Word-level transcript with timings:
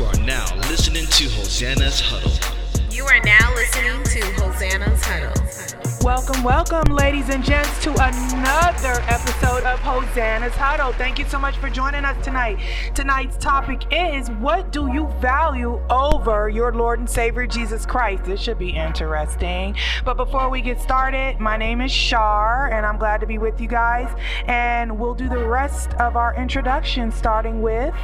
You 0.00 0.06
are 0.06 0.24
now 0.24 0.56
listening 0.70 1.06
to 1.08 1.28
Hosanna's 1.28 2.00
Huddle. 2.00 2.32
You 2.90 3.04
are 3.04 3.20
now 3.20 3.54
listening 3.54 4.02
to 4.02 4.20
Hosanna's 4.40 5.04
Huddle. 5.04 6.00
Welcome, 6.02 6.42
welcome, 6.42 6.90
ladies 6.90 7.28
and 7.28 7.44
gents, 7.44 7.82
to 7.82 7.90
another 7.90 9.02
episode 9.08 9.64
of 9.64 9.78
Hosanna's 9.80 10.54
Huddle. 10.54 10.94
Thank 10.94 11.18
you 11.18 11.26
so 11.26 11.38
much 11.38 11.58
for 11.58 11.68
joining 11.68 12.06
us 12.06 12.16
tonight. 12.24 12.60
Tonight's 12.94 13.36
topic 13.36 13.82
is 13.92 14.30
What 14.30 14.72
do 14.72 14.90
you 14.90 15.06
value 15.20 15.78
over 15.90 16.48
your 16.48 16.72
Lord 16.72 16.98
and 17.00 17.10
Savior 17.10 17.46
Jesus 17.46 17.84
Christ? 17.84 18.24
This 18.24 18.40
should 18.40 18.58
be 18.58 18.70
interesting. 18.70 19.76
But 20.06 20.16
before 20.16 20.48
we 20.48 20.62
get 20.62 20.80
started, 20.80 21.38
my 21.40 21.58
name 21.58 21.82
is 21.82 21.92
Shar, 21.92 22.72
and 22.72 22.86
I'm 22.86 22.96
glad 22.96 23.20
to 23.20 23.26
be 23.26 23.36
with 23.36 23.60
you 23.60 23.68
guys. 23.68 24.08
And 24.46 24.98
we'll 24.98 25.14
do 25.14 25.28
the 25.28 25.44
rest 25.44 25.92
of 26.00 26.16
our 26.16 26.34
introduction, 26.36 27.12
starting 27.12 27.60
with. 27.60 27.94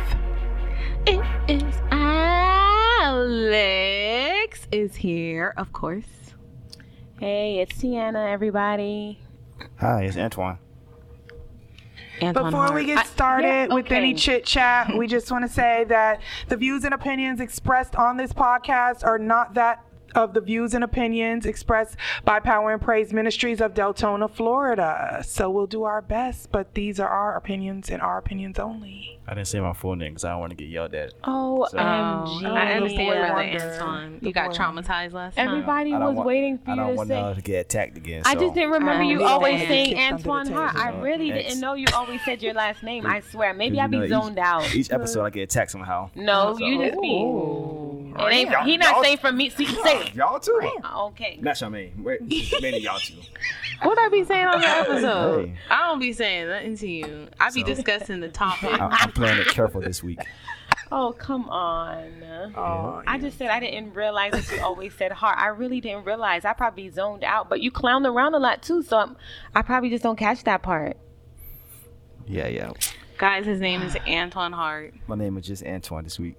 It 1.07 1.21
is 1.49 1.75
Alex 3.07 4.67
is 4.73 4.97
here, 4.97 5.55
of 5.57 5.73
course. 5.73 6.05
Hey, 7.19 7.61
it's 7.61 7.77
Tiana, 7.83 8.31
everybody. 8.33 9.21
Hi, 9.81 10.03
it's 10.05 10.17
Antoine. 10.17 10.59
Antoine 12.23 12.45
Before 12.47 12.61
Hart. 12.61 12.75
we 12.75 12.85
get 12.87 12.99
I- 12.99 13.05
started 13.05 13.47
yeah, 13.69 13.75
with 13.75 13.91
any 13.93 14.15
chit 14.15 14.45
chat, 14.45 14.97
we 14.97 15.07
just 15.07 15.31
want 15.31 15.45
to 15.47 15.53
say 15.53 15.85
that 15.89 16.21
the 16.49 16.57
views 16.57 16.85
and 16.85 16.93
opinions 16.95 17.41
expressed 17.41 17.95
on 17.97 18.17
this 18.17 18.33
podcast 18.33 19.05
are 19.05 19.19
not 19.19 19.55
that 19.55 19.85
of 20.17 20.35
the 20.35 20.41
views 20.41 20.75
and 20.75 20.83
opinions 20.83 21.47
expressed 21.47 21.97
by 22.25 22.41
Power 22.41 22.73
and 22.73 22.81
Praise 22.83 23.13
Ministries 23.13 23.61
of 23.61 23.75
Deltona, 23.75 24.31
Florida. 24.31 25.23
So 25.25 25.51
we'll 25.51 25.67
do 25.67 25.85
our 25.85 26.03
best, 26.03 26.51
but 26.51 26.75
these 26.75 26.99
are 26.99 27.09
our 27.09 27.37
opinions 27.37 27.91
and 27.91 28.01
our 28.03 28.19
opinions 28.19 28.59
only. 28.59 29.21
I 29.29 29.35
didn't 29.35 29.49
say 29.49 29.61
my 29.61 29.73
full 29.73 29.97
name 29.97 30.13
because 30.13 30.25
I 30.25 30.31
don't 30.31 30.41
want 30.41 30.51
to 30.51 30.57
get 30.57 30.69
yelled 30.69 30.95
at. 30.95 31.13
Oh, 31.25 31.67
So- 31.71 31.79
Oh, 31.79 31.81
OMG. 31.83 32.47
I 32.47 32.73
understand 32.75 33.09
Boy 33.09 33.15
brother 33.17 33.35
wonder. 33.35 33.73
Antoine. 33.75 34.19
You 34.23 34.33
got 34.33 34.51
traumatized 34.53 35.13
last 35.13 35.37
time. 35.37 35.49
Everybody 35.49 35.93
I 35.95 35.99
don't 35.99 36.09
was 36.09 36.17
want- 36.17 36.27
waiting 36.27 36.59
for 36.59 36.71
I 36.71 36.75
you 36.75 36.81
don't 36.81 36.91
to 36.91 36.95
want 36.97 37.09
say. 37.09 37.21
uh, 37.21 37.35
to 37.35 37.41
get 37.43 37.61
attacked 37.67 37.97
again. 37.97 38.23
I 38.25 38.35
just 38.37 38.55
didn't 38.55 38.71
remember 38.71 39.05
you 39.05 39.25
always 39.25 39.67
saying 39.67 39.99
Antoine 39.99 40.47
Hart. 40.53 40.77
I 40.77 40.91
really 41.01 41.33
Ex- 41.33 41.49
didn't 41.49 41.61
know 41.61 41.75
you 41.75 41.87
always 41.95 42.25
said 42.25 42.43
your 42.43 42.55
last 42.55 42.83
name. 42.83 43.05
I 43.07 43.21
swear. 43.21 43.53
Maybe 43.53 43.77
you 43.77 43.83
I 43.83 43.87
be 43.89 43.99
know, 43.99 44.05
each- 44.05 44.11
zoned 44.11 44.39
out. 44.39 44.75
Each 44.75 44.91
episode 44.93 45.25
I 45.25 45.31
get 45.31 45.43
attacked 45.43 45.73
somehow. 45.73 46.11
No, 46.15 46.55
So- 46.57 46.65
you 46.65 46.79
just 46.89 47.01
be. 47.01 47.96
It 48.19 48.33
ain't, 48.33 48.51
Y'all- 48.51 48.65
he 48.65 48.77
not 48.77 48.95
y'all- 48.95 49.03
saying 49.03 49.19
from 49.19 49.37
me. 49.37 49.51
See, 49.51 49.67
say 49.83 50.01
it. 50.03 50.15
Y'all 50.15 50.39
too. 50.41 50.59
Oh, 50.85 51.09
okay. 51.09 51.39
Not 51.41 51.57
Charmaine. 51.57 52.03
Wait, 52.03 52.21
mainly 52.61 52.79
y'all 52.81 52.99
too. 52.99 53.15
What 53.83 53.99
I 53.99 54.09
be 54.09 54.25
saying 54.25 54.47
on 54.47 54.61
the 54.61 54.69
episode? 54.69 55.49
Hey. 55.49 55.55
I 55.71 55.89
don't 55.89 55.99
be 56.01 56.13
saying 56.13 56.49
nothing 56.49 56.77
to 56.79 56.89
you. 56.89 57.29
I 57.39 57.51
be 57.51 57.61
So- 57.61 57.67
discussing 57.67 58.21
the 58.21 58.29
topic. 58.29 58.73
I, 58.81 58.87
I'm 59.01 59.13
playing 59.13 59.39
it 59.39 59.49
careful 59.49 59.81
this 59.81 60.03
week. 60.03 60.21
Oh, 60.93 61.13
come 61.19 61.49
on. 61.49 62.23
Oh, 62.57 63.03
I 63.09 63.19
just 63.19 63.39
said 63.39 63.49
I 63.49 63.59
didn't 63.59 63.93
realize 63.95 64.31
that 64.33 64.49
you 64.57 64.63
always 64.63 64.95
said 64.95 65.11
heart. 65.11 65.37
I 65.37 65.49
really 65.49 65.81
didn't 65.81 66.05
realize. 66.05 66.45
I 66.45 66.53
probably 66.53 66.89
zoned 66.91 67.25
out, 67.25 67.49
but 67.49 67.61
you 67.61 67.73
clown 67.73 68.07
around 68.07 68.37
a 68.37 68.39
lot 68.39 68.63
too, 68.63 68.83
so 68.85 68.99
I'm, 68.99 69.17
I 69.53 69.63
probably 69.63 69.91
just 69.91 70.05
don't 70.05 70.15
catch 70.17 70.45
that 70.45 70.63
part. 70.63 70.97
Yeah, 72.25 72.47
yeah. 72.47 72.71
Guys, 73.19 73.47
his 73.47 73.61
name 73.61 73.83
is 73.83 73.97
Antoine 74.07 74.53
Hart. 74.53 74.95
My 75.09 75.17
name 75.17 75.37
is 75.37 75.45
just 75.47 75.65
Antoine 75.65 76.05
this 76.05 76.21
week. 76.21 76.37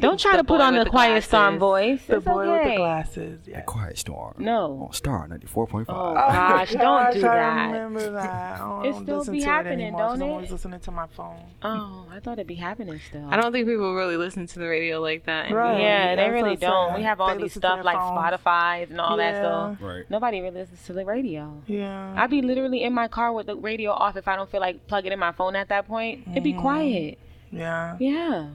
Don't 0.00 0.18
try 0.20 0.36
to 0.36 0.44
put 0.44 0.60
on 0.60 0.74
the 0.74 0.84
the 0.84 0.90
quiet 0.90 1.22
storm 1.24 1.58
voice. 1.58 2.04
the 2.06 2.16
It's 2.16 2.24
boy 2.24 2.50
with 2.50 2.64
the 2.70 2.76
glasses. 2.76 3.40
Yeah. 3.46 3.60
Quiet 3.62 3.98
Storm. 3.98 4.34
No. 4.38 4.86
On 4.88 4.92
Star 4.92 5.28
94.5. 5.28 5.84
Oh, 5.88 6.10
oh 6.10 6.14
gosh, 6.14 6.72
don't 6.72 7.12
do 7.12 7.18
I 7.18 7.20
that. 7.20 7.66
remember 7.66 8.10
that. 8.12 8.60
Oh, 8.60 8.80
I 8.82 8.86
It 8.88 8.92
don't 8.92 9.22
still 9.22 9.32
be 9.32 9.42
happening, 9.42 9.80
it 9.80 9.82
anymore 9.84 10.00
'cause 10.00 10.18
don't 10.18 10.22
I'm 10.22 10.28
it? 10.28 10.32
always 10.32 10.50
listening 10.52 10.80
to 10.80 10.90
my 10.90 11.06
phone. 11.08 11.40
Oh, 11.62 12.06
I 12.12 12.20
thought 12.20 12.34
it'd 12.34 12.46
be 12.46 12.54
happening 12.54 13.00
still. 13.08 13.26
I 13.30 13.36
don't 13.40 13.52
think 13.52 13.66
people 13.66 13.94
really 13.94 14.16
listen 14.16 14.46
to 14.46 14.58
the 14.58 14.66
radio 14.68 15.00
like 15.00 15.24
that. 15.26 15.50
Right. 15.50 15.80
Yeah, 15.80 16.16
they 16.16 16.30
really 16.30 16.50
what 16.50 16.60
don't. 16.60 16.88
saying. 16.90 16.96
We 16.98 17.02
have 17.04 17.20
all 17.20 17.34
They 17.36 17.42
these 17.42 17.54
stuff 17.54 17.84
like 17.84 17.96
phones. 17.98 18.18
Spotify 18.18 18.88
and 18.90 19.00
all 19.00 19.16
that 19.18 19.36
stuff. 19.36 19.76
Right. 19.80 20.04
Nobody 20.10 20.40
really 20.40 20.60
listens 20.60 20.84
to 20.86 20.92
the 20.92 21.04
radio. 21.04 21.62
Yeah. 21.66 22.14
I'd 22.16 22.30
be 22.30 22.42
literally 22.42 22.82
in 22.82 22.92
my 22.92 23.08
car 23.08 23.32
with 23.32 23.46
the 23.46 23.56
radio 23.56 23.90
off 23.92 24.16
if 24.16 24.26
I 24.28 24.36
don't 24.36 24.50
feel 24.50 24.60
like 24.60 24.86
plugging 24.86 25.12
in 25.12 25.18
my 25.18 25.32
phone 25.32 25.56
at 25.56 25.68
that 25.68 25.86
point. 25.86 26.24
It'd 26.30 26.42
be 26.42 26.52
mm-hmm. 26.52 26.60
quiet. 26.60 27.18
yeah. 27.50 27.96
Yeah. 28.00 28.46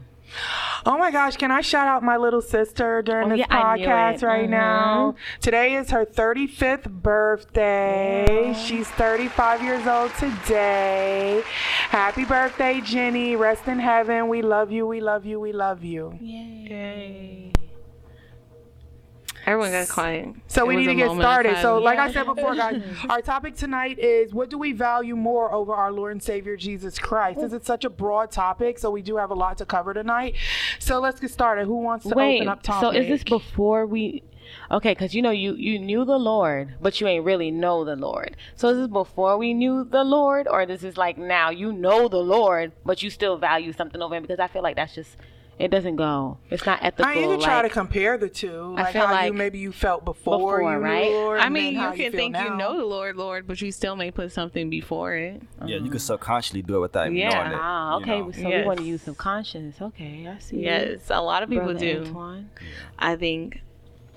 Oh 0.85 0.97
my 0.97 1.09
gosh, 1.11 1.35
can 1.37 1.49
I 1.51 1.61
shout 1.61 1.87
out 1.87 2.03
my 2.03 2.17
little 2.17 2.41
sister 2.41 3.01
during 3.01 3.27
Oh, 3.27 3.29
this 3.29 3.39
yeah, 3.39 3.47
podcast 3.47 4.21
it. 4.21 4.25
right 4.25 4.47
Mhm. 4.47 4.51
now? 4.51 5.15
Today 5.41 5.75
is 5.75 5.89
her 5.91 6.05
35th 6.05 6.89
birthday. 6.89 8.53
She's 8.53 8.87
35 8.91 9.63
years 9.63 9.87
old 9.87 10.11
today. 10.15 11.41
Happy 11.89 12.25
birthday, 12.25 12.81
Jenny. 12.81 13.35
Rest 13.35 13.67
in 13.67 13.79
heaven. 13.79 14.27
We 14.27 14.41
love 14.41 14.71
you. 14.71 14.85
We 14.85 14.99
love 15.01 15.25
you. 15.25 15.39
We 15.39 15.51
love 15.53 15.83
you. 15.83 16.17
Yay. 16.21 16.67
Yay. 16.69 17.51
Everyone 19.45 19.71
got 19.71 19.89
quiet. 19.89 20.29
So 20.47 20.63
It 20.63 20.67
we 20.67 20.75
need 20.77 20.87
to 20.87 20.95
get 20.95 21.11
started. 21.11 21.57
So, 21.61 21.77
like 21.77 21.99
I 21.99 22.11
said 22.11 22.25
before, 22.25 22.55
guys, 22.55 22.81
our 23.09 23.21
topic 23.21 23.55
tonight 23.55 23.99
is 23.99 24.33
what 24.33 24.49
do 24.49 24.57
we 24.57 24.71
value 24.71 25.15
more 25.15 25.53
over 25.53 25.73
our 25.73 25.91
Lord 25.91 26.13
and 26.13 26.23
Savior 26.23 26.57
Jesus 26.57 26.97
Christ? 26.97 27.39
This 27.39 27.53
is 27.53 27.63
such 27.63 27.85
a 27.85 27.89
broad 27.89 28.31
topic, 28.31 28.79
so 28.79 28.89
we 28.89 29.03
do 29.03 29.17
have 29.17 29.29
a 29.29 29.35
lot 29.35 29.57
to 29.59 29.65
cover 29.65 29.93
tonight. 29.93 30.35
So 30.79 30.99
let's 30.99 31.19
get 31.19 31.29
started. 31.29 31.65
Who 31.65 31.77
wants 31.77 32.07
to 32.07 32.15
Wait, 32.15 32.37
open 32.37 32.49
up 32.49 32.63
topic? 32.63 32.81
so 32.81 32.99
is 32.99 33.07
this 33.07 33.23
before 33.23 33.85
we? 33.85 34.23
Okay, 34.71 34.91
because 34.91 35.13
you 35.13 35.21
know 35.21 35.31
you 35.31 35.55
you 35.55 35.77
knew 35.77 36.05
the 36.05 36.17
Lord, 36.17 36.75
but 36.81 36.99
you 36.99 37.07
ain't 37.07 37.25
really 37.25 37.51
know 37.51 37.85
the 37.85 37.95
Lord. 37.95 38.35
So 38.55 38.69
is 38.69 38.77
this 38.77 38.87
before 38.87 39.37
we 39.37 39.53
knew 39.53 39.83
the 39.83 40.03
Lord, 40.03 40.47
or 40.47 40.65
this 40.65 40.83
is 40.83 40.97
like 40.97 41.17
now 41.17 41.49
you 41.51 41.71
know 41.71 42.07
the 42.07 42.17
Lord, 42.17 42.71
but 42.83 43.03
you 43.03 43.09
still 43.09 43.37
value 43.37 43.73
something 43.73 44.01
over 44.01 44.15
him? 44.15 44.23
Because 44.23 44.39
I 44.39 44.47
feel 44.47 44.63
like 44.63 44.75
that's 44.75 44.95
just 44.95 45.17
it 45.57 45.69
doesn't 45.69 45.95
go. 45.95 46.37
It's 46.49 46.65
not 46.65 46.79
ethical. 46.81 47.05
I 47.05 47.15
mean, 47.15 47.23
you 47.29 47.37
can 47.37 47.39
try 47.45 47.61
to 47.61 47.69
compare 47.69 48.17
the 48.17 48.27
two, 48.27 48.75
I 48.77 48.83
like 48.83 48.93
feel 48.93 49.07
how 49.07 49.23
you 49.23 49.33
maybe 49.33 49.59
you 49.59 49.71
felt 49.71 50.03
before, 50.03 50.37
before, 50.37 50.61
you 50.73 50.77
right? 50.79 51.05
the 51.05 51.11
Lord. 51.11 51.39
I 51.39 51.49
mean, 51.49 51.73
you 51.75 51.79
can 51.79 51.95
feel 51.95 52.11
think 52.11 52.37
you 52.37 52.55
know 52.55 52.77
the 52.77 52.85
Lord, 52.85 53.15
Lord, 53.15 53.47
but 53.47 53.61
you 53.61 53.71
still 53.71 53.95
may 53.95 54.11
put 54.11 54.31
something 54.31 54.69
before 54.69 55.15
it. 55.15 55.41
Yeah, 55.65 55.77
you 55.77 55.89
can 55.89 55.99
subconsciously 55.99 56.61
do 56.61 56.77
it 56.77 56.79
without 56.79 57.05
even 57.07 57.17
Yeah. 57.17 57.29
knowing 57.29 57.51
it. 57.51 57.59
Ah, 57.61 57.97
you 57.97 58.01
okay. 58.03 58.19
know. 58.21 58.31
So 58.31 58.49
we 58.49 58.63
want 58.65 58.79
to 58.79 58.85
use 58.85 59.01
subconscious. 59.03 59.81
Okay, 59.81 60.27
I 60.27 60.39
see. 60.39 60.61
Yes, 60.61 61.09
a 61.09 61.21
lot 61.21 61.41
of 61.43 61.49
people 61.49 61.65
Brother 61.65 61.79
do. 61.79 61.99
Antoine. 62.05 62.49
I 62.99 63.15
think. 63.15 63.61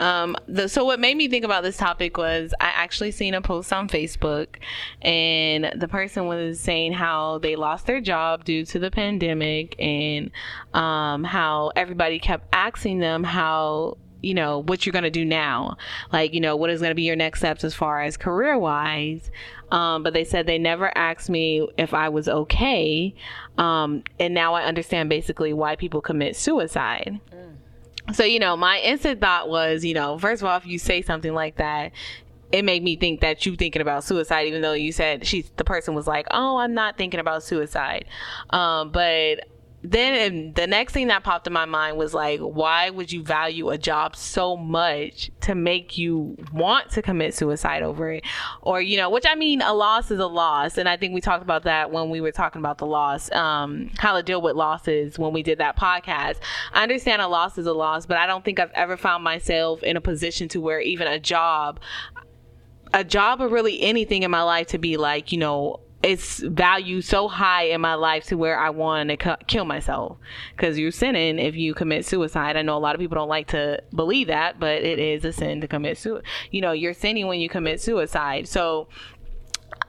Um, 0.01 0.37
the, 0.47 0.69
so 0.69 0.85
what 0.85 1.01
made 1.01 1.17
me 1.17 1.29
think 1.29 1.45
about 1.45 1.63
this 1.63 1.77
topic 1.77 2.17
was 2.17 2.55
I 2.61 2.67
actually 2.67 3.11
seen 3.11 3.35
a 3.35 3.41
post 3.41 3.73
on 3.73 3.89
Facebook, 3.89 4.57
and 5.03 5.73
the 5.81 5.89
person 5.89 6.27
was 6.27 6.61
saying 6.61 6.93
how 6.93 7.39
they 7.39 7.57
lost 7.57 7.87
their 7.87 8.01
job 8.01 8.45
due 8.45 8.65
to 8.67 8.79
the 8.79 8.91
pandemic, 8.91 9.75
and 9.81 10.31
um, 10.75 11.25
how 11.25 11.73
everybody 11.75 12.19
kept 12.19 12.47
asking 12.53 13.01
them 13.01 13.25
how 13.25 13.97
you 14.21 14.35
know 14.35 14.63
what 14.65 14.85
you're 14.85 14.93
gonna 14.93 15.11
do 15.11 15.25
now, 15.25 15.77
like 16.13 16.33
you 16.35 16.41
know 16.41 16.57
what 16.57 16.71
is 16.71 16.81
gonna 16.81 16.95
be 16.95 17.03
your 17.03 17.17
next 17.17 17.41
steps 17.41 17.65
as 17.65 17.75
far 17.75 18.03
as 18.03 18.17
career 18.17 18.59
wise. 18.59 19.31
Um, 19.71 20.03
but 20.03 20.15
they 20.15 20.25
said 20.25 20.47
they 20.47 20.59
never 20.59 20.97
asked 20.97 21.29
me 21.29 21.69
if 21.77 21.93
I 21.93 22.09
was 22.09 22.29
okay, 22.29 23.15
um, 23.59 24.03
and 24.19 24.33
now 24.33 24.55
I 24.55 24.65
understand 24.65 25.11
basically 25.11 25.53
why 25.53 25.77
people 25.77 26.01
commit 26.01 26.37
suicide. 26.37 27.21
So, 28.13 28.25
you 28.25 28.39
know, 28.39 28.57
my 28.57 28.81
instant 28.81 29.21
thought 29.21 29.49
was, 29.49 29.85
you 29.85 29.95
know, 29.95 30.19
first 30.19 30.43
of 30.43 30.49
all, 30.49 30.57
if 30.57 30.67
you 30.67 30.79
say 30.79 31.03
something 31.03 31.35
like 31.35 31.57
that, 31.57 31.93
it 32.51 32.65
made 32.65 32.83
me 32.83 32.97
think 32.97 33.21
that 33.21 33.45
you 33.45 33.57
thinking 33.57 33.83
about 33.83 34.05
suicide, 34.05 34.47
even 34.47 34.63
though 34.63 34.73
you 34.73 34.93
said 34.93 35.27
she 35.27 35.43
the 35.57 35.65
person 35.65 35.95
was 35.95 36.07
like, 36.07 36.27
"Oh, 36.31 36.57
I'm 36.57 36.73
not 36.73 36.97
thinking 36.97 37.21
about 37.21 37.43
suicide." 37.43 38.07
Um, 38.51 38.91
but 38.91 39.47
then 39.83 40.53
the 40.55 40.67
next 40.67 40.93
thing 40.93 41.07
that 41.07 41.23
popped 41.23 41.47
in 41.47 41.53
my 41.53 41.65
mind 41.65 41.97
was 41.97 42.13
like, 42.13 42.41
why 42.41 42.91
would 42.91 43.13
you 43.13 43.23
value 43.23 43.71
a 43.71 43.79
job 43.79 44.17
so 44.17 44.57
much 44.57 45.31
to 45.43 45.55
make 45.55 45.97
you 45.97 46.37
want 46.53 46.91
to 46.91 47.03
commit 47.03 47.33
suicide 47.33 47.85
over 47.85 48.11
it? 48.11 48.25
Or, 48.61 48.81
you 48.81 48.97
know, 48.97 49.09
which 49.09 49.25
I 49.27 49.37
mean, 49.37 49.63
a 49.63 49.73
loss 49.73 50.11
is 50.11 50.19
a 50.19 50.27
loss. 50.27 50.79
And 50.79 50.89
I 50.89 50.97
think 50.97 51.15
we 51.15 51.21
talked 51.21 51.45
about 51.45 51.63
that 51.63 51.93
when 51.93 52.11
we 52.11 52.21
were 52.21 52.33
talking 52.33 52.61
about 52.61 52.79
the 52.79 52.87
loss, 52.87 53.31
um, 53.33 53.91
how 53.99 54.17
to 54.17 54.23
deal 54.23 54.43
with 54.43 54.57
losses 54.57 55.17
when 55.17 55.33
we 55.33 55.45
did 55.45 55.59
that 55.59 55.77
podcast. 55.77 56.39
I 56.73 56.83
understand 56.83 57.23
a 57.23 57.29
loss 57.29 57.57
is 57.57 57.67
a 57.67 57.73
loss, 57.73 58.05
but 58.05 58.17
I 58.17 58.27
don't 58.27 58.45
think 58.45 58.59
I've 58.59 58.73
ever 58.73 58.97
found 58.97 59.23
myself 59.23 59.85
in 59.85 59.97
a 59.97 60.01
position 60.01 60.49
to 60.49 60.61
where 60.61 60.81
even 60.81 61.07
a 61.07 61.21
job, 61.21 61.79
a 62.93 63.05
job 63.05 63.41
or 63.41 63.49
really 63.49 63.81
anything 63.81 64.25
in 64.25 64.31
my 64.33 64.43
life 64.43 64.67
to 64.69 64.79
be 64.79 64.97
like, 64.97 65.31
you 65.31 65.39
know, 65.39 65.81
it's 66.03 66.39
value 66.39 67.01
so 67.01 67.27
high 67.27 67.65
in 67.65 67.81
my 67.81 67.95
life 67.95 68.25
to 68.27 68.37
where 68.37 68.59
I 68.59 68.71
want 68.71 69.11
to 69.11 69.37
kill 69.49 69.65
myself 69.65 70.17
because 70.57 70.79
you're 70.79 70.93
sinning 70.93 71.39
if 71.41 71.57
you 71.57 71.75
commit 71.75 72.05
suicide. 72.05 72.57
I 72.57 72.63
know 72.63 72.77
a 72.77 72.79
lot 72.79 72.95
of 72.95 73.01
people 73.01 73.17
don't 73.17 73.29
like 73.29 73.49
to 73.49 73.83
believe 73.93 74.29
that, 74.29 74.61
but 74.61 74.83
it 74.83 75.01
is 75.01 75.25
a 75.25 75.33
sin 75.33 75.61
to 75.61 75.69
commit 75.69 75.99
suicide. 75.99 76.25
You 76.53 76.61
know, 76.61 76.73
you're 76.73 76.95
sinning 76.95 77.27
when 77.27 77.41
you 77.41 77.49
commit 77.49 77.81
suicide. 77.81 78.47
So 78.47 78.89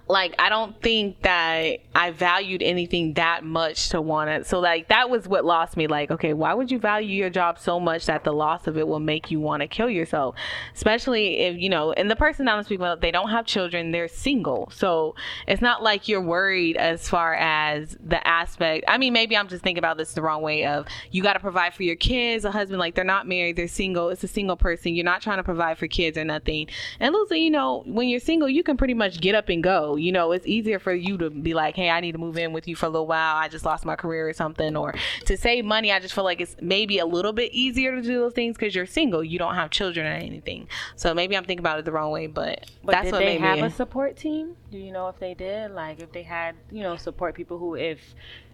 like 0.09 0.33
I 0.39 0.50
don't 0.50 0.79
think 0.81 1.21
that 1.21 1.77
I 1.94 2.09
valued 2.09 2.63
anything 2.63 3.13
that 3.13 3.44
much 3.44 3.89
to 3.89 4.01
want 4.01 4.31
it. 4.31 4.47
So 4.47 4.59
like 4.59 4.88
that 4.88 5.09
was 5.09 5.27
what 5.27 5.45
lost 5.45 5.77
me. 5.77 5.85
Like, 5.85 6.09
okay, 6.09 6.33
why 6.33 6.56
would 6.56 6.71
you 6.71 6.79
value 6.79 7.15
your 7.15 7.29
job 7.29 7.59
so 7.59 7.79
much 7.79 8.07
that 8.07 8.23
the 8.23 8.33
loss 8.33 8.65
of 8.65 8.75
it 8.75 8.88
will 8.88 9.00
make 9.00 9.29
you 9.29 9.39
want 9.39 9.61
to 9.61 9.67
kill 9.67 9.89
yourself? 9.89 10.35
Especially 10.73 11.41
if 11.41 11.57
you 11.59 11.69
know, 11.69 11.94
and 11.94 12.09
the 12.09 12.15
person 12.15 12.47
I'm 12.47 12.63
speaking 12.63 12.81
about, 12.81 13.01
they 13.01 13.11
don't 13.11 13.29
have 13.29 13.45
children, 13.45 13.91
they're 13.91 14.07
single. 14.07 14.71
So 14.73 15.13
it's 15.47 15.61
not 15.61 15.83
like 15.83 16.07
you're 16.07 16.21
worried 16.21 16.75
as 16.75 17.07
far 17.07 17.35
as 17.35 17.95
the 18.03 18.25
aspect. 18.27 18.85
I 18.88 18.97
mean, 18.97 19.13
maybe 19.13 19.38
I'm 19.38 19.47
just 19.47 19.63
thinking 19.63 19.79
about 19.79 19.97
this 19.97 20.13
the 20.13 20.23
wrong 20.23 20.41
way. 20.41 20.65
Of 20.65 20.88
you 21.11 21.21
got 21.21 21.33
to 21.33 21.39
provide 21.39 21.75
for 21.75 21.83
your 21.83 21.95
kids, 21.95 22.45
a 22.45 22.51
husband. 22.51 22.79
Like 22.79 22.95
they're 22.95 23.06
not 23.06 23.27
married, 23.27 23.57
they're 23.57 23.67
single. 23.67 24.09
It's 24.09 24.23
a 24.23 24.27
single 24.27 24.57
person. 24.57 24.95
You're 24.95 25.06
not 25.06 25.21
trying 25.21 25.38
to 25.38 25.44
provide 25.44 25.77
for 25.77 25.88
kids 25.88 26.17
or 26.17 26.25
nothing. 26.25 26.67
And 27.00 27.13
Lucy, 27.13 27.41
you 27.41 27.51
know, 27.51 27.83
when 27.85 28.09
you're 28.09 28.19
single, 28.19 28.50
you 28.50 28.63
can 28.63 28.75
pretty 28.75 28.95
much 28.95 29.21
get 29.21 29.35
up 29.35 29.50
and 29.50 29.63
go 29.63 29.97
you 29.99 30.11
know, 30.11 30.31
it's 30.31 30.47
easier 30.47 30.79
for 30.79 30.93
you 30.93 31.17
to 31.17 31.29
be 31.29 31.53
like, 31.53 31.75
hey, 31.75 31.89
I 31.89 31.99
need 31.99 32.13
to 32.13 32.17
move 32.17 32.37
in 32.37 32.53
with 32.53 32.67
you 32.67 32.75
for 32.75 32.85
a 32.85 32.89
little 32.89 33.07
while. 33.07 33.35
I 33.35 33.47
just 33.47 33.65
lost 33.65 33.85
my 33.85 33.95
career 33.95 34.27
or 34.27 34.33
something. 34.33 34.75
Or 34.75 34.93
to 35.25 35.37
save 35.37 35.65
money, 35.65 35.91
I 35.91 35.99
just 35.99 36.13
feel 36.13 36.23
like 36.23 36.41
it's 36.41 36.55
maybe 36.61 36.99
a 36.99 37.05
little 37.05 37.33
bit 37.33 37.51
easier 37.51 37.95
to 37.95 38.01
do 38.01 38.19
those 38.19 38.33
things 38.33 38.55
because 38.57 38.75
you're 38.75 38.85
single. 38.85 39.23
You 39.23 39.39
don't 39.39 39.55
have 39.55 39.69
children 39.69 40.05
or 40.05 40.11
anything. 40.11 40.67
So 40.95 41.13
maybe 41.13 41.35
I'm 41.37 41.43
thinking 41.43 41.59
about 41.59 41.79
it 41.79 41.85
the 41.85 41.91
wrong 41.91 42.11
way, 42.11 42.27
but, 42.27 42.69
But 42.83 42.91
that's 42.93 43.05
did 43.05 43.11
what 43.13 43.19
they 43.19 43.37
made 43.37 43.41
have 43.41 43.59
me. 43.59 43.65
a 43.65 43.69
support 43.69 44.17
team? 44.17 44.55
Do 44.71 44.77
you 44.77 44.91
know 44.91 45.07
if 45.07 45.19
they 45.19 45.33
did? 45.33 45.71
Like 45.71 45.99
if 45.99 46.11
they 46.11 46.23
had, 46.23 46.55
you 46.71 46.81
know, 46.81 46.95
support 46.95 47.35
people 47.35 47.57
who 47.57 47.75
if 47.75 47.99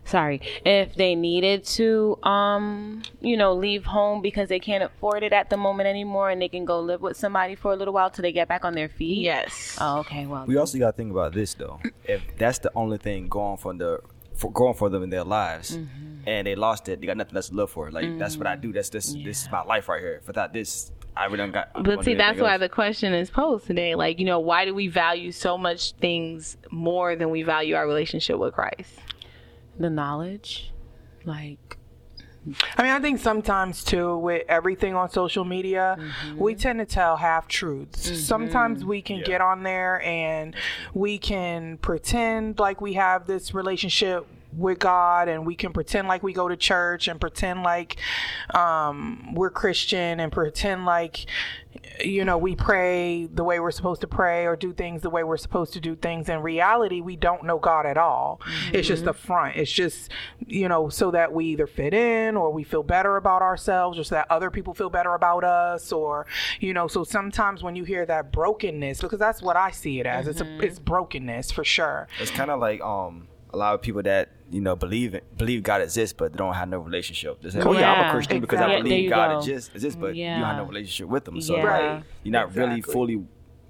sorry, 0.06 0.42
if 0.66 0.96
they 0.96 1.16
needed 1.16 1.64
to 1.66 2.18
um, 2.24 3.02
you 3.22 3.36
know, 3.38 3.54
leave 3.54 3.86
home 3.86 4.22
because 4.22 4.50
they 4.50 4.60
can't 4.60 4.84
afford 4.84 5.24
it 5.24 5.34
at 5.34 5.50
the 5.50 5.58
moment 5.58 5.88
anymore 5.88 6.30
and 6.30 6.42
they 6.42 6.48
can 6.50 6.64
go 6.66 6.80
live 6.80 7.02
with 7.02 7.18
somebody 7.18 7.56
for 7.56 7.74
a 7.74 7.76
little 7.76 7.94
while 7.94 8.10
till 8.10 8.22
they 8.24 8.32
get 8.32 8.48
back 8.48 8.64
on 8.66 8.74
their 8.76 8.90
feet? 8.90 9.24
yes. 9.24 9.78
Oh, 9.82 10.00
okay. 10.00 10.26
Well, 10.26 10.46
We 10.46 10.58
also 10.58 10.78
got 10.78 10.92
to 10.92 10.98
think 10.98 11.12
about 11.12 11.34
this 11.34 11.54
though. 11.56 11.80
If 12.06 12.22
that's 12.38 12.60
the 12.60 12.72
only 12.76 12.98
thing 12.98 13.28
going 13.28 13.58
for 13.58 13.74
the 13.74 14.00
for 14.36 14.52
going 14.52 14.74
for 14.74 14.90
them 14.90 15.02
in 15.04 15.10
their 15.10 15.24
lives, 15.24 15.78
Mm-hmm. 15.78 16.28
and 16.28 16.46
they 16.48 16.56
lost 16.56 16.90
it, 16.90 17.00
they 17.00 17.08
got 17.08 17.16
nothing 17.18 17.36
else 17.36 17.50
to 17.50 17.56
live 17.56 17.70
for. 17.70 17.90
Like 17.92 18.18
that's 18.20 18.36
what 18.38 18.48
I 18.48 18.56
do. 18.58 18.74
That's 18.74 18.90
this. 18.90 19.14
This 19.14 19.44
is 19.44 19.52
my 19.52 19.64
life 19.64 19.88
right 19.88 20.02
here. 20.02 20.22
Without 20.28 20.52
this, 20.52 20.92
I 21.16 21.26
really 21.26 21.38
don't 21.38 21.52
got. 21.54 21.70
But 21.84 22.04
see, 22.04 22.16
that's 22.16 22.42
why 22.42 22.54
else. 22.54 22.60
the 22.60 22.68
question 22.70 23.14
is 23.14 23.30
posed 23.30 23.66
today. 23.66 23.96
Like, 23.96 24.20
you 24.20 24.26
know, 24.26 24.40
why 24.40 24.66
do 24.66 24.74
we 24.76 24.88
value 24.90 25.32
so 25.32 25.58
much 25.58 25.94
things 25.94 26.58
more 26.70 27.16
than 27.16 27.30
we 27.30 27.44
value 27.44 27.76
our 27.76 27.88
relationship 27.88 28.38
with 28.38 28.54
Christ? 28.54 28.92
The 29.78 29.90
knowledge, 29.90 30.74
like 31.26 31.78
I 32.78 32.84
mean, 32.84 32.92
I 32.92 33.00
think 33.00 33.20
sometimes 33.20 33.84
too, 33.84 34.18
with 34.18 34.44
everything 34.48 34.94
on 34.94 35.10
social 35.10 35.44
media, 35.44 35.98
mm-hmm. 36.00 36.38
we 36.38 36.54
tend 36.54 36.80
to 36.80 36.86
tell 36.86 37.18
half 37.18 37.48
truths. 37.48 38.08
Mm-hmm. 38.08 38.16
Sometimes 38.16 38.86
we 38.86 39.02
can 39.02 39.24
get 39.24 39.42
on 39.42 39.64
there 39.64 40.02
and 40.04 40.56
we 40.94 41.18
can 41.18 41.78
pretend 41.78 42.60
like 42.60 42.82
we 42.82 42.94
have 42.94 43.26
this 43.26 43.54
relationship 43.54 44.28
with 44.58 44.80
God 44.80 45.28
and 45.28 45.46
we 45.46 45.56
can 45.56 45.74
pretend 45.74 46.08
like 46.08 46.24
we 46.24 46.34
go 46.34 46.48
to 46.48 46.58
church 46.58 47.08
and 47.08 47.20
pretend 47.20 47.64
like 47.64 47.98
um, 48.54 49.34
we're 49.34 49.50
Christian 49.50 50.20
and 50.20 50.32
pretend 50.32 50.86
like 50.86 51.26
you 52.04 52.26
know 52.26 52.38
we 52.38 52.56
pray 52.56 53.26
the 53.26 53.44
way 53.44 53.60
we're 53.60 53.72
supposed 53.72 54.02
to 54.02 54.08
pray 54.08 54.46
or 54.46 54.56
do 54.56 54.74
things 54.74 55.02
the 55.02 55.10
way 55.10 55.24
we're 55.24 55.38
supposed 55.38 55.74
to 55.74 55.80
do 55.80 55.96
things. 55.96 56.30
In 56.30 56.42
reality 56.42 57.02
we 57.02 57.16
don't 57.16 57.44
know 57.44 57.60
god 57.60 57.86
at 57.86 57.98
all. 57.98 58.42
It's 58.74 58.88
just 58.88 59.06
a 59.06 59.14
front. 59.14 59.58
It's 59.58 59.72
just 59.72 60.12
you 60.46 60.68
know 60.68 60.90
so 60.90 61.12
that 61.12 61.34
we 61.34 61.46
either 61.46 61.68
fit 61.68 61.94
in 61.94 62.36
or 62.36 62.52
we 62.52 62.64
feel 62.64 62.84
better 62.84 63.18
about 63.18 63.42
ourselves 63.42 64.00
or 64.00 64.04
so 64.04 64.16
that 64.16 64.28
other 64.30 64.50
people 64.50 64.74
feel 64.74 64.90
better 64.90 65.14
about 65.14 65.44
us 65.44 65.92
or 65.92 66.26
you 66.60 66.74
know 66.74 66.88
so 66.88 67.04
sometimes 67.04 67.64
when 67.64 67.76
you 67.76 67.84
hear 67.84 68.06
that 68.06 68.32
brokenness 68.32 69.02
because 69.02 69.20
that's 69.20 69.42
what 69.42 69.56
i 69.56 69.72
see 69.72 70.00
it 70.00 70.06
as. 70.06 70.28
It's 70.28 70.42
a, 70.42 70.60
it's 70.60 70.80
brokenness 70.80 71.52
for 71.52 71.64
sure. 71.64 72.08
It's 72.20 72.32
kind 72.32 72.50
of 72.50 72.60
like 72.60 72.82
um 72.82 73.28
a 73.56 73.58
lot 73.58 73.74
of 73.74 73.82
people 73.82 74.04
that 74.04 74.30
you 74.52 74.62
know 74.62 74.76
believe 74.76 75.20
believe 75.38 75.64
God 75.64 75.82
exists, 75.82 76.14
but 76.18 76.34
they 76.34 76.38
don't 76.38 76.54
have 76.54 76.70
no 76.70 76.80
relationship. 76.80 77.42
They 77.42 77.50
say, 77.50 77.62
"Oh 77.62 77.72
yeah, 77.72 77.92
I'm 77.92 78.00
a 78.00 78.02
Yeah, 78.04 78.12
Christian 78.12 78.42
because 78.42 78.60
I 78.60 78.66
exactly. 78.66 78.76
Yeah, 78.76 78.84
believe 78.84 79.04
you 79.06 79.10
God 79.10 79.32
go. 79.32 79.38
exists, 79.40 79.74
exists," 79.74 79.98
but 80.00 80.16
you 80.16 80.26
don't 80.26 80.42
have 80.42 80.58
no 80.58 80.66
relationship 80.66 81.08
with 81.08 81.26
them. 81.26 81.42
So 81.42 81.56
Yeah. 81.56 81.64
Right. 81.64 82.04
you're 82.24 82.34
not 82.34 82.56
really 82.56 82.82
fully 82.82 83.24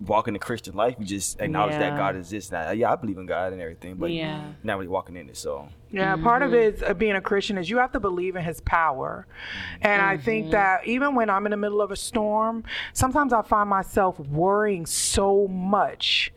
walking 0.05 0.33
the 0.33 0.39
Christian 0.39 0.75
life. 0.75 0.95
You 0.99 1.05
just 1.05 1.39
acknowledge 1.39 1.77
that 1.77 1.95
God 1.95 2.17
exists. 2.17 2.51
Now, 2.51 2.71
yeah, 2.71 2.91
I 2.91 2.95
believe 2.97 3.17
in 3.17 3.25
God 3.25 3.53
and 3.53 3.61
everything, 3.61 3.95
but 3.95 4.11
Yeah. 4.11 4.41
not 4.61 4.77
really 4.77 4.89
walking 4.89 5.15
in 5.15 5.29
it. 5.29 5.37
So 5.37 5.69
Yeah, 5.89 6.15
mm-hmm. 6.15 6.23
part 6.23 6.41
of 6.41 6.53
it 6.53 6.75
is 6.75 6.83
uh, 6.83 6.93
being 6.93 7.15
a 7.15 7.21
Christian 7.21 7.57
is 7.57 7.69
you 7.69 7.77
have 7.77 7.93
to 7.93 7.99
believe 8.01 8.35
in 8.35 8.43
His 8.43 8.59
power, 8.61 9.25
mm-hmm. 9.27 9.87
and 9.87 10.01
I 10.01 10.17
think 10.17 10.45
mm-hmm. 10.45 10.51
that 10.51 10.85
even 10.85 11.15
when 11.15 11.29
I'm 11.29 11.45
in 11.45 11.51
the 11.51 11.57
middle 11.57 11.81
of 11.81 11.91
a 11.91 11.95
storm, 11.95 12.63
sometimes 12.91 13.31
I 13.31 13.41
find 13.43 13.69
myself 13.69 14.19
worrying 14.19 14.85
so 14.85 15.47
much. 15.47 16.33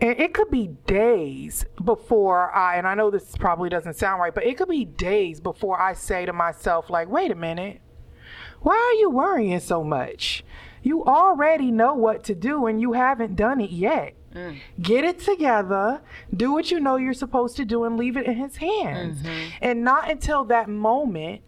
And 0.00 0.18
it 0.18 0.34
could 0.34 0.50
be 0.50 0.68
days 0.86 1.64
before 1.82 2.54
I, 2.54 2.76
and 2.76 2.86
I 2.86 2.94
know 2.94 3.10
this 3.10 3.36
probably 3.36 3.68
doesn't 3.68 3.94
sound 3.94 4.20
right, 4.20 4.34
but 4.34 4.44
it 4.44 4.56
could 4.56 4.68
be 4.68 4.84
days 4.84 5.40
before 5.40 5.80
I 5.80 5.92
say 5.92 6.26
to 6.26 6.32
myself, 6.32 6.90
like, 6.90 7.08
wait 7.08 7.30
a 7.30 7.36
minute, 7.36 7.80
why 8.60 8.74
are 8.74 8.98
you 8.98 9.10
worrying 9.10 9.60
so 9.60 9.84
much? 9.84 10.44
You 10.82 11.04
already 11.04 11.70
know 11.70 11.94
what 11.94 12.24
to 12.24 12.34
do 12.34 12.66
and 12.66 12.80
you 12.80 12.92
haven't 12.92 13.36
done 13.36 13.60
it 13.60 13.70
yet. 13.70 14.14
Mm. 14.34 14.58
Get 14.82 15.04
it 15.04 15.20
together, 15.20 16.00
do 16.34 16.52
what 16.52 16.70
you 16.70 16.80
know 16.80 16.96
you're 16.96 17.14
supposed 17.14 17.56
to 17.56 17.64
do, 17.64 17.84
and 17.84 17.96
leave 17.96 18.16
it 18.16 18.26
in 18.26 18.34
his 18.34 18.56
hands. 18.56 19.22
Mm-hmm. 19.22 19.48
And 19.62 19.84
not 19.84 20.10
until 20.10 20.44
that 20.46 20.68
moment 20.68 21.42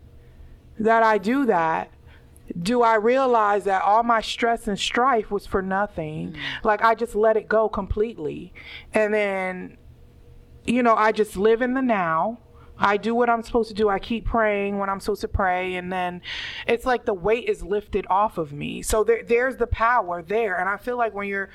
that 0.78 1.02
I 1.02 1.18
do 1.18 1.46
that 1.46 1.90
do 2.60 2.82
I 2.82 2.96
realize 2.96 3.64
that 3.64 3.82
all 3.82 4.02
my 4.02 4.20
stress 4.20 4.68
and 4.68 4.78
strife 4.78 5.30
was 5.30 5.46
for 5.46 5.62
nothing. 5.62 6.32
Mm. 6.32 6.64
Like 6.64 6.82
I 6.82 6.94
just 6.94 7.14
let 7.14 7.36
it 7.36 7.48
go 7.48 7.68
completely. 7.68 8.52
And 8.94 9.12
then, 9.12 9.76
you 10.64 10.82
know, 10.82 10.94
I 10.94 11.12
just 11.12 11.36
live 11.36 11.62
in 11.62 11.74
the 11.74 11.82
now. 11.82 12.38
I 12.78 12.98
do 12.98 13.14
what 13.14 13.30
I'm 13.30 13.42
supposed 13.42 13.68
to 13.68 13.74
do. 13.74 13.88
I 13.88 13.98
keep 13.98 14.26
praying 14.26 14.78
when 14.78 14.90
I'm 14.90 15.00
supposed 15.00 15.22
to 15.22 15.28
pray. 15.28 15.76
And 15.76 15.90
then 15.90 16.20
it's 16.66 16.84
like 16.84 17.06
the 17.06 17.14
weight 17.14 17.48
is 17.48 17.62
lifted 17.62 18.06
off 18.10 18.36
of 18.36 18.52
me. 18.52 18.82
So 18.82 19.02
there, 19.02 19.22
there's 19.22 19.56
the 19.56 19.66
power 19.66 20.22
there. 20.22 20.56
And 20.58 20.68
I 20.68 20.76
feel 20.76 20.98
like 20.98 21.14
when 21.14 21.26
you're, 21.26 21.48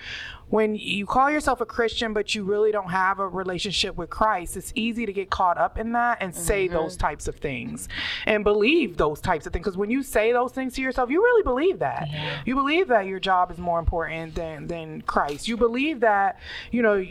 when 0.51 0.75
you 0.75 1.05
call 1.05 1.31
yourself 1.31 1.61
a 1.61 1.65
Christian, 1.65 2.13
but 2.13 2.35
you 2.35 2.43
really 2.43 2.73
don't 2.73 2.91
have 2.91 3.19
a 3.19 3.27
relationship 3.27 3.95
with 3.95 4.09
Christ, 4.09 4.57
it's 4.57 4.73
easy 4.75 5.05
to 5.05 5.13
get 5.13 5.29
caught 5.29 5.57
up 5.57 5.77
in 5.77 5.93
that 5.93 6.17
and 6.19 6.35
say 6.35 6.65
mm-hmm. 6.65 6.75
those 6.75 6.97
types 6.97 7.29
of 7.29 7.37
things 7.37 7.87
and 8.25 8.43
believe 8.43 8.97
those 8.97 9.21
types 9.21 9.47
of 9.47 9.53
things. 9.53 9.63
Because 9.63 9.77
when 9.77 9.89
you 9.89 10.03
say 10.03 10.33
those 10.33 10.51
things 10.51 10.73
to 10.75 10.81
yourself, 10.81 11.09
you 11.09 11.23
really 11.23 11.43
believe 11.43 11.79
that. 11.79 12.09
You 12.45 12.55
believe 12.55 12.89
that 12.89 13.05
your 13.05 13.19
job 13.19 13.49
is 13.49 13.57
more 13.57 13.79
important 13.79 14.35
than, 14.35 14.67
than 14.67 15.01
Christ. 15.03 15.47
You 15.47 15.55
believe 15.55 16.01
that, 16.01 16.37
you 16.69 16.81
know, 16.81 17.01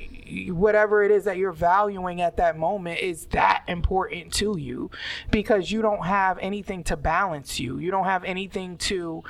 whatever 0.53 1.03
it 1.03 1.11
is 1.11 1.25
that 1.25 1.39
you're 1.39 1.51
valuing 1.51 2.21
at 2.21 2.37
that 2.37 2.59
moment 2.59 3.01
is 3.01 3.25
that 3.27 3.65
important 3.69 4.35
to 4.35 4.59
you 4.59 4.91
because 5.31 5.73
you 5.73 5.81
don't 5.81 6.05
have 6.05 6.39
anything 6.41 6.85
to 6.85 6.97
balance 6.97 7.59
you. 7.59 7.79
You 7.79 7.91
don't 7.91 8.05
have 8.05 8.23
anything 8.25 8.77
to 8.79 9.25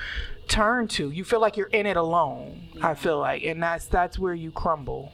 turn 0.51 0.89
to. 0.89 1.11
You 1.11 1.25
feel 1.25 1.41
like 1.41 1.57
you're 1.57 1.69
in 1.69 1.87
it 1.87 1.97
alone. 1.97 2.69
I 2.83 2.95
feel 2.95 3.19
like, 3.19 3.45
and 3.45 3.63
that's 3.63 3.87
that's 3.87 4.19
where 4.19 4.35
you 4.35 4.51
crumble. 4.51 5.13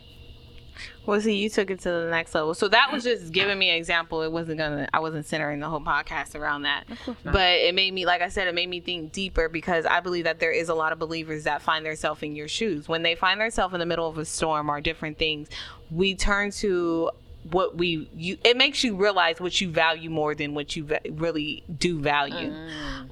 Well, 1.06 1.21
see, 1.21 1.37
you 1.37 1.49
took 1.49 1.71
it 1.71 1.81
to 1.81 1.91
the 1.91 2.09
next 2.11 2.35
level. 2.35 2.53
So 2.53 2.69
that 2.69 2.93
was 2.93 3.05
just 3.05 3.33
giving 3.33 3.59
me 3.59 3.71
an 3.71 3.77
example. 3.77 4.23
It 4.23 4.33
wasn't 4.33 4.59
gonna. 4.59 4.88
I 4.93 4.99
wasn't 4.99 5.25
centering 5.25 5.61
the 5.61 5.69
whole 5.69 5.81
podcast 5.81 6.35
around 6.35 6.62
that. 6.62 6.85
But 7.25 7.53
it 7.61 7.75
made 7.75 7.94
me, 7.94 8.05
like 8.06 8.23
I 8.23 8.29
said, 8.29 8.49
it 8.49 8.55
made 8.55 8.69
me 8.69 8.81
think 8.81 9.12
deeper 9.12 9.49
because 9.49 9.87
I 9.87 10.00
believe 10.00 10.25
that 10.25 10.40
there 10.40 10.50
is 10.50 10.69
a 10.69 10.75
lot 10.75 10.93
of 10.93 10.99
believers 10.99 11.45
that 11.45 11.62
find 11.62 11.87
themselves 11.87 12.23
in 12.23 12.35
your 12.35 12.49
shoes 12.49 12.88
when 12.88 13.02
they 13.02 13.14
find 13.14 13.40
themselves 13.40 13.75
in 13.75 13.81
the 13.81 13.87
middle 13.87 14.09
of 14.09 14.19
a 14.19 14.25
storm 14.25 14.69
or 14.69 14.81
different 14.81 15.19
things. 15.19 15.49
We 15.90 16.14
turn 16.14 16.50
to 16.52 17.11
what 17.50 17.76
we 17.76 18.09
you 18.15 18.37
it 18.45 18.57
makes 18.57 18.83
you 18.83 18.97
realize 18.97 19.41
what 19.41 19.61
you 19.61 19.71
value 19.71 20.11
more 20.11 20.35
than 20.35 20.55
what 20.55 20.75
you 20.75 20.85
va- 20.85 21.00
really 21.11 21.65
do 21.79 22.00
value. 22.00 22.53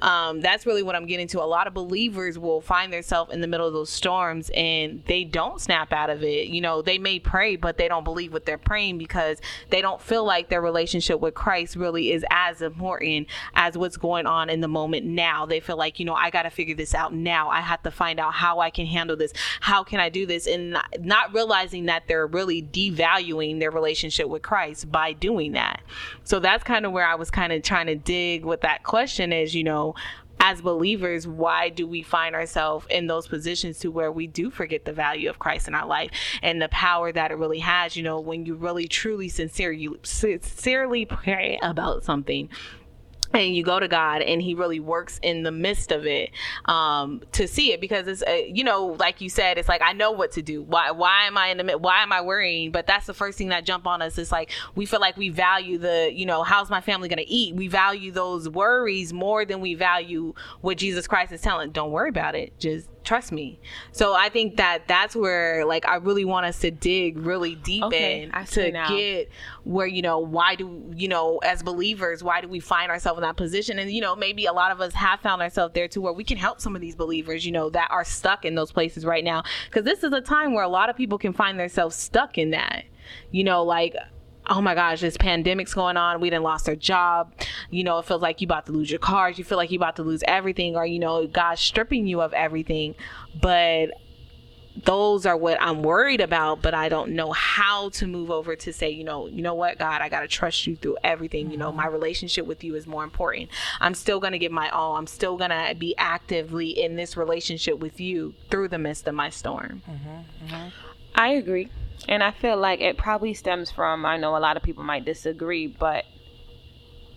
Um 0.02 0.40
that's 0.40 0.66
really 0.66 0.82
what 0.82 0.96
i'm 0.96 1.06
getting 1.06 1.28
to. 1.28 1.42
A 1.42 1.44
lot 1.44 1.66
of 1.66 1.74
believers 1.74 2.38
will 2.38 2.60
find 2.60 2.92
themselves 2.92 3.32
in 3.32 3.40
the 3.40 3.46
middle 3.46 3.66
of 3.66 3.72
those 3.72 3.90
storms 3.90 4.50
and 4.54 5.02
they 5.06 5.24
don't 5.24 5.60
snap 5.60 5.92
out 5.92 6.10
of 6.10 6.22
it. 6.22 6.48
You 6.48 6.60
know 6.60 6.82
they 6.82 6.98
may 6.98 7.18
pray 7.18 7.56
but 7.56 7.78
they 7.78 7.88
don't 7.88 8.04
believe 8.04 8.32
what 8.32 8.44
they're 8.44 8.58
praying 8.58 8.98
because 8.98 9.38
they 9.70 9.80
don't 9.80 10.00
feel 10.00 10.24
like 10.24 10.48
their 10.48 10.62
relationship 10.62 11.20
with 11.20 11.34
christ 11.34 11.76
really 11.76 12.12
is 12.12 12.24
as 12.30 12.62
important 12.62 13.28
as 13.54 13.78
what's 13.78 13.96
going 13.96 14.26
on 14.26 14.50
in 14.50 14.60
the 14.60 14.68
moment 14.68 15.06
now. 15.06 15.46
They 15.46 15.60
feel 15.60 15.76
like 15.76 15.98
you 15.98 16.06
know 16.06 16.14
i 16.14 16.30
gotta 16.30 16.50
figure 16.50 16.74
this 16.74 16.94
out 16.94 17.14
now. 17.14 17.48
I 17.48 17.60
have 17.60 17.82
to 17.84 17.90
find 17.90 18.18
out 18.18 18.34
how 18.34 18.60
i 18.60 18.70
can 18.70 18.86
handle 18.86 19.16
this. 19.16 19.32
How 19.60 19.84
can 19.84 20.00
i 20.00 20.08
do 20.08 20.26
this? 20.26 20.46
And 20.46 20.76
not 21.00 21.32
realizing 21.32 21.86
that 21.86 22.08
they're 22.08 22.26
really 22.26 22.62
devaluing 22.62 23.60
their 23.60 23.70
relationship 23.70 24.23
with 24.28 24.42
christ 24.42 24.90
by 24.90 25.12
doing 25.12 25.52
that 25.52 25.82
so 26.24 26.38
that's 26.38 26.64
kind 26.64 26.84
of 26.86 26.92
where 26.92 27.06
i 27.06 27.14
was 27.14 27.30
kind 27.30 27.52
of 27.52 27.62
trying 27.62 27.86
to 27.86 27.96
dig 27.96 28.44
with 28.44 28.60
that 28.60 28.82
question 28.82 29.32
is 29.32 29.54
you 29.54 29.64
know 29.64 29.94
as 30.40 30.60
believers, 30.60 31.26
why 31.26 31.70
do 31.70 31.86
we 31.86 32.02
find 32.02 32.34
ourselves 32.34 32.86
in 32.90 33.06
those 33.06 33.26
positions 33.26 33.78
to 33.78 33.90
where 33.90 34.12
we 34.12 34.26
do 34.26 34.50
forget 34.50 34.84
the 34.84 34.92
value 34.92 35.30
of 35.30 35.38
Christ 35.38 35.68
in 35.68 35.74
our 35.74 35.86
life 35.86 36.10
and 36.42 36.60
the 36.60 36.68
power 36.68 37.10
that 37.12 37.30
it 37.30 37.36
really 37.36 37.60
has? 37.60 37.96
You 37.96 38.02
know, 38.02 38.20
when 38.20 38.44
you 38.44 38.54
really, 38.54 38.86
truly, 38.86 39.30
sincerely, 39.30 39.88
sincerely 40.02 41.06
pray 41.06 41.58
about 41.62 42.04
something, 42.04 42.50
and 43.34 43.54
you 43.54 43.62
go 43.62 43.80
to 43.80 43.88
God 43.88 44.22
and 44.22 44.40
he 44.40 44.54
really 44.54 44.80
works 44.80 45.18
in 45.22 45.42
the 45.42 45.50
midst 45.50 45.92
of 45.92 46.06
it 46.06 46.30
um, 46.66 47.22
to 47.32 47.48
see 47.48 47.72
it 47.72 47.80
because 47.80 48.06
it's 48.06 48.22
uh, 48.22 48.40
you 48.46 48.64
know 48.64 48.96
like 48.98 49.20
you 49.20 49.28
said 49.28 49.58
it's 49.58 49.68
like 49.68 49.82
I 49.82 49.92
know 49.92 50.12
what 50.12 50.32
to 50.32 50.42
do. 50.42 50.62
Why 50.62 50.90
why 50.90 51.26
am 51.26 51.36
I 51.36 51.48
in 51.48 51.58
the 51.58 51.78
why 51.78 52.02
am 52.02 52.12
I 52.12 52.20
worrying? 52.20 52.70
But 52.70 52.86
that's 52.86 53.06
the 53.06 53.14
first 53.14 53.38
thing 53.38 53.48
that 53.48 53.64
jump 53.64 53.86
on 53.86 54.02
us. 54.02 54.18
It's 54.18 54.32
like 54.32 54.50
we 54.74 54.86
feel 54.86 55.00
like 55.00 55.16
we 55.16 55.28
value 55.28 55.78
the 55.78 56.10
you 56.12 56.26
know 56.26 56.42
how's 56.42 56.70
my 56.70 56.80
family 56.80 57.08
to 57.08 57.28
eat? 57.28 57.54
We 57.54 57.68
value 57.68 58.12
those 58.12 58.48
worries 58.48 59.12
more 59.12 59.44
than 59.44 59.60
we 59.60 59.74
value 59.74 60.34
what 60.60 60.78
Jesus 60.78 61.06
Christ 61.06 61.32
is 61.32 61.40
telling. 61.40 61.70
Don't 61.70 61.90
worry 61.90 62.08
about 62.08 62.34
it. 62.34 62.58
Just 62.58 62.88
trust 63.04 63.32
me. 63.32 63.60
So 63.92 64.14
I 64.14 64.28
think 64.28 64.56
that 64.56 64.88
that's 64.88 65.14
where 65.14 65.64
like 65.64 65.86
I 65.86 65.96
really 65.96 66.24
want 66.24 66.46
us 66.46 66.58
to 66.60 66.70
dig 66.70 67.18
really 67.18 67.54
deep 67.54 67.84
Okay, 67.84 68.22
in 68.22 68.44
to 68.46 68.72
now. 68.72 68.88
get 68.88 69.30
where 69.64 69.86
you 69.86 70.02
know 70.02 70.18
why 70.18 70.54
do 70.54 70.92
you 70.96 71.08
know 71.08 71.38
as 71.38 71.62
believers 71.62 72.22
why 72.24 72.40
do 72.40 72.48
we 72.48 72.60
find 72.60 72.90
ourselves 72.90 73.18
in 73.18 73.22
that 73.22 73.36
position? 73.36 73.78
And 73.78 73.90
you 73.90 74.00
know 74.00 74.16
maybe 74.16 74.46
a 74.46 74.52
lot 74.52 74.70
of 74.72 74.80
us 74.80 74.94
have 74.94 75.20
found 75.20 75.42
ourselves 75.42 75.74
there 75.74 75.88
too 75.88 76.00
where 76.00 76.12
we 76.12 76.24
can 76.24 76.36
help 76.38 76.60
some 76.60 76.74
of 76.74 76.80
these 76.80 76.96
believers 76.96 77.44
you 77.46 77.52
know 77.52 77.70
that 77.70 77.90
are 77.90 78.04
stuck 78.04 78.44
in 78.44 78.54
those 78.54 78.72
places 78.72 79.04
right 79.04 79.24
now. 79.24 79.42
Because 79.66 79.84
this 79.84 80.02
is 80.02 80.12
a 80.12 80.20
time 80.20 80.54
where 80.54 80.64
a 80.64 80.68
lot 80.68 80.88
of 80.88 80.96
people 80.96 81.18
can 81.18 81.32
find 81.32 81.58
themselves 81.58 81.94
stuck 81.96 82.38
in 82.38 82.50
that. 82.50 82.84
You 83.30 83.44
know 83.44 83.62
like 83.62 83.94
oh 84.48 84.60
my 84.60 84.74
gosh, 84.74 85.00
this 85.00 85.16
pandemic's 85.16 85.74
going 85.74 85.96
on. 85.96 86.20
We 86.20 86.30
done 86.30 86.42
lost 86.42 86.68
our 86.68 86.76
job. 86.76 87.32
You 87.70 87.84
know, 87.84 87.98
it 87.98 88.04
feels 88.04 88.22
like 88.22 88.40
you 88.40 88.46
about 88.46 88.66
to 88.66 88.72
lose 88.72 88.90
your 88.90 89.00
cars. 89.00 89.38
You 89.38 89.44
feel 89.44 89.58
like 89.58 89.70
you 89.70 89.78
about 89.78 89.96
to 89.96 90.02
lose 90.02 90.22
everything, 90.26 90.76
or 90.76 90.86
you 90.86 90.98
know, 90.98 91.26
God's 91.26 91.60
stripping 91.60 92.06
you 92.06 92.20
of 92.20 92.32
everything. 92.32 92.94
But 93.40 93.90
those 94.76 95.24
are 95.24 95.36
what 95.36 95.56
I'm 95.60 95.82
worried 95.82 96.20
about, 96.20 96.60
but 96.60 96.74
I 96.74 96.88
don't 96.88 97.12
know 97.12 97.30
how 97.32 97.90
to 97.90 98.06
move 98.06 98.30
over 98.30 98.56
to 98.56 98.72
say, 98.72 98.90
you 98.90 99.04
know, 99.04 99.28
you 99.28 99.40
know 99.40 99.54
what, 99.54 99.78
God, 99.78 100.02
I 100.02 100.08
gotta 100.08 100.26
trust 100.26 100.66
you 100.66 100.74
through 100.76 100.96
everything. 101.04 101.50
You 101.50 101.56
know, 101.56 101.70
my 101.70 101.86
relationship 101.86 102.46
with 102.46 102.64
you 102.64 102.74
is 102.74 102.86
more 102.86 103.04
important. 103.04 103.50
I'm 103.80 103.94
still 103.94 104.18
gonna 104.18 104.38
give 104.38 104.50
my 104.50 104.68
all. 104.70 104.96
I'm 104.96 105.06
still 105.06 105.36
gonna 105.36 105.74
be 105.78 105.94
actively 105.96 106.70
in 106.70 106.96
this 106.96 107.16
relationship 107.16 107.78
with 107.78 108.00
you 108.00 108.34
through 108.50 108.68
the 108.68 108.78
midst 108.78 109.06
of 109.06 109.14
my 109.14 109.30
storm. 109.30 109.82
Mm-hmm, 109.88 110.46
mm-hmm. 110.46 110.68
I 111.14 111.28
agree. 111.28 111.70
And 112.08 112.22
I 112.22 112.30
feel 112.30 112.56
like 112.56 112.80
it 112.80 112.98
probably 112.98 113.34
stems 113.34 113.70
from, 113.70 114.04
I 114.04 114.16
know 114.16 114.36
a 114.36 114.38
lot 114.38 114.56
of 114.56 114.62
people 114.62 114.84
might 114.84 115.04
disagree, 115.04 115.66
but 115.66 116.04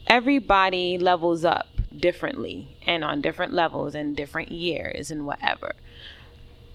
everybody 0.08 0.98
levels 0.98 1.44
up 1.44 1.68
differently 1.96 2.78
and 2.86 3.04
on 3.04 3.22
different 3.22 3.54
levels 3.54 3.96
and 3.96 4.16
different 4.16 4.52
years 4.52 5.12
and 5.12 5.26
whatever. 5.26 5.74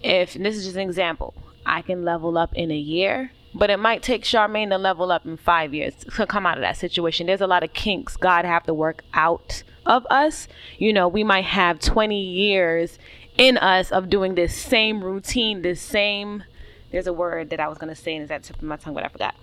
If 0.02 0.34
this 0.34 0.56
is 0.56 0.64
just 0.64 0.76
an 0.76 0.82
example, 0.82 1.34
I 1.64 1.82
can 1.82 2.04
level 2.04 2.36
up 2.36 2.52
in 2.54 2.70
a 2.70 2.76
year, 2.76 3.30
but 3.54 3.70
it 3.70 3.78
might 3.78 4.02
take 4.02 4.24
Charmaine 4.24 4.70
to 4.70 4.78
level 4.78 5.12
up 5.12 5.24
in 5.24 5.36
five 5.36 5.72
years 5.72 5.94
to 5.94 6.26
come 6.26 6.44
out 6.44 6.58
of 6.58 6.62
that 6.62 6.76
situation. 6.76 7.26
There's 7.26 7.40
a 7.40 7.46
lot 7.46 7.62
of 7.62 7.72
kinks 7.72 8.16
God 8.16 8.44
have 8.44 8.64
to 8.64 8.74
work 8.74 9.04
out 9.14 9.62
of 9.86 10.06
us. 10.10 10.48
You 10.78 10.92
know, 10.92 11.08
we 11.08 11.24
might 11.24 11.44
have 11.44 11.78
20 11.78 12.20
years 12.20 12.98
in 13.38 13.56
us 13.56 13.92
of 13.92 14.10
doing 14.10 14.34
this 14.34 14.54
same 14.54 15.02
routine, 15.02 15.62
this 15.62 15.80
same 15.80 16.44
there's 16.92 17.06
a 17.06 17.12
word 17.12 17.50
that 17.50 17.60
I 17.60 17.68
was 17.68 17.78
gonna 17.78 17.96
say 17.96 18.14
and 18.14 18.22
it's 18.22 18.30
at 18.30 18.42
the 18.42 18.48
tip 18.48 18.56
of 18.56 18.62
my 18.62 18.76
tongue, 18.76 18.94
but 18.94 19.04
I 19.04 19.08
forgot. 19.08 19.34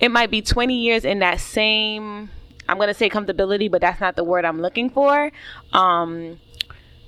It 0.00 0.10
might 0.10 0.30
be 0.30 0.42
20 0.42 0.74
years 0.74 1.04
in 1.04 1.20
that 1.20 1.40
same. 1.40 2.30
I'm 2.68 2.78
gonna 2.78 2.94
say 2.94 3.08
comfortability, 3.08 3.70
but 3.70 3.80
that's 3.80 4.00
not 4.00 4.16
the 4.16 4.24
word 4.24 4.44
I'm 4.44 4.60
looking 4.60 4.90
for. 4.90 5.30
Um, 5.72 6.40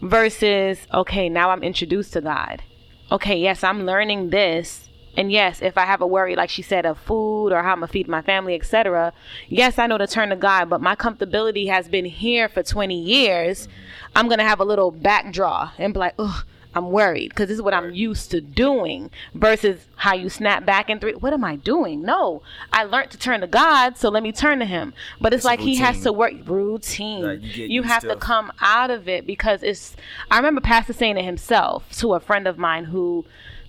versus 0.00 0.78
okay, 0.92 1.28
now 1.28 1.50
I'm 1.50 1.62
introduced 1.62 2.12
to 2.12 2.20
God. 2.20 2.62
Okay, 3.10 3.38
yes, 3.38 3.64
I'm 3.64 3.84
learning 3.84 4.30
this. 4.30 4.84
And 5.16 5.32
yes, 5.32 5.62
if 5.62 5.76
I 5.76 5.84
have 5.84 6.00
a 6.00 6.06
worry, 6.06 6.36
like 6.36 6.50
she 6.50 6.62
said, 6.62 6.86
of 6.86 6.96
food 6.98 7.48
or 7.48 7.62
how 7.62 7.72
I'm 7.72 7.78
gonna 7.80 7.88
feed 7.88 8.06
my 8.06 8.22
family, 8.22 8.54
etc., 8.54 9.12
yes, 9.48 9.78
I 9.78 9.86
know 9.88 9.98
to 9.98 10.06
turn 10.06 10.28
to 10.28 10.36
God. 10.36 10.70
But 10.70 10.80
my 10.80 10.94
comfortability 10.94 11.68
has 11.68 11.88
been 11.88 12.04
here 12.04 12.48
for 12.48 12.62
20 12.62 12.96
years. 12.96 13.66
I'm 14.14 14.28
gonna 14.28 14.44
have 14.44 14.60
a 14.60 14.64
little 14.64 14.92
backdraw 14.92 15.72
and 15.78 15.92
be 15.92 15.98
like, 15.98 16.14
ugh, 16.18 16.44
I'm 16.78 16.90
worried 16.90 17.28
because 17.30 17.48
this 17.48 17.56
is 17.56 17.62
what 17.62 17.74
I'm 17.74 17.92
used 17.92 18.30
to 18.30 18.40
doing. 18.40 19.10
Versus 19.34 19.86
how 19.96 20.14
you 20.14 20.28
snap 20.30 20.64
back 20.64 20.88
in 20.88 20.98
three. 21.00 21.12
What 21.14 21.32
am 21.32 21.44
I 21.44 21.56
doing? 21.56 22.02
No, 22.02 22.42
I 22.72 22.84
learned 22.84 23.10
to 23.10 23.18
turn 23.18 23.40
to 23.40 23.46
God, 23.46 23.96
so 23.98 24.08
let 24.08 24.22
me 24.22 24.32
turn 24.32 24.58
to 24.60 24.64
Him. 24.64 24.94
But 25.20 25.32
it's, 25.32 25.40
It's 25.40 25.44
like 25.46 25.60
He 25.60 25.76
has 25.76 26.02
to 26.04 26.12
work 26.12 26.32
routine. 26.46 27.24
Like, 27.26 27.56
you 27.56 27.66
you 27.66 27.82
have 27.82 28.02
to- 28.02 28.08
to 28.08 28.16
come 28.16 28.52
out 28.60 28.90
of 28.90 29.08
it 29.08 29.26
because 29.26 29.62
it's. 29.62 29.96
I 30.30 30.36
remember 30.36 30.60
Pastor 30.60 30.92
saying 30.92 31.18
it 31.18 31.24
himself 31.24 31.84
to 31.98 32.14
a 32.14 32.20
friend 32.20 32.46
of 32.46 32.56
mine 32.58 32.84
who 32.84 33.24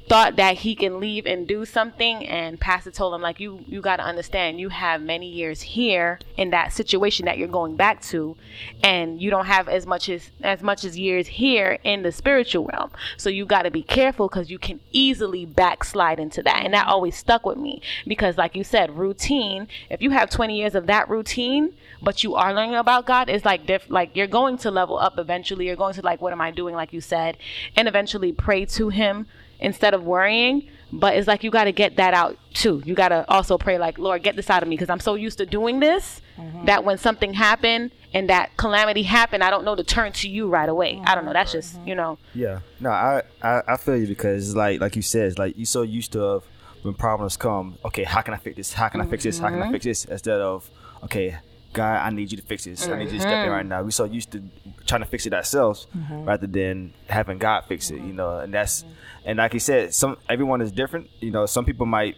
thought 0.09 0.37
that 0.37 0.57
he 0.57 0.75
can 0.75 0.99
leave 0.99 1.27
and 1.27 1.47
do 1.47 1.63
something 1.65 2.25
and 2.25 2.59
pastor 2.59 2.89
told 2.89 3.13
him 3.13 3.21
like 3.21 3.39
you 3.39 3.63
you 3.67 3.79
got 3.79 3.97
to 3.97 4.03
understand 4.03 4.59
you 4.59 4.69
have 4.69 5.01
many 5.01 5.29
years 5.29 5.61
here 5.61 6.19
in 6.35 6.49
that 6.49 6.73
situation 6.73 7.25
that 7.25 7.37
you're 7.37 7.47
going 7.47 7.75
back 7.75 8.01
to 8.01 8.35
and 8.83 9.21
you 9.21 9.29
don't 9.29 9.45
have 9.45 9.69
as 9.69 9.85
much 9.85 10.09
as 10.09 10.31
as 10.41 10.63
much 10.63 10.83
as 10.83 10.97
years 10.97 11.27
here 11.27 11.77
in 11.83 12.01
the 12.01 12.11
spiritual 12.11 12.65
realm 12.65 12.89
so 13.17 13.29
you 13.29 13.45
got 13.45 13.61
to 13.61 13.71
be 13.71 13.83
careful 13.83 14.27
because 14.27 14.49
you 14.49 14.57
can 14.57 14.79
easily 14.91 15.45
backslide 15.45 16.19
into 16.19 16.41
that 16.41 16.65
and 16.65 16.73
that 16.73 16.87
always 16.87 17.15
stuck 17.15 17.45
with 17.45 17.57
me 17.57 17.79
because 18.07 18.35
like 18.35 18.55
you 18.55 18.63
said 18.63 18.97
routine 18.97 19.67
if 19.91 20.01
you 20.01 20.09
have 20.09 20.27
20 20.29 20.57
years 20.57 20.73
of 20.73 20.87
that 20.87 21.07
routine 21.07 21.71
but 22.01 22.23
you 22.23 22.35
are 22.35 22.53
learning 22.53 22.75
about 22.75 23.05
God, 23.05 23.29
it's 23.29 23.45
like 23.45 23.65
diff- 23.65 23.89
like 23.89 24.15
you're 24.15 24.27
going 24.27 24.57
to 24.59 24.71
level 24.71 24.97
up 24.97 25.17
eventually. 25.17 25.67
You're 25.67 25.75
going 25.75 25.93
to 25.95 26.01
like, 26.01 26.21
what 26.21 26.33
am 26.33 26.41
I 26.41 26.51
doing? 26.51 26.75
Like 26.75 26.93
you 26.93 27.01
said, 27.01 27.37
and 27.75 27.87
eventually 27.87 28.31
pray 28.31 28.65
to 28.65 28.89
Him 28.89 29.27
instead 29.59 29.93
of 29.93 30.03
worrying. 30.03 30.69
But 30.91 31.15
it's 31.15 31.27
like 31.27 31.43
you 31.43 31.51
got 31.51 31.65
to 31.65 31.71
get 31.71 31.97
that 31.97 32.13
out 32.13 32.37
too. 32.53 32.81
You 32.83 32.95
got 32.95 33.09
to 33.09 33.23
also 33.29 33.57
pray 33.57 33.77
like, 33.77 33.99
Lord, 33.99 34.23
get 34.23 34.35
this 34.35 34.49
out 34.49 34.63
of 34.63 34.69
me 34.69 34.75
because 34.75 34.89
I'm 34.89 34.99
so 34.99 35.13
used 35.13 35.37
to 35.37 35.45
doing 35.45 35.79
this 35.79 36.21
mm-hmm. 36.35 36.65
that 36.65 36.83
when 36.83 36.97
something 36.97 37.33
happened 37.33 37.91
and 38.11 38.29
that 38.29 38.57
calamity 38.57 39.03
happened, 39.03 39.43
I 39.43 39.51
don't 39.51 39.63
know 39.63 39.75
to 39.75 39.83
turn 39.83 40.13
to 40.13 40.27
you 40.27 40.47
right 40.47 40.67
away. 40.67 40.99
I 41.05 41.13
don't 41.13 41.25
know. 41.25 41.33
That's 41.33 41.51
just 41.51 41.77
mm-hmm. 41.77 41.87
you 41.89 41.95
know. 41.95 42.17
Yeah. 42.33 42.61
No, 42.79 42.89
I, 42.89 43.21
I 43.43 43.61
I 43.67 43.77
feel 43.77 43.97
you 43.97 44.07
because 44.07 44.47
it's 44.47 44.55
like 44.55 44.81
like 44.81 44.95
you 44.95 45.03
said, 45.03 45.27
it's 45.27 45.37
like 45.37 45.55
you're 45.57 45.65
so 45.65 45.83
used 45.83 46.13
to 46.13 46.23
of 46.23 46.45
when 46.81 46.95
problems 46.95 47.37
come. 47.37 47.77
Okay, 47.85 48.03
how 48.03 48.21
can 48.21 48.33
I 48.33 48.37
fix 48.37 48.57
this? 48.57 48.73
How 48.73 48.89
can 48.89 49.01
I 49.01 49.05
fix 49.05 49.23
this? 49.23 49.37
How 49.37 49.49
can 49.49 49.59
I 49.59 49.63
mm-hmm. 49.63 49.73
fix 49.73 49.85
this? 49.85 50.05
Instead 50.05 50.41
of 50.41 50.69
okay, 51.03 51.37
God, 51.73 52.05
I 52.05 52.09
need 52.09 52.31
you 52.31 52.37
to 52.37 52.43
fix 52.43 52.65
this. 52.65 52.87
I 52.87 52.97
need 52.97 53.11
you 53.11 53.17
to 53.17 53.21
step 53.21 53.45
in 53.45 53.51
right 53.51 53.59
mm-hmm. 53.59 53.69
now. 53.69 53.83
We're 53.83 53.91
so 53.91 54.05
used 54.05 54.31
to 54.31 54.43
trying 54.87 55.01
to 55.01 55.07
fix 55.07 55.25
it 55.25 55.33
ourselves 55.33 55.87
mm-hmm. 55.95 56.25
rather 56.25 56.47
than 56.47 56.93
having 57.07 57.37
God 57.37 57.65
fix 57.67 57.91
it. 57.91 58.01
You 58.01 58.13
know, 58.13 58.39
and 58.39 58.53
that's 58.53 58.83
mm-hmm. 58.83 58.93
and 59.25 59.37
like 59.37 59.53
you 59.53 59.59
said, 59.59 59.93
some 59.93 60.17
everyone 60.27 60.61
is 60.61 60.71
different. 60.71 61.09
You 61.19 61.31
know, 61.31 61.45
some 61.45 61.65
people 61.65 61.85
might 61.85 62.15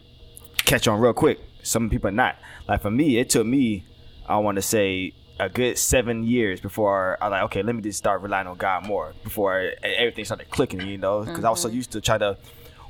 catch 0.57 0.87
on 0.87 0.99
real 0.99 1.13
quick. 1.13 1.39
Some 1.63 1.89
people 1.89 2.11
not. 2.11 2.37
Like 2.67 2.81
for 2.81 2.91
me, 2.91 3.17
it 3.17 3.29
took 3.29 3.45
me, 3.45 3.85
I 4.27 4.37
want 4.37 4.55
to 4.55 4.61
say, 4.61 5.13
a 5.39 5.49
good 5.49 5.77
seven 5.77 6.23
years 6.23 6.61
before 6.61 7.17
I 7.19 7.27
like, 7.27 7.43
okay, 7.43 7.63
let 7.63 7.75
me 7.75 7.81
just 7.81 7.97
start 7.97 8.21
relying 8.21 8.47
on 8.47 8.57
God 8.57 8.85
more 8.85 9.13
before 9.23 9.71
everything 9.83 10.23
started 10.23 10.49
clicking. 10.49 10.81
You 10.81 10.97
know, 10.97 11.23
because 11.23 11.43
I 11.43 11.49
was 11.49 11.61
so 11.61 11.67
used 11.67 11.91
to 11.91 12.01
try 12.01 12.17
to 12.17 12.37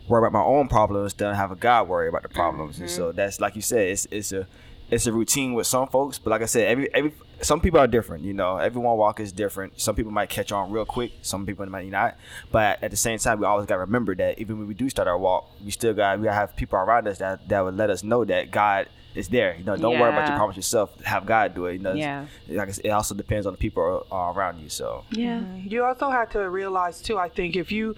worry 0.08 0.20
about 0.20 0.34
my 0.34 0.44
own 0.44 0.68
problems 0.68 1.14
than 1.14 1.34
have 1.34 1.52
a 1.52 1.56
God 1.56 1.88
worry 1.88 2.10
about 2.10 2.24
the 2.24 2.30
problems. 2.30 2.80
And 2.80 2.90
so 2.90 3.12
that's 3.12 3.40
like 3.40 3.56
you 3.56 3.62
said, 3.62 3.88
it's 3.90 4.06
it's 4.12 4.32
a 4.32 4.48
it's 4.92 5.08
a 5.08 5.12
routine 5.14 5.54
with 5.54 5.66
some 5.68 5.88
folks, 5.88 6.20
but 6.20 6.30
like 6.32 6.42
I 6.42 6.46
said, 6.46 6.68
every 6.68 6.94
every 6.94 7.14
some 7.42 7.60
people 7.62 7.80
are 7.80 7.88
different. 7.88 8.24
You 8.24 8.34
know, 8.34 8.58
everyone 8.58 8.98
walk 8.98 9.20
is 9.20 9.32
different. 9.32 9.80
Some 9.82 9.96
people 9.96 10.12
might 10.12 10.30
catch 10.30 10.52
on 10.52 10.72
real 10.72 10.86
quick. 10.86 11.14
Some 11.24 11.46
people 11.46 11.66
might 11.66 11.90
not. 11.90 12.16
But 12.52 12.84
at 12.84 12.92
the 12.92 12.98
same 12.98 13.18
time, 13.18 13.40
we 13.40 13.46
always 13.48 13.66
got 13.66 13.76
to 13.76 13.80
remember 13.82 14.14
that 14.16 14.38
even 14.38 14.60
when 14.60 14.68
we 14.68 14.74
do 14.76 14.90
start 14.90 15.08
our 15.08 15.18
walk, 15.18 15.50
we 15.64 15.72
still 15.72 15.94
got 15.94 16.20
we 16.20 16.26
gotta 16.26 16.36
have 16.36 16.56
people 16.56 16.78
around 16.78 17.08
us 17.08 17.18
that 17.20 17.48
that 17.50 17.62
would 17.62 17.78
let 17.78 17.90
us 17.90 18.04
know 18.04 18.26
that 18.26 18.52
God 18.52 18.88
is 19.16 19.28
there. 19.30 19.56
You 19.58 19.64
know, 19.64 19.76
don't 19.76 20.00
worry 20.00 20.10
about 20.12 20.28
your 20.28 20.38
problems 20.38 20.56
yourself. 20.58 21.02
Have 21.04 21.26
God 21.26 21.56
do 21.56 21.66
it. 21.66 21.74
You 21.74 21.80
know, 21.80 21.94
Yeah. 21.94 22.28
like 22.48 22.70
I 22.70 22.72
said, 22.72 22.86
it 22.86 22.90
also 22.90 23.16
depends 23.16 23.46
on 23.48 23.54
the 23.54 23.58
people 23.58 24.06
uh, 24.12 24.16
around 24.36 24.60
you. 24.60 24.70
So 24.70 25.04
Yeah. 25.10 25.42
You 25.56 25.84
also 25.84 26.10
have 26.10 26.30
to 26.32 26.50
realize 26.50 27.02
too. 27.02 27.18
I 27.18 27.28
think 27.30 27.56
if 27.56 27.72
you 27.72 27.96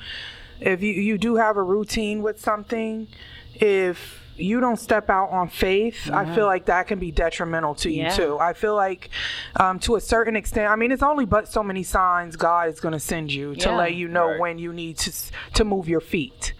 if 0.59 0.81
you 0.81 0.93
you 0.93 1.17
do 1.17 1.35
have 1.35 1.57
a 1.57 1.63
routine 1.63 2.21
with 2.21 2.39
something, 2.39 3.07
if 3.55 4.22
you 4.35 4.59
don't 4.59 4.77
step 4.79 5.09
out 5.09 5.29
on 5.29 5.47
faith, 5.49 6.09
I 6.11 6.33
feel 6.33 6.45
like 6.45 6.65
that 6.65 6.87
can 6.87 6.99
be 6.99 7.11
detrimental 7.11 7.75
to 7.75 7.89
you 7.91 8.03
Yeah. 8.03 8.09
too. 8.15 8.37
I 8.39 8.53
feel 8.53 8.75
like, 8.75 9.09
um, 9.59 9.79
to 9.79 9.95
a 9.95 10.01
certain 10.01 10.35
extent, 10.35 10.69
I 10.71 10.75
mean, 10.75 10.91
it's 10.91 11.03
only 11.03 11.25
but 11.25 11.47
so 11.47 11.61
many 11.63 11.83
signs 11.83 12.35
God 12.35 12.69
is 12.69 12.79
going 12.79 12.93
to 12.93 12.99
send 12.99 13.31
you 13.31 13.55
to 13.55 13.69
Yeah. 13.69 13.75
let 13.77 13.93
you 13.95 14.07
know 14.07 14.27
Right. 14.27 14.39
when 14.39 14.57
you 14.59 14.73
need 14.73 14.97
to 14.99 15.11
to 15.53 15.63
move 15.63 15.87
your 15.87 16.01
feet, 16.01 16.53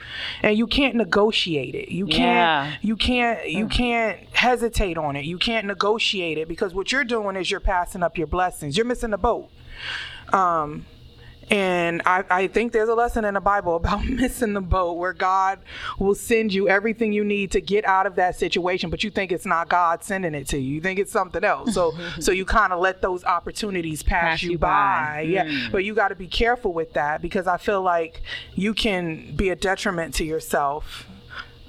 and 0.43 0.57
you 0.57 0.67
can't 0.67 0.95
negotiate 0.95 1.73
it. 1.75 1.89
You 1.89 2.05
can't. 2.05 2.75
You 2.83 2.95
can't. 2.95 3.49
You 3.49 3.67
can't 3.67 4.19
hesitate 4.33 4.97
on 4.97 5.15
it. 5.15 5.25
You 5.25 5.37
can't 5.37 5.65
negotiate 5.65 6.37
it 6.37 6.47
because 6.47 6.73
what 6.73 6.91
you're 6.91 7.03
doing 7.03 7.35
is 7.35 7.49
you're 7.49 7.59
passing 7.59 8.03
up 8.03 8.17
your 8.17 8.27
blessings. 8.27 8.77
You're 8.77 8.85
missing 8.85 9.09
the 9.11 9.17
boat. 9.17 9.49
Um, 10.31 10.85
and 11.49 12.01
I, 12.05 12.23
I 12.29 12.47
think 12.47 12.71
there's 12.71 12.89
a 12.89 12.95
lesson 12.95 13.25
in 13.25 13.33
the 13.33 13.41
Bible 13.41 13.75
about 13.75 14.05
missing 14.09 14.53
the 14.53 14.61
boat 14.61 14.93
where 14.93 15.13
God 15.13 15.59
will 15.99 16.15
send 16.15 16.53
you 16.53 16.67
everything 16.69 17.13
you 17.13 17.23
need 17.23 17.51
to 17.51 17.61
get 17.61 17.85
out 17.85 18.05
of 18.05 18.15
that 18.15 18.35
situation, 18.35 18.89
but 18.89 19.03
you 19.03 19.09
think 19.09 19.31
it's 19.31 19.45
not 19.45 19.69
God 19.69 20.03
sending 20.03 20.33
it 20.35 20.47
to 20.49 20.57
you. 20.57 20.75
You 20.75 20.81
think 20.81 20.99
it's 20.99 21.11
something 21.11 21.43
else. 21.43 21.73
So 21.73 21.93
so 22.19 22.31
you 22.31 22.45
kind 22.45 22.73
of 22.73 22.79
let 22.79 23.01
those 23.01 23.23
opportunities 23.23 24.03
pass, 24.03 24.23
Pass 24.39 24.43
you, 24.43 24.57
by. 24.57 24.67
by. 24.67 25.21
Yeah. 25.21 25.69
But 25.71 25.83
you 25.83 25.93
got 25.93 26.09
to 26.09 26.15
be 26.15 26.27
careful 26.27 26.73
with 26.73 26.93
that 26.93 27.21
because 27.21 27.47
I 27.47 27.57
feel 27.57 27.81
like 27.81 28.21
you 28.55 28.73
can 28.73 29.35
be 29.35 29.49
a 29.49 29.55
detriment 29.55 30.13
to 30.15 30.23
yourself. 30.25 31.07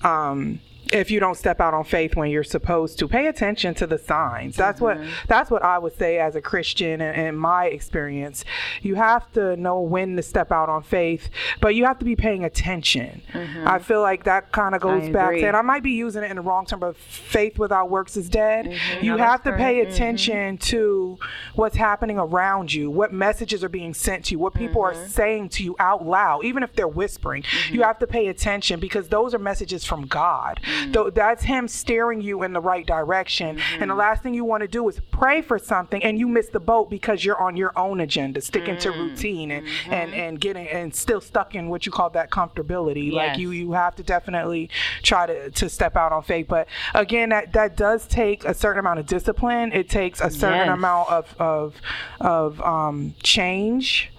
Um 0.03 0.61
if 0.93 1.11
you 1.11 1.19
don't 1.21 1.37
step 1.37 1.61
out 1.61 1.75
on 1.75 1.85
faith 1.85 2.15
when 2.17 2.31
you're 2.31 2.45
supposed 2.45 2.99
to 2.99 3.09
pay 3.09 3.27
attention 3.27 3.75
to 3.75 3.87
the 3.87 3.99
signs. 3.99 4.57
That's 4.57 4.81
what 4.81 4.99
that's 5.29 5.51
what 5.51 5.63
i 5.63 5.79
would 5.79 5.97
say 5.99 6.19
as 6.19 6.37
a 6.37 6.41
christian 6.41 7.01
and 7.01 7.29
in 7.29 7.37
my 7.37 7.67
experience. 7.67 8.45
You 8.83 8.95
have 8.97 9.31
to 9.33 9.57
know 9.57 9.81
when 9.81 10.17
to 10.17 10.23
step 10.23 10.53
out 10.53 10.69
on 10.69 10.83
faith 10.83 11.31
but 11.61 11.75
you 11.75 11.85
have 11.85 11.99
to 12.01 12.05
be 12.05 12.17
paying 12.17 12.45
attention. 12.45 13.23
I 13.67 13.79
feel 13.79 14.03
like 14.03 14.25
that 14.25 14.53
kind 14.53 14.75
of 14.75 14.81
goes 14.81 15.09
back 15.13 15.31
to 15.43 15.47
and 15.49 15.57
i 15.57 15.63
might 15.63 15.83
be 15.83 15.93
using 15.93 16.23
it 16.23 16.31
in 16.31 16.37
the 16.37 16.43
wrong 16.43 16.67
term 16.67 16.81
but 16.81 16.97
faith 16.97 17.59
without 17.59 17.91
works 17.91 18.17
is 18.17 18.29
dead. 18.29 18.73
You 19.01 19.13
No, 19.17 19.19
have 19.25 19.43
to 19.45 19.53
pay 19.53 19.81
attention 19.81 20.59
to 20.59 21.19
what's 21.55 21.77
happening 21.77 22.19
around 22.19 22.73
you 22.73 22.91
what 22.91 23.13
messages 23.13 23.63
are 23.65 23.69
being 23.69 23.95
sent 23.95 24.27
to 24.27 24.33
you 24.33 24.39
what 24.39 24.55
people 24.55 24.83
are 24.83 24.95
saying 25.09 25.49
to 25.51 25.65
you 25.65 25.77
out 25.79 26.05
loud 26.07 26.45
even 26.45 26.63
if 26.63 26.75
they're 26.75 26.89
whispering. 26.89 27.45
You 27.71 27.83
have 27.83 27.99
to 28.01 28.07
pay 28.07 28.29
attention 28.29 28.81
because 28.81 29.09
those 29.09 29.35
are 29.35 29.39
messages 29.39 29.85
from 29.85 30.07
god 30.07 30.61
Mm-hmm. 30.75 30.93
Tho- 30.93 31.11
that's 31.11 31.43
him 31.45 31.69
steering 31.69 32.21
you 32.21 32.43
in 32.43 32.53
the 32.53 32.61
right 32.61 32.87
direction. 32.87 33.57
Mm-hmm. 33.57 33.83
And 33.83 33.91
the 33.91 33.95
last 33.95 34.23
thing 34.23 34.35
you 34.35 34.45
want 34.45 34.63
to 34.63 34.69
do 34.69 34.89
is 34.89 35.01
pray 35.11 35.43
for 35.43 35.59
something 35.59 36.03
and 36.03 36.19
you 36.19 36.29
miss 36.29 36.49
the 36.49 36.61
boat 36.61 36.91
because 36.91 37.25
you're 37.25 37.41
on 37.41 37.57
your 37.57 37.77
own 37.79 38.01
agenda 38.01 38.41
sticking 38.41 38.79
to 38.79 38.91
mm-hmm. 38.91 39.01
routine 39.01 39.51
and, 39.51 39.67
and 39.91 40.15
and 40.15 40.41
getting 40.41 40.69
and 40.69 40.95
still 40.95 41.21
stuck 41.21 41.55
in 41.55 41.69
what 41.69 41.87
you 41.87 41.93
call 41.93 42.11
that 42.11 42.31
comfortability. 42.31 43.13
Like 43.13 43.39
you 43.39 43.51
you 43.51 43.73
have 43.73 43.95
to 43.97 44.03
definitely 44.03 44.71
try 45.03 45.27
to 45.27 45.51
to 45.51 45.69
step 45.69 45.97
out 45.97 46.13
on 46.13 46.23
faith. 46.23 46.47
But 46.49 46.69
again 46.95 47.31
that 47.31 47.53
that 47.53 47.77
does 47.77 48.07
take 48.07 48.45
a 48.45 48.55
certain 48.55 48.81
amount 48.81 49.01
of 49.01 49.07
discipline. 49.07 49.73
It 49.73 49.89
takes 49.89 50.21
a 50.21 50.31
certain 50.31 50.67
Yes. 50.67 50.69
amount 50.69 51.11
of 51.11 51.35
of 51.39 51.75
of 52.21 52.61
um 52.63 53.15
change. 53.23 54.11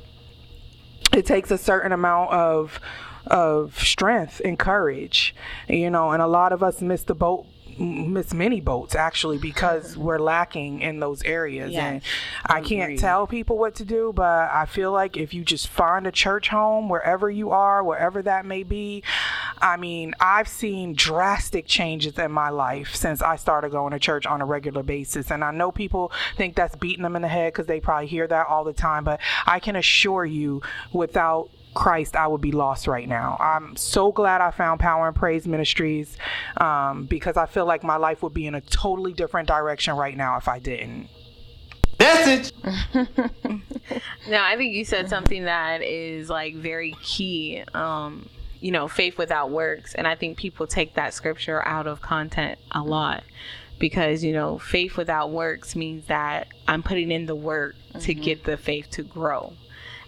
It 1.13 1.25
takes 1.25 1.51
a 1.51 1.57
certain 1.57 1.91
amount 1.91 2.31
of 2.31 2.79
of 3.27 3.79
strength 3.79 4.41
and 4.43 4.59
courage 4.59 5.35
you 5.67 5.89
know 5.89 6.11
and 6.11 6.21
a 6.21 6.27
lot 6.27 6.51
of 6.51 6.61
us 6.61 6.81
miss 6.81 7.03
the 7.03 7.15
boat 7.15 7.45
miss 7.77 8.33
many 8.33 8.61
boats 8.61 8.95
actually 8.95 9.37
because 9.37 9.93
mm-hmm. 9.93 10.03
we're 10.03 10.19
lacking 10.19 10.81
in 10.81 10.99
those 10.99 11.21
areas. 11.23 11.73
And 11.75 12.01
i 12.45 12.61
can't 12.61 12.83
Agreed. 12.83 12.99
tell 12.99 13.27
people 13.27 13.57
what 13.57 13.75
to 13.75 13.85
do 13.85 14.13
but 14.15 14.49
i 14.51 14.65
feel 14.65 14.91
like 14.91 15.17
if 15.17 15.33
you 15.33 15.43
just 15.43 15.67
find 15.67 16.07
a 16.07 16.11
church 16.11 16.49
home 16.49 16.89
wherever 16.89 17.29
you 17.29 17.51
are 17.51 17.83
wherever 17.83 18.21
that 18.21 18.45
may 18.45 18.63
be 18.63 19.03
i 19.61 19.75
mean 19.77 20.13
i've 20.19 20.47
seen 20.47 20.93
drastic 20.93 21.65
changes 21.65 22.17
in 22.17 22.31
my 22.31 22.49
life 22.49 22.95
since 22.95 23.21
i 23.21 23.35
started 23.35 23.71
going 23.71 23.91
to 23.91 23.99
church 23.99 24.25
on 24.25 24.41
a 24.41 24.45
regular 24.45 24.83
basis. 24.83 25.31
And 25.31 25.43
i 25.43 25.51
know 25.51 25.71
people 25.71 26.11
think 26.37 26.55
that's 26.55 26.75
beating 26.75 27.03
them 27.03 27.15
in 27.15 27.21
the 27.21 27.27
head 27.27 27.53
because 27.53 27.67
they 27.67 27.79
probably 27.79 28.07
hear 28.07 28.27
that 28.27 28.47
all 28.47 28.63
the 28.63 28.73
time 28.73 29.03
but 29.03 29.19
i 29.45 29.59
can 29.59 29.75
assure 29.75 30.25
you 30.25 30.61
without 30.93 31.49
Christ, 31.75 32.15
I 32.15 32.25
would 32.27 32.41
be 32.41 32.51
lost 32.51 32.87
right 32.87 33.07
now. 33.07 33.37
I'm 33.39 33.75
so 33.75 34.11
glad 34.11 34.41
I 34.41 34.49
found 34.49 34.79
Power 34.79 35.07
and 35.07 35.15
Praise 35.15 35.47
Ministries 35.47 36.17
um, 36.57 37.05
because 37.05 37.37
I 37.37 37.45
feel 37.45 37.65
like 37.65 37.83
my 37.83 37.97
life 37.97 38.23
would 38.23 38.33
be 38.33 38.47
in 38.47 38.55
a 38.55 38.61
totally 38.61 39.13
different 39.13 39.47
direction 39.47 39.95
right 39.95 40.17
now 40.17 40.37
if 40.37 40.47
I 40.47 40.59
didn't. 40.59 41.09
No, 44.27 44.41
I 44.41 44.57
think 44.57 44.73
you 44.73 44.83
said 44.85 45.07
something 45.07 45.45
that 45.45 45.83
is 45.83 46.29
like 46.29 46.55
very 46.55 46.95
key. 47.03 47.63
Um, 47.73 48.27
you 48.59 48.71
know, 48.71 48.87
faith 48.87 49.17
without 49.17 49.51
works, 49.51 49.93
and 49.93 50.07
I 50.07 50.15
think 50.15 50.37
people 50.37 50.65
take 50.65 50.95
that 50.95 51.13
scripture 51.13 51.65
out 51.67 51.85
of 51.85 52.01
content 52.01 52.57
a 52.71 52.81
lot 52.81 53.23
because 53.77 54.23
you 54.23 54.33
know, 54.33 54.57
faith 54.57 54.97
without 54.97 55.29
works 55.31 55.75
means 55.75 56.07
that 56.07 56.47
I'm 56.67 56.81
putting 56.81 57.11
in 57.11 57.27
the 57.27 57.35
work 57.35 57.75
to 57.99 58.13
get 58.13 58.43
the 58.45 58.57
faith 58.57 58.89
to 58.91 59.03
grow. 59.03 59.53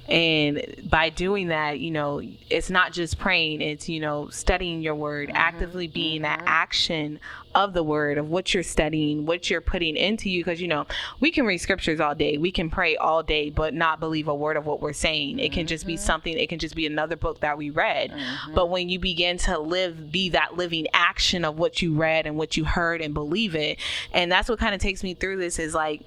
And 0.08 0.64
by 0.90 1.10
doing 1.10 1.50
that, 1.50 1.80
you 1.80 1.92
know, 1.92 2.22
it's 2.50 2.70
not 2.70 2.94
just 2.94 3.20
praying, 3.20 3.62
it's, 3.62 3.90
you 3.90 4.00
know, 4.00 4.30
studying 4.30 4.82
your 4.82 4.96
word, 4.96 5.28
mm-hmm. 5.28 5.38
actively 5.38 5.88
being 5.88 6.22
that 6.22 6.40
mm-hmm. 6.40 6.48
action 6.48 7.20
of 7.54 7.74
the 7.74 7.84
word, 7.84 8.18
of 8.18 8.30
what 8.30 8.54
you're 8.54 8.64
studying, 8.64 9.26
what 9.26 9.50
you're 9.50 9.60
putting 9.62 9.98
into 9.98 10.30
you. 10.30 10.44
Because, 10.44 10.62
you 10.62 10.68
know, 10.68 10.86
we 11.20 11.32
can 11.32 11.46
read 11.46 11.58
scriptures 11.58 12.00
all 12.00 12.16
day, 12.16 12.38
we 12.38 12.52
can 12.52 12.70
pray 12.70 12.96
all 12.96 13.22
day, 13.22 13.50
but 13.50 13.74
not 13.74 14.00
believe 14.00 14.28
a 14.30 14.36
word 14.36 14.56
of 14.56 14.66
what 14.66 14.82
we're 14.82 14.94
saying. 14.94 15.40
It 15.40 15.52
can 15.52 15.68
just 15.68 15.86
be 15.86 15.96
mm-hmm. 15.96 16.04
something, 16.04 16.38
it 16.38 16.48
can 16.48 16.60
just 16.60 16.76
be 16.76 16.86
another 16.86 17.18
book 17.18 17.42
that 17.42 17.58
we 17.58 17.70
read. 17.70 18.14
But 18.54 18.70
when 18.70 18.88
you 18.88 19.00
begin 19.00 19.38
to 19.40 19.60
live, 19.60 20.12
be 20.12 20.30
that 20.30 20.56
living 20.56 20.88
action 20.94 21.44
of 21.44 21.60
what 21.60 21.82
you 21.82 21.96
read 21.96 22.26
and 22.26 22.38
what 22.38 22.56
you 22.56 22.64
heard 22.64 23.02
and 23.02 23.14
believe 23.14 23.56
it, 23.56 23.78
and 24.14 24.32
that's 24.32 24.48
what 24.48 24.60
kind 24.60 24.74
of 24.74 24.80
takes 24.80 25.04
me 25.04 25.14
through 25.16 25.38
this 25.38 25.60
is 25.60 25.74
like, 25.74 26.02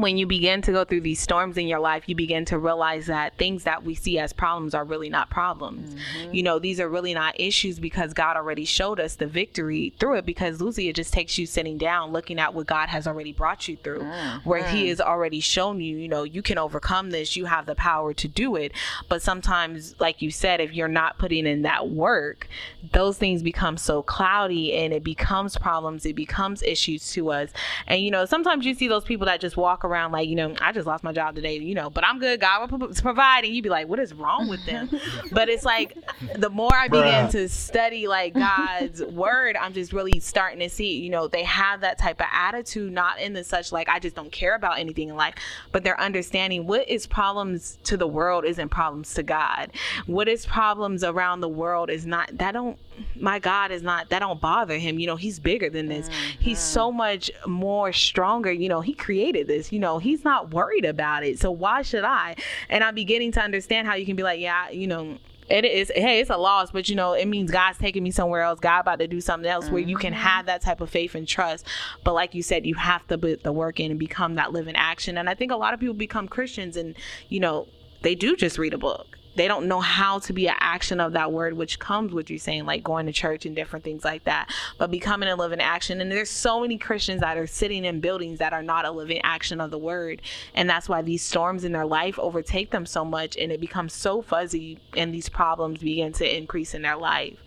when 0.00 0.16
you 0.16 0.26
begin 0.26 0.62
to 0.62 0.72
go 0.72 0.84
through 0.84 1.02
these 1.02 1.20
storms 1.20 1.56
in 1.56 1.66
your 1.66 1.78
life, 1.78 2.04
you 2.08 2.14
begin 2.14 2.44
to 2.46 2.58
realize 2.58 3.06
that 3.06 3.36
things 3.36 3.64
that 3.64 3.84
we 3.84 3.94
see 3.94 4.18
as 4.18 4.32
problems 4.32 4.74
are 4.74 4.84
really 4.84 5.08
not 5.08 5.30
problems. 5.30 5.94
Mm-hmm. 5.94 6.34
You 6.34 6.42
know, 6.42 6.58
these 6.58 6.80
are 6.80 6.88
really 6.88 7.14
not 7.14 7.38
issues 7.40 7.78
because 7.78 8.12
God 8.12 8.36
already 8.36 8.64
showed 8.64 9.00
us 9.00 9.16
the 9.16 9.26
victory 9.26 9.94
through 9.98 10.16
it. 10.16 10.26
Because 10.26 10.60
Lucy, 10.60 10.88
it 10.88 10.96
just 10.96 11.12
takes 11.12 11.38
you 11.38 11.46
sitting 11.46 11.78
down, 11.78 12.12
looking 12.12 12.38
at 12.38 12.54
what 12.54 12.66
God 12.66 12.88
has 12.88 13.06
already 13.06 13.32
brought 13.32 13.68
you 13.68 13.76
through, 13.76 14.00
mm-hmm. 14.00 14.48
where 14.48 14.66
He 14.68 14.88
has 14.88 15.00
already 15.00 15.40
shown 15.40 15.80
you, 15.80 15.96
you 15.96 16.08
know, 16.08 16.24
you 16.24 16.42
can 16.42 16.58
overcome 16.58 17.10
this, 17.10 17.36
you 17.36 17.46
have 17.46 17.66
the 17.66 17.74
power 17.74 18.12
to 18.14 18.28
do 18.28 18.56
it. 18.56 18.72
But 19.08 19.22
sometimes, 19.22 19.94
like 19.98 20.22
you 20.22 20.30
said, 20.30 20.60
if 20.60 20.72
you're 20.72 20.88
not 20.88 21.18
putting 21.18 21.46
in 21.46 21.62
that 21.62 21.88
work, 21.90 22.48
those 22.92 23.18
things 23.18 23.42
become 23.42 23.76
so 23.76 24.02
cloudy 24.02 24.74
and 24.74 24.92
it 24.92 25.04
becomes 25.04 25.56
problems, 25.56 26.04
it 26.06 26.14
becomes 26.14 26.62
issues 26.62 27.12
to 27.12 27.30
us. 27.30 27.50
And, 27.86 28.02
you 28.02 28.10
know, 28.10 28.24
sometimes 28.24 28.66
you 28.66 28.74
see 28.74 28.88
those 28.88 29.04
people 29.04 29.26
that 29.26 29.40
just 29.40 29.56
walk 29.56 29.84
around 29.86 30.12
like, 30.12 30.28
you 30.28 30.34
know, 30.34 30.54
I 30.60 30.72
just 30.72 30.86
lost 30.86 31.04
my 31.04 31.12
job 31.12 31.34
today, 31.34 31.58
you 31.58 31.74
know, 31.74 31.90
but 31.90 32.04
I'm 32.04 32.18
good. 32.18 32.40
God 32.40 32.70
will 32.70 32.78
pro- 32.78 32.88
provide. 32.88 33.44
And 33.44 33.54
you'd 33.54 33.62
be 33.62 33.68
like, 33.68 33.88
what 33.88 33.98
is 33.98 34.12
wrong 34.14 34.48
with 34.48 34.64
them? 34.66 34.90
but 35.32 35.48
it's 35.48 35.64
like 35.64 35.96
the 36.36 36.50
more 36.50 36.74
I 36.74 36.88
begin 36.88 37.28
to 37.30 37.48
study 37.48 38.06
like 38.06 38.34
God's 38.34 39.02
word, 39.04 39.56
I'm 39.56 39.72
just 39.72 39.92
really 39.92 40.20
starting 40.20 40.60
to 40.60 40.68
see, 40.68 40.98
you 40.98 41.10
know, 41.10 41.28
they 41.28 41.44
have 41.44 41.80
that 41.80 41.98
type 41.98 42.20
of 42.20 42.26
attitude, 42.32 42.92
not 42.92 43.20
in 43.20 43.32
the 43.32 43.44
such 43.44 43.72
like, 43.72 43.88
I 43.88 43.98
just 43.98 44.16
don't 44.16 44.32
care 44.32 44.54
about 44.54 44.78
anything 44.78 45.08
in 45.08 45.16
life, 45.16 45.34
but 45.72 45.84
they're 45.84 46.00
understanding 46.00 46.66
what 46.66 46.88
is 46.88 47.06
problems 47.06 47.78
to 47.84 47.96
the 47.96 48.06
world 48.06 48.44
isn't 48.44 48.68
problems 48.68 49.14
to 49.14 49.22
God. 49.22 49.70
What 50.06 50.28
is 50.28 50.46
problems 50.46 51.04
around 51.04 51.40
the 51.40 51.48
world 51.48 51.90
is 51.90 52.06
not, 52.06 52.36
that 52.38 52.52
don't, 52.52 52.78
my 53.14 53.38
God 53.38 53.70
is 53.70 53.82
not, 53.82 54.08
that 54.10 54.20
don't 54.20 54.40
bother 54.40 54.78
him. 54.78 54.98
You 54.98 55.06
know, 55.06 55.16
he's 55.16 55.38
bigger 55.38 55.70
than 55.70 55.86
this. 55.86 56.08
He's 56.38 56.58
mm-hmm. 56.58 56.74
so 56.74 56.92
much 56.92 57.30
more 57.46 57.92
stronger. 57.92 58.52
You 58.52 58.68
know, 58.68 58.80
he 58.80 58.94
created 58.94 59.46
this, 59.46 59.72
you 59.72 59.75
know, 59.78 59.98
he's 59.98 60.24
not 60.24 60.52
worried 60.52 60.84
about 60.84 61.24
it. 61.24 61.38
So 61.38 61.50
why 61.50 61.82
should 61.82 62.04
I? 62.04 62.36
And 62.68 62.82
I'm 62.84 62.94
beginning 62.94 63.32
to 63.32 63.40
understand 63.40 63.86
how 63.86 63.94
you 63.94 64.06
can 64.06 64.16
be 64.16 64.22
like, 64.22 64.40
yeah, 64.40 64.70
you 64.70 64.86
know, 64.86 65.18
it 65.48 65.64
is 65.64 65.92
hey 65.94 66.20
it's 66.20 66.30
a 66.30 66.36
loss 66.36 66.72
but 66.72 66.88
you 66.88 66.96
know 66.96 67.12
it 67.12 67.26
means 67.26 67.50
god's 67.50 67.78
taking 67.78 68.02
me 68.02 68.10
somewhere 68.10 68.42
else 68.42 68.58
god 68.58 68.80
about 68.80 68.98
to 68.98 69.06
do 69.06 69.20
something 69.20 69.48
else 69.48 69.70
where 69.70 69.80
you 69.80 69.96
can 69.96 70.12
mm-hmm. 70.12 70.22
have 70.22 70.46
that 70.46 70.60
type 70.60 70.80
of 70.80 70.90
faith 70.90 71.14
and 71.14 71.28
trust 71.28 71.66
but 72.02 72.14
like 72.14 72.34
you 72.34 72.42
said 72.42 72.66
you 72.66 72.74
have 72.74 73.06
to 73.06 73.16
put 73.16 73.42
the 73.42 73.52
work 73.52 73.78
in 73.78 73.90
and 73.90 74.00
become 74.00 74.34
that 74.34 74.52
living 74.52 74.74
action 74.74 75.16
and 75.16 75.30
i 75.30 75.34
think 75.34 75.52
a 75.52 75.56
lot 75.56 75.72
of 75.72 75.80
people 75.80 75.94
become 75.94 76.26
christians 76.26 76.76
and 76.76 76.96
you 77.28 77.38
know 77.38 77.68
they 78.02 78.14
do 78.14 78.34
just 78.34 78.58
read 78.58 78.74
a 78.74 78.78
book 78.78 79.18
they 79.36 79.46
don't 79.46 79.68
know 79.68 79.80
how 79.80 80.18
to 80.18 80.32
be 80.32 80.48
an 80.48 80.56
action 80.58 81.00
of 81.00 81.12
that 81.12 81.32
word 81.32 81.54
which 81.54 81.78
comes 81.78 82.12
with 82.12 82.30
you 82.30 82.38
saying 82.38 82.66
like 82.66 82.82
going 82.82 83.06
to 83.06 83.12
church 83.12 83.46
and 83.46 83.54
different 83.54 83.84
things 83.84 84.04
like 84.04 84.24
that 84.24 84.50
but 84.78 84.90
becoming 84.90 85.28
a 85.28 85.36
living 85.36 85.60
action. 85.60 86.00
And 86.00 86.10
there's 86.10 86.30
so 86.30 86.60
many 86.60 86.78
christians 86.78 87.20
that 87.20 87.36
are 87.36 87.46
sitting 87.46 87.84
in 87.84 88.00
buildings 88.00 88.38
that 88.38 88.52
are 88.52 88.62
not 88.62 88.84
a 88.84 88.90
living 88.90 89.20
action 89.22 89.60
of 89.60 89.70
the 89.70 89.78
word. 89.78 90.22
And 90.54 90.68
that's 90.68 90.88
why 90.88 91.02
these 91.02 91.22
storms 91.22 91.64
in 91.64 91.72
their 91.72 91.86
life 91.86 92.18
overtake 92.18 92.70
them 92.70 92.86
so 92.86 93.04
much 93.04 93.36
and 93.36 93.52
it 93.52 93.60
becomes 93.60 93.92
so 93.92 94.22
fuzzy 94.22 94.78
and 94.96 95.14
these 95.14 95.28
problems 95.28 95.80
begin 95.80 96.12
to 96.14 96.36
increase 96.36 96.74
in 96.74 96.82
their 96.82 96.96
life. 96.96 97.38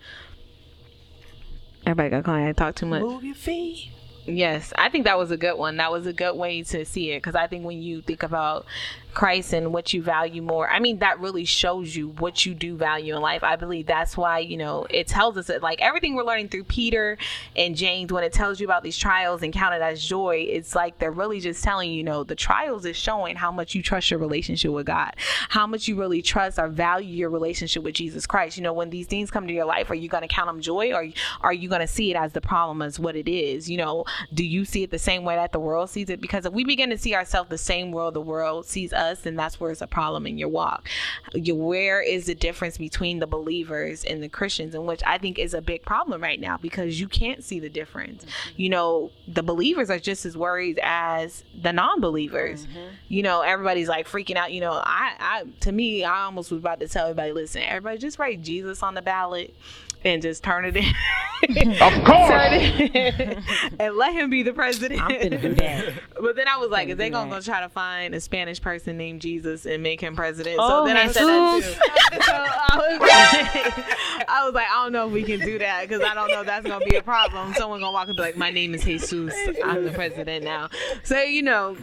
Everybody 1.86 2.10
got 2.10 2.24
quiet. 2.26 2.50
I 2.50 2.52
talk 2.54 2.76
too 2.76 2.86
much. 2.86 3.02
Move 3.02 3.24
your 3.24 3.36
feet. 3.36 3.92
Yes, 4.26 4.74
I 4.78 4.90
think 4.90 5.06
that 5.06 5.18
was 5.18 5.32
a 5.32 5.38
good 5.38 5.58
one. 5.58 5.78
That 5.78 5.92
was 5.92 6.06
a 6.06 6.14
good 6.14 6.36
way 6.36 6.62
to 6.64 6.86
see 6.86 7.12
it 7.12 7.18
because 7.18 7.36
I 7.36 7.48
think 7.48 7.66
when 7.66 7.82
you 7.82 8.02
think 8.02 8.22
about 8.22 8.66
Christ 9.14 9.54
and 9.54 9.74
what 9.74 9.94
you 9.94 10.02
value 10.02 10.42
more, 10.42 10.70
I 10.70 10.80
mean, 10.80 11.00
that 11.00 11.20
really 11.20 11.46
shows 11.46 11.96
you 11.96 12.10
what 12.10 12.46
you 12.46 12.54
do 12.54 12.76
value 12.76 13.16
in 13.16 13.22
life. 13.22 13.44
I 13.44 13.56
believe 13.56 13.86
that's 13.86 14.16
why, 14.18 14.40
you 14.40 14.58
know, 14.58 14.86
it 14.90 15.08
tells 15.08 15.38
us 15.38 15.48
that 15.48 15.64
like 15.64 15.82
everything 15.82 16.16
we're 16.16 16.24
learning 16.24 16.50
through 16.50 16.66
Peter 16.66 17.18
and 17.56 17.76
James, 17.76 18.12
when 18.12 18.24
it 18.24 18.34
tells 18.34 18.60
you 18.60 18.68
about 18.68 18.84
these 18.84 18.98
trials 18.98 19.42
and 19.42 19.54
count 19.54 19.74
it 19.74 19.82
as 19.82 20.04
joy, 20.04 20.46
it's 20.50 20.76
like 20.76 21.00
they're 21.00 21.12
really 21.12 21.40
just 21.40 21.64
telling 21.64 21.90
you, 21.92 21.98
you 21.98 22.04
know, 22.04 22.24
the 22.24 22.36
trials 22.36 22.86
is 22.86 22.96
showing 22.96 23.36
how 23.36 23.52
much 23.52 23.74
you 23.74 23.82
trust 23.82 24.12
your 24.12 24.20
relationship 24.20 24.72
with 24.72 24.86
God, 24.86 25.16
how 25.50 25.66
much 25.66 25.88
you 25.88 25.96
really 25.96 26.22
trust 26.22 26.60
or 26.60 26.68
value 26.68 27.16
your 27.16 27.30
relationship 27.30 27.84
with 27.84 27.96
Jesus 27.96 28.28
Christ. 28.28 28.58
You 28.58 28.64
know, 28.64 28.74
when 28.74 28.90
these 28.90 29.08
things 29.08 29.32
come 29.32 29.48
to 29.48 29.54
your 29.54 29.66
life, 29.66 29.90
are 29.90 29.96
you 29.96 30.10
going 30.10 30.22
to 30.22 30.28
count 30.28 30.48
them 30.48 30.62
joy 30.62 30.94
or 30.94 31.08
are 31.42 31.54
you 31.54 31.70
going 31.70 31.82
to 31.82 31.88
see 31.88 32.12
it 32.12 32.16
as 32.16 32.34
the 32.34 32.42
problem 32.42 32.82
as 32.82 33.00
what 33.00 33.16
it 33.16 33.28
is? 33.28 33.70
You 33.70 33.78
know, 33.78 34.06
do 34.34 34.46
you 34.46 34.66
see 34.66 34.84
it 34.84 34.92
the 34.92 35.00
same 35.00 35.24
way 35.24 35.36
that 35.36 35.52
the 35.52 35.60
world 35.60 35.90
sees 35.90 36.10
it? 36.10 36.22
Because 36.22 36.46
if 36.46 36.54
we 36.54 36.64
begin 36.64 36.90
to 36.90 36.98
see 36.98 37.16
ourselves 37.16 37.50
the 37.50 37.58
same 37.58 37.92
world 37.92 38.14
the 38.14 38.22
world 38.22 38.66
sees 38.66 38.94
us, 39.00 39.22
then 39.22 39.36
that's 39.36 39.60
where 39.60 39.72
it's 39.72 39.82
a 39.82 39.88
problem 39.88 40.28
in 40.28 40.38
your 40.38 40.50
walk. 40.50 40.88
Where 41.34 42.02
is 42.02 42.26
the 42.26 42.36
difference 42.36 42.78
between 42.78 43.20
the 43.20 43.28
believers 43.28 44.04
and 44.04 44.22
the 44.22 44.30
Christians, 44.30 44.76
in 44.76 44.86
which 44.86 45.02
I 45.06 45.18
think 45.18 45.40
is 45.40 45.54
a 45.54 45.62
big 45.62 45.84
problem 45.84 46.22
right 46.22 46.40
now 46.40 46.58
because 46.58 47.00
you 47.00 47.08
can't 47.08 47.44
see 47.44 47.60
the 47.60 47.70
difference. 47.70 48.26
You 48.56 48.70
know, 48.70 49.12
the 49.28 49.44
believers 49.44 49.90
are 49.90 50.00
just 50.00 50.26
as 50.26 50.38
worried 50.38 50.80
as 50.84 51.44
the 51.60 51.74
non-believers. 51.74 52.66
Mm-hmm. 52.66 52.88
You 53.08 53.24
know, 53.24 53.42
everybody's 53.42 53.88
like 53.88 54.08
freaking 54.08 54.36
out. 54.36 54.52
You 54.52 54.62
know, 54.62 54.74
I, 54.74 55.16
I 55.20 55.44
to 55.62 55.72
me, 55.72 56.04
I 56.04 56.24
almost 56.24 56.52
was 56.52 56.60
about 56.60 56.80
to 56.82 56.88
tell 56.88 57.06
everybody, 57.06 57.32
listen, 57.32 57.62
everybody 57.64 57.98
just 57.98 58.20
write 58.20 58.42
Jesus 58.42 58.84
on 58.84 58.94
the 58.94 59.02
ballot 59.02 59.56
and 60.04 60.22
just 60.22 60.44
turn 60.44 60.66
it 60.66 60.78
in. 60.78 60.86
of 61.82 62.04
course. 62.06 62.32
and 63.80 63.96
let 63.96 64.14
him 64.14 64.30
be 64.30 64.44
the 64.44 64.54
president. 64.54 65.02
I'm 65.02 65.12
finna 65.12 65.42
do 65.42 65.54
that. 65.56 65.94
But 66.20 66.36
then 66.36 66.48
I 66.48 66.58
was 66.58 66.70
like, 66.70 66.90
is 66.90 66.98
they 66.98 67.10
gonna 67.10 67.30
go 67.30 67.42
try 67.42 67.62
to 67.62 67.70
find 67.70 68.14
a 68.16 68.22
Spanish 68.22 68.62
person 68.62 68.89
named 68.98 69.22
Jesus 69.22 69.66
and 69.66 69.84
make 69.84 70.02
him 70.02 70.16
president? 70.16 70.58
Oh, 70.60 70.82
so 70.82 70.86
then 70.86 70.98
I 70.98 71.08
said 71.08 71.26
that 71.26 71.62
too. 71.62 72.22
so 72.22 72.34
I 72.34 72.78
was, 72.78 73.00
like, 73.00 74.30
I 74.30 74.46
was 74.46 74.54
like, 74.54 74.68
I 74.70 74.84
don't 74.84 74.92
know 74.92 75.08
if 75.08 75.14
we 75.14 75.24
can 75.24 75.40
do 75.40 75.60
that 75.60 75.88
because 75.88 76.02
I 76.02 76.14
don't 76.14 76.30
know 76.30 76.42
if 76.42 76.46
that's 76.46 76.66
gonna 76.66 76.86
be 76.86 76.96
a 76.96 77.04
problem. 77.04 77.54
Someone 77.54 77.80
gonna 77.80 77.92
walk 77.92 78.08
and 78.08 78.16
be 78.16 78.22
like, 78.22 78.38
my 78.38 78.52
name 78.52 78.74
is 78.74 78.84
Jesus. 78.84 79.34
I'm 79.64 79.86
the 79.86 79.92
president 79.92 80.44
now. 80.44 80.70
So 81.04 81.22
you 81.22 81.42
know. 81.42 81.78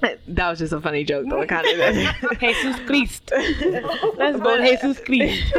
That 0.00 0.50
was 0.50 0.60
just 0.60 0.72
a 0.72 0.80
funny 0.80 1.02
joke, 1.02 1.26
though. 1.28 1.44
Kind 1.46 1.66
of 1.66 2.38
Jesus 2.40 2.78
Christ. 2.86 3.32
Let's 4.16 4.38
go, 4.38 4.58
Jesus 4.58 5.00
Christ. 5.00 5.54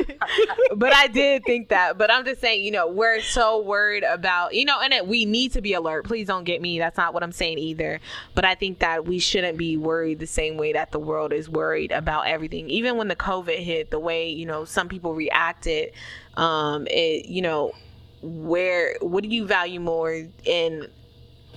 but 0.75 0.93
I 0.93 1.08
did 1.08 1.43
think 1.43 1.69
that. 1.69 1.97
But 1.97 2.12
I'm 2.12 2.23
just 2.23 2.39
saying, 2.39 2.63
you 2.63 2.71
know, 2.71 2.88
we're 2.88 3.21
so 3.21 3.62
worried 3.62 4.04
about, 4.04 4.54
you 4.54 4.63
know, 4.63 4.80
and 4.80 4.93
it, 4.93 5.06
we 5.06 5.25
need 5.25 5.52
to 5.54 5.62
be 5.62 5.73
alert. 5.73 6.06
Please 6.06 6.28
don't 6.28 6.45
get 6.45 6.62
me. 6.62 6.80
That's 6.80 6.97
not 6.97 7.13
what 7.13 7.21
I'm 7.21 7.34
saying 7.34 7.60
either. 7.60 7.99
But 8.34 8.45
I 8.45 8.56
think 8.56 8.80
that 8.80 9.06
we 9.06 9.19
shouldn't 9.19 9.58
be 9.58 9.75
worried 9.75 10.19
the 10.19 10.28
same 10.28 10.56
way 10.56 10.71
that 10.71 10.91
the 10.91 10.99
world 10.99 11.34
is 11.34 11.49
worried 11.49 11.91
about 11.91 12.28
everything. 12.28 12.69
Even 12.69 12.95
when 12.97 13.10
the 13.10 13.17
COVID 13.17 13.60
hit, 13.60 13.91
the 13.91 13.99
way, 13.99 14.30
you 14.30 14.45
know, 14.45 14.63
some 14.63 14.88
people 14.88 15.13
reacted, 15.13 15.91
um, 16.36 16.88
it, 16.88 17.25
you 17.25 17.41
know, 17.41 17.73
where, 18.21 18.95
what 19.02 19.23
do 19.23 19.30
you 19.30 19.45
value 19.45 19.80
more 19.82 20.28
in, 20.45 20.88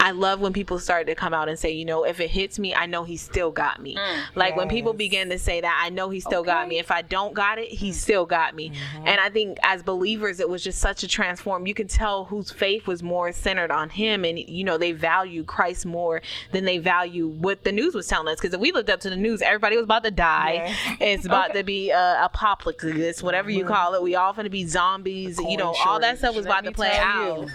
I 0.03 0.11
love 0.11 0.41
when 0.41 0.53
people 0.53 0.81
start 0.81 1.07
to 1.07 1.15
come 1.15 1.33
out 1.33 1.49
and 1.49 1.57
say, 1.57 1.71
you 1.71 1.85
know, 1.85 2.05
if 2.05 2.19
it 2.19 2.29
hits 2.29 2.59
me, 2.59 2.75
I 2.75 2.87
know 2.87 3.05
he 3.05 3.17
still 3.17 3.53
got 3.53 3.81
me. 3.81 3.95
Mm. 3.95 4.23
like 4.35 4.57
when 4.57 4.69
people 4.69 4.95
begin 4.95 5.31
to 5.31 5.39
say 5.39 5.61
that, 5.61 5.81
I 5.81 5.91
know 5.91 6.11
he 6.11 6.19
still 6.19 6.43
got 6.43 6.67
me. 6.67 6.81
If 6.81 6.91
I 6.91 7.03
don't 7.03 7.35
got 7.35 7.59
it, 7.59 7.69
he 7.69 7.93
still 7.93 8.27
got 8.27 8.57
me. 8.57 8.73
And 9.07 9.21
I 9.21 9.31
think 9.31 9.59
as 9.63 9.85
believers, 9.85 10.41
it 10.41 10.49
was 10.49 10.65
just 10.65 10.81
such 10.81 11.05
a 11.05 11.09
transform. 11.09 11.69
You 11.69 11.75
can 11.75 11.87
tell 11.87 12.25
whose 12.25 12.51
faith 12.51 12.89
was 12.89 13.01
more 13.01 13.31
centered 13.31 13.71
on 13.71 13.91
him, 13.91 14.25
and 14.25 14.41
you 14.41 14.65
know 14.65 14.77
they 14.77 14.91
value 14.91 15.45
Christ 15.45 15.87
more 15.87 16.21
than 16.51 16.65
they 16.65 16.79
value 16.79 17.29
what 17.29 17.63
the 17.63 17.71
news 17.71 17.95
was 17.95 18.09
telling 18.09 18.27
us. 18.27 18.41
Because 18.41 18.55
if 18.55 18.61
we 18.61 18.73
looked 18.73 18.91
up 18.91 18.99
to 19.01 19.11
the 19.11 19.17
news, 19.17 19.41
everybody 19.41 19.77
was 19.77 19.85
about 19.85 20.03
to 20.03 20.11
die. 20.11 20.75
It's 21.01 21.27
about 21.27 21.55
to 21.55 21.63
be 21.63 21.93
uh, 21.93 22.25
apocalypse, 22.25 23.23
whatever 23.23 23.51
you 23.51 23.65
call 23.65 23.95
it. 23.95 24.03
We 24.03 24.15
all 24.17 24.33
going 24.33 24.45
to 24.45 24.51
be 24.51 24.67
zombies. 24.67 25.39
you 25.39 25.57
know, 25.57 25.75
all 25.85 26.01
that 26.01 26.19
stuff 26.19 26.35
was 26.35 26.47
about 26.47 26.65
to 26.65 26.73
play 26.73 26.97
out. 26.97 27.49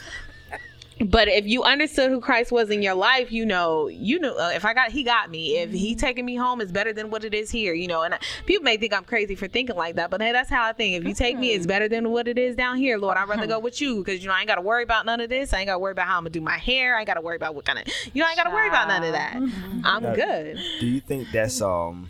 But 1.06 1.28
if 1.28 1.46
you 1.46 1.64
understood 1.64 2.10
who 2.10 2.20
Christ 2.20 2.52
was 2.52 2.70
in 2.72 2.82
your 2.82 2.96
life, 2.96 3.32
you 3.32 3.46
know, 3.46 3.88
you 3.88 4.20
know, 4.20 4.36
uh, 4.36 4.52
if 4.56 4.66
I 4.66 4.74
got, 4.74 4.92
he 4.92 5.04
got 5.04 5.30
me. 5.30 5.58
If 5.58 5.72
he 5.72 5.94
taking 5.96 6.26
me 6.26 6.36
home 6.36 6.60
is 6.60 6.72
better 6.72 6.92
than 6.92 7.12
what 7.12 7.24
it 7.24 7.34
is 7.36 7.52
here, 7.52 7.74
you 7.76 7.88
know. 7.88 8.02
And 8.02 8.16
I, 8.16 8.20
people 8.48 8.64
may 8.64 8.78
think 8.78 8.94
I'm 8.94 9.04
crazy 9.04 9.36
for 9.36 9.48
thinking 9.48 9.76
like 9.76 9.96
that, 9.98 10.10
but 10.10 10.22
hey, 10.22 10.32
that's 10.32 10.50
how 10.50 10.64
I 10.66 10.74
think. 10.74 10.96
If 10.96 11.08
you 11.08 11.14
take 11.14 11.38
me, 11.38 11.52
it's 11.54 11.68
better 11.68 11.88
than 11.88 12.10
what 12.10 12.28
it 12.28 12.38
is 12.40 12.56
down 12.56 12.78
here, 12.78 12.98
Lord. 12.98 13.16
I'd 13.18 13.28
rather 13.30 13.46
go 13.46 13.60
with 13.60 13.80
you 13.80 14.04
because 14.04 14.22
you 14.24 14.28
know 14.30 14.34
I 14.34 14.40
ain't 14.40 14.48
got 14.48 14.56
to 14.56 14.62
worry 14.62 14.82
about 14.84 15.06
none 15.06 15.20
of 15.20 15.30
this. 15.30 15.54
I 15.54 15.60
ain't 15.60 15.68
got 15.68 15.74
to 15.74 15.80
worry 15.80 15.92
about 15.92 16.08
how 16.08 16.18
I'm 16.18 16.24
gonna 16.24 16.32
do 16.32 16.42
my 16.42 16.58
hair. 16.58 16.96
I 16.96 17.00
ain't 17.02 17.08
got 17.08 17.14
to 17.16 17.22
worry 17.22 17.36
about 17.36 17.54
what 17.54 17.66
kind 17.66 17.78
of, 17.80 17.86
you 18.14 18.22
know, 18.22 18.26
I 18.28 18.30
ain't 18.32 18.38
got 18.38 18.46
to 18.46 18.52
worry 18.56 18.68
about 18.68 18.88
none 18.88 19.04
of 19.04 19.12
that. 19.12 19.36
I'm 19.84 20.02
Now, 20.04 20.16
good. 20.16 20.58
Do 20.80 20.88
you 20.88 21.00
think 21.02 21.28
that's 21.32 21.62
um? 21.62 22.10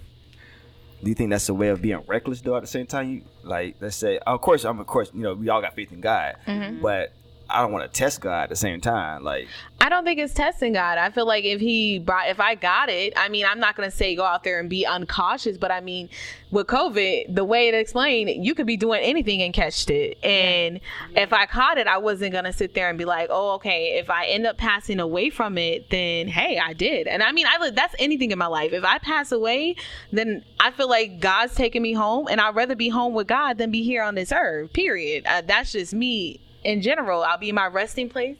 Do 1.03 1.09
you 1.09 1.13
think 1.15 1.29
that's 1.29 1.47
a 1.49 1.53
way 1.53 1.67
of 1.67 1.81
being 1.81 2.01
reckless 2.07 2.41
though? 2.41 2.55
At 2.55 2.61
the 2.61 2.67
same 2.67 2.87
time, 2.87 3.09
you 3.09 3.21
like 3.43 3.75
let's 3.81 3.95
say, 3.95 4.17
of 4.19 4.41
course, 4.41 4.63
I'm 4.65 4.79
of 4.79 4.87
course, 4.87 5.11
you 5.13 5.21
know, 5.21 5.33
we 5.33 5.49
all 5.49 5.61
got 5.61 5.75
faith 5.75 5.91
in 5.91 6.01
God, 6.01 6.37
Mm-hmm. 6.47 6.81
but 6.81 7.13
I 7.49 7.61
don't 7.61 7.71
want 7.71 7.91
to 7.91 7.97
test 7.97 8.21
God 8.21 8.43
at 8.43 8.49
the 8.49 8.55
same 8.55 8.81
time. 8.81 9.23
Like, 9.23 9.47
I 9.79 9.89
don't 9.89 10.03
think 10.03 10.19
it's 10.19 10.33
testing 10.33 10.73
God. 10.73 10.97
I 10.97 11.11
feel 11.11 11.25
like 11.25 11.45
if 11.45 11.61
he 11.61 11.99
brought, 11.99 12.29
if 12.29 12.39
I 12.39 12.55
got 12.55 12.89
it, 12.89 13.13
I 13.15 13.29
mean, 13.29 13.45
I'm 13.45 13.59
not 13.59 13.77
going 13.77 13.89
to 13.89 13.95
say 13.95 14.15
go 14.15 14.25
out 14.25 14.43
there 14.43 14.59
and 14.59 14.69
be 14.69 14.83
uncautious, 14.83 15.57
but 15.57 15.71
I 15.71 15.79
mean, 15.79 16.09
with 16.51 16.67
COVID, 16.67 17.33
the 17.35 17.45
way 17.45 17.69
it 17.69 17.73
explained, 17.73 18.45
you 18.45 18.53
could 18.53 18.67
be 18.67 18.75
doing 18.75 19.01
anything 19.01 19.41
and 19.41 19.53
catched 19.53 19.89
it. 19.89 20.17
And 20.23 20.81
if 21.15 21.31
I 21.31 21.45
caught 21.45 21.77
it, 21.77 21.87
I 21.87 21.99
wasn't 21.99 22.33
going 22.33 22.45
to 22.45 22.53
sit 22.53 22.73
there 22.73 22.89
and 22.89 22.97
be 22.97 23.05
like, 23.05 23.29
oh, 23.31 23.51
okay, 23.55 23.97
if 23.97 24.09
I 24.09 24.25
end 24.25 24.45
up 24.45 24.57
passing 24.57 24.99
away 24.99 25.29
from 25.29 25.57
it, 25.57 25.89
then 25.89 26.27
hey, 26.27 26.59
I 26.59 26.73
did. 26.73 27.07
And 27.07 27.23
I 27.23 27.31
mean, 27.31 27.45
I 27.47 27.69
that's 27.71 27.95
anything 27.99 28.31
in 28.31 28.37
my 28.37 28.47
life. 28.47 28.73
If 28.73 28.83
I 28.83 28.97
pass 28.97 29.31
away, 29.31 29.75
then 30.11 30.43
I 30.59 30.71
feel 30.71 30.89
like 30.89 31.19
God's 31.19 31.55
taking 31.55 31.81
me 31.81 31.93
home, 31.93 32.27
and 32.29 32.41
I'd 32.41 32.55
rather 32.55 32.75
be 32.75 32.89
home 32.89 33.13
with 33.13 33.27
God 33.27 33.57
than 33.57 33.71
be 33.71 33.83
here 33.83 34.03
on 34.03 34.15
this 34.15 34.31
earth. 34.31 34.73
Period. 34.73 35.25
Uh, 35.25 35.41
that's 35.41 35.71
just 35.71 35.93
me 35.93 36.41
in 36.67 36.81
general. 36.81 37.23
I'll 37.23 37.37
be 37.37 37.49
in 37.49 37.55
my 37.55 37.67
resting 37.67 38.09
place 38.09 38.37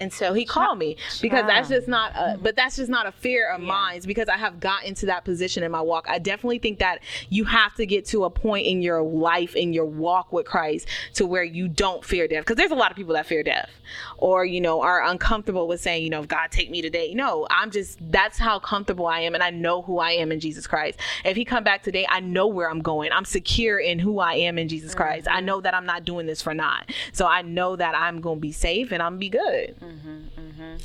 until 0.00 0.34
he 0.34 0.44
called 0.44 0.78
me 0.78 0.96
because 1.20 1.46
that's 1.46 1.68
just 1.68 1.88
not 1.88 2.12
a, 2.14 2.18
mm-hmm. 2.18 2.42
but 2.42 2.56
that's 2.56 2.76
just 2.76 2.90
not 2.90 3.06
a 3.06 3.12
fear 3.12 3.50
of 3.50 3.60
mine 3.60 4.00
because 4.06 4.28
I 4.28 4.36
have 4.36 4.60
gotten 4.60 4.94
to 4.96 5.06
that 5.06 5.24
position 5.24 5.62
in 5.62 5.70
my 5.72 5.80
walk. 5.80 6.06
I 6.08 6.18
definitely 6.18 6.58
think 6.58 6.78
that 6.78 7.00
you 7.28 7.44
have 7.44 7.74
to 7.76 7.86
get 7.86 8.06
to 8.06 8.24
a 8.24 8.30
point 8.30 8.66
in 8.66 8.82
your 8.82 9.02
life 9.02 9.56
in 9.56 9.72
your 9.72 9.86
walk 9.86 10.32
with 10.32 10.46
Christ 10.46 10.88
to 11.14 11.26
where 11.26 11.42
you 11.42 11.68
don't 11.68 12.04
fear 12.04 12.28
death 12.28 12.42
because 12.42 12.56
there's 12.56 12.70
a 12.70 12.76
lot 12.76 12.90
of 12.90 12.96
people 12.96 13.14
that 13.14 13.26
fear 13.26 13.42
death 13.42 13.70
or 14.18 14.44
you 14.44 14.60
know 14.60 14.82
are 14.82 15.02
uncomfortable 15.04 15.66
with 15.66 15.80
saying 15.80 16.02
you 16.04 16.10
know 16.10 16.22
God 16.24 16.50
take 16.50 16.70
me 16.70 16.82
today. 16.82 17.14
No, 17.14 17.46
I'm 17.50 17.70
just 17.70 17.98
that's 18.10 18.38
how 18.38 18.58
comfortable 18.58 19.06
I 19.06 19.20
am 19.20 19.34
and 19.34 19.42
I 19.42 19.50
know 19.50 19.82
who 19.82 19.98
I 19.98 20.12
am 20.12 20.32
in 20.32 20.40
Jesus 20.40 20.66
Christ. 20.66 20.98
If 21.24 21.36
he 21.36 21.44
come 21.44 21.64
back 21.64 21.82
today, 21.82 22.06
I 22.08 22.20
know 22.20 22.46
where 22.46 22.70
I'm 22.70 22.80
going. 22.80 23.12
I'm 23.12 23.24
secure 23.24 23.78
in 23.78 23.98
who 23.98 24.18
I 24.20 24.34
am 24.34 24.58
in 24.58 24.68
Jesus 24.68 24.94
Christ. 24.94 25.28
I 25.28 25.36
mm-hmm. 25.36 25.46
know 25.46 25.60
that 25.60 25.74
I'm 25.74 25.86
not 25.86 26.04
doing 26.04 26.26
this 26.26 26.42
for 26.42 26.54
naught. 26.54 26.90
So 27.12 27.26
I 27.26 27.42
know 27.42 27.76
that 27.76 27.94
I'm 27.94 28.20
going 28.20 28.38
to 28.38 28.40
be 28.40 28.52
safe 28.52 28.92
and 28.92 29.02
I'm 29.02 29.18
going 29.18 29.20
to 29.20 29.30
be 29.30 29.30
good. 29.30 29.76
Mm-hmm, 29.88 30.40
mm-hmm. 30.40 30.76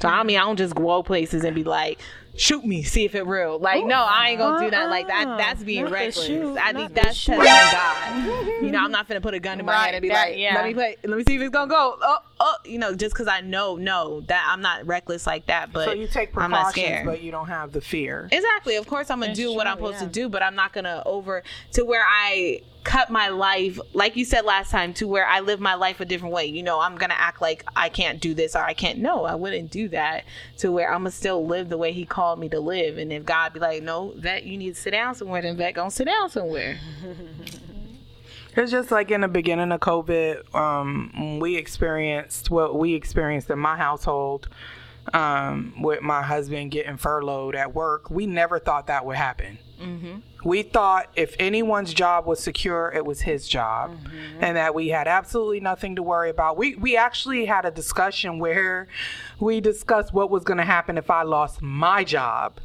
So 0.00 0.08
I 0.08 0.22
mean, 0.24 0.36
I 0.36 0.40
don't 0.40 0.56
just 0.56 0.74
go 0.74 1.02
places 1.02 1.42
and 1.42 1.54
be 1.54 1.64
like, 1.64 1.98
shoot 2.36 2.64
me, 2.66 2.82
see 2.82 3.06
if 3.06 3.14
it 3.14 3.22
real. 3.26 3.58
Like, 3.58 3.84
no, 3.86 3.96
I 4.06 4.30
ain't 4.30 4.38
gonna 4.38 4.62
do 4.62 4.70
that. 4.70 4.90
Like 4.90 5.08
that, 5.08 5.26
uh-uh. 5.26 5.36
that's 5.38 5.62
being 5.64 5.86
reckless. 5.88 6.26
shoot, 6.26 6.58
I 6.58 6.72
not 6.72 6.74
think 6.74 6.94
the 6.94 7.00
that's 7.00 7.16
shoot. 7.16 7.36
testing 7.42 7.78
God. 7.78 8.44
You 8.62 8.70
know, 8.72 8.80
I'm 8.84 8.90
not 8.90 9.08
gonna 9.08 9.22
put 9.22 9.32
a 9.34 9.40
gun 9.40 9.58
in 9.58 9.64
my 9.66 9.72
Right, 9.72 9.84
head 9.86 9.94
and 9.94 10.02
be 10.02 10.08
that- 10.10 10.28
like, 10.28 10.38
yeah. 10.38 10.54
let 10.56 10.64
me 10.66 10.74
play, 10.74 10.96
let 11.04 11.16
me 11.16 11.24
see 11.26 11.36
if 11.36 11.40
it's 11.42 11.50
gonna 11.50 11.70
go. 11.70 11.96
Oh, 12.00 12.18
oh, 12.40 12.54
you 12.66 12.78
know, 12.78 12.94
just 12.94 13.14
because 13.14 13.26
I 13.28 13.40
know, 13.40 13.76
no, 13.76 14.20
that 14.22 14.46
I'm 14.50 14.60
not 14.60 14.86
reckless 14.86 15.26
like 15.26 15.46
that. 15.46 15.72
But 15.72 15.86
So 15.86 15.92
you 15.92 16.06
take 16.08 16.36
I'm 16.36 16.50
not 16.50 16.64
precautions, 16.74 16.84
scared. 16.86 17.06
but 17.06 17.22
you 17.22 17.30
don't 17.30 17.48
have 17.48 17.72
the 17.72 17.80
fear. 17.80 18.28
Exactly. 18.30 18.76
Of 18.76 18.86
course, 18.86 19.10
I'm 19.10 19.20
gonna 19.20 19.30
It's 19.32 19.40
do 19.40 19.54
what 19.54 19.66
I'm 19.66 19.78
supposed 19.78 19.94
yeah. 20.00 20.06
to 20.06 20.12
do, 20.12 20.28
but 20.28 20.42
I'm 20.42 20.54
not 20.54 20.72
gonna 20.74 21.02
over 21.06 21.42
to 21.72 21.84
where 21.84 22.04
I 22.06 22.60
cut 22.88 23.10
my 23.10 23.28
life, 23.28 23.78
like 23.92 24.16
you 24.16 24.24
said 24.24 24.46
last 24.46 24.70
time, 24.70 24.94
to 24.94 25.06
where 25.06 25.26
I 25.26 25.40
live 25.40 25.60
my 25.60 25.74
life 25.74 26.00
a 26.00 26.06
different 26.06 26.34
way. 26.34 26.46
You 26.46 26.62
know, 26.62 26.80
I'm 26.80 26.96
gonna 26.96 27.16
act 27.18 27.42
like 27.42 27.62
I 27.76 27.90
can't 27.90 28.18
do 28.18 28.32
this 28.32 28.56
or 28.56 28.60
I 28.60 28.72
can't. 28.72 28.98
No, 28.98 29.26
I 29.26 29.34
wouldn't 29.34 29.70
do 29.70 29.88
that. 29.90 30.24
To 30.58 30.72
where 30.72 30.90
I'm 30.90 31.00
gonna 31.00 31.10
still 31.10 31.46
live 31.46 31.68
the 31.68 31.76
way 31.76 31.92
He 31.92 32.06
called 32.06 32.38
me 32.38 32.48
to 32.48 32.58
live. 32.58 32.96
And 32.96 33.12
if 33.12 33.26
God 33.26 33.52
be 33.52 33.60
like, 33.60 33.82
no, 33.82 34.14
Vet, 34.16 34.44
you 34.44 34.56
need 34.56 34.74
to 34.74 34.80
sit 34.80 34.92
down 34.92 35.14
somewhere, 35.14 35.42
then 35.42 35.58
Vet 35.58 35.74
gonna 35.74 35.90
sit 35.90 36.06
down 36.06 36.30
somewhere. 36.30 36.78
It's 38.56 38.72
just 38.72 38.90
like 38.90 39.12
in 39.12 39.20
the 39.20 39.28
beginning 39.28 39.70
of 39.70 39.78
COVID, 39.78 40.52
um, 40.52 41.38
we 41.38 41.54
experienced 41.54 42.50
what 42.50 42.76
we 42.76 42.94
experienced 42.94 43.48
in 43.50 43.58
my 43.60 43.76
household 43.76 44.48
um, 45.14 45.74
with 45.80 46.02
my 46.02 46.22
husband 46.22 46.72
getting 46.72 46.96
furloughed 46.96 47.54
at 47.54 47.72
work. 47.72 48.10
We 48.10 48.26
never 48.26 48.58
thought 48.58 48.88
that 48.88 49.06
would 49.06 49.16
happen. 49.16 49.58
We 50.44 50.62
thought 50.62 51.10
if 51.16 51.34
anyone's 51.38 51.92
job 51.92 52.24
was 52.26 52.40
secure, 52.40 52.92
it 52.94 53.04
was 53.04 53.22
his 53.22 53.48
job, 53.48 53.90
and 54.40 54.56
that 54.56 54.74
we 54.74 54.88
had 54.88 55.08
absolutely 55.08 55.60
nothing 55.60 55.96
to 55.96 56.02
worry 56.02 56.30
about. 56.30 56.56
We 56.56 56.76
we 56.76 56.96
actually 56.96 57.46
had 57.46 57.64
a 57.64 57.70
discussion 57.70 58.38
where 58.38 58.88
we 59.40 59.60
discussed 59.60 60.12
what 60.12 60.30
was 60.30 60.44
going 60.44 60.58
to 60.58 60.64
happen 60.64 60.96
if 60.96 61.10
I 61.10 61.22
lost 61.22 61.60
my 61.60 62.04
job 62.04 62.60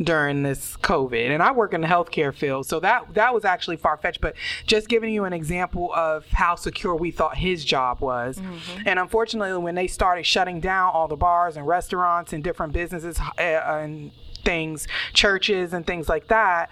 during 0.00 0.44
this 0.44 0.76
COVID. 0.76 1.30
And 1.30 1.42
I 1.42 1.50
work 1.50 1.74
in 1.74 1.80
the 1.80 1.88
healthcare 1.88 2.32
field, 2.32 2.66
so 2.66 2.78
that 2.80 3.14
that 3.14 3.34
was 3.34 3.44
actually 3.44 3.78
far 3.78 3.96
fetched. 3.96 4.20
But 4.20 4.36
just 4.64 4.88
giving 4.88 5.12
you 5.12 5.24
an 5.24 5.32
example 5.32 5.92
of 5.94 6.24
how 6.28 6.54
secure 6.54 6.94
we 6.94 7.10
thought 7.10 7.36
his 7.36 7.64
job 7.64 8.00
was. 8.00 8.40
And 8.86 8.98
unfortunately, 9.00 9.56
when 9.60 9.74
they 9.74 9.88
started 9.88 10.24
shutting 10.24 10.60
down 10.60 10.92
all 10.94 11.08
the 11.08 11.16
bars 11.16 11.56
and 11.56 11.66
restaurants 11.66 12.32
and 12.32 12.44
different 12.44 12.72
businesses 12.72 13.18
uh, 13.18 13.42
and 13.42 14.12
things, 14.44 14.86
churches 15.12 15.72
and 15.72 15.84
things 15.86 16.08
like 16.08 16.28
that. 16.28 16.70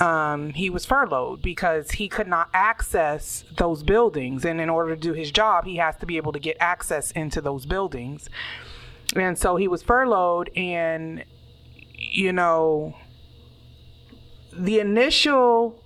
Um, 0.00 0.50
he 0.50 0.70
was 0.70 0.84
furloughed 0.84 1.42
because 1.42 1.92
he 1.92 2.08
could 2.08 2.28
not 2.28 2.50
access 2.52 3.44
those 3.56 3.82
buildings. 3.82 4.44
And 4.44 4.60
in 4.60 4.68
order 4.68 4.94
to 4.94 5.00
do 5.00 5.12
his 5.12 5.30
job, 5.30 5.64
he 5.64 5.76
has 5.76 5.96
to 5.96 6.06
be 6.06 6.16
able 6.16 6.32
to 6.32 6.38
get 6.38 6.56
access 6.60 7.10
into 7.12 7.40
those 7.40 7.66
buildings. 7.66 8.28
And 9.16 9.38
so 9.38 9.56
he 9.56 9.66
was 9.68 9.82
furloughed, 9.82 10.50
and 10.54 11.24
you 11.94 12.32
know, 12.32 12.94
the 14.52 14.80
initial 14.80 15.82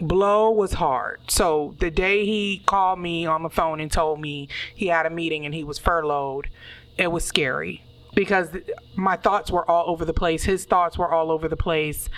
blow 0.00 0.50
was 0.50 0.74
hard. 0.74 1.20
So 1.28 1.74
the 1.78 1.90
day 1.90 2.24
he 2.24 2.62
called 2.66 2.98
me 2.98 3.26
on 3.26 3.42
the 3.42 3.50
phone 3.50 3.80
and 3.80 3.90
told 3.90 4.20
me 4.20 4.48
he 4.74 4.88
had 4.88 5.06
a 5.06 5.10
meeting 5.10 5.44
and 5.44 5.54
he 5.54 5.64
was 5.64 5.78
furloughed, 5.78 6.48
it 6.96 7.12
was 7.12 7.24
scary 7.24 7.82
because 8.14 8.50
my 8.96 9.16
thoughts 9.16 9.50
were 9.50 9.68
all 9.68 9.88
over 9.88 10.04
the 10.04 10.12
place. 10.12 10.44
His 10.44 10.64
thoughts 10.64 10.96
were 10.98 11.10
all 11.12 11.30
over 11.30 11.48
the 11.48 11.56
place, 11.56 12.08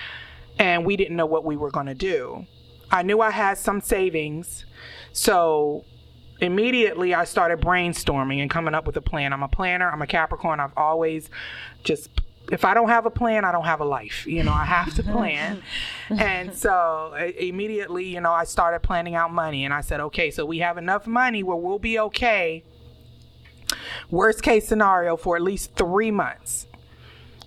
and 0.59 0.85
we 0.85 0.97
didn't 0.97 1.17
know 1.17 1.27
what 1.27 1.45
we 1.45 1.57
were 1.57 1.71
going 1.71 1.87
to 1.87 1.95
do. 1.95 2.47
I 2.91 3.03
knew 3.03 3.21
I 3.21 3.31
had 3.31 3.59
some 3.59 3.81
savings, 3.81 4.65
so 5.13 5.85
immediately 6.41 7.15
I 7.15 7.25
started 7.25 7.61
brainstorming 7.61 8.41
and 8.41 8.51
coming 8.51 8.75
up 8.75 8.87
with 8.87 8.97
a 8.97 9.03
plan. 9.03 9.33
I'm 9.33 9.43
a 9.43 9.49
planner, 9.49 9.91
I'm 9.91 10.03
a 10.03 10.07
Capricorn. 10.07 10.61
I've 10.61 10.77
always 10.77 11.31
just 11.83 12.11
if 12.53 12.65
I 12.65 12.75
don't 12.75 12.89
have 12.89 13.07
a 13.07 13.11
plan, 13.11 13.45
I 13.45 13.53
don't 13.53 13.65
have 13.65 13.81
a 13.81 13.85
life. 13.85 14.27
You 14.27 14.43
know, 14.43 14.53
I 14.53 14.65
have 14.65 14.95
to 14.95 15.03
plan. 15.03 15.63
and 16.11 16.55
so 16.55 17.13
immediately, 17.39 18.05
you 18.07 18.21
know, 18.21 18.33
I 18.33 18.45
started 18.45 18.83
planning 18.83 19.15
out 19.15 19.33
money 19.33 19.65
and 19.65 19.75
I 19.75 19.81
said, 19.81 20.01
okay, 20.01 20.31
so 20.31 20.45
we 20.45 20.59
have 20.59 20.79
enough 20.79 21.07
money 21.07 21.43
where 21.43 21.57
we'll 21.57 21.79
be 21.79 21.99
okay. 21.99 22.63
Worst 24.11 24.43
case 24.43 24.69
scenario 24.69 25.17
for 25.17 25.37
at 25.37 25.43
least 25.43 25.75
three 25.75 26.11
months. 26.11 26.67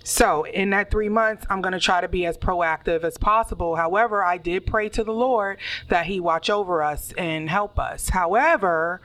So, 0.02 0.44
in 0.44 0.70
that 0.70 0.90
three 0.90 1.10
months, 1.10 1.44
I'm 1.50 1.60
going 1.60 1.72
to 1.72 1.80
try 1.80 2.00
to 2.00 2.08
be 2.08 2.24
as 2.24 2.38
proactive 2.38 3.04
as 3.04 3.18
possible. 3.18 3.76
However, 3.76 4.24
I 4.24 4.38
did 4.38 4.66
pray 4.66 4.88
to 4.90 5.04
the 5.04 5.12
Lord 5.12 5.58
that 5.88 6.06
He 6.06 6.20
watch 6.20 6.48
over 6.48 6.82
us 6.82 7.12
and 7.18 7.50
help 7.50 7.78
us. 7.78 8.08
However, 8.08 9.02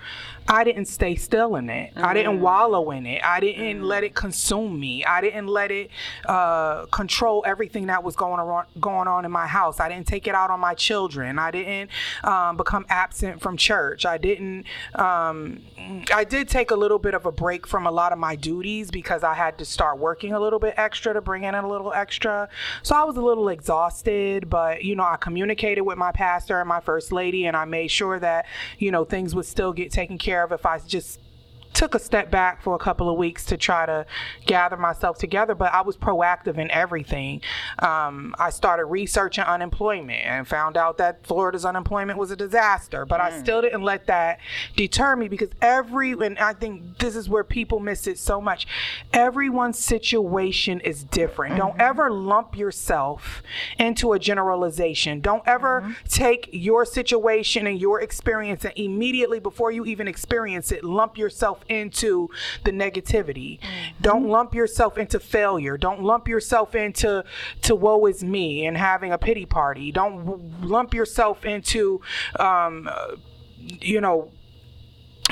I 0.48 0.64
didn't 0.64 0.86
stay 0.86 1.16
still 1.16 1.56
in 1.56 1.70
it. 1.72 1.94
I 1.96 2.14
didn't 2.14 2.40
wallow 2.40 2.92
in 2.92 3.08
it. 3.08 3.24
I 3.24 3.40
didn't 3.40 3.82
let 3.82 4.04
it 4.04 4.14
consume 4.14 4.80
me. 4.80 5.04
I 5.04 5.20
didn't 5.20 5.48
let 5.48 5.72
it 5.72 5.90
uh, 6.28 6.86
control 6.88 7.44
everything 7.48 7.88
that 7.88 8.04
was 8.04 8.16
going 8.16 8.40
on 8.40 8.66
going 8.80 9.08
on 9.08 9.26
in 9.26 9.32
my 9.32 9.48
house. 9.48 9.80
I 9.80 9.90
didn't 9.90 10.06
take 10.06 10.28
it 10.28 10.36
out 10.36 10.52
on 10.52 10.60
my 10.60 10.76
children. 10.76 11.40
I 11.40 11.50
didn't 11.50 11.90
um, 12.24 12.58
become 12.58 12.86
absent 12.90 13.42
from 13.42 13.58
church. 13.58 14.06
I 14.06 14.20
didn't. 14.20 14.66
Um, 14.94 15.64
I 16.14 16.24
did 16.24 16.48
take 16.48 16.70
a 16.70 16.76
little 16.76 17.00
bit 17.00 17.16
of 17.16 17.26
a 17.26 17.32
break 17.32 17.66
from 17.66 17.88
a 17.88 17.92
lot 17.92 18.12
of 18.12 18.20
my 18.20 18.36
duties 18.36 18.92
because 18.92 19.24
I 19.24 19.34
had 19.34 19.58
to 19.58 19.66
start 19.66 19.98
working 19.98 20.34
a 20.34 20.40
little 20.40 20.60
bit 20.60 20.76
extra 20.78 21.14
to 21.14 21.22
bring 21.22 21.44
in 21.44 21.56
a 21.56 21.68
little 21.68 21.92
extra. 21.92 22.50
So 22.84 22.96
I 22.96 23.04
was 23.04 23.18
a 23.18 23.22
little 23.22 23.50
exhausted, 23.50 24.48
but 24.48 24.84
you 24.84 24.96
know, 24.96 25.04
I 25.04 25.18
communicated 25.18 25.82
with 25.82 25.98
my 25.98 26.12
pastor 26.12 26.60
and 26.60 26.70
my 26.70 26.82
first 26.82 27.12
lady, 27.12 27.48
and 27.48 27.58
I 27.58 27.66
made 27.66 27.90
sure 27.90 28.20
that 28.20 28.46
you 28.78 28.92
know 28.92 29.06
things 29.06 29.34
would 29.34 29.46
still 29.46 29.74
get 29.74 29.92
taken 29.92 30.20
care 30.20 30.35
of 30.44 30.52
if 30.52 30.66
I 30.66 30.80
just 30.80 31.20
took 31.76 31.94
a 31.94 32.00
step 32.00 32.32
back 32.32 32.64
for 32.64 32.74
a 32.74 32.80
couple 32.80 33.10
of 33.10 33.18
weeks 33.18 33.46
to 33.46 33.58
try 33.58 33.86
to 33.86 34.06
gather 34.46 34.78
myself 34.78 35.18
together, 35.18 35.54
but 35.54 35.74
I 35.74 35.82
was 35.82 35.98
proactive 35.98 36.58
in 36.58 36.72
everything. 36.72 37.42
Um, 37.80 38.34
I 38.40 38.50
started 38.50 38.86
researching 38.86 39.44
unemployment 39.44 40.26
and 40.26 40.48
found 40.48 40.78
out 40.78 40.98
that 40.98 41.26
Florida's 41.28 41.66
unemployment 41.66 42.18
was 42.18 42.32
a 42.32 42.36
disaster, 42.36 43.06
but 43.06 43.20
I 43.20 43.32
hmm. 43.32 43.40
still 43.40 43.62
didn't 43.62 43.84
let 43.84 44.08
that 44.08 44.40
deter 44.76 45.16
me 45.16 45.28
because 45.28 45.50
every, 45.62 46.14
and 46.14 46.40
I 46.40 46.54
think 46.54 46.98
this 46.98 47.16
is 47.16 47.30
where 47.30 47.44
people 47.44 47.80
miss 47.80 48.08
it 48.08 48.18
so 48.18 48.40
much. 48.40 48.66
Everyone's 49.12 49.78
situation 49.78 50.80
is 50.80 51.04
different. 51.04 51.58
Don't 51.58 51.72
mm-hmm. 51.72 51.82
ever 51.82 52.10
lump 52.10 52.58
yourself 52.58 53.44
into 53.78 54.14
a 54.14 54.20
generalization. 54.20 55.20
Don't 55.20 55.44
ever 55.46 55.82
mm-hmm. 55.82 55.92
take 56.08 56.50
your 56.54 56.86
situation 56.86 57.68
and 57.68 57.80
your 57.80 58.00
experience 58.02 58.64
and 58.64 58.74
immediately 58.78 59.40
before 59.40 59.72
you 59.72 59.86
even 59.86 60.08
experience 60.08 60.72
it, 60.72 60.84
lump 60.84 61.18
yourself 61.18 61.65
into 61.70 62.30
the 62.64 62.72
negativity. 62.72 63.60
Don't 64.02 64.28
lump 64.28 64.54
yourself 64.54 64.98
into 64.98 65.20
failure. 65.20 65.78
Don't 65.78 66.04
lump 66.04 66.28
yourself 66.28 66.76
into 66.76 67.24
to 67.64 67.76
woe 67.76 68.06
is 68.06 68.24
me 68.24 68.66
and 68.66 68.78
having 68.78 69.12
a 69.12 69.18
pity 69.18 69.46
party. 69.46 69.92
Don't 69.92 70.26
w- 70.26 70.52
lump 70.62 70.94
yourself 70.94 71.46
into 71.46 72.02
um, 72.40 72.90
you 73.82 74.02
know 74.02 74.32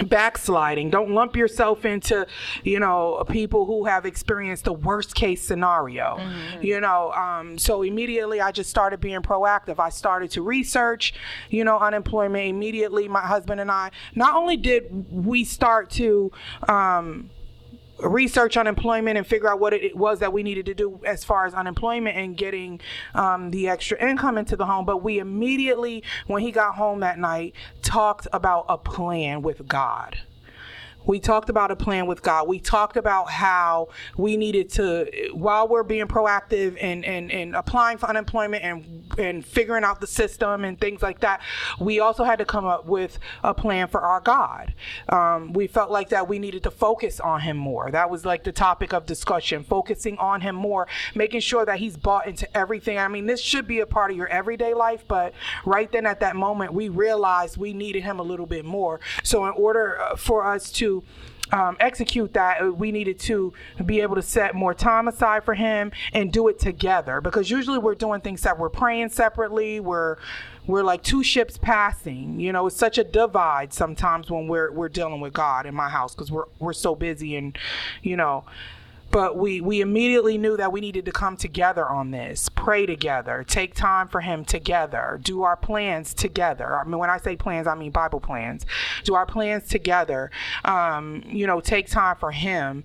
backsliding. 0.05 0.89
Don't 0.89 1.11
lump 1.11 1.35
yourself 1.35 1.85
into 1.85 2.25
you 2.63 2.79
know 2.79 3.23
people 3.29 3.65
who 3.65 3.85
have 3.85 4.05
experienced 4.05 4.65
the 4.65 4.73
worst 4.73 5.15
case 5.15 5.45
scenario. 5.45 6.17
You 6.61 6.79
know 6.79 7.11
um, 7.11 7.57
so 7.57 7.83
immediately 7.83 8.41
i 8.41 8.51
just 8.51 8.69
started 8.69 8.99
being 8.99 9.21
proactive. 9.21 9.79
I 9.79 9.89
started 9.89 10.31
to 10.31 10.41
research 10.41 11.13
you 11.49 11.63
know 11.63 11.77
unemployment 11.77 12.47
immediately. 12.47 13.07
My 13.07 13.21
husband 13.21 13.61
and 13.61 13.71
i 13.71 13.91
not 14.15 14.35
only 14.35 14.57
did 14.57 14.83
we 15.11 15.43
start 15.43 15.89
to 15.91 16.31
um, 16.67 17.29
research 17.99 18.57
unemployment 18.57 19.17
and 19.17 19.25
figure 19.25 19.49
out 19.49 19.59
what 19.59 19.73
it 19.73 19.95
was 19.95 20.19
that 20.19 20.33
we 20.33 20.43
needed 20.43 20.65
to 20.65 20.73
do 20.73 20.99
as 21.05 21.23
far 21.23 21.45
as 21.45 21.53
unemployment 21.53 22.17
and 22.17 22.35
getting 22.37 22.79
um, 23.13 23.51
the 23.51 23.69
extra 23.69 24.01
income 24.03 24.37
into 24.37 24.55
the 24.55 24.65
home. 24.65 24.85
But 24.85 24.97
we 25.03 25.19
immediately, 25.19 26.03
when 26.27 26.41
he 26.41 26.51
got 26.51 26.75
home 26.75 26.99
that 27.01 27.19
night, 27.19 27.53
talked 27.81 28.27
about 28.33 28.65
a 28.69 28.77
plan 28.77 29.41
with 29.41 29.67
God. 29.67 30.17
We 31.05 31.19
talked 31.19 31.49
about 31.49 31.71
a 31.71 31.75
plan 31.75 32.05
with 32.05 32.21
God. 32.21 32.47
We 32.47 32.59
talked 32.59 32.97
about 32.97 33.29
how 33.29 33.89
we 34.17 34.37
needed 34.37 34.69
to, 34.71 35.29
while 35.33 35.67
we're 35.67 35.83
being 35.83 36.07
proactive 36.07 36.77
and, 36.81 37.03
and, 37.03 37.31
and 37.31 37.55
applying 37.55 37.97
for 37.97 38.09
unemployment 38.09 38.63
and, 38.63 39.13
and 39.17 39.45
figuring 39.45 39.83
out 39.83 39.99
the 39.99 40.07
system 40.07 40.63
and 40.63 40.79
things 40.79 41.01
like 41.01 41.19
that, 41.19 41.41
we 41.79 41.99
also 41.99 42.23
had 42.23 42.39
to 42.39 42.45
come 42.45 42.65
up 42.65 42.85
with 42.85 43.19
a 43.43 43.53
plan 43.53 43.87
for 43.87 44.01
our 44.01 44.21
God. 44.21 44.73
Um, 45.09 45.53
we 45.53 45.67
felt 45.67 45.91
like 45.91 46.09
that 46.09 46.27
we 46.27 46.39
needed 46.39 46.63
to 46.63 46.71
focus 46.71 47.19
on 47.19 47.41
Him 47.41 47.57
more. 47.57 47.91
That 47.91 48.09
was 48.09 48.25
like 48.25 48.43
the 48.43 48.51
topic 48.51 48.93
of 48.93 49.05
discussion, 49.05 49.63
focusing 49.63 50.17
on 50.17 50.41
Him 50.41 50.55
more, 50.55 50.87
making 51.15 51.41
sure 51.41 51.65
that 51.65 51.79
He's 51.79 51.97
bought 51.97 52.27
into 52.27 52.57
everything. 52.57 52.97
I 52.97 53.07
mean, 53.07 53.25
this 53.25 53.41
should 53.41 53.67
be 53.67 53.79
a 53.81 53.85
part 53.85 54.11
of 54.11 54.17
your 54.17 54.27
everyday 54.27 54.73
life, 54.73 55.03
but 55.07 55.33
right 55.65 55.91
then 55.91 56.05
at 56.05 56.19
that 56.21 56.35
moment, 56.35 56.73
we 56.73 56.89
realized 56.89 57.57
we 57.57 57.73
needed 57.73 58.03
Him 58.03 58.19
a 58.19 58.23
little 58.23 58.45
bit 58.45 58.65
more. 58.65 58.99
So, 59.23 59.45
in 59.45 59.51
order 59.51 60.01
uh, 60.01 60.15
for 60.15 60.45
us 60.45 60.71
to 60.73 60.92
um, 61.51 61.77
execute 61.79 62.33
that, 62.33 62.61
uh, 62.61 62.71
we 62.71 62.91
needed 62.91 63.19
to 63.19 63.53
be 63.85 64.01
able 64.01 64.15
to 64.15 64.21
set 64.21 64.55
more 64.55 64.73
time 64.73 65.07
aside 65.07 65.43
for 65.43 65.53
him 65.53 65.91
and 66.11 66.31
do 66.31 66.47
it 66.47 66.57
together. 66.57 67.21
Because 67.21 67.49
usually 67.49 67.77
we're 67.77 67.95
doing 67.95 68.21
things 68.21 68.41
that 68.41 68.57
we're 68.57 68.69
praying 68.69 69.09
separately. 69.09 69.79
We're 69.79 70.17
we're 70.65 70.83
like 70.83 71.03
two 71.03 71.23
ships 71.23 71.57
passing. 71.57 72.39
You 72.39 72.53
know, 72.53 72.67
it's 72.67 72.75
such 72.75 72.97
a 72.97 73.03
divide 73.03 73.73
sometimes 73.73 74.31
when 74.31 74.47
we're 74.47 74.71
we're 74.71 74.89
dealing 74.89 75.21
with 75.21 75.33
God 75.33 75.65
in 75.65 75.75
my 75.75 75.89
house 75.89 76.15
because 76.15 76.31
we're 76.31 76.45
we're 76.59 76.73
so 76.73 76.95
busy 76.95 77.35
and 77.35 77.57
you 78.01 78.17
know 78.17 78.45
but 79.13 79.37
we 79.37 79.61
we 79.61 79.79
immediately 79.79 80.39
knew 80.39 80.57
that 80.57 80.71
we 80.71 80.81
needed 80.81 81.05
to 81.05 81.11
come 81.11 81.37
together 81.37 81.87
on 81.87 82.09
this 82.09 82.49
pray 82.49 82.85
together 82.85 83.45
take 83.47 83.75
time 83.75 84.07
for 84.07 84.19
him 84.21 84.43
together 84.43 85.19
do 85.23 85.43
our 85.43 85.55
plans 85.55 86.13
together. 86.13 86.75
I 86.75 86.83
mean 86.83 86.97
when 86.97 87.11
i 87.11 87.17
say 87.17 87.35
plans 87.35 87.67
i 87.67 87.75
mean 87.75 87.91
bible 87.91 88.19
plans. 88.19 88.65
Do 89.03 89.13
our 89.13 89.25
plans 89.25 89.69
together 89.69 90.31
um, 90.65 91.23
you 91.27 91.45
know 91.45 91.61
take 91.61 91.87
time 91.87 92.17
for 92.17 92.31
him 92.31 92.83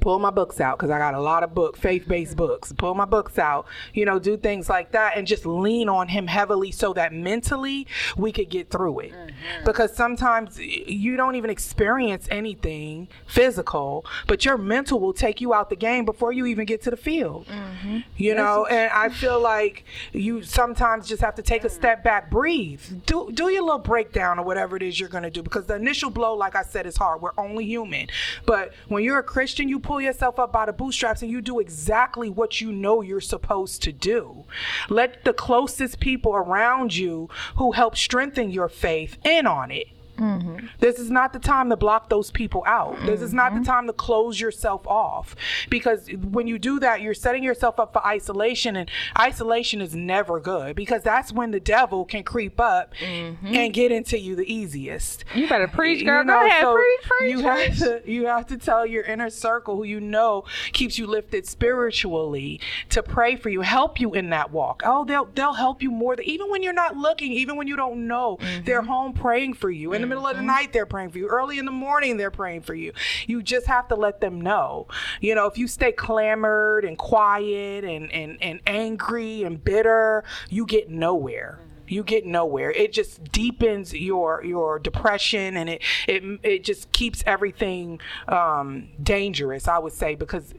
pull 0.00 0.18
my 0.18 0.30
books 0.30 0.60
out 0.60 0.78
because 0.78 0.90
I 0.90 0.98
got 0.98 1.14
a 1.14 1.20
lot 1.20 1.42
of 1.42 1.54
book 1.54 1.76
faith-based 1.76 2.36
books. 2.36 2.72
Pull 2.72 2.94
my 2.94 3.04
books 3.04 3.38
out, 3.38 3.66
you 3.94 4.04
know, 4.04 4.18
do 4.18 4.36
things 4.36 4.68
like 4.68 4.92
that 4.92 5.16
and 5.16 5.26
just 5.26 5.46
lean 5.46 5.88
on 5.88 6.08
him 6.08 6.26
heavily 6.26 6.70
so 6.72 6.92
that 6.94 7.12
mentally 7.12 7.86
we 8.16 8.32
could 8.32 8.48
get 8.48 8.70
through 8.70 9.00
it. 9.00 9.12
Mm-hmm. 9.12 9.64
Because 9.64 9.94
sometimes 9.94 10.58
you 10.58 11.16
don't 11.16 11.34
even 11.34 11.50
experience 11.50 12.26
anything 12.30 13.08
physical, 13.26 14.04
but 14.26 14.44
your 14.44 14.58
mental 14.58 15.00
will 15.00 15.12
take 15.12 15.40
you 15.40 15.54
out 15.54 15.70
the 15.70 15.76
game 15.76 16.04
before 16.04 16.32
you 16.32 16.46
even 16.46 16.64
get 16.64 16.82
to 16.82 16.90
the 16.90 16.96
field. 16.96 17.46
Mm-hmm. 17.46 18.00
You 18.16 18.34
know, 18.34 18.66
and 18.66 18.90
I 18.92 19.08
feel 19.08 19.40
like 19.40 19.84
you 20.12 20.42
sometimes 20.42 21.08
just 21.08 21.22
have 21.22 21.34
to 21.36 21.42
take 21.42 21.64
a 21.64 21.68
mm. 21.68 21.72
step 21.72 22.02
back, 22.02 22.30
breathe, 22.30 22.80
do 23.06 23.30
do 23.32 23.48
your 23.48 23.62
little 23.62 23.78
breakdown 23.78 24.38
or 24.38 24.44
whatever 24.44 24.76
it 24.76 24.82
is 24.82 24.98
you're 24.98 25.08
going 25.08 25.24
to 25.24 25.30
do 25.30 25.42
because 25.42 25.66
the 25.66 25.74
initial 25.74 26.10
blow 26.10 26.34
like 26.34 26.54
I 26.54 26.62
said 26.62 26.86
is 26.86 26.96
hard. 26.96 27.22
We're 27.22 27.32
only 27.38 27.64
human. 27.64 28.08
But 28.46 28.72
when 28.88 29.04
you're 29.04 29.18
a 29.18 29.22
Christian, 29.22 29.68
you 29.68 29.78
pull 29.82 30.00
yourself 30.00 30.38
up 30.38 30.52
by 30.52 30.66
the 30.66 30.72
bootstraps 30.72 31.22
and 31.22 31.30
you 31.30 31.40
do 31.40 31.60
exactly 31.60 32.30
what 32.30 32.60
you 32.60 32.72
know 32.72 33.02
you're 33.02 33.20
supposed 33.20 33.82
to 33.82 33.92
do. 33.92 34.44
Let 34.88 35.24
the 35.24 35.32
closest 35.32 36.00
people 36.00 36.34
around 36.34 36.94
you 36.94 37.28
who 37.56 37.72
help 37.72 37.96
strengthen 37.96 38.50
your 38.50 38.68
faith 38.68 39.18
in 39.24 39.46
on 39.46 39.70
it. 39.70 39.88
Mm-hmm. 40.18 40.66
This 40.78 40.98
is 40.98 41.10
not 41.10 41.32
the 41.32 41.38
time 41.38 41.70
to 41.70 41.76
block 41.76 42.08
those 42.08 42.30
people 42.30 42.62
out. 42.66 42.98
This 43.06 43.22
is 43.22 43.32
not 43.32 43.52
the 43.52 43.60
mm-hmm. 43.60 43.64
time 43.64 43.86
to 43.86 43.92
close 43.92 44.40
yourself 44.40 44.86
off 44.86 45.34
because 45.70 46.08
when 46.30 46.46
you 46.46 46.58
do 46.58 46.78
that, 46.80 47.00
you're 47.00 47.14
setting 47.14 47.42
yourself 47.42 47.80
up 47.80 47.92
for 47.92 48.04
isolation, 48.06 48.76
and 48.76 48.90
isolation 49.18 49.80
is 49.80 49.94
never 49.94 50.38
good 50.38 50.76
because 50.76 51.02
that's 51.02 51.32
when 51.32 51.50
the 51.50 51.60
devil 51.60 52.04
can 52.04 52.22
creep 52.22 52.60
up 52.60 52.94
mm-hmm. 52.94 53.54
and 53.54 53.72
get 53.72 53.90
into 53.90 54.18
you 54.18 54.36
the 54.36 54.52
easiest. 54.52 55.24
You 55.34 55.48
better 55.48 55.68
preach, 55.68 56.04
girl. 56.04 56.22
You 56.22 56.28
Go 56.28 56.46
ahead, 56.46 56.62
so 56.62 56.74
preach, 56.74 57.00
preach, 57.02 57.30
You 57.30 57.40
have 57.40 57.78
to 57.78 58.02
you 58.04 58.26
have 58.26 58.46
to 58.48 58.58
tell 58.58 58.86
your 58.86 59.04
inner 59.04 59.30
circle 59.30 59.76
who 59.76 59.84
you 59.84 60.00
know 60.00 60.44
keeps 60.72 60.98
you 60.98 61.06
lifted 61.06 61.46
spiritually 61.46 62.60
to 62.90 63.02
pray 63.02 63.36
for 63.36 63.48
you, 63.48 63.62
help 63.62 64.00
you 64.00 64.12
in 64.12 64.30
that 64.30 64.50
walk. 64.50 64.82
Oh, 64.84 65.04
they'll 65.04 65.26
they'll 65.34 65.54
help 65.54 65.82
you 65.82 65.90
more. 65.90 66.16
Than, 66.16 66.26
even 66.26 66.50
when 66.50 66.62
you're 66.62 66.72
not 66.72 66.96
looking, 66.96 67.32
even 67.32 67.56
when 67.56 67.66
you 67.66 67.76
don't 67.76 68.06
know, 68.06 68.38
they're 68.64 68.82
home 68.82 69.14
praying 69.14 69.54
for 69.54 69.70
you. 69.70 69.92
In 69.92 70.01
the 70.02 70.06
middle 70.06 70.26
of 70.26 70.36
the 70.36 70.42
night, 70.42 70.72
they're 70.72 70.86
praying 70.86 71.10
for 71.10 71.18
you. 71.18 71.28
Early 71.28 71.58
in 71.58 71.64
the 71.64 71.72
morning, 71.72 72.16
they're 72.16 72.30
praying 72.30 72.62
for 72.62 72.74
you. 72.74 72.92
You 73.26 73.42
just 73.42 73.66
have 73.66 73.88
to 73.88 73.94
let 73.94 74.20
them 74.20 74.40
know. 74.40 74.88
You 75.20 75.34
know, 75.34 75.46
if 75.46 75.56
you 75.56 75.66
stay 75.66 75.92
clamored 75.92 76.84
and 76.84 76.98
quiet 76.98 77.84
and 77.84 78.12
and 78.12 78.38
and 78.42 78.60
angry 78.66 79.42
and 79.44 79.62
bitter, 79.62 80.24
you 80.50 80.66
get 80.66 80.90
nowhere 80.90 81.58
you 81.88 82.02
get 82.02 82.24
nowhere 82.24 82.70
it 82.70 82.92
just 82.92 83.22
deepens 83.32 83.92
your 83.92 84.42
your 84.44 84.78
depression 84.78 85.56
and 85.56 85.68
it 85.68 85.82
it, 86.08 86.22
it 86.42 86.64
just 86.64 86.90
keeps 86.92 87.22
everything 87.26 88.00
um, 88.28 88.88
dangerous 89.02 89.68
i 89.68 89.78
would 89.78 89.92
say 89.92 90.14
because 90.14 90.54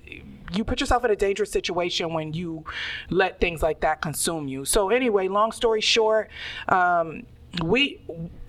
you 0.54 0.64
put 0.64 0.80
yourself 0.80 1.04
in 1.04 1.12
a 1.12 1.16
dangerous 1.16 1.52
situation 1.52 2.14
when 2.14 2.34
you 2.34 2.64
let 3.10 3.40
things 3.40 3.64
like 3.64 3.80
that 3.80 4.02
consume 4.02 4.48
you 4.48 4.64
so 4.64 4.90
anyway 4.90 5.28
long 5.28 5.52
story 5.52 5.82
short 5.82 6.30
um, 6.70 7.24
we 7.62 8.02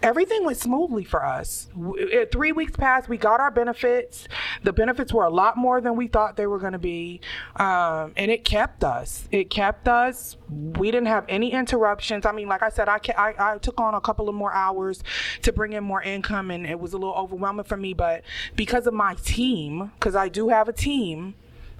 everything 0.02 0.44
went 0.44 0.56
smoothly 0.56 1.04
for 1.04 1.24
us. 1.24 1.68
W- 1.74 2.20
uh, 2.20 2.26
Three 2.32 2.52
weeks 2.52 2.72
passed, 2.76 3.08
we 3.08 3.18
got 3.18 3.38
our 3.40 3.50
benefits. 3.50 4.28
The 4.62 4.72
benefits 4.72 5.12
were 5.12 5.24
a 5.24 5.30
lot 5.30 5.56
more 5.56 5.80
than 5.80 5.96
we 5.96 6.08
thought 6.08 6.36
they 6.36 6.46
were 6.46 6.58
going 6.58 6.72
to 6.72 6.78
be, 6.78 7.20
um, 7.56 8.12
and 8.16 8.30
it 8.30 8.44
kept 8.44 8.82
us. 8.82 9.28
It 9.30 9.50
kept 9.50 9.88
us. 9.88 10.36
We 10.48 10.90
didn't 10.90 11.08
have 11.08 11.26
any 11.28 11.52
interruptions. 11.52 12.24
I 12.24 12.32
mean, 12.32 12.48
like 12.48 12.62
I 12.62 12.70
said, 12.70 12.88
I, 12.88 12.98
I 13.16 13.34
I 13.38 13.58
took 13.58 13.78
on 13.78 13.94
a 13.94 14.00
couple 14.00 14.28
of 14.28 14.34
more 14.34 14.52
hours 14.52 15.02
to 15.42 15.52
bring 15.52 15.74
in 15.74 15.84
more 15.84 16.02
income, 16.02 16.50
and 16.50 16.66
it 16.66 16.80
was 16.80 16.94
a 16.94 16.98
little 16.98 17.14
overwhelming 17.14 17.64
for 17.64 17.76
me. 17.76 17.92
But 17.92 18.22
because 18.56 18.86
of 18.86 18.94
my 18.94 19.14
team, 19.16 19.92
because 19.98 20.16
I 20.16 20.28
do 20.28 20.48
have 20.48 20.68
a 20.68 20.72
team. 20.72 21.34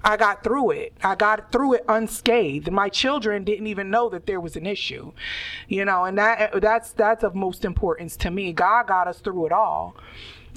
I 0.05 0.17
got 0.19 0.45
through 0.45 0.73
it. 0.73 0.93
I 1.03 1.15
got 1.15 1.51
through 1.51 1.75
it 1.75 1.85
unscathed. 1.89 2.71
My 2.71 2.89
children 2.89 3.43
didn't 3.43 3.67
even 3.67 3.91
know 3.91 4.11
that 4.11 4.27
there 4.27 4.41
was 4.41 4.55
an 4.55 4.67
issue, 4.67 5.13
you 5.67 5.85
know, 5.85 6.05
and 6.05 6.19
that 6.19 6.61
that's 6.61 6.93
that's 6.93 7.25
of 7.25 7.35
most 7.35 7.65
importance 7.65 8.17
to 8.19 8.31
me. 8.31 8.53
God 8.53 8.87
got 8.87 9.09
us 9.09 9.21
through 9.21 9.47
it 9.47 9.53
all. 9.53 9.97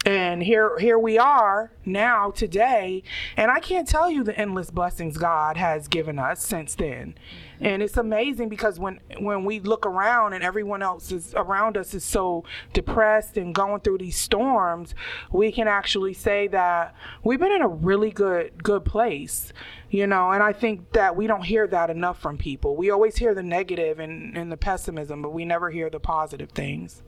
And 0.05 0.43
here 0.43 0.77
here 0.79 0.99
we 0.99 1.17
are 1.17 1.71
now 1.85 2.31
today, 2.31 3.03
and 3.35 3.49
I 3.49 3.59
can't 3.59 3.87
tell 3.87 4.11
you 4.11 4.23
the 4.23 4.37
endless 4.37 4.69
blessings 4.69 5.17
God 5.17 5.57
has 5.57 5.87
given 5.87 6.19
us 6.19 6.45
since 6.45 6.75
then. 6.75 7.15
And 7.59 7.81
it's 7.81 7.97
amazing 7.97 8.49
because 8.49 8.79
when 8.79 8.99
when 9.19 9.43
we 9.45 9.59
look 9.59 9.85
around 9.85 10.33
and 10.33 10.43
everyone 10.43 10.83
else 10.83 11.11
is 11.11 11.33
around 11.35 11.75
us 11.77 11.93
is 11.93 12.03
so 12.03 12.43
depressed 12.73 13.37
and 13.37 13.53
going 13.55 13.81
through 13.81 13.97
these 13.97 14.17
storms, 14.17 14.93
we 15.31 15.51
can 15.51 15.67
actually 15.67 16.13
say 16.13 16.47
that 16.49 16.93
we've 17.23 17.39
been 17.39 17.51
in 17.51 17.61
a 17.61 17.67
really 17.67 18.11
good 18.11 18.63
good 18.63 18.85
place. 18.85 19.51
You 19.89 20.05
know, 20.05 20.31
and 20.31 20.43
I 20.43 20.51
think 20.51 20.91
that 20.91 21.15
we 21.15 21.27
don't 21.27 21.43
hear 21.45 21.65
that 21.67 21.89
enough 21.89 22.19
from 22.21 22.37
people. 22.37 22.75
We 22.75 22.89
always 22.91 23.15
hear 23.15 23.33
the 23.33 23.41
negative 23.43 23.99
and, 23.99 24.37
and 24.37 24.51
the 24.51 24.57
pessimism, 24.57 25.21
but 25.21 25.31
we 25.31 25.45
never 25.45 25.69
hear 25.69 25.89
the 25.89 25.99
positive 25.99 26.49
things. 26.51 27.01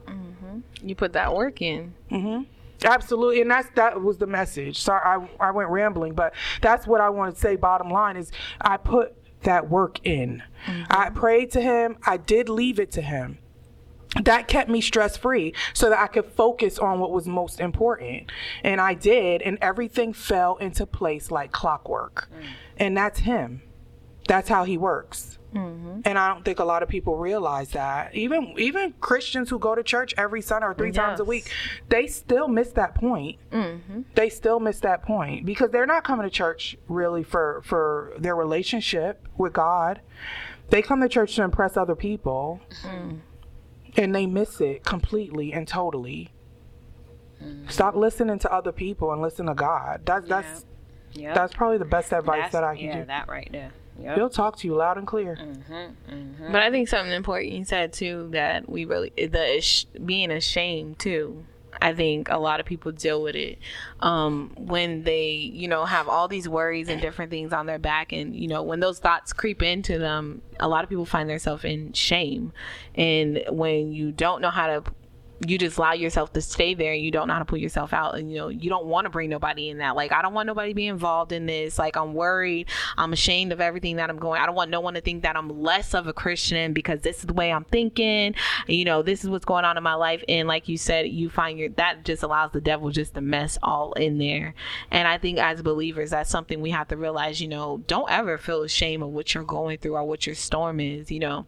You 0.81 0.95
put 0.95 1.11
that 1.13 1.35
work 1.35 1.61
in. 1.61 1.93
Mhm. 2.09 2.45
Absolutely, 2.85 3.41
and 3.41 3.51
that's 3.51 3.69
that 3.75 4.01
was 4.01 4.17
the 4.19 4.25
message. 4.27 4.79
Sorry, 4.79 5.01
I 5.03 5.47
I 5.47 5.51
went 5.51 5.69
rambling, 5.69 6.13
but 6.13 6.33
that's 6.61 6.87
what 6.87 7.01
I 7.01 7.09
want 7.09 7.35
to 7.35 7.39
say. 7.39 7.57
Bottom 7.57 7.89
line 7.89 8.15
is, 8.15 8.31
I 8.61 8.77
put 8.77 9.13
that 9.43 9.69
work 9.69 9.99
in. 10.05 10.43
Mm-hmm. 10.65 10.83
I 10.89 11.09
prayed 11.09 11.51
to 11.51 11.61
Him. 11.61 11.97
I 12.05 12.17
did 12.17 12.49
leave 12.49 12.79
it 12.79 12.91
to 12.91 13.01
Him. 13.01 13.39
That 14.23 14.47
kept 14.47 14.69
me 14.69 14.81
stress 14.81 15.17
free, 15.17 15.53
so 15.73 15.89
that 15.89 15.99
I 15.99 16.07
could 16.07 16.25
focus 16.25 16.79
on 16.79 16.99
what 16.99 17.11
was 17.11 17.27
most 17.27 17.59
important, 17.59 18.31
and 18.63 18.81
I 18.81 18.95
did, 18.95 19.41
and 19.43 19.57
everything 19.61 20.13
fell 20.13 20.57
into 20.57 20.85
place 20.85 21.29
like 21.31 21.51
clockwork. 21.51 22.29
Mm. 22.31 22.45
And 22.77 22.97
that's 22.97 23.19
Him. 23.19 23.61
That's 24.27 24.49
how 24.49 24.63
He 24.63 24.77
works. 24.77 25.38
Mm-hmm. 25.53 26.01
And 26.05 26.17
I 26.17 26.31
don't 26.31 26.45
think 26.45 26.59
a 26.59 26.63
lot 26.63 26.83
of 26.83 26.89
people 26.89 27.17
realize 27.17 27.69
that. 27.71 28.13
Even 28.13 28.53
even 28.57 28.93
Christians 29.01 29.49
who 29.49 29.57
go 29.59 29.73
to 29.75 29.83
church 29.83 30.13
every 30.17 30.41
Sunday 30.41 30.67
or 30.67 30.73
three 30.73 30.91
times 30.91 31.19
a 31.19 31.23
week, 31.23 31.51
they 31.89 32.07
still 32.07 32.47
miss 32.47 32.71
that 32.73 32.95
point. 32.95 33.39
Mm-hmm. 33.51 34.01
They 34.15 34.29
still 34.29 34.59
miss 34.59 34.79
that 34.81 35.01
point 35.03 35.45
because 35.45 35.71
they're 35.71 35.85
not 35.87 36.03
coming 36.03 36.23
to 36.23 36.29
church 36.29 36.77
really 36.87 37.23
for 37.23 37.61
for 37.63 38.13
their 38.17 38.35
relationship 38.35 39.27
with 39.37 39.53
God. 39.53 40.01
They 40.69 40.81
come 40.83 41.01
to 41.01 41.09
church 41.09 41.35
to 41.37 41.43
impress 41.43 41.77
other 41.77 41.95
people, 41.95 42.61
mm. 42.83 43.19
and 43.97 44.15
they 44.15 44.27
miss 44.27 44.61
it 44.61 44.83
completely 44.83 45.51
and 45.51 45.67
totally. 45.67 46.29
Stop 47.69 47.95
listening 47.95 48.37
to 48.39 48.53
other 48.53 48.71
people 48.71 49.11
and 49.13 49.21
listen 49.21 49.45
to 49.47 49.53
God. 49.55 50.01
That's 50.05 50.27
that's 50.27 50.65
Yep. 51.13 51.33
that's 51.33 51.53
probably 51.53 51.79
the 51.79 51.85
best 51.85 52.13
advice 52.13 52.35
That's- 52.35 52.51
that 52.51 52.63
I 52.63 52.75
can 52.75 52.85
yeah, 52.85 52.97
give. 52.99 53.07
that 53.07 53.27
right 53.27 53.49
there. 53.51 53.71
Yep. 54.01 54.15
He'll 54.15 54.29
talk 54.29 54.57
to 54.57 54.67
you 54.67 54.75
loud 54.75 54.97
and 54.97 55.05
clear. 55.07 55.37
But 56.51 56.61
I 56.61 56.71
think 56.71 56.87
something 56.87 57.13
important 57.13 57.51
you 57.53 57.65
said 57.65 57.93
too 57.93 58.29
that 58.31 58.69
we 58.69 58.85
really 58.85 59.11
the 59.15 59.85
being 60.03 60.31
ashamed 60.31 60.99
too. 60.99 61.45
I 61.81 61.93
think 61.93 62.29
a 62.29 62.37
lot 62.37 62.59
of 62.59 62.65
people 62.65 62.91
deal 62.91 63.21
with 63.21 63.35
it 63.35 63.59
um, 63.99 64.51
when 64.57 65.03
they, 65.03 65.29
you 65.31 65.67
know, 65.67 65.85
have 65.85 66.09
all 66.09 66.27
these 66.27 66.49
worries 66.49 66.89
and 66.89 66.99
different 66.99 67.31
things 67.31 67.53
on 67.53 67.67
their 67.67 67.79
back, 67.79 68.11
and 68.11 68.35
you 68.35 68.47
know, 68.47 68.63
when 68.63 68.79
those 68.79 68.99
thoughts 68.99 69.33
creep 69.33 69.61
into 69.61 69.99
them, 69.99 70.41
a 70.59 70.67
lot 70.67 70.83
of 70.83 70.89
people 70.89 71.05
find 71.05 71.29
themselves 71.29 71.63
in 71.63 71.93
shame. 71.93 72.53
And 72.95 73.43
when 73.49 73.91
you 73.91 74.11
don't 74.11 74.41
know 74.41 74.49
how 74.49 74.67
to 74.67 74.83
you 75.47 75.57
just 75.57 75.77
allow 75.77 75.93
yourself 75.93 76.33
to 76.33 76.41
stay 76.41 76.73
there 76.73 76.93
and 76.93 77.01
you 77.01 77.11
don't 77.11 77.27
know 77.27 77.33
how 77.33 77.39
to 77.39 77.45
pull 77.45 77.57
yourself 77.57 77.93
out 77.93 78.17
and 78.17 78.31
you 78.31 78.37
know 78.37 78.49
you 78.49 78.69
don't 78.69 78.85
want 78.85 79.05
to 79.05 79.09
bring 79.09 79.29
nobody 79.29 79.69
in 79.69 79.77
that 79.77 79.95
like 79.95 80.11
i 80.11 80.21
don't 80.21 80.33
want 80.33 80.47
nobody 80.47 80.71
to 80.71 80.75
be 80.75 80.87
involved 80.87 81.31
in 81.31 81.45
this 81.45 81.79
like 81.79 81.95
i'm 81.95 82.13
worried 82.13 82.67
i'm 82.97 83.13
ashamed 83.13 83.51
of 83.51 83.61
everything 83.61 83.95
that 83.95 84.09
i'm 84.09 84.17
going 84.17 84.41
i 84.41 84.45
don't 84.45 84.55
want 84.55 84.69
no 84.69 84.81
one 84.81 84.93
to 84.93 85.01
think 85.01 85.23
that 85.23 85.37
i'm 85.37 85.61
less 85.61 85.93
of 85.93 86.07
a 86.07 86.13
christian 86.13 86.73
because 86.73 87.01
this 87.01 87.19
is 87.19 87.25
the 87.25 87.33
way 87.33 87.51
i'm 87.51 87.63
thinking 87.65 88.35
you 88.67 88.83
know 88.83 89.01
this 89.01 89.23
is 89.23 89.29
what's 89.29 89.45
going 89.45 89.63
on 89.63 89.77
in 89.77 89.83
my 89.83 89.93
life 89.93 90.23
and 90.27 90.47
like 90.47 90.67
you 90.67 90.77
said 90.77 91.07
you 91.07 91.29
find 91.29 91.57
your 91.57 91.69
that 91.69 92.03
just 92.03 92.23
allows 92.23 92.51
the 92.51 92.61
devil 92.61 92.89
just 92.89 93.13
to 93.13 93.21
mess 93.21 93.57
all 93.63 93.93
in 93.93 94.17
there 94.17 94.53
and 94.91 95.07
i 95.07 95.17
think 95.17 95.37
as 95.39 95.61
believers 95.61 96.09
that's 96.09 96.29
something 96.29 96.59
we 96.59 96.71
have 96.71 96.87
to 96.87 96.97
realize 96.97 97.39
you 97.39 97.47
know 97.47 97.81
don't 97.87 98.11
ever 98.11 98.37
feel 98.37 98.63
ashamed 98.63 99.03
of 99.03 99.09
what 99.09 99.33
you're 99.33 99.43
going 99.43 99.77
through 99.77 99.95
or 99.95 100.03
what 100.03 100.25
your 100.25 100.35
storm 100.35 100.79
is 100.79 101.09
you 101.09 101.19
know 101.19 101.45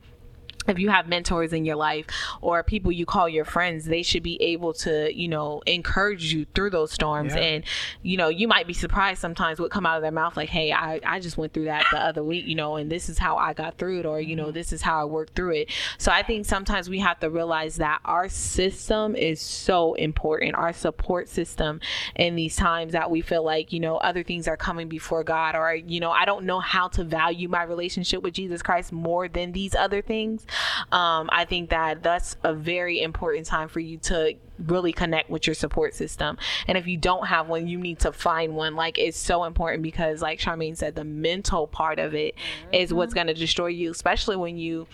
if 0.68 0.80
you 0.80 0.90
have 0.90 1.08
mentors 1.08 1.54
in 1.54 1.66
your 1.66 1.76
life 1.76 2.06
or 2.42 2.64
people 2.64 2.92
you 2.92 3.06
call 3.06 3.28
your 3.28 3.46
friends 3.46 3.86
they 3.86 4.04
should 4.04 4.24
be 4.24 4.42
able 4.42 4.74
to 4.74 5.12
you 5.14 5.28
know 5.28 5.62
encourage 5.66 6.34
you 6.34 6.46
through 6.54 6.70
those 6.70 6.92
storms. 6.92 7.34
Yeah. 7.34 7.42
and 7.42 7.64
you 8.02 8.18
know 8.18 8.30
you 8.30 8.48
might 8.48 8.68
be 8.68 8.74
surprised 8.74 9.22
sometimes 9.22 9.60
what 9.60 9.72
come 9.72 9.86
out 9.86 9.98
of 9.98 10.02
their 10.02 10.12
mouth 10.12 10.38
like 10.38 10.50
hey 10.50 10.72
I, 10.72 11.00
I 11.06 11.20
just 11.20 11.38
went 11.38 11.54
through 11.54 11.66
that 11.66 11.86
the 11.92 12.00
other 12.00 12.24
week 12.24 12.46
you 12.46 12.56
know 12.56 12.76
and 12.76 12.92
this 12.92 13.10
is 13.10 13.18
how 13.18 13.38
i 13.38 13.54
got 13.54 13.78
through 13.78 14.00
it 14.00 14.06
or 14.06 14.20
you 14.20 14.36
know 14.36 14.46
mm-hmm. 14.46 14.54
this 14.54 14.74
is 14.74 14.82
how 14.82 15.02
i 15.02 15.06
worked 15.06 15.36
through 15.36 15.52
it. 15.52 15.72
So 15.98 16.12
i 16.12 16.24
think 16.24 16.46
sometimes 16.46 16.90
we 16.90 17.00
have 17.00 17.20
to 17.20 17.30
realize 17.30 17.78
that 17.78 18.00
our 18.06 18.30
system 18.30 19.16
is 19.16 19.42
so 19.42 19.94
important. 19.96 20.56
Our 20.56 20.74
support 20.74 21.30
system 21.30 21.80
in 22.16 22.36
these 22.36 22.56
times 22.56 22.94
that 22.94 23.10
we 23.10 23.22
feel 23.22 23.44
like 23.44 23.72
you 23.72 23.80
know 23.80 23.98
other 23.98 24.24
things 24.24 24.48
are 24.48 24.58
coming 24.58 24.88
before 24.88 25.24
god 25.24 25.56
or 25.56 25.74
you 25.74 26.00
know 26.00 26.12
i 26.12 26.26
don't 26.26 26.46
know 26.46 26.60
how 26.60 26.88
to 26.88 27.04
value 27.04 27.48
my 27.48 27.64
relationship 27.64 28.22
with 28.22 28.34
jesus 28.34 28.62
christ 28.62 28.92
more 28.92 29.28
than 29.28 29.52
these 29.52 29.76
other 29.76 30.02
things 30.02 30.46
um, 30.92 31.30
i 31.32 31.46
think 31.46 31.70
that 31.70 32.04
that's 32.04 32.36
a 32.44 32.54
very 32.54 33.02
important 33.02 33.46
time 33.46 33.68
for 33.68 33.80
you 33.80 33.98
to 33.98 34.36
really 34.68 34.92
connect 34.92 35.30
with 35.30 35.48
your 35.48 35.54
support 35.54 35.94
system. 35.94 36.38
And 36.68 36.78
if 36.78 36.88
you 36.88 36.98
don't 36.98 37.28
have 37.28 37.48
one 37.48 37.68
you 37.68 37.78
need 37.78 38.00
to 38.00 38.12
find 38.12 38.56
one. 38.56 38.76
Like 38.76 38.98
it's 38.98 39.18
so 39.18 39.44
important 39.44 39.84
because 39.84 40.22
like 40.22 40.40
charmaine 40.40 40.78
said 40.78 40.96
the 40.96 41.04
mental 41.04 41.68
part 41.68 42.00
of 42.00 42.14
it 42.14 42.36
is 42.72 42.94
what's 42.94 43.14
going 43.14 43.28
to 43.28 43.34
destroy 43.34 43.68
you 43.68 43.92
especially 43.92 44.36
when 44.36 44.58
you 44.58 44.88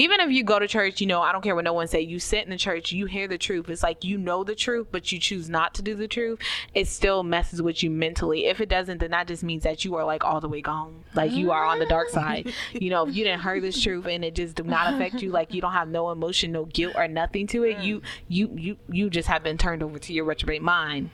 even 0.00 0.20
if 0.20 0.30
you 0.30 0.42
go 0.42 0.58
to 0.58 0.66
church, 0.66 1.02
you 1.02 1.06
know, 1.06 1.20
I 1.20 1.30
don't 1.30 1.42
care 1.42 1.54
what 1.54 1.64
no 1.64 1.74
one 1.74 1.86
say, 1.86 2.00
you 2.00 2.18
sit 2.18 2.42
in 2.42 2.48
the 2.48 2.56
church, 2.56 2.90
you 2.90 3.04
hear 3.04 3.28
the 3.28 3.36
truth. 3.36 3.68
It's 3.68 3.82
like 3.82 4.02
you 4.02 4.16
know 4.16 4.44
the 4.44 4.54
truth, 4.54 4.86
but 4.90 5.12
you 5.12 5.18
choose 5.18 5.50
not 5.50 5.74
to 5.74 5.82
do 5.82 5.94
the 5.94 6.08
truth. 6.08 6.38
It 6.72 6.88
still 6.88 7.22
messes 7.22 7.60
with 7.60 7.82
you 7.82 7.90
mentally. 7.90 8.46
If 8.46 8.62
it 8.62 8.70
doesn't, 8.70 8.96
then 8.98 9.10
that 9.10 9.26
just 9.26 9.42
means 9.42 9.62
that 9.64 9.84
you 9.84 9.96
are 9.96 10.04
like 10.06 10.24
all 10.24 10.40
the 10.40 10.48
way 10.48 10.62
gone. 10.62 11.04
Like 11.14 11.32
you 11.32 11.50
are 11.50 11.66
on 11.66 11.78
the 11.78 11.86
dark 11.86 12.08
side. 12.08 12.50
You 12.72 12.88
know, 12.88 13.06
if 13.06 13.14
you 13.14 13.24
didn't 13.24 13.42
hear 13.42 13.60
this 13.60 13.82
truth 13.82 14.06
and 14.06 14.24
it 14.24 14.34
just 14.34 14.56
do 14.56 14.62
not 14.62 14.94
affect 14.94 15.20
you, 15.20 15.30
like 15.30 15.52
you 15.52 15.60
don't 15.60 15.72
have 15.72 15.88
no 15.88 16.10
emotion, 16.10 16.52
no 16.52 16.64
guilt 16.64 16.94
or 16.96 17.06
nothing 17.06 17.46
to 17.48 17.64
it, 17.64 17.78
you 17.80 18.00
you 18.28 18.50
you 18.56 18.76
you 18.88 19.10
just 19.10 19.28
have 19.28 19.42
been 19.42 19.58
turned 19.58 19.82
over 19.82 19.98
to 19.98 20.12
your 20.14 20.24
reprobate 20.24 20.62
mind 20.62 21.10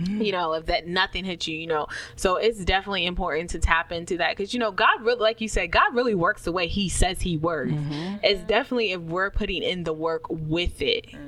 Mm. 0.00 0.24
you 0.24 0.32
know 0.32 0.52
if 0.54 0.66
that 0.66 0.86
nothing 0.86 1.24
hit 1.24 1.46
you 1.46 1.56
you 1.56 1.66
know. 1.66 1.86
So 2.16 2.36
it's 2.36 2.64
definitely 2.64 3.06
important 3.06 3.50
to 3.50 3.58
tap 3.58 3.92
into 3.92 4.16
that 4.18 4.36
because 4.36 4.52
you 4.54 4.60
know 4.60 4.72
god 4.72 5.02
really 5.02 5.20
like 5.20 5.40
you 5.40 5.48
said 5.48 5.70
god 5.70 5.94
really 5.94 6.14
works 6.14 6.42
the 6.42 6.52
way 6.52 6.68
he 6.68 6.88
says 6.88 7.20
he 7.20 7.36
works. 7.36 7.72
Mm-hmm. 7.72 8.16
It's 8.22 8.42
definitely 8.42 8.92
if 8.92 9.00
we're 9.00 9.30
putting 9.30 9.62
in 9.62 9.84
the 9.84 9.92
work 9.92 10.22
with 10.28 10.80
it. 10.82 11.06
Mm-hmm. 11.06 11.26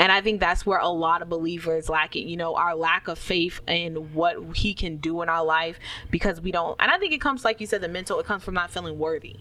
And 0.00 0.12
i 0.12 0.20
think 0.20 0.38
that's 0.38 0.64
where 0.64 0.78
a 0.78 0.88
lot 0.88 1.22
of 1.22 1.28
believers 1.28 1.88
lack 1.88 2.14
it 2.14 2.20
you 2.20 2.36
know 2.36 2.54
our 2.54 2.74
lack 2.74 3.08
of 3.08 3.18
faith 3.18 3.60
in 3.66 4.14
what 4.14 4.56
he 4.56 4.72
can 4.72 4.98
do 4.98 5.22
in 5.22 5.28
our 5.28 5.44
life 5.44 5.78
because 6.10 6.40
we 6.40 6.52
don't 6.52 6.76
and 6.80 6.90
i 6.90 6.98
think 6.98 7.12
it 7.12 7.20
comes 7.20 7.44
like 7.44 7.60
you 7.60 7.66
said 7.66 7.80
the 7.80 7.88
mental 7.88 8.18
it 8.20 8.26
comes 8.26 8.44
from 8.44 8.54
not 8.54 8.70
feeling 8.70 8.98
worthy 8.98 9.36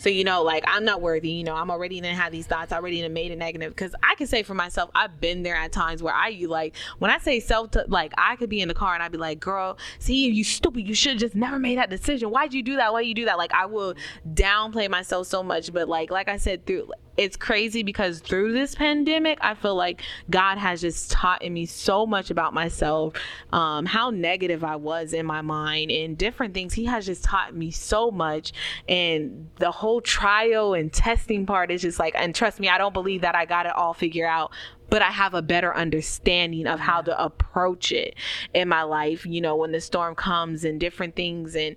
so 0.00 0.08
you 0.08 0.24
know, 0.24 0.42
like 0.42 0.64
I'm 0.66 0.84
not 0.84 1.02
worthy. 1.02 1.30
You 1.30 1.44
know, 1.44 1.54
I'm 1.54 1.70
already 1.70 2.00
gonna 2.00 2.14
have 2.14 2.32
these 2.32 2.46
thoughts. 2.46 2.72
Already 2.72 3.02
done 3.02 3.12
made 3.12 3.30
a 3.32 3.36
negative. 3.36 3.74
Because 3.74 3.94
I 4.02 4.14
can 4.14 4.26
say 4.26 4.42
for 4.42 4.54
myself, 4.54 4.90
I've 4.94 5.20
been 5.20 5.42
there 5.42 5.56
at 5.56 5.72
times 5.72 6.02
where 6.02 6.14
I 6.14 6.28
you 6.28 6.48
like 6.48 6.74
when 6.98 7.10
I 7.10 7.18
say 7.18 7.38
self, 7.38 7.70
like 7.86 8.12
I 8.16 8.36
could 8.36 8.48
be 8.48 8.62
in 8.62 8.68
the 8.68 8.74
car 8.74 8.94
and 8.94 9.02
I'd 9.02 9.12
be 9.12 9.18
like, 9.18 9.40
"Girl, 9.40 9.78
see, 9.98 10.30
you 10.30 10.42
stupid. 10.42 10.88
You 10.88 10.94
should 10.94 11.18
just 11.18 11.34
never 11.34 11.58
made 11.58 11.76
that 11.76 11.90
decision. 11.90 12.30
Why'd 12.30 12.54
you 12.54 12.62
do 12.62 12.76
that? 12.76 12.92
Why 12.92 13.02
you 13.02 13.14
do 13.14 13.26
that?" 13.26 13.36
Like 13.36 13.52
I 13.52 13.66
will 13.66 13.94
downplay 14.32 14.88
myself 14.88 15.26
so 15.26 15.42
much. 15.42 15.70
But 15.72 15.88
like, 15.88 16.10
like 16.10 16.28
I 16.28 16.38
said, 16.38 16.64
through 16.64 16.90
it's 17.20 17.36
crazy 17.36 17.82
because 17.82 18.20
through 18.20 18.54
this 18.54 18.74
pandemic, 18.74 19.36
I 19.42 19.52
feel 19.52 19.74
like 19.74 20.00
God 20.30 20.56
has 20.56 20.80
just 20.80 21.10
taught 21.10 21.42
me 21.42 21.66
so 21.66 22.06
much 22.06 22.30
about 22.30 22.54
myself, 22.54 23.12
um, 23.52 23.84
how 23.84 24.08
negative 24.08 24.64
I 24.64 24.76
was 24.76 25.12
in 25.12 25.26
my 25.26 25.42
mind, 25.42 25.90
and 25.90 26.16
different 26.16 26.54
things. 26.54 26.72
He 26.72 26.86
has 26.86 27.04
just 27.04 27.22
taught 27.22 27.54
me 27.54 27.72
so 27.72 28.10
much, 28.10 28.54
and 28.88 29.50
the 29.56 29.70
whole 29.70 30.00
trial 30.00 30.72
and 30.72 30.90
testing 30.90 31.44
part 31.44 31.70
is 31.70 31.82
just 31.82 31.98
like, 31.98 32.14
and 32.16 32.34
trust 32.34 32.58
me, 32.58 32.70
I 32.70 32.78
don't 32.78 32.94
believe 32.94 33.20
that 33.20 33.34
I 33.34 33.44
got 33.44 33.66
it 33.66 33.76
all 33.76 33.92
figured 33.92 34.26
out. 34.26 34.50
But 34.88 35.02
I 35.02 35.10
have 35.10 35.34
a 35.34 35.42
better 35.42 35.76
understanding 35.76 36.66
of 36.66 36.80
how 36.80 37.02
to 37.02 37.22
approach 37.22 37.92
it 37.92 38.14
in 38.54 38.66
my 38.66 38.82
life, 38.82 39.26
you 39.26 39.42
know, 39.42 39.56
when 39.56 39.72
the 39.72 39.80
storm 39.80 40.14
comes 40.14 40.64
and 40.64 40.80
different 40.80 41.14
things. 41.14 41.54
And 41.54 41.76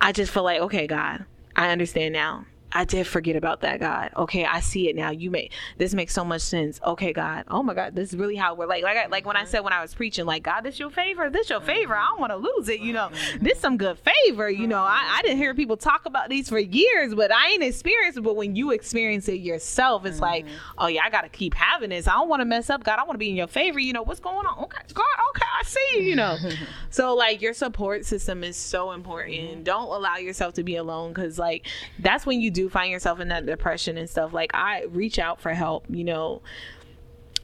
I 0.00 0.10
just 0.10 0.32
feel 0.32 0.42
like, 0.42 0.60
okay, 0.62 0.88
God, 0.88 1.24
I 1.54 1.70
understand 1.70 2.12
now 2.12 2.44
I 2.72 2.84
did 2.84 3.06
forget 3.06 3.34
about 3.34 3.62
that, 3.62 3.80
God. 3.80 4.10
Okay, 4.16 4.44
I 4.44 4.60
see 4.60 4.88
it 4.88 4.96
now. 4.96 5.10
You 5.10 5.30
make 5.30 5.52
this 5.78 5.94
makes 5.94 6.12
so 6.12 6.24
much 6.24 6.42
sense. 6.42 6.80
Okay, 6.84 7.12
God. 7.12 7.44
Oh 7.48 7.62
my 7.62 7.72
God, 7.72 7.94
this 7.94 8.10
is 8.10 8.18
really 8.18 8.36
how 8.36 8.54
we're 8.54 8.66
like, 8.66 8.82
like, 8.82 8.96
I, 8.96 9.06
like 9.06 9.26
when 9.26 9.36
I 9.36 9.40
mm-hmm. 9.40 9.50
said 9.50 9.60
when 9.60 9.72
I 9.72 9.80
was 9.80 9.94
preaching, 9.94 10.26
like, 10.26 10.42
God, 10.42 10.62
this 10.62 10.78
your 10.78 10.90
favor. 10.90 11.30
This 11.30 11.48
your 11.48 11.60
favor. 11.60 11.94
Mm-hmm. 11.94 12.02
I 12.02 12.06
don't 12.06 12.20
want 12.20 12.32
to 12.32 12.36
lose 12.36 12.68
it. 12.68 12.80
You 12.80 12.92
know, 12.92 13.08
mm-hmm. 13.08 13.44
this 13.44 13.58
some 13.58 13.78
good 13.78 13.98
favor. 13.98 14.50
You 14.50 14.66
know, 14.66 14.80
I, 14.80 15.16
I 15.18 15.22
didn't 15.22 15.38
hear 15.38 15.54
people 15.54 15.76
talk 15.78 16.04
about 16.04 16.28
these 16.28 16.48
for 16.48 16.58
years, 16.58 17.14
but 17.14 17.32
I 17.32 17.48
ain't 17.52 17.62
experienced 17.62 18.18
it. 18.18 18.22
But 18.22 18.36
when 18.36 18.54
you 18.54 18.72
experience 18.72 19.28
it 19.28 19.40
yourself, 19.40 20.04
it's 20.04 20.20
like, 20.20 20.44
oh 20.76 20.88
yeah, 20.88 21.02
I 21.04 21.10
gotta 21.10 21.30
keep 21.30 21.54
having 21.54 21.90
this. 21.90 22.06
I 22.06 22.12
don't 22.12 22.28
want 22.28 22.40
to 22.40 22.46
mess 22.46 22.68
up, 22.68 22.84
God. 22.84 22.98
I 22.98 23.04
want 23.04 23.14
to 23.14 23.18
be 23.18 23.30
in 23.30 23.36
your 23.36 23.46
favor. 23.46 23.80
You 23.80 23.94
know, 23.94 24.02
what's 24.02 24.20
going 24.20 24.46
on? 24.46 24.58
Okay, 24.64 24.82
God. 24.92 25.04
Okay, 25.30 25.46
I 25.58 25.62
see 25.64 25.88
you. 25.94 26.00
You 26.02 26.16
know, 26.16 26.36
so 26.90 27.14
like 27.14 27.40
your 27.40 27.54
support 27.54 28.04
system 28.04 28.44
is 28.44 28.56
so 28.56 28.92
important. 28.92 29.64
Don't 29.64 29.88
allow 29.88 30.16
yourself 30.16 30.54
to 30.54 30.62
be 30.62 30.76
alone 30.76 31.12
because 31.12 31.38
like 31.38 31.66
that's 31.98 32.26
when 32.26 32.40
you 32.40 32.50
do 32.50 32.57
find 32.66 32.90
yourself 32.90 33.20
in 33.20 33.28
that 33.28 33.44
depression 33.44 33.98
and 33.98 34.08
stuff. 34.08 34.32
Like 34.32 34.52
I 34.54 34.84
reach 34.84 35.18
out 35.18 35.38
for 35.38 35.52
help, 35.52 35.84
you 35.90 36.04
know. 36.04 36.40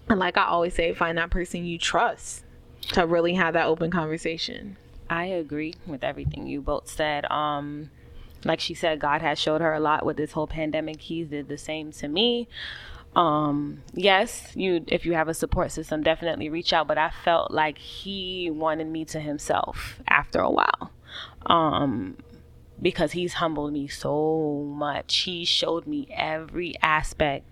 And 0.08 0.18
like 0.18 0.38
I 0.38 0.46
always 0.46 0.74
say, 0.74 0.94
find 0.94 1.18
that 1.18 1.30
person 1.30 1.66
you 1.66 1.78
trust 1.78 2.42
to 2.92 3.06
really 3.06 3.34
have 3.34 3.52
that 3.52 3.66
open 3.66 3.90
conversation. 3.90 4.76
I 5.10 5.26
agree 5.26 5.74
with 5.86 6.02
everything 6.02 6.46
you 6.46 6.62
both 6.62 6.88
said. 6.88 7.30
Um, 7.30 7.90
like 8.44 8.60
she 8.60 8.74
said, 8.74 9.00
God 9.00 9.22
has 9.22 9.38
showed 9.38 9.60
her 9.60 9.72
a 9.72 9.80
lot 9.80 10.04
with 10.04 10.16
this 10.16 10.32
whole 10.32 10.46
pandemic. 10.46 11.00
He 11.02 11.24
did 11.24 11.48
the 11.48 11.58
same 11.58 11.92
to 11.92 12.08
me. 12.08 12.48
Um, 13.16 13.82
yes, 13.92 14.50
you 14.54 14.84
if 14.88 15.06
you 15.06 15.12
have 15.14 15.28
a 15.28 15.34
support 15.34 15.70
system, 15.70 16.02
definitely 16.02 16.48
reach 16.48 16.72
out. 16.72 16.88
But 16.88 16.98
I 16.98 17.10
felt 17.10 17.50
like 17.50 17.78
he 17.78 18.50
wanted 18.50 18.88
me 18.88 19.04
to 19.06 19.20
himself 19.20 20.00
after 20.08 20.40
a 20.40 20.50
while. 20.50 20.90
Um, 21.46 22.16
because 22.84 23.12
he's 23.12 23.32
humbled 23.32 23.72
me 23.72 23.88
so 23.88 24.62
much. 24.76 25.16
He 25.20 25.46
showed 25.46 25.86
me 25.86 26.06
every 26.14 26.74
aspect 26.82 27.48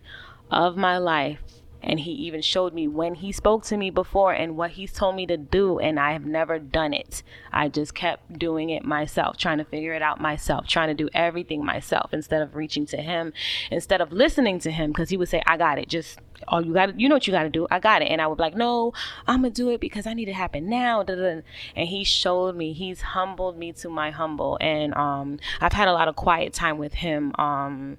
of 0.51 0.77
my 0.77 0.99
life 0.99 1.41
and 1.83 2.01
he 2.01 2.13
even 2.13 2.41
showed 2.43 2.73
me 2.73 2.87
when 2.89 3.17
he 3.17 3.33
spoke 3.33 3.65
to 3.65 3.77
me 3.77 3.91
before 3.91 4.33
and 4.33 4.57
what 4.57 4.73
he's 4.73 4.93
told 4.93 5.17
me 5.17 5.27
to 5.27 5.37
do 5.37 5.79
and 5.79 5.99
i 5.99 6.13
have 6.13 6.25
never 6.25 6.59
done 6.59 6.93
it. 6.93 7.23
I 7.53 7.69
just 7.69 7.95
kept 7.95 8.39
doing 8.39 8.71
it 8.71 8.85
myself 8.85 9.37
trying 9.37 9.59
to 9.59 9.65
figure 9.65 9.93
it 9.93 10.03
out 10.03 10.21
myself 10.21 10.67
trying 10.67 10.89
to 10.89 10.95
do 10.95 11.09
everything 11.15 11.65
myself 11.65 12.13
instead 12.13 12.43
of 12.43 12.55
reaching 12.57 12.87
to 12.87 12.97
him 12.97 13.33
instead 13.71 14.01
of 14.01 14.13
listening 14.13 14.59
to 14.61 14.71
him 14.71 14.91
because 14.91 15.11
he 15.11 15.17
would 15.17 15.29
say 15.29 15.43
i 15.47 15.57
got 15.57 15.79
it. 15.79 15.89
Just 15.89 16.19
oh 16.49 16.59
you 16.59 16.73
got 16.73 16.87
to 16.87 16.95
you 16.97 17.09
know 17.09 17.15
what 17.15 17.27
you 17.27 17.33
got 17.33 17.45
to 17.45 17.51
do. 17.51 17.67
I 17.71 17.79
got 17.79 18.03
it. 18.03 18.07
And 18.07 18.21
i 18.21 18.27
would 18.27 18.37
be 18.37 18.43
like 18.43 18.57
no 18.57 18.93
i'm 19.27 19.43
gonna 19.43 19.51
do 19.51 19.71
it 19.71 19.81
because 19.81 20.07
i 20.07 20.15
need 20.15 20.29
it 20.29 20.33
to 20.33 20.37
happen 20.39 20.69
now. 20.69 21.01
And 21.03 21.89
he 21.89 22.05
showed 22.05 22.57
me 22.57 22.73
he's 22.73 23.01
humbled 23.01 23.59
me 23.59 23.73
to 23.75 23.89
my 23.89 24.11
humble. 24.11 24.59
And 24.61 24.95
um 24.95 25.39
i've 25.61 25.73
had 25.73 25.89
a 25.89 25.93
lot 25.93 26.09
of 26.09 26.17
quiet 26.17 26.53
time 26.53 26.79
with 26.79 26.95
him 26.95 27.33
um 27.39 27.99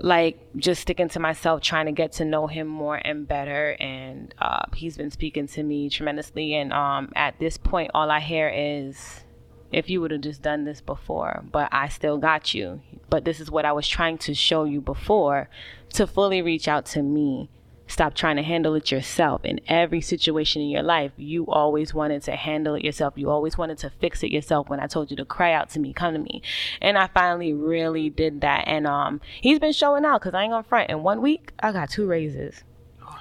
like 0.00 0.38
just 0.56 0.82
sticking 0.82 1.08
to 1.08 1.20
myself 1.20 1.60
trying 1.60 1.86
to 1.86 1.92
get 1.92 2.12
to 2.12 2.24
know 2.24 2.46
him 2.46 2.66
more 2.66 2.96
and 2.96 3.26
better. 3.26 3.76
And 3.80 4.34
uh, 4.38 4.64
he's 4.74 4.96
been 4.96 5.10
speaking 5.10 5.46
to 5.48 5.62
me 5.62 5.90
tremendously. 5.90 6.54
And 6.54 6.72
um, 6.72 7.12
at 7.16 7.38
this 7.38 7.56
point 7.56 7.90
all 7.94 8.10
i 8.10 8.20
hear 8.20 8.48
is 8.48 9.24
if 9.72 9.90
you 9.90 10.00
would 10.00 10.10
have 10.10 10.22
just 10.22 10.40
done 10.40 10.64
this 10.64 10.80
before 10.80 11.44
but 11.52 11.68
i 11.72 11.88
still 11.88 12.18
got 12.18 12.54
you. 12.54 12.80
But 13.10 13.24
this 13.24 13.40
is 13.40 13.50
what 13.50 13.64
i 13.64 13.72
was 13.72 13.88
trying 13.88 14.18
to 14.18 14.34
show 14.34 14.64
you 14.64 14.80
before 14.80 15.48
to 15.94 16.06
fully 16.06 16.42
reach 16.42 16.68
out 16.68 16.86
to 16.86 17.02
me 17.02 17.50
stop 17.88 18.14
trying 18.14 18.36
to 18.36 18.42
handle 18.42 18.74
it 18.74 18.90
yourself. 18.90 19.44
In 19.44 19.60
every 19.66 20.00
situation 20.00 20.62
in 20.62 20.68
your 20.68 20.82
life 20.82 21.12
you 21.16 21.46
always 21.46 21.92
wanted 21.92 22.22
to 22.24 22.36
handle 22.36 22.74
it 22.74 22.84
yourself. 22.84 23.14
You 23.16 23.30
always 23.30 23.58
wanted 23.58 23.78
to 23.78 23.90
fix 23.90 24.22
it 24.22 24.30
yourself 24.30 24.68
when 24.68 24.80
i 24.80 24.86
told 24.86 25.10
you 25.10 25.16
to 25.16 25.24
cry 25.24 25.52
out 25.52 25.70
to 25.70 25.80
me 25.80 25.92
come 25.92 26.14
to 26.14 26.20
me. 26.20 26.42
And 26.80 26.96
i 26.96 27.08
finally 27.08 27.52
really 27.52 28.10
did 28.10 28.40
that. 28.42 28.64
And 28.66 28.86
um 28.86 29.20
he's 29.40 29.58
been 29.58 29.72
showing 29.72 30.04
out 30.04 30.20
because 30.20 30.34
i 30.34 30.42
ain't 30.42 30.52
gonna 30.52 30.62
front. 30.62 30.90
In 30.90 31.02
one 31.02 31.20
week 31.20 31.52
i 31.60 31.72
got 31.72 31.90
two 31.90 32.06
raises 32.06 32.62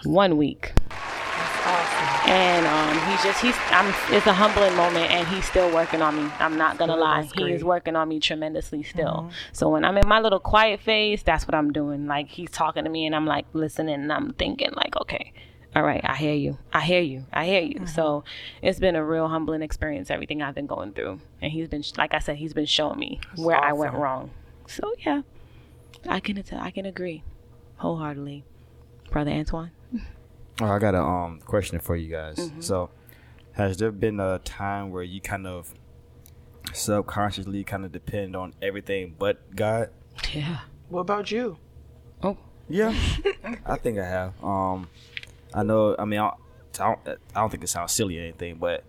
one 0.04 0.38
week 0.38 0.74
and 2.28 2.66
um, 2.66 3.10
he's 3.10 3.24
just 3.24 3.42
he's 3.42 3.56
I'm 3.70 3.94
it's 4.14 4.28
a 4.28 4.34
humbling 4.34 4.76
moment 4.76 5.12
and 5.12 5.28
he's 5.28 5.46
still 5.46 5.74
working 5.74 6.02
on 6.02 6.16
me. 6.16 6.32
I'm 6.40 6.58
not 6.58 6.78
gonna 6.78 6.94
Good, 6.94 7.00
lie. 7.00 7.30
He 7.36 7.52
is 7.52 7.64
working 7.64 7.96
on 7.96 8.10
me 8.10 8.20
tremendously 8.20 8.84
still. 8.84 9.32
So 9.54 9.70
when 9.70 9.86
I'm 9.86 9.98
in 9.98 10.08
my 10.08 10.20
little 10.20 10.40
quiet 10.40 10.82
phase, 10.82 11.24
that's 11.24 11.48
what 11.48 11.56
I'm 11.56 11.72
doing. 11.72 12.06
Like 12.06 12.28
he's 12.28 12.52
talking 12.52 12.84
to 12.84 12.90
me 12.90 13.06
and 13.06 13.16
I'm 13.16 13.26
like 13.26 13.46
listening 13.54 13.96
and 13.96 14.12
I'm 14.12 14.34
thinking 14.34 14.72
like, 14.76 14.96
okay, 14.98 15.34
all 15.76 15.84
right, 15.84 16.02
I 16.04 16.16
hear 16.16 16.34
you. 16.34 16.58
I 16.74 16.82
hear 16.82 17.02
you. 17.02 17.26
I 17.32 17.46
hear 17.46 17.62
you. 17.62 17.86
So 17.88 18.24
it's 18.62 18.80
been 18.80 18.96
a 18.96 19.06
real 19.06 19.28
humbling 19.28 19.62
experience, 19.62 20.10
everything 20.10 20.42
I've 20.42 20.56
been 20.56 20.68
going 20.68 20.94
through. 20.94 21.20
And 21.42 21.52
he's 21.52 21.68
been 21.68 21.84
like 21.98 22.14
I 22.14 22.20
said, 22.20 22.38
he's 22.38 22.54
been 22.54 22.66
showing 22.66 23.00
me 23.00 23.20
where 23.36 23.58
I 23.58 23.74
went 23.74 23.94
wrong. 23.94 24.32
So 24.68 24.94
yeah. 25.06 25.22
I 26.08 26.20
can 26.20 26.42
I 26.54 26.72
can 26.72 26.86
agree 26.86 27.24
wholeheartedly. 27.78 28.44
Brother 29.12 29.32
Antoine. 29.32 29.72
Oh, 30.62 30.66
I 30.66 30.80
got 30.80 30.96
a 30.96 31.02
um 31.02 31.40
question 31.46 31.80
for 31.80 31.96
you 31.96 32.10
guys. 32.10 32.38
Mm-hmm. 32.38 32.62
So, 32.62 32.90
has 33.54 33.78
there 33.78 33.92
been 33.92 34.20
a 34.20 34.40
time 34.40 34.92
where 34.92 35.04
you 35.04 35.22
kind 35.22 35.46
of 35.48 35.74
subconsciously 36.74 37.64
kind 37.64 37.86
of 37.86 37.92
depend 37.92 38.36
on 38.36 38.54
everything 38.62 39.16
but 39.18 39.56
God? 39.56 39.90
Yeah. 40.34 40.60
What 40.90 41.02
about 41.02 41.32
you? 41.32 41.58
Oh. 42.24 42.38
Yeah, 42.70 42.94
I 43.66 43.78
think 43.78 43.98
I 43.98 44.06
have. 44.06 44.44
Um, 44.44 44.90
I 45.54 45.64
know. 45.64 45.96
I 45.98 46.04
mean, 46.04 46.20
I 46.20 46.32
don't, 46.74 47.00
I 47.08 47.16
don't 47.40 47.50
think 47.50 47.64
it 47.64 47.68
sounds 47.68 47.94
silly 47.94 48.20
or 48.20 48.24
anything, 48.24 48.56
but 48.58 48.84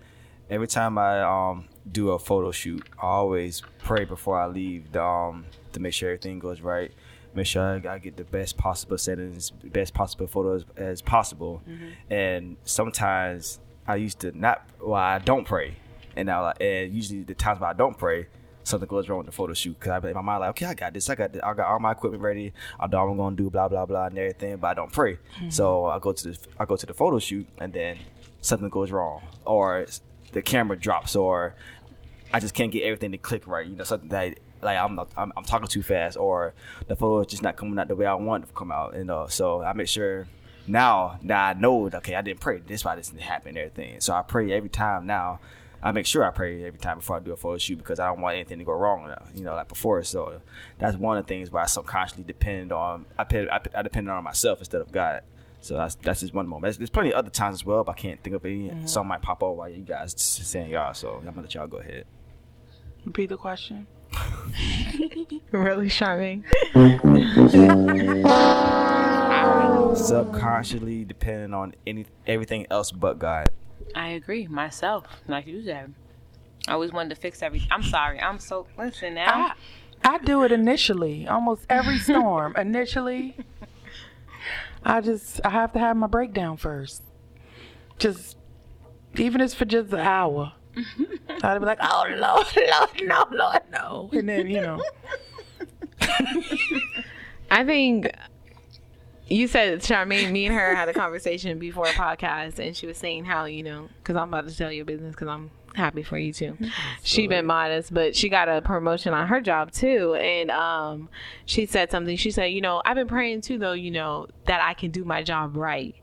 every 0.51 0.67
time 0.67 0.99
I 0.99 1.23
um 1.23 1.69
do 1.91 2.11
a 2.11 2.19
photo 2.19 2.51
shoot, 2.51 2.85
I 3.01 3.07
always 3.07 3.63
pray 3.79 4.05
before 4.05 4.41
I 4.41 4.47
leave 4.47 4.91
the, 4.91 5.03
um 5.05 5.47
to 5.73 5.81
make 5.81 5.93
sure 5.95 6.09
everything 6.11 6.41
goes 6.41 6.61
right. 6.61 6.91
Make 7.35 7.47
sure 7.47 7.63
I, 7.63 7.95
I 7.95 7.99
get 7.99 8.17
the 8.17 8.25
best 8.25 8.57
possible 8.57 8.99
settings, 8.99 9.51
best 9.51 9.95
possible 9.95 10.27
photos 10.27 10.65
as 10.77 11.03
possible. 11.03 11.63
Mm-hmm. 11.69 12.13
And 12.13 12.57
sometimes 12.65 13.61
I 13.87 13.97
used 13.97 14.21
to 14.21 14.39
not. 14.39 14.67
Well, 14.81 14.95
I 14.95 15.19
don't 15.19 15.47
pray, 15.47 15.77
and 16.17 16.27
now 16.27 16.49
and 16.61 16.93
usually 16.93 17.23
the 17.23 17.35
times 17.35 17.61
when 17.61 17.71
I 17.71 17.75
don't 17.75 17.97
pray, 17.97 18.27
something 18.65 18.89
goes 18.89 19.09
wrong 19.09 19.19
with 19.19 19.27
the 19.27 19.33
photo 19.33 19.55
shoot 19.55 19.79
because 19.79 19.91
I 19.93 19.99
be 19.99 20.09
in 20.09 20.15
my 20.15 20.21
mind 20.21 20.41
like, 20.41 20.51
okay, 20.51 20.67
I 20.67 20.75
got 20.75 20.93
this, 20.93 21.09
I 21.09 21.15
got 21.15 21.33
this, 21.33 21.43
I 21.43 21.55
got 21.55 21.67
all 21.67 21.81
my 21.81 21.93
equipment 21.93 22.23
ready, 22.23 22.53
I 22.79 22.87
know 22.87 23.05
what 23.05 23.13
I'm 23.13 23.17
gonna 23.17 23.37
do, 23.37 23.51
blah 23.51 23.69
blah 23.69 23.87
blah, 23.87 24.07
and 24.07 24.19
everything, 24.19 24.57
but 24.59 24.69
I 24.69 24.75
don't 24.75 24.93
pray. 24.93 25.15
Mm-hmm. 25.15 25.51
So 25.51 25.87
I 25.87 25.99
go 25.99 26.13
to 26.13 26.29
the 26.29 26.39
I 26.59 26.65
go 26.65 26.77
to 26.77 26.87
the 26.87 26.95
photo 26.95 27.19
shoot, 27.19 27.47
and 27.59 27.73
then 27.73 27.99
something 28.41 28.69
goes 28.69 28.91
wrong, 28.91 29.23
or 29.45 29.87
the 30.33 30.43
camera 30.43 30.79
drops, 30.79 31.17
or 31.17 31.55
I 32.33 32.41
just 32.41 32.55
can't 32.55 32.71
get 32.71 32.83
everything 32.85 33.13
to 33.13 33.19
click 33.19 33.47
right. 33.47 33.67
You 33.67 33.77
know, 33.77 33.85
something 33.85 34.11
that 34.11 34.39
like 34.63 34.79
I'm 34.79 34.95
not, 34.95 35.11
I'm, 35.17 35.33
I'm 35.37 35.45
talking 35.45 35.69
too 35.69 35.83
fast, 35.83 36.17
or 36.17 36.55
the 36.87 36.97
photo 36.97 37.21
is 37.21 37.27
just 37.29 37.43
not 37.43 37.57
coming 37.57 37.79
out 37.79 37.89
the 37.89 37.97
way 37.97 38.07
I 38.07 38.15
want 38.15 38.45
it 38.45 38.47
to 38.49 38.53
come 38.53 38.73
out. 38.73 38.95
You 38.95 39.05
know, 39.05 39.27
so 39.29 39.63
I 39.63 39.73
make 39.73 39.89
sure 39.89 40.27
now 40.67 41.19
that 41.25 41.57
I 41.57 41.61
know, 41.61 41.91
okay, 41.93 42.15
I 42.15 42.23
didn't 42.23 42.41
pray. 42.41 42.59
This 42.59 42.85
why 42.85 42.97
this 42.97 43.09
didn't 43.09 43.23
happen. 43.23 43.51
And 43.51 43.59
everything. 43.59 44.01
So 44.01 44.15
I 44.15 44.23
pray 44.23 44.53
every 44.53 44.69
time 44.71 45.07
now. 45.07 45.41
I 45.81 45.93
make 45.93 46.07
sure 46.07 46.25
I 46.25 46.31
pray 46.31 46.65
every 46.65 46.81
time 46.81 46.99
before 46.99 47.17
I 47.17 47.21
do 47.21 47.33
a 47.33 47.37
photo 47.37 47.57
shoot 47.57 47.79
because 47.79 48.01
I 48.01 48.09
don't 48.09 48.21
want 48.21 48.35
anything 48.35 48.59
to 48.59 48.65
go 48.65 48.73
wrong. 48.73 49.15
You 49.35 49.45
know, 49.45 49.55
like 49.55 49.69
before. 49.69 50.03
So 50.03 50.41
that's 50.79 50.97
one 50.97 51.19
of 51.19 51.25
the 51.25 51.29
things 51.29 51.53
where 51.53 51.63
I 51.63 51.67
subconsciously 51.67 52.25
depend 52.25 52.73
on. 52.73 53.07
I 53.17 53.23
depend, 53.23 53.51
I, 53.51 53.61
I 53.77 53.83
depend 53.83 54.11
on 54.11 54.25
myself 54.25 54.59
instead 54.59 54.81
of 54.81 54.91
God. 54.91 55.23
So 55.61 55.77
that's 55.77 55.95
that's 55.97 56.21
just 56.21 56.35
one 56.35 56.49
moment. 56.49 56.63
There's, 56.63 56.79
there's 56.79 56.91
plenty 56.91 57.11
of 57.11 57.17
other 57.17 57.31
times 57.31 57.55
as 57.55 57.65
well, 57.65 57.85
but 57.85 57.93
I 57.93 57.95
can't 57.95 58.23
think 58.23 58.35
of 58.35 58.45
any. 58.45 58.73
Some 58.87 59.07
might 59.07 59.23
pop 59.23 59.43
up 59.43 59.55
while 59.55 59.69
you 59.69 59.83
guys 59.83 60.15
saying 60.17 60.71
y'all. 60.71 60.95
So 60.95 61.15
I'm 61.15 61.25
gonna 61.25 61.43
let 61.43 61.55
y'all 61.55 61.67
go 61.67 61.79
ahead. 61.79 62.07
Repeat 63.05 63.29
the 63.29 63.37
question. 63.37 63.87
Really 65.53 65.89
charming. 65.89 66.45
Subconsciously 69.97 71.05
depending 71.05 71.55
on 71.55 71.75
any 71.87 72.07
everything 72.27 72.67
else 72.71 72.91
but 72.93 73.19
God. 73.19 73.49
I 73.95 74.09
agree. 74.09 74.47
Myself, 74.47 75.05
like 75.27 75.47
you 75.47 75.63
said, 75.65 75.95
I 76.67 76.73
always 76.73 76.93
wanted 76.93 77.11
to 77.11 77.15
fix 77.17 77.43
everything. 77.43 77.69
I'm 77.71 77.83
sorry. 77.83 78.21
I'm 78.21 78.39
so 78.39 78.67
listen 78.77 79.15
now. 79.15 79.55
I, 80.05 80.15
I 80.15 80.19
do 80.19 80.45
it 80.45 80.53
initially, 80.53 81.27
almost 81.27 81.65
every 81.71 81.99
storm. 81.99 82.55
initially, 82.57 83.37
I 84.85 85.01
just 85.01 85.41
I 85.45 85.51
have 85.51 85.73
to 85.73 85.79
have 85.79 85.97
my 85.97 86.07
breakdown 86.07 86.57
first. 86.59 87.03
Just 87.99 88.37
even 89.17 89.41
if 89.41 89.47
it's 89.47 89.55
for 89.55 89.65
just 89.65 89.93
an 89.93 90.01
hour. 90.01 90.53
I'd 91.43 91.59
be 91.59 91.65
like, 91.65 91.79
oh 91.81 92.05
Lord, 92.09 92.19
Lord, 92.19 93.03
no, 93.03 93.27
Lord, 93.31 93.63
no, 93.73 94.11
and 94.13 94.29
then 94.29 94.49
you 94.49 94.61
know, 94.61 94.83
I 97.51 97.65
think 97.65 98.11
you 99.29 99.47
said 99.47 99.81
Charmaine, 99.81 100.31
me 100.33 100.47
and 100.47 100.55
her 100.55 100.75
had 100.75 100.89
a 100.89 100.95
conversation 100.95 101.59
before 101.59 101.87
a 101.87 101.93
podcast, 101.93 102.59
and 102.59 102.77
she 102.77 102.87
was 102.87 102.97
saying 102.97 103.25
how 103.25 103.45
you 103.45 103.63
know, 103.63 103.89
because 103.99 104.17
I'm 104.17 104.29
about 104.29 104.49
to 104.49 104.57
tell 104.57 104.73
your 104.73 104.85
business, 104.85 105.15
because 105.15 105.29
I'm 105.29 105.51
happy 105.75 106.03
for 106.03 106.19
you 106.19 106.33
too. 106.33 106.57
She 107.03 107.27
been 107.27 107.47
modest, 107.47 107.93
but 107.93 108.17
she 108.17 108.29
got 108.29 108.49
a 108.49 108.61
promotion 108.63 109.15
on 109.15 109.29
her 109.29 109.41
job 109.41 109.71
too, 109.71 110.15
and 110.15 110.51
um, 110.51 111.09
she 111.47 111.67
said 111.67 111.91
something. 111.91 112.17
She 112.17 112.31
said, 112.31 112.47
you 112.47 112.61
know, 112.61 112.83
I've 112.85 112.97
been 112.97 113.09
praying 113.09 113.43
too, 113.43 113.59
though, 113.59 113.73
you 113.73 113.91
know, 113.91 114.27
that 114.47 114.61
I 114.61 114.75
can 114.75 114.91
do 114.91 115.05
my 115.05 115.23
job 115.23 115.57
right, 115.57 115.95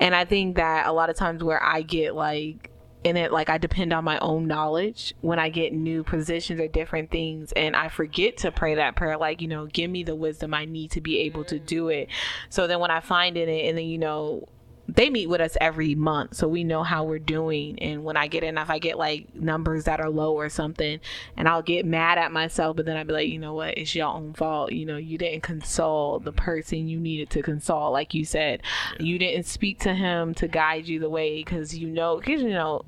and 0.00 0.14
I 0.14 0.24
think 0.24 0.56
that 0.56 0.86
a 0.86 0.92
lot 0.92 1.10
of 1.10 1.16
times 1.16 1.42
where 1.42 1.62
I 1.62 1.82
get 1.82 2.14
like 2.14 2.70
in 3.04 3.18
it 3.18 3.30
like 3.30 3.50
I 3.50 3.58
depend 3.58 3.92
on 3.92 4.02
my 4.02 4.18
own 4.18 4.46
knowledge 4.46 5.14
when 5.20 5.38
I 5.38 5.50
get 5.50 5.72
new 5.72 6.02
positions 6.02 6.58
or 6.58 6.66
different 6.66 7.10
things 7.10 7.52
and 7.52 7.76
I 7.76 7.88
forget 7.88 8.38
to 8.38 8.50
pray 8.50 8.74
that 8.76 8.96
prayer 8.96 9.18
like 9.18 9.42
you 9.42 9.48
know 9.48 9.66
give 9.66 9.90
me 9.90 10.02
the 10.02 10.14
wisdom 10.14 10.54
I 10.54 10.64
need 10.64 10.90
to 10.92 11.00
be 11.00 11.18
able 11.20 11.44
to 11.44 11.58
do 11.58 11.88
it. 11.88 12.08
So 12.48 12.66
then 12.66 12.80
when 12.80 12.90
I 12.90 13.00
find 13.00 13.36
in 13.36 13.48
it 13.48 13.68
and 13.68 13.76
then 13.76 13.84
you 13.84 13.98
know 13.98 14.48
they 14.88 15.10
meet 15.10 15.28
with 15.28 15.40
us 15.40 15.56
every 15.60 15.94
month 15.94 16.34
so 16.34 16.46
we 16.46 16.64
know 16.64 16.82
how 16.82 17.04
we're 17.04 17.18
doing. 17.18 17.78
And 17.80 18.04
when 18.04 18.16
i 18.16 18.26
get 18.26 18.42
in 18.42 18.58
if 18.58 18.70
i 18.70 18.78
get 18.78 18.98
like 18.98 19.34
numbers 19.34 19.84
that 19.84 20.00
are 20.00 20.10
low 20.10 20.34
or 20.34 20.48
something 20.48 21.00
and 21.36 21.48
i'll 21.48 21.62
get 21.62 21.86
mad 21.86 22.18
at 22.18 22.32
myself 22.32 22.76
but 22.76 22.86
then 22.86 22.96
i'd 22.96 23.06
be 23.06 23.12
like 23.12 23.28
you 23.28 23.38
know 23.38 23.54
what? 23.54 23.76
It's 23.78 23.94
your 23.94 24.08
own 24.08 24.34
fault. 24.34 24.72
You 24.72 24.86
know 24.86 24.96
you 24.96 25.18
didn't 25.18 25.42
console 25.42 26.18
the 26.18 26.32
person 26.32 26.88
you 26.88 26.98
needed 26.98 27.30
to 27.30 27.42
console. 27.42 27.90
Like 27.90 28.14
you 28.14 28.24
said 28.24 28.62
you 28.98 29.18
didn't 29.18 29.46
speak 29.46 29.80
to 29.80 29.94
him 29.94 30.34
to 30.34 30.48
guide 30.48 30.86
you 30.86 31.00
the 31.00 31.10
way 31.10 31.38
because 31.38 31.76
you 31.76 31.88
know 31.88 32.18
because 32.18 32.42
you 32.42 32.50
know 32.50 32.84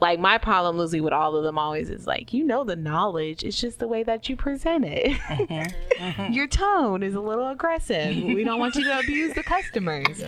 like 0.00 0.18
my 0.18 0.38
problem 0.38 0.76
Lizzie 0.78 1.00
with 1.00 1.12
all 1.12 1.36
of 1.36 1.44
them 1.44 1.58
always 1.58 1.90
is 1.90 2.06
like 2.06 2.32
you 2.32 2.44
know 2.44 2.64
the 2.64 2.76
knowledge 2.76 3.42
it's 3.42 3.60
just 3.60 3.78
the 3.78 3.88
way 3.88 4.02
that 4.02 4.28
you 4.28 4.36
present 4.36 4.84
it. 4.84 5.12
Mm-hmm. 5.12 6.02
Mm-hmm. 6.02 6.32
Your 6.32 6.46
tone 6.46 7.02
is 7.02 7.14
a 7.14 7.20
little 7.20 7.48
aggressive. 7.48 8.16
We 8.16 8.44
don't 8.44 8.60
want 8.60 8.76
you 8.76 8.84
to 8.84 8.98
abuse 9.00 9.34
the 9.34 9.42
customers. 9.42 10.22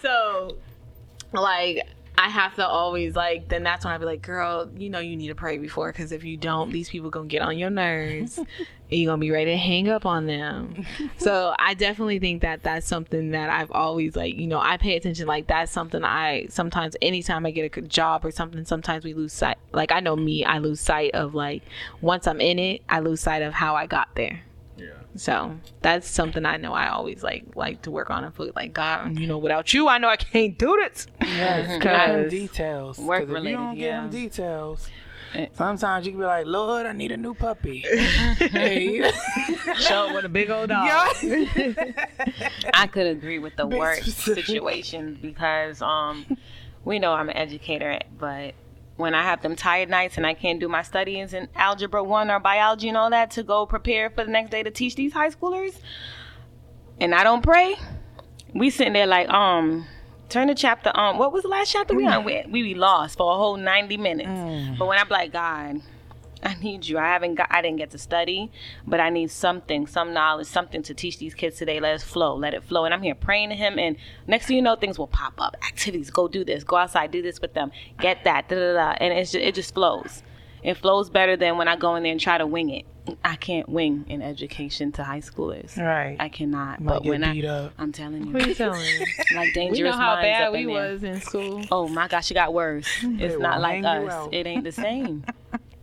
So 0.00 0.56
like 1.32 1.86
I 2.18 2.28
have 2.28 2.54
to 2.54 2.66
always 2.66 3.14
like 3.14 3.48
then 3.48 3.62
that's 3.62 3.84
when 3.84 3.92
I'd 3.92 3.98
be 3.98 4.06
like 4.06 4.22
girl 4.22 4.70
you 4.76 4.88
know 4.88 5.00
you 5.00 5.16
need 5.16 5.28
to 5.28 5.34
pray 5.34 5.58
before 5.58 5.92
because 5.92 6.12
if 6.12 6.24
you 6.24 6.36
don't 6.36 6.70
these 6.72 6.88
people 6.88 7.10
gonna 7.10 7.26
get 7.26 7.42
on 7.42 7.58
your 7.58 7.70
nerves 7.70 8.38
you're 8.88 9.10
gonna 9.10 9.20
be 9.20 9.30
ready 9.30 9.50
to 9.50 9.56
hang 9.56 9.88
up 9.88 10.06
on 10.06 10.26
them 10.26 10.84
so 11.18 11.54
I 11.58 11.74
definitely 11.74 12.18
think 12.18 12.42
that 12.42 12.62
that's 12.62 12.86
something 12.86 13.30
that 13.32 13.50
I've 13.50 13.70
always 13.72 14.14
like 14.16 14.36
you 14.36 14.46
know 14.46 14.60
I 14.60 14.76
pay 14.76 14.96
attention 14.96 15.26
like 15.26 15.46
that's 15.46 15.72
something 15.72 16.04
I 16.04 16.46
sometimes 16.50 16.96
anytime 17.02 17.46
I 17.46 17.50
get 17.50 17.64
a 17.64 17.68
good 17.68 17.88
job 17.88 18.24
or 18.24 18.30
something 18.30 18.64
sometimes 18.64 19.04
we 19.04 19.14
lose 19.14 19.32
sight 19.32 19.56
like 19.72 19.92
I 19.92 20.00
know 20.00 20.16
me 20.16 20.44
I 20.44 20.58
lose 20.58 20.80
sight 20.80 21.12
of 21.14 21.34
like 21.34 21.62
once 22.00 22.26
I'm 22.26 22.40
in 22.40 22.58
it 22.58 22.82
I 22.88 23.00
lose 23.00 23.20
sight 23.20 23.42
of 23.42 23.52
how 23.54 23.74
I 23.74 23.86
got 23.86 24.08
there 24.14 24.42
yeah. 24.78 24.90
so 25.16 25.56
that's 25.80 26.06
something 26.08 26.44
I 26.44 26.56
know 26.58 26.72
I 26.74 26.88
always 26.90 27.22
like 27.22 27.44
like 27.54 27.82
to 27.82 27.90
work 27.90 28.10
on 28.10 28.24
and 28.24 28.34
put 28.34 28.54
like 28.54 28.74
God, 28.74 29.18
you 29.18 29.26
know, 29.26 29.38
without 29.38 29.72
you, 29.72 29.88
I 29.88 29.96
know 29.96 30.08
I 30.08 30.16
can't 30.16 30.58
do 30.58 30.76
this. 30.82 31.06
Yes, 31.22 31.66
give 31.82 31.82
them 31.82 32.22
'Cause 32.24 32.30
details. 32.30 32.96
'Cause 32.98 33.06
work 33.06 33.22
if 33.22 33.28
you 33.30 33.34
don't 33.34 33.74
give 33.74 33.82
yeah. 33.84 34.00
them 34.02 34.10
details. 34.10 34.88
Sometimes 35.54 36.06
you 36.06 36.12
can 36.12 36.20
be 36.20 36.26
like, 36.26 36.46
Lord, 36.46 36.86
I 36.86 36.92
need 36.92 37.12
a 37.12 37.16
new 37.16 37.34
puppy. 37.34 37.78
hey, 38.38 39.10
Show 39.78 40.08
up 40.08 40.14
with 40.14 40.24
a 40.24 40.28
big 40.28 40.50
old 40.50 40.68
dog. 40.68 40.88
I 42.74 42.86
could 42.90 43.06
agree 43.06 43.38
with 43.38 43.56
the 43.56 43.66
Be 43.66 43.76
work 43.76 44.02
situation 44.02 45.18
because 45.20 45.82
um 45.82 46.26
we 46.84 46.98
know 46.98 47.12
I'm 47.12 47.28
an 47.28 47.36
educator, 47.36 47.98
but 48.18 48.54
when 48.96 49.14
I 49.14 49.22
have 49.22 49.42
them 49.42 49.56
tired 49.56 49.90
nights 49.90 50.16
and 50.16 50.26
I 50.26 50.34
can't 50.34 50.58
do 50.58 50.68
my 50.68 50.82
studies 50.82 51.34
in 51.34 51.48
algebra 51.54 52.02
one 52.02 52.30
or 52.30 52.40
biology 52.40 52.88
and 52.88 52.96
all 52.96 53.10
that 53.10 53.30
to 53.32 53.42
go 53.42 53.66
prepare 53.66 54.08
for 54.08 54.24
the 54.24 54.30
next 54.30 54.50
day 54.50 54.62
to 54.62 54.70
teach 54.70 54.94
these 54.94 55.12
high 55.12 55.30
schoolers, 55.30 55.78
and 57.00 57.14
I 57.14 57.24
don't 57.24 57.42
pray, 57.42 57.76
we 58.54 58.70
sitting 58.70 58.92
there 58.92 59.06
like 59.06 59.28
um. 59.28 59.86
Turn 60.28 60.48
the 60.48 60.54
chapter 60.54 60.90
on. 60.94 61.18
What 61.18 61.32
was 61.32 61.42
the 61.42 61.48
last 61.48 61.72
chapter 61.72 61.94
we 61.94 62.06
on? 62.06 62.24
We, 62.24 62.44
we 62.50 62.62
be 62.62 62.74
lost 62.74 63.16
for 63.16 63.32
a 63.32 63.36
whole 63.36 63.56
ninety 63.56 63.96
minutes. 63.96 64.28
Mm. 64.28 64.76
But 64.76 64.88
when 64.88 64.98
I'm 64.98 65.08
like, 65.08 65.32
God, 65.32 65.80
I 66.42 66.54
need 66.60 66.86
you. 66.86 66.98
I 66.98 67.06
haven't 67.06 67.36
got. 67.36 67.46
I 67.50 67.62
didn't 67.62 67.78
get 67.78 67.90
to 67.92 67.98
study, 67.98 68.50
but 68.86 69.00
I 69.00 69.08
need 69.08 69.30
something, 69.30 69.86
some 69.86 70.12
knowledge, 70.12 70.48
something 70.48 70.82
to 70.82 70.94
teach 70.94 71.18
these 71.18 71.34
kids 71.34 71.56
today. 71.56 71.80
Let 71.80 71.94
us 71.94 72.02
flow. 72.02 72.34
Let 72.36 72.54
it 72.54 72.64
flow. 72.64 72.84
And 72.84 72.92
I'm 72.92 73.02
here 73.02 73.14
praying 73.14 73.50
to 73.50 73.54
Him. 73.54 73.78
And 73.78 73.96
next 74.26 74.46
thing 74.46 74.56
you 74.56 74.62
know, 74.62 74.76
things 74.76 74.98
will 74.98 75.06
pop 75.06 75.40
up. 75.40 75.56
Activities. 75.66 76.10
Go 76.10 76.28
do 76.28 76.44
this. 76.44 76.64
Go 76.64 76.76
outside. 76.76 77.10
Do 77.10 77.22
this 77.22 77.40
with 77.40 77.54
them. 77.54 77.70
Get 78.00 78.24
that. 78.24 78.48
Da 78.48 78.56
da 78.56 78.72
da. 78.74 78.96
And 79.00 79.14
it's 79.14 79.32
just, 79.32 79.44
it 79.44 79.54
just 79.54 79.74
flows. 79.74 80.22
It 80.62 80.74
flows 80.74 81.10
better 81.10 81.36
than 81.36 81.56
when 81.58 81.68
I 81.68 81.76
go 81.76 81.94
in 81.96 82.02
there 82.02 82.12
and 82.12 82.20
try 82.20 82.38
to 82.38 82.46
wing 82.46 82.70
it. 82.70 82.86
I 83.24 83.36
can't 83.36 83.68
wing 83.68 84.04
in 84.08 84.20
education 84.20 84.90
to 84.92 85.04
high 85.04 85.20
schoolers. 85.20 85.76
right. 85.76 86.16
I 86.18 86.28
cannot. 86.28 86.80
Might 86.80 86.94
but 86.94 87.02
get 87.04 87.10
when 87.10 87.24
I, 87.24 87.40
up. 87.42 87.72
I'm 87.78 87.92
telling 87.92 88.24
Who 88.24 88.38
you, 88.38 88.46
you 88.46 88.54
telling? 88.54 88.80
like 89.34 89.46
we 89.46 89.52
dangerous 89.52 89.94
know 89.94 90.00
how 90.00 90.16
bad 90.16 90.52
we 90.52 90.62
in 90.62 90.68
was 90.68 91.04
in 91.04 91.20
school. 91.20 91.64
Oh 91.70 91.86
my 91.86 92.08
gosh, 92.08 92.30
it 92.30 92.34
got 92.34 92.52
worse. 92.52 92.88
It's 93.02 93.34
will 93.34 93.42
not 93.42 93.60
like 93.60 93.84
us. 93.84 94.10
out. 94.10 94.34
It 94.34 94.46
ain't 94.46 94.64
the 94.64 94.72
same. 94.72 95.24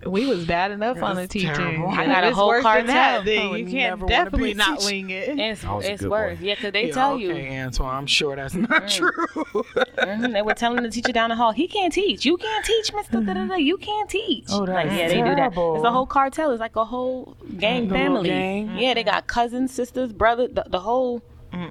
We 0.06 0.26
was 0.26 0.46
bad 0.46 0.72
enough 0.72 1.02
on 1.02 1.16
the 1.16 1.22
That's 1.24 1.34
teacher. 1.34 1.54
terrible. 1.54 1.90
I 1.90 2.06
got 2.06 2.24
a 2.24 2.28
it's 2.28 2.36
whole 2.38 2.48
worse 2.50 2.64
than 2.64 2.88
that, 2.88 3.16
cartel. 3.18 3.22
I 3.22 3.24
then 3.24 3.58
you 3.60 3.66
can't 3.72 4.00
wanna 4.02 4.08
be 4.08 4.14
a 4.14 4.18
definitely 4.18 4.54
not 4.54 4.80
teacher. 4.80 4.92
wing 4.92 5.10
it. 5.10 5.40
It's, 5.40 5.64
I 5.64 5.74
was 5.74 5.86
a 5.86 5.92
it's 5.94 6.04
worse. 6.04 6.40
boy. 6.40 6.46
Yeah, 6.46 6.56
because 6.56 6.72
they 6.74 6.88
Yeah, 6.88 6.94
tell 6.94 7.14
okay, 7.14 7.24
you. 7.54 7.60
Antoine, 7.62 7.96
I'm 7.96 8.06
sure 8.08 8.36
that's 8.36 8.54
not 8.56 8.88
true. 8.90 9.12
Mhm, 9.12 10.34
They 10.34 10.42
were 10.42 10.54
telling 10.54 10.84
the 10.84 10.90
teacher 10.90 11.12
down 11.12 11.30
the 11.30 11.36
hall, 11.36 11.52
he 11.52 11.68
can't 11.68 11.94
teach. 11.94 12.26
You 12.26 12.38
can't 12.38 12.66
teach, 12.66 12.94
Mister. 12.94 13.22
Da, 13.22 13.34
da, 13.34 13.46
da. 13.48 13.56
You 13.56 13.78
can't 13.78 14.10
teach. 14.10 14.46
Oh, 14.50 14.66
that's 14.66 14.88
like, 14.90 14.98
yeah, 14.98 15.08
they 15.08 15.16
do 15.16 15.24
that. 15.24 15.36
terrible. 15.36 15.76
It's 15.76 15.86
a 15.86 15.92
whole 15.92 16.06
cartel. 16.06 16.52
It's 16.52 16.60
like 16.60 16.76
a 16.76 16.86
whole 16.86 17.36
gang 17.58 17.88
The 17.88 17.96
family. 17.96 18.30
gang? 18.30 18.78
Yeah, 18.78 18.94
they 18.94 19.04
got 19.04 19.28
cousins, 19.28 19.72
sisters, 19.74 20.12
brother. 20.12 20.48
The, 20.48 20.66
the 20.70 20.80
whole. 20.80 21.22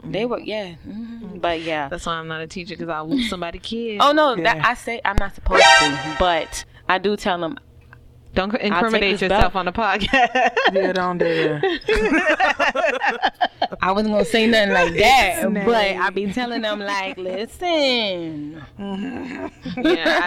They 0.05 0.27
were 0.27 0.39
yeah, 0.39 0.75
mhm. 0.89 1.41
but 1.41 1.61
yeah. 1.63 1.89
That's 1.89 2.07
why 2.07 2.13
I'm 2.15 2.29
not 2.29 2.41
a 2.41 2.47
teacher 2.47 2.75
because 2.77 2.89
I'll 2.89 3.09
lose 3.09 3.29
somebody 3.29 3.59
kid. 3.59 3.99
Oh 4.01 4.13
no, 4.13 4.37
that 4.37 4.65
I 4.65 4.75
say 4.75 5.01
I'm 5.05 5.17
not 5.19 5.35
supposed 5.35 5.65
to, 5.65 6.17
but 6.21 6.65
I 6.89 6.99
do 6.99 7.17
tell 7.17 7.39
them. 7.41 7.59
Don't 8.35 8.55
incriminate 8.57 9.21
yourself 9.21 9.53
belt. 9.53 9.57
on 9.57 9.65
the 9.67 9.73
podcast. 9.73 10.51
yeah, 10.73 10.93
don't 10.93 11.19
do 11.19 11.25
that. 11.61 13.33
I 13.81 13.93
wasn't 13.93 14.13
gonna 14.15 14.25
say 14.25 14.47
nothing 14.47 14.73
like 14.73 14.95
that, 14.95 15.43
Snake. 15.43 15.67
but 15.67 15.75
I 15.75 16.11
be 16.11 16.33
telling 16.33 16.63
them 16.63 16.81
like, 16.81 17.17
listen, 17.19 18.63
yeah, 18.79 19.49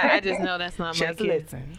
I, 0.03 0.09
I 0.13 0.19
just 0.21 0.39
know 0.41 0.57
that's 0.57 0.77
not 0.79 0.99
my 0.99 1.05
Just 1.07 1.19
kid. 1.19 1.51
listen. 1.51 1.77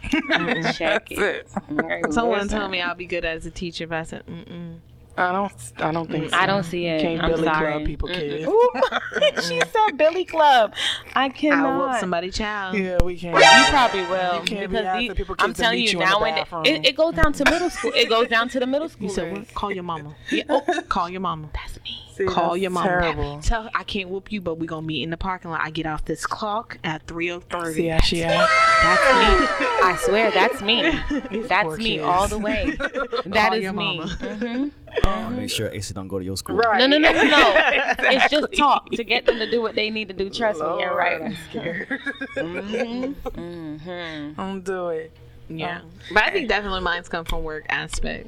check 0.73 1.07
That's 1.09 1.11
it. 1.11 1.47
it. 1.69 2.13
Someone 2.13 2.41
listen. 2.41 2.59
told 2.59 2.71
me 2.71 2.81
I'll 2.81 2.95
be 2.95 3.05
good 3.05 3.25
as 3.25 3.45
a 3.45 3.51
teacher, 3.51 3.87
but 3.87 3.97
I 3.99 4.03
said, 4.03 4.25
mm-mm. 4.27 4.77
I 5.17 5.31
don't. 5.31 5.51
I 5.77 5.91
don't 5.91 6.09
think. 6.09 6.29
So. 6.29 6.37
I 6.37 6.45
don't 6.45 6.63
see 6.63 6.85
it. 6.85 7.01
Can't 7.01 7.23
I'm 7.23 7.31
Billy 7.31 7.43
sorry. 7.45 7.71
Club 7.73 7.85
people, 7.85 8.07
kids. 8.07 8.45
Ooh, 8.47 8.69
she 9.41 9.59
said 9.61 9.97
Billy 9.97 10.25
Club. 10.25 10.73
I 11.15 11.23
I'll 11.25 11.29
cannot. 11.31 11.89
whoop 11.91 11.99
somebody's 11.99 12.35
child. 12.37 12.77
Yeah, 12.77 12.97
we 13.03 13.17
can't. 13.17 13.35
You 13.35 13.69
probably 13.71 14.01
will 14.01 14.35
You 14.35 14.41
can't 14.41 14.49
be 14.61 14.67
because 14.67 14.85
asking 14.85 15.07
the- 15.09 15.15
people 15.15 15.35
I'm 15.39 15.53
telling 15.53 15.79
you 15.79 15.89
you 15.89 15.97
now 15.99 16.21
when 16.21 16.37
it, 16.37 16.85
it 16.85 16.95
goes 16.95 17.15
down 17.15 17.33
to 17.33 17.43
middle 17.45 17.69
school. 17.69 17.91
It 17.95 18.09
goes 18.09 18.27
down 18.27 18.49
to 18.49 18.59
the 18.59 18.67
middle 18.67 18.89
school. 18.89 19.07
You 19.07 19.13
said, 19.13 19.33
schoolers. 19.33 19.37
what? 19.39 19.53
call 19.55 19.71
your 19.71 19.83
mama. 19.83 20.15
Yeah, 20.31 20.43
oh, 20.49 20.81
call 20.87 21.09
your 21.09 21.21
mama. 21.21 21.49
That's 21.53 21.83
me. 21.83 22.06
See, 22.17 22.25
Call 22.25 22.57
your 22.57 22.71
mama. 22.71 22.87
Terrible. 22.87 23.39
Tell 23.41 23.69
I 23.75 23.83
can't 23.83 24.09
whoop 24.09 24.31
you, 24.31 24.41
but 24.41 24.55
we 24.55 24.65
gonna 24.67 24.85
meet 24.85 25.03
in 25.03 25.09
the 25.11 25.17
parking 25.17 25.51
lot. 25.51 25.61
I 25.61 25.69
get 25.69 25.85
off 25.85 26.03
this 26.05 26.25
clock 26.25 26.77
at 26.83 27.05
three 27.05 27.29
oh 27.31 27.39
See 27.39 27.45
thirty. 27.49 27.87
how 27.89 27.99
she 28.01 28.23
act? 28.23 28.51
That's 28.83 29.59
me. 29.59 29.67
I 29.83 29.95
swear, 30.05 30.31
that's 30.31 30.61
me. 30.61 30.99
That's 31.47 31.77
me 31.77 31.91
kids. 31.97 32.03
all 32.03 32.27
the 32.27 32.39
way. 32.39 32.75
That 33.25 33.49
Call 33.49 33.53
is 33.53 33.63
me. 33.65 33.71
mama. 33.71 34.05
Mhm. 34.19 35.35
Make 35.37 35.49
sure 35.51 35.69
Ace 35.69 35.89
don't 35.91 36.07
go 36.07 36.17
to 36.19 36.25
your 36.25 36.37
school. 36.37 36.55
Right. 36.57 36.79
No, 36.79 36.87
no, 36.87 36.97
no, 36.97 37.11
no, 37.11 37.23
no. 37.23 37.53
It's 37.99 38.29
just 38.31 38.53
talk 38.57 38.89
to 38.91 39.03
get 39.03 39.25
them 39.25 39.37
to 39.37 39.49
do 39.49 39.61
what 39.61 39.75
they 39.75 39.89
need 39.89 40.07
to 40.07 40.13
do. 40.13 40.29
Trust 40.29 40.59
me, 40.59 40.65
you're 40.79 40.95
right. 40.95 41.21
I'm 41.21 41.37
scared. 41.49 41.87
Mhm. 42.35 43.13
Mhm. 43.15 44.35
Don't 44.35 44.63
do 44.63 44.89
it. 44.89 45.11
Yeah, 45.49 45.81
but 46.13 46.23
I 46.23 46.31
think 46.31 46.49
definitely 46.49 46.81
mine's 46.81 47.07
come 47.07 47.23
from 47.25 47.43
work 47.43 47.65
aspect. 47.69 48.27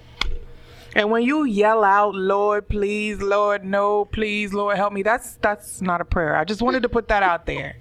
And 0.96 1.12
when 1.12 1.24
you 1.24 1.44
yell 1.44 1.84
out, 1.84 2.16
"Lord, 2.16 2.68
please, 2.68 3.22
Lord, 3.22 3.64
no, 3.64 4.06
please, 4.06 4.54
Lord, 4.54 4.76
help 4.78 4.92
me," 4.94 5.04
that's 5.04 5.36
that's 5.36 5.82
not 5.82 6.02
a 6.02 6.06
prayer. 6.06 6.36
I 6.36 6.44
just 6.44 6.62
wanted 6.62 6.84
to 6.84 6.90
put 6.90 7.08
that 7.10 7.24
out 7.24 7.46
there 7.46 7.76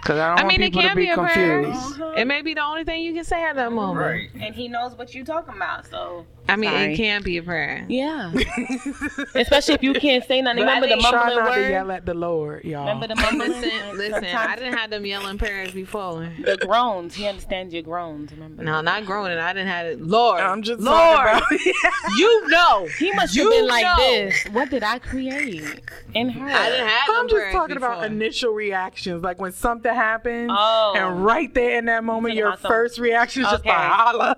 because 0.00 0.18
I 0.18 0.28
don't 0.28 0.38
I 0.40 0.42
want 0.44 0.48
mean, 0.48 0.62
it 0.62 0.66
people 0.66 0.82
can 0.82 0.90
to 0.90 0.96
be, 0.96 1.06
be 1.06 1.10
a 1.10 1.14
prayer. 1.16 1.62
confused. 1.62 2.00
Uh-huh. 2.00 2.12
It 2.16 2.26
may 2.26 2.42
be 2.42 2.54
the 2.54 2.62
only 2.62 2.84
thing 2.84 3.00
you 3.02 3.14
can 3.14 3.24
say 3.24 3.42
at 3.42 3.56
that 3.56 3.72
moment. 3.72 4.06
Right. 4.06 4.42
And 4.44 4.54
he 4.54 4.68
knows 4.68 4.94
what 4.96 5.14
you're 5.14 5.24
talking 5.24 5.54
about, 5.54 5.86
so 5.86 6.26
I 6.48 6.56
mean, 6.56 6.70
Sorry. 6.70 6.92
it 6.94 6.96
can 6.96 7.22
be 7.22 7.36
a 7.38 7.42
prayer. 7.42 7.86
yeah. 7.88 8.32
Especially 9.34 9.74
if 9.74 9.82
you 9.82 9.94
can't 9.94 10.24
say 10.24 10.42
nothing. 10.42 10.60
Remember 10.60 10.88
the 10.88 10.96
mumbling 10.96 11.12
Try 11.12 11.34
mumbling 11.34 11.44
not 11.44 11.54
to 11.54 11.70
yell 11.70 11.90
at 11.92 12.04
the 12.06 12.14
Lord, 12.14 12.64
y'all. 12.64 12.80
Remember 12.80 13.06
the 13.08 13.14
mumbling. 13.14 13.50
Listen, 13.52 13.96
listen. 13.96 14.24
I 14.24 14.56
didn't 14.56 14.74
have 14.74 14.90
them 14.90 15.06
yelling 15.06 15.38
prayers 15.38 15.70
before. 15.72 16.28
the 16.44 16.56
groans. 16.58 17.14
He 17.14 17.26
understands 17.26 17.72
your 17.72 17.82
groans. 17.84 18.32
Remember? 18.32 18.62
No, 18.62 18.80
not 18.80 19.06
groaning. 19.06 19.38
I 19.38 19.52
didn't 19.52 19.68
have 19.68 19.86
it. 19.86 20.02
Lord, 20.02 20.40
I'm 20.40 20.62
just 20.62 20.80
Lord, 20.80 20.96
talking 21.16 21.58
about. 21.58 21.72
you 22.42 22.48
know. 22.48 22.86
He 22.98 23.12
must 23.12 23.36
have 23.36 23.50
been 23.50 23.66
like 23.68 23.84
know. 23.84 23.96
this. 23.98 24.44
What 24.52 24.70
did 24.70 24.82
I 24.82 24.98
create 24.98 25.80
in 26.14 26.28
her? 26.30 26.46
I 26.48 26.70
didn't 26.70 26.88
have 26.88 27.08
I'm 27.10 27.28
just 27.28 27.34
prayers 27.34 27.52
talking 27.54 27.76
about 27.76 28.04
initial 28.04 28.52
reactions, 28.52 29.22
like 29.22 29.40
when 29.40 29.52
something 29.52 29.92
happens, 29.94 30.50
Oh. 30.52 30.94
and 30.96 31.24
right 31.24 31.52
there 31.54 31.78
in 31.78 31.86
that 31.86 32.04
moment, 32.04 32.34
your 32.34 32.56
first 32.56 32.98
reaction 32.98 33.42
is 33.44 33.50
just 33.50 33.60
Okay. 33.66 33.70
holla. 33.72 34.36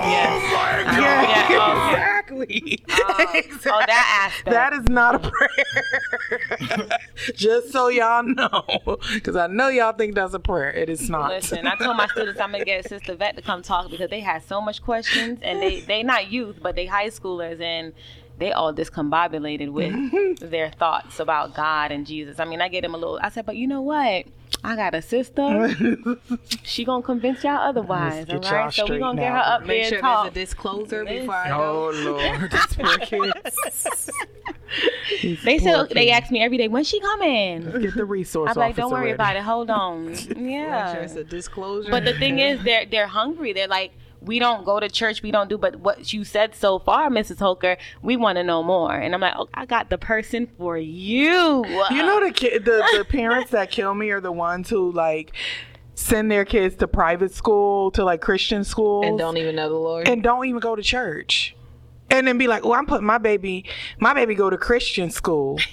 Yes. 0.00 0.42
Oh 0.86 0.96
yeah, 0.96 1.46
oh, 1.48 1.50
Yeah, 1.50 1.84
okay. 1.84 1.90
exactly. 1.90 2.84
Oh, 2.90 3.14
um, 3.18 3.26
Exactly. 3.34 3.70
oh, 3.72 3.82
that 3.86 4.30
aspect. 4.32 4.50
That 4.50 4.72
is 4.72 4.88
not 4.88 5.14
a 5.16 5.18
prayer. 5.30 6.88
Just 7.34 7.70
so 7.72 7.88
y'all 7.88 8.22
know, 8.22 8.98
because 9.12 9.36
I 9.36 9.46
know 9.46 9.68
y'all 9.68 9.92
think 9.92 10.14
that's 10.14 10.34
a 10.34 10.38
prayer. 10.38 10.70
It 10.70 10.88
is 10.88 11.08
not. 11.08 11.30
Listen, 11.30 11.66
I 11.66 11.76
told 11.76 11.96
my 11.96 12.06
students 12.08 12.40
I'm 12.40 12.52
gonna 12.52 12.64
get 12.64 12.88
Sister 12.88 13.14
Vet 13.14 13.36
to 13.36 13.42
come 13.42 13.62
talk 13.62 13.90
because 13.90 14.10
they 14.10 14.20
had 14.20 14.42
so 14.44 14.60
much 14.60 14.82
questions 14.82 15.38
and 15.42 15.60
they 15.62 15.80
they 15.80 16.02
not 16.02 16.30
youth 16.30 16.58
but 16.62 16.74
they 16.74 16.86
high 16.86 17.08
schoolers 17.08 17.60
and 17.60 17.92
they 18.38 18.52
all 18.52 18.72
discombobulated 18.74 19.70
with 19.70 20.38
their 20.50 20.70
thoughts 20.70 21.20
about 21.20 21.54
God 21.54 21.92
and 21.92 22.06
Jesus. 22.06 22.40
I 22.40 22.44
mean, 22.44 22.60
I 22.60 22.68
gave 22.68 22.82
them 22.82 22.94
a 22.94 22.98
little. 22.98 23.18
I 23.22 23.28
said, 23.30 23.46
but 23.46 23.56
you 23.56 23.66
know 23.66 23.80
what? 23.80 24.26
I 24.62 24.76
got 24.76 24.94
a 24.94 25.02
sister. 25.02 25.74
she 26.62 26.84
gonna 26.84 27.02
convince 27.02 27.44
y'all 27.44 27.56
otherwise. 27.58 28.26
Let's 28.28 28.30
All 28.32 28.38
get 28.40 28.50
y'all 28.50 28.58
right, 28.64 28.72
so 28.72 28.86
we 28.86 28.98
gonna 28.98 29.20
get 29.20 29.32
her 29.32 29.38
up 29.38 29.60
Make 29.62 29.68
there 29.68 29.84
sure 29.84 29.98
and 29.98 30.04
there's 30.04 30.14
talk. 30.14 30.26
a 30.26 30.30
disclosure 30.34 31.04
before 31.04 31.34
I 31.34 31.50
oh, 31.50 31.92
go. 31.92 31.98
Oh 31.98 32.12
Lord, 32.12 32.50
these 32.52 32.66
poor 32.76 32.98
kids. 32.98 34.10
These 35.22 35.42
They 35.42 35.58
poor 35.58 35.68
said 35.86 35.88
they 35.90 36.06
kids. 36.06 36.20
ask 36.22 36.32
me 36.32 36.42
every 36.42 36.56
day, 36.56 36.68
when's 36.68 36.88
she 36.88 37.00
coming? 37.00 37.70
Get 37.80 37.94
the 37.94 38.04
resource. 38.04 38.50
I'm 38.50 38.56
like, 38.56 38.76
don't 38.76 38.90
worry 38.90 39.02
ready. 39.02 39.12
about 39.14 39.36
it. 39.36 39.42
Hold 39.42 39.70
on. 39.70 40.06
Make 40.10 40.18
sure 40.18 40.38
Yeah. 40.38 40.94
it's 40.94 41.14
a 41.14 41.24
disclosure. 41.24 41.90
But 41.90 42.04
the 42.04 42.14
thing 42.18 42.38
is, 42.38 42.62
they're 42.64 42.86
they're 42.86 43.06
hungry. 43.06 43.52
They're 43.52 43.68
like, 43.68 43.92
we 44.24 44.38
don't 44.38 44.64
go 44.64 44.80
to 44.80 44.88
church. 44.88 45.22
We 45.22 45.30
don't 45.30 45.48
do. 45.48 45.58
But 45.58 45.76
what 45.76 46.12
you 46.12 46.24
said 46.24 46.54
so 46.54 46.78
far, 46.78 47.08
Mrs. 47.10 47.38
Holker, 47.38 47.76
we 48.02 48.16
want 48.16 48.36
to 48.36 48.44
know 48.44 48.62
more. 48.62 48.94
And 48.94 49.14
I'm 49.14 49.20
like, 49.20 49.34
oh, 49.36 49.48
I 49.54 49.66
got 49.66 49.90
the 49.90 49.98
person 49.98 50.48
for 50.58 50.76
you. 50.78 51.64
You 51.64 51.96
know 52.02 52.24
the 52.24 52.32
kid, 52.32 52.64
the 52.64 52.84
the 52.96 53.04
parents 53.08 53.50
that 53.50 53.70
kill 53.70 53.94
me 53.94 54.10
are 54.10 54.20
the 54.20 54.32
ones 54.32 54.68
who 54.70 54.90
like 54.92 55.32
send 55.94 56.30
their 56.30 56.44
kids 56.44 56.76
to 56.76 56.88
private 56.88 57.32
school 57.32 57.90
to 57.92 58.04
like 58.04 58.20
Christian 58.20 58.64
school, 58.64 59.04
and 59.04 59.18
don't 59.18 59.36
even 59.36 59.56
know 59.56 59.68
the 59.68 59.76
Lord. 59.76 60.08
and 60.08 60.22
don't 60.22 60.44
even 60.46 60.60
go 60.60 60.74
to 60.74 60.82
church, 60.82 61.54
and 62.10 62.26
then 62.26 62.36
be 62.38 62.48
like, 62.48 62.64
"Oh, 62.64 62.72
I'm 62.72 62.86
putting 62.86 63.06
my 63.06 63.18
baby, 63.18 63.64
my 64.00 64.12
baby 64.14 64.34
go 64.34 64.50
to 64.50 64.58
Christian 64.58 65.10
school." 65.10 65.58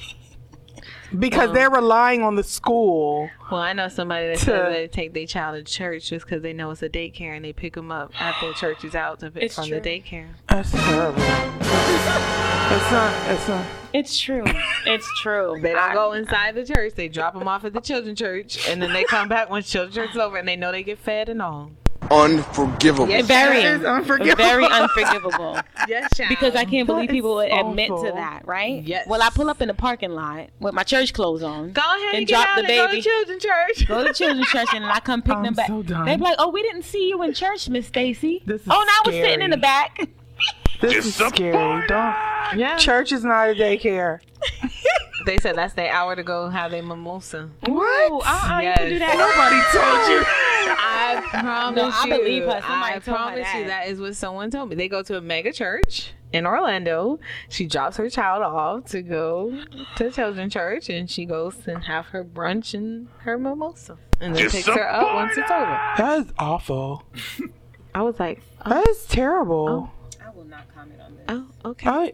Because 1.17 1.49
um, 1.49 1.53
they're 1.55 1.69
relying 1.69 2.23
on 2.23 2.35
the 2.35 2.43
school. 2.43 3.29
well, 3.51 3.59
I 3.61 3.73
know 3.73 3.87
somebody 3.89 4.27
that 4.27 4.37
To- 4.39 4.45
says 4.45 4.73
they 4.73 4.87
take 4.87 5.13
their 5.13 5.25
child 5.25 5.57
to 5.57 5.63
church 5.71 6.09
just 6.09 6.25
because 6.25 6.41
they 6.41 6.53
know 6.53 6.71
it's 6.71 6.81
a 6.83 6.89
daycare 6.89 7.35
and 7.35 7.43
they 7.43 7.53
pick 7.53 7.73
them 7.75 7.91
up 7.91 8.11
after 8.19 8.53
church 8.53 8.83
is 8.85 8.95
out 8.95 9.19
to 9.19 9.31
pick 9.31 9.43
It's 9.43 9.55
from 9.55 9.67
true. 9.67 9.79
the 9.79 9.89
daycare. 9.89 10.27
That's 10.47 10.71
terrible. 10.71 11.21
It's 12.73 12.91
not. 12.91 13.29
It's 13.31 13.47
not. 13.47 13.65
It's 13.93 14.19
true. 14.19 14.43
It's 14.85 15.19
true. 15.21 15.57
They 15.61 15.73
don't 15.73 15.91
I- 15.91 15.93
go 15.93 16.13
inside 16.13 16.55
the 16.55 16.65
church. 16.65 16.93
They 16.95 17.09
drop 17.09 17.33
them 17.33 17.47
off 17.47 17.65
at 17.65 17.73
the 17.73 17.81
children's 17.81 18.17
church, 18.19 18.67
and 18.69 18.81
then 18.81 18.93
they 18.93 19.03
come 19.03 19.27
back 19.27 19.49
when 19.49 19.61
children's 19.63 19.95
church 19.95 20.11
is 20.11 20.17
over, 20.17 20.37
and 20.37 20.47
they 20.47 20.55
know 20.55 20.71
they 20.71 20.83
get 20.83 20.97
fed 20.99 21.27
and 21.27 21.41
all. 21.41 21.71
Unforgivable. 22.09 23.07
Yes, 23.07 23.25
Very, 23.27 23.61
That 23.61 23.79
is 23.81 23.85
unforgivable. 23.85 24.43
very 24.43 24.65
unforgivable. 24.65 25.59
Yes, 25.87 26.15
child. 26.15 26.29
Because 26.29 26.55
I 26.55 26.63
can't 26.65 26.85
believe 26.85 27.07
That 27.07 27.13
is 27.15 27.17
people 27.17 27.35
would 27.35 27.51
admit 27.51 27.87
to 27.89 28.11
that, 28.13 28.47
right? 28.47 28.83
Yes. 28.83 29.07
Well, 29.07 29.21
I 29.21 29.29
pull 29.31 29.49
up 29.49 29.61
in 29.61 29.67
the 29.67 29.73
parking 29.73 30.11
lot 30.11 30.49
with 30.59 30.73
my 30.75 30.83
church 30.83 31.11
clothes 31.13 31.41
on. 31.41 31.71
go 31.71 31.81
ahead 31.81 32.09
and, 32.09 32.17
and 32.19 32.27
drop 32.27 32.55
the 32.55 32.61
baby. 32.63 32.75
go 32.75 32.87
to 32.91 33.01
children's 33.01 33.43
church. 33.43 33.87
Go 33.87 34.05
to 34.07 34.13
children's 34.13 34.47
church 34.49 34.67
and 34.75 34.85
I 34.85 34.99
come 34.99 35.21
pick 35.23 35.33
I'm 35.35 35.43
them 35.43 35.53
back. 35.55 35.67
so 35.67 35.81
done. 35.81 36.05
They 36.05 36.15
be 36.17 36.23
like, 36.23 36.35
"Oh, 36.37 36.49
we 36.49 36.61
didn't 36.61 36.83
see 36.83 37.09
you 37.09 37.21
in 37.23 37.33
church, 37.33 37.67
Miss 37.69 37.87
Stacy." 37.87 38.43
This 38.45 38.61
is 38.61 38.67
oh, 38.69 38.73
now 38.73 38.77
I 38.77 39.01
was 39.07 39.15
sitting 39.15 39.41
in 39.41 39.49
the 39.51 39.57
back. 39.57 40.07
This 40.81 41.05
is 41.05 41.15
scary. 41.15 41.87
Don't. 41.87 42.15
Yeah. 42.57 42.75
Church 42.77 43.11
is 43.11 43.23
not 43.23 43.49
a 43.49 43.53
daycare. 43.55 44.19
They 45.25 45.37
said 45.37 45.55
that's 45.55 45.73
their 45.73 45.91
hour 45.91 46.15
to 46.15 46.23
go 46.23 46.49
have 46.49 46.71
their 46.71 46.83
mimosa. 46.83 47.49
What? 47.65 48.11
Uh-uh, 48.25 48.59
you 48.61 48.73
can 48.73 48.89
do 48.89 48.95
Yes. 48.95 48.99
that. 48.99 49.17
Nobody 49.17 49.61
told 49.71 50.09
you. 50.11 50.23
I 50.83 51.21
promise 51.41 51.75
No, 51.77 51.89
I 52.13 52.17
believe 52.17 52.43
her. 52.43 52.61
Somebody 52.61 52.95
I 52.95 52.99
told 52.99 53.05
her 53.05 53.23
promise 53.23 53.53
you 53.53 53.59
that. 53.61 53.67
that 53.67 53.87
is 53.89 53.99
what 53.99 54.15
someone 54.15 54.49
told 54.51 54.69
me. 54.69 54.75
They 54.75 54.87
go 54.87 55.03
to 55.03 55.17
a 55.17 55.21
mega 55.21 55.51
church 55.51 56.13
in 56.33 56.45
Orlando. 56.45 57.19
She 57.49 57.67
drops 57.67 57.97
her 57.97 58.09
child 58.09 58.41
off 58.43 58.85
to 58.91 59.01
go 59.01 59.63
to 59.97 60.11
children's 60.11 60.53
church, 60.53 60.89
and 60.89 61.09
she 61.09 61.25
goes 61.25 61.55
and 61.67 61.83
have 61.85 62.07
her 62.07 62.23
brunch 62.23 62.73
and 62.73 63.07
her 63.19 63.37
mimosa, 63.37 63.97
and 64.19 64.35
then 64.35 64.49
picks 64.49 64.67
her 64.67 64.89
up 64.91 65.13
once 65.13 65.37
it's 65.37 65.51
over. 65.51 65.79
That 65.97 66.19
is 66.25 66.33
awful. 66.39 67.03
I 67.93 68.01
was 68.03 68.19
like, 68.19 68.41
oh. 68.65 68.69
That 68.69 68.87
is 68.87 69.05
terrible. 69.07 69.91
Oh. 69.91 70.23
I 70.25 70.29
will 70.35 70.45
not 70.45 70.73
comment 70.73 71.01
on 71.01 71.15
this. 71.15 71.25
oh, 71.65 71.69
okay, 71.71 71.89
I, 71.89 72.13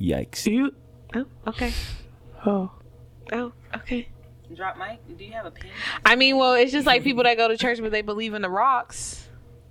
Yikes. 0.00 0.46
you. 0.46 0.72
oh, 1.14 1.24
okay, 1.46 1.72
Oh. 2.46 2.70
oh, 3.32 3.52
okay. 3.76 4.08
Drop 4.54 4.78
mic. 4.78 5.00
Do 5.18 5.24
you 5.24 5.32
have 5.32 5.46
a 5.46 5.50
pen? 5.50 5.70
I 6.04 6.14
mean, 6.16 6.36
well, 6.36 6.54
it's 6.54 6.70
just 6.72 6.86
like 6.86 7.02
people 7.02 7.24
that 7.24 7.36
go 7.36 7.48
to 7.48 7.56
church, 7.56 7.80
but 7.80 7.90
they 7.90 8.02
believe 8.02 8.32
in 8.34 8.42
the 8.42 8.48
rocks. 8.50 9.28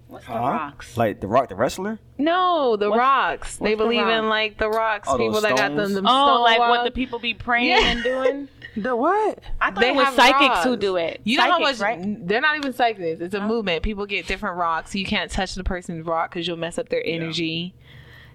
What's 0.08 0.26
the 0.26 0.34
Huh? 0.34 0.40
rocks? 0.40 0.98
Like 0.98 1.20
the 1.22 1.28
Rock, 1.28 1.50
the 1.50 1.56
wrestler? 1.56 2.00
No, 2.18 2.76
the 2.76 2.90
What's- 2.90 3.00
rocks. 3.00 3.56
They 3.58 3.64
what's 3.64 3.72
the 3.72 3.84
believe 3.86 4.08
in 4.08 4.30
like 4.30 4.58
the 4.58 4.70
rocks. 4.70 5.08
Oh, 5.10 5.18
those 5.18 5.28
people 5.28 5.42
that 5.42 5.52
got 5.58 5.70
them. 5.70 5.78
stones? 5.78 5.94
them 5.96 6.06
Oh, 6.08 6.10
stone 6.36 6.42
like 6.44 6.60
what 6.60 6.84
the 6.84 6.92
people 6.92 7.18
be 7.20 7.34
praying 7.34 7.70
Yeah. 7.70 7.88
and 7.88 8.04
doing? 8.04 8.48
The 8.78 8.94
what? 8.94 9.40
I 9.62 9.72
thought 9.72 9.80
They 9.80 9.92
it 9.92 9.96
was 9.96 10.04
have 10.08 10.16
psychics 10.16 10.66
who 10.66 10.76
do 10.76 10.98
it. 10.98 11.22
You 11.24 11.38
know 11.38 11.50
how 11.50 11.60
much 11.60 11.80
right? 11.80 11.98
they're 12.28 12.42
not 12.42 12.58
even 12.58 12.74
psychics. 12.74 13.22
It's 13.22 13.34
a 13.34 13.40
movement. 13.40 13.84
People 13.84 14.06
get 14.06 14.28
different 14.28 14.58
rocks. 14.58 14.94
You 14.94 15.06
can't 15.06 15.32
touch 15.32 15.56
the 15.56 15.64
person's 15.64 16.06
rock 16.06 16.30
because 16.32 16.46
you'll 16.46 16.58
mess 16.58 16.78
up 16.78 16.90
their 16.90 17.02
energy. 17.06 17.74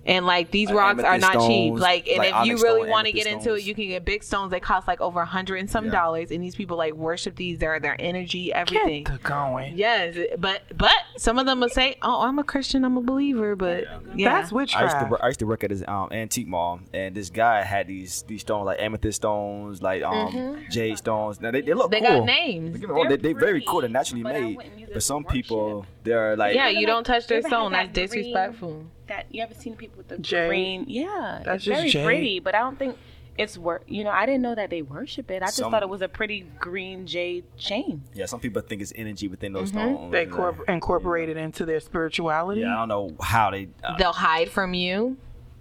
And 0.06 0.24
like 0.24 0.50
these 0.50 0.68
Like 0.68 0.76
rocks 0.78 1.02
are 1.04 1.14
amethyst 1.14 1.34
not 1.34 1.46
cheap. 1.46 1.74
Like, 1.74 2.08
and 2.08 2.18
like 2.18 2.34
if 2.34 2.46
you 2.46 2.56
really 2.62 2.88
want 2.88 3.06
to 3.06 3.12
get 3.12 3.26
amethyst 3.26 3.46
into 3.48 3.58
it, 3.58 3.64
you 3.64 3.74
can 3.74 3.86
get 3.88 4.04
big 4.04 4.22
stones. 4.24 4.50
They 4.50 4.58
cost 4.58 4.88
like 4.88 5.00
over 5.02 5.20
a 5.20 5.26
hundred 5.26 5.56
and 5.56 5.68
some 5.70 5.84
Yeah. 5.86 5.90
dollars. 5.90 6.30
And 6.30 6.42
these 6.42 6.54
people 6.56 6.78
like 6.78 6.94
worship 6.94 7.36
these. 7.36 7.58
They're 7.58 7.78
their 7.80 7.96
energy, 8.00 8.50
everything. 8.52 9.04
Get 9.04 9.22
the 9.22 9.28
going. 9.28 9.76
Yes, 9.76 10.16
but 10.38 10.62
but 10.76 10.94
some 11.18 11.38
of 11.38 11.44
them 11.44 11.60
will 11.60 11.68
say, 11.68 11.96
"Oh, 12.00 12.22
I'm 12.22 12.38
a 12.38 12.44
Christian. 12.44 12.84
I'm 12.84 12.96
a 12.96 13.02
believer." 13.02 13.54
But 13.56 13.84
yeah, 14.16 14.30
That's 14.30 14.36
I 14.36 14.40
used, 14.40 14.52
witchcraft. 14.54 15.10
to, 15.10 15.22
I 15.22 15.26
used 15.26 15.38
to 15.40 15.46
work 15.46 15.64
at 15.64 15.70
this 15.70 15.84
um, 15.86 16.08
antique 16.12 16.48
mall, 16.48 16.80
and 16.94 17.14
this 17.14 17.28
guy 17.28 17.62
had 17.62 17.86
these 17.86 18.22
these 18.22 18.40
stones 18.40 18.64
like 18.66 18.80
amethyst 18.80 19.16
stones, 19.16 19.82
like 19.82 20.02
um, 20.02 20.64
jade 20.70 20.96
stones. 20.96 21.42
Now 21.42 21.50
they, 21.50 21.60
they 21.60 21.74
look 21.74 21.90
Mm-hmm. 21.92 22.04
they 22.04 22.08
cool. 22.10 22.18
got 22.20 22.24
names. 22.26 22.70
Don't 22.72 22.80
get 22.80 22.88
me 22.88 22.94
wrong, 22.94 23.16
they're 23.20 23.34
very 23.38 23.62
cool. 23.66 23.80
They're 23.82 23.90
naturally 23.90 24.22
but 24.22 24.32
made. 24.32 24.56
wouldn't 24.56 24.78
use 24.78 24.88
it 24.88 24.94
But 24.94 25.02
some 25.02 25.24
for 25.24 25.30
people, 25.32 25.86
they're 26.04 26.36
like, 26.36 26.54
Yeah, 26.54 26.68
you 26.68 26.86
don't 26.86 27.04
touch 27.04 27.26
their 27.26 27.42
stone. 27.42 27.72
That's 27.72 27.88
that 27.92 28.08
green- 28.10 28.22
disrespectful. 28.24 28.86
That 29.10 29.26
you 29.30 29.42
ever 29.42 29.54
seen 29.54 29.76
people 29.76 29.98
with 29.98 30.08
the 30.08 30.18
Jade. 30.18 30.48
green? 30.48 30.84
Yeah, 30.88 31.42
That's 31.44 31.56
it's 31.56 31.64
just 31.66 31.76
very 31.78 31.90
jade. 31.90 32.04
pretty, 32.06 32.38
but 32.40 32.54
I 32.54 32.60
don't 32.60 32.78
think 32.78 32.96
it's 33.36 33.58
work. 33.58 33.82
You 33.86 34.04
know, 34.04 34.10
I 34.10 34.24
didn't 34.26 34.42
know 34.42 34.54
that 34.54 34.70
they 34.70 34.82
worship 34.82 35.30
it. 35.30 35.42
I 35.42 35.46
just 35.46 35.56
Some- 35.56 35.70
thought 35.70 35.82
it 35.82 35.88
was 35.88 36.00
a 36.02 36.08
pretty 36.08 36.46
green 36.58 37.06
jade 37.06 37.44
chain. 37.56 38.02
yeah, 38.14 38.26
some 38.26 38.40
people 38.40 38.62
think 38.62 38.80
it's 38.82 38.92
energy 38.96 39.28
within 39.28 39.52
those 39.52 39.72
Mm-hmm. 39.72 39.94
stones. 39.96 40.12
They 40.12 40.22
and, 40.24 40.32
corpor- 40.32 40.68
incorporate 40.68 41.28
it 41.28 41.36
into 41.36 41.64
their 41.66 41.80
spirituality. 41.80 42.60
Yeah, 42.62 42.74
I 42.74 42.86
don't 42.86 42.88
know 42.88 43.16
how 43.22 43.50
they. 43.50 43.68
Uh, 43.84 43.96
They'll 43.98 44.12
hide 44.12 44.48
from 44.50 44.74
you. 44.74 45.16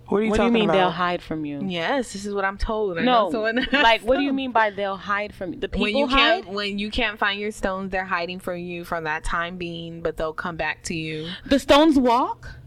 What 0.07 0.19
are 0.19 0.23
you 0.23 0.29
What 0.31 0.37
do 0.37 0.45
you 0.45 0.51
mean 0.51 0.63
about? 0.65 0.73
they'll 0.73 0.89
hide 0.91 1.21
from 1.21 1.45
you? 1.45 1.61
Yes, 1.67 2.13
this 2.13 2.25
is 2.25 2.33
what 2.33 2.43
I'm 2.43 2.57
told. 2.57 2.97
I 2.97 3.03
No, 3.03 3.29
know 3.29 3.41
like 3.71 4.01
what 4.01 4.17
do 4.17 4.23
you 4.23 4.33
mean 4.33 4.51
by 4.51 4.71
they'll 4.71 4.97
hide 4.97 5.35
from 5.35 5.53
you? 5.53 5.59
The 5.59 5.69
people 5.69 5.83
when 5.83 5.95
you 5.95 6.07
hide. 6.07 6.43
can't 6.45 6.49
when 6.55 6.79
you 6.79 6.89
can't 6.89 7.19
find 7.19 7.39
your 7.39 7.51
stones, 7.51 7.91
they're 7.91 8.05
hiding 8.05 8.39
from 8.39 8.57
you 8.57 8.83
from 8.85 9.03
that 9.03 9.23
time 9.23 9.57
being, 9.57 10.01
but 10.01 10.17
they'll 10.17 10.33
come 10.33 10.55
back 10.57 10.81
to 10.85 10.95
you. 10.95 11.29
The 11.45 11.59
stones 11.59 11.99
walk. 11.99 12.58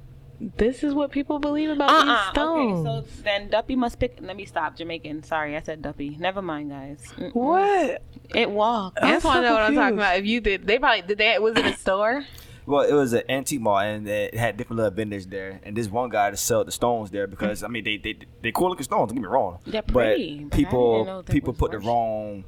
This 0.56 0.82
is 0.82 0.92
what 0.92 1.12
people 1.12 1.38
believe 1.38 1.70
about 1.70 1.90
Uh 1.90 2.04
these 2.04 2.30
stones. 2.30 2.86
Okay, 2.86 3.06
so 3.06 3.22
then 3.22 3.48
Duppy 3.48 3.76
must 3.76 3.98
pick. 3.98 4.18
Let 4.20 4.36
me 4.36 4.44
stop. 4.44 4.76
Jamaican. 4.76 5.22
Sorry, 5.22 5.56
I 5.56 5.60
said 5.60 5.82
Duppy. 5.82 6.16
Never 6.18 6.42
mind, 6.42 6.70
guys. 6.70 7.00
Mm-mm. 7.16 7.34
What? 7.34 8.02
It 8.34 8.50
walked. 8.50 8.98
I 9.00 9.12
just 9.12 9.24
want 9.24 9.38
to 9.38 9.42
know 9.42 9.54
what 9.54 9.62
I'm 9.62 9.74
talking 9.74 9.98
about. 9.98 10.18
If 10.18 10.26
you 10.26 10.40
did, 10.40 10.66
they 10.66 10.78
probably 10.78 11.02
did. 11.02 11.18
They 11.18 11.38
was 11.38 11.56
it 11.56 11.64
a 11.64 11.76
store? 11.76 12.24
Well, 12.64 12.82
it 12.82 12.92
was 12.92 13.12
an 13.12 13.22
antique 13.28 13.60
mall, 13.60 13.78
and 13.78 14.06
it 14.08 14.34
had 14.34 14.56
different 14.56 14.78
little 14.78 14.92
vendors 14.92 15.26
there. 15.26 15.60
And 15.64 15.76
this 15.76 15.88
one 15.88 16.10
guy 16.10 16.30
to 16.30 16.36
sell 16.36 16.64
the 16.64 16.72
stones 16.72 17.10
there 17.10 17.26
because 17.26 17.62
I 17.62 17.68
mean 17.68 17.84
they 17.84 17.96
they 17.96 18.16
they 18.40 18.52
cool 18.52 18.70
looking 18.70 18.84
stones. 18.84 19.08
Don't 19.08 19.16
get 19.16 19.22
me 19.22 19.28
wrong. 19.28 19.58
They're 19.66 19.82
pretty, 19.82 20.44
but 20.44 20.50
but 20.50 20.56
I 20.56 20.60
didn't 20.60 21.06
know 21.06 21.22
people 21.22 21.22
that 21.22 21.32
people 21.32 21.52
was 21.52 21.58
put 21.58 21.70
the 21.72 21.78
wrong 21.78 22.44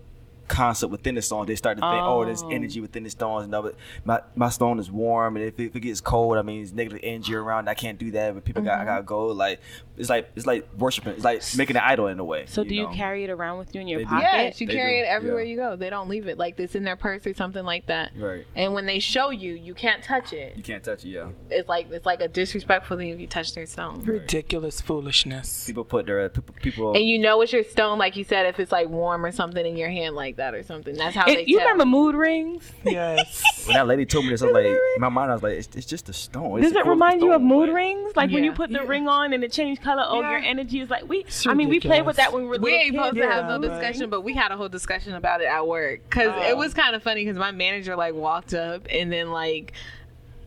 concept 0.48 0.90
within 0.90 1.14
the 1.14 1.22
stone. 1.22 1.46
They 1.46 1.56
start 1.56 1.78
to 1.78 1.80
think, 1.80 2.02
oh, 2.02 2.24
there's 2.24 2.42
Oh. 2.42 2.50
energy 2.50 2.80
within 2.80 3.04
the 3.04 3.10
stones. 3.10 3.48
No, 3.48 3.62
but 3.62 3.74
my 4.04 4.20
my 4.34 4.48
stone 4.48 4.78
is 4.78 4.90
warm, 4.90 5.36
and 5.36 5.44
if 5.44 5.58
it, 5.58 5.64
if 5.66 5.76
it 5.76 5.80
gets 5.80 6.00
cold, 6.00 6.36
I 6.36 6.42
mean, 6.42 6.62
it's 6.62 6.72
negative 6.72 7.00
energy 7.02 7.34
around. 7.34 7.68
I 7.68 7.74
can't 7.74 7.98
do 7.98 8.10
that. 8.12 8.34
But 8.34 8.44
people 8.44 8.62
got 8.62 8.74
I 8.74 8.76
mm-hmm. 8.78 8.86
gotta 8.86 9.02
go. 9.02 9.26
Like 9.26 9.60
it's 9.96 10.08
like 10.10 10.30
it's 10.36 10.46
like 10.46 10.66
worshiping. 10.76 11.14
It's 11.14 11.24
like 11.24 11.42
making 11.56 11.76
an 11.76 11.82
idol 11.84 12.08
in 12.08 12.18
a 12.18 12.24
way. 12.24 12.46
So 12.46 12.64
do 12.64 12.74
you 12.74 12.84
know? 12.84 12.92
carry 12.92 13.24
it 13.24 13.30
around 13.30 13.58
with 13.58 13.74
you 13.74 13.80
in 13.80 13.88
your 13.88 14.00
They 14.00 14.04
do. 14.04 14.10
pocket? 14.10 14.22
Yes, 14.32 14.60
you 14.60 14.66
They 14.66 14.74
carry 14.74 14.98
do, 15.00 15.04
it 15.04 15.08
everywhere 15.08 15.42
yeah. 15.42 15.50
you 15.50 15.56
go. 15.56 15.76
They 15.76 15.90
don't 15.90 16.08
leave 16.08 16.26
it 16.28 16.36
like 16.38 16.56
this 16.56 16.74
in 16.74 16.84
their 16.84 16.96
purse 16.96 17.26
or 17.26 17.34
something 17.34 17.64
like 17.64 17.86
that. 17.86 18.12
Right. 18.16 18.46
And 18.56 18.74
when 18.74 18.86
they 18.86 18.98
show 18.98 19.30
you, 19.30 19.54
you 19.54 19.74
can't 19.74 20.02
touch 20.02 20.32
it. 20.32 20.56
You 20.56 20.62
can't 20.62 20.82
touch 20.82 21.04
it. 21.04 21.08
Yeah. 21.10 21.28
It's 21.50 21.68
like 21.68 21.90
it's 21.90 22.06
like 22.06 22.20
a 22.20 22.28
disrespectful 22.28 22.96
thing 22.96 23.08
if 23.08 23.20
you 23.20 23.26
touch 23.26 23.54
their 23.54 23.66
stone. 23.66 24.02
Ridiculous 24.04 24.80
foolishness. 24.80 25.66
People 25.66 25.84
put 25.84 26.06
their 26.06 26.28
people. 26.28 26.54
people 26.60 26.92
And 26.94 27.06
you 27.06 27.18
know 27.18 27.40
it's 27.42 27.52
your 27.52 27.64
stone, 27.64 27.98
like 27.98 28.16
you 28.16 28.24
said, 28.24 28.46
if 28.46 28.58
it's 28.58 28.72
like 28.72 28.88
warm 28.88 29.24
or 29.24 29.32
something 29.32 29.64
in 29.64 29.76
your 29.76 29.90
hand 29.90 30.16
like 30.16 30.36
that 30.36 30.54
or 30.54 30.62
something. 30.62 30.94
That's 30.96 31.14
how 31.14 31.26
It- 31.26 31.34
they 31.36 31.44
you 31.46 31.58
tell. 31.58 31.68
remember 31.68 31.86
mood 31.86 32.14
rings? 32.14 32.72
Yes. 32.84 33.42
when 33.66 33.74
that 33.74 33.86
lady 33.86 34.06
told 34.06 34.24
me 34.24 34.30
this, 34.30 34.42
I 34.42 34.46
was 34.46 34.54
like, 34.54 34.66
in 34.66 34.78
my 35.00 35.08
mind, 35.08 35.30
I 35.30 35.34
was 35.34 35.42
like, 35.42 35.54
it's, 35.54 35.74
it's 35.76 35.86
just 35.86 36.08
a 36.08 36.12
stone. 36.12 36.58
It's 36.58 36.68
Does 36.68 36.76
a 36.76 36.78
it 36.80 36.82
cool 36.84 36.90
remind 36.90 37.22
you 37.22 37.32
of 37.32 37.42
mood 37.42 37.68
but- 37.68 37.74
rings? 37.74 38.16
Like 38.16 38.30
when 38.30 38.44
you 38.44 38.52
put 38.52 38.70
the 38.70 38.84
ring 38.84 39.08
on 39.08 39.32
and 39.32 39.42
it 39.44 39.52
changed 39.52 39.82
color? 39.84 40.04
Oh, 40.06 40.20
your 40.20 40.38
energy 40.38 40.80
is 40.80 40.90
like 40.90 41.08
we. 41.08 41.18
It's 41.18 41.46
I 41.46 41.54
mean, 41.54 41.68
we 41.68 41.78
played 41.80 42.04
with 42.06 42.16
that 42.16 42.32
when 42.32 42.42
we 42.42 42.48
were 42.48 42.58
we 42.58 42.72
little 42.72 42.78
ain't 42.78 42.92
kids. 42.92 42.96
supposed 43.04 43.16
to 43.16 43.28
have 43.30 43.44
no 43.46 43.52
Yeah, 43.52 43.58
but- 43.58 43.80
discussion, 43.80 44.10
but 44.10 44.20
we 44.22 44.34
had 44.34 44.50
a 44.50 44.56
whole 44.56 44.68
discussion 44.68 45.14
about 45.14 45.40
it 45.40 45.46
at 45.46 45.66
work 45.66 46.00
because 46.08 46.32
Oh. 46.34 46.50
it 46.50 46.56
was 46.56 46.74
kind 46.74 46.96
of 46.96 47.02
funny 47.02 47.24
because 47.24 47.38
my 47.38 47.52
manager 47.52 47.94
like 47.96 48.14
walked 48.14 48.54
up 48.54 48.86
and 48.90 49.12
then 49.12 49.30
like 49.30 49.72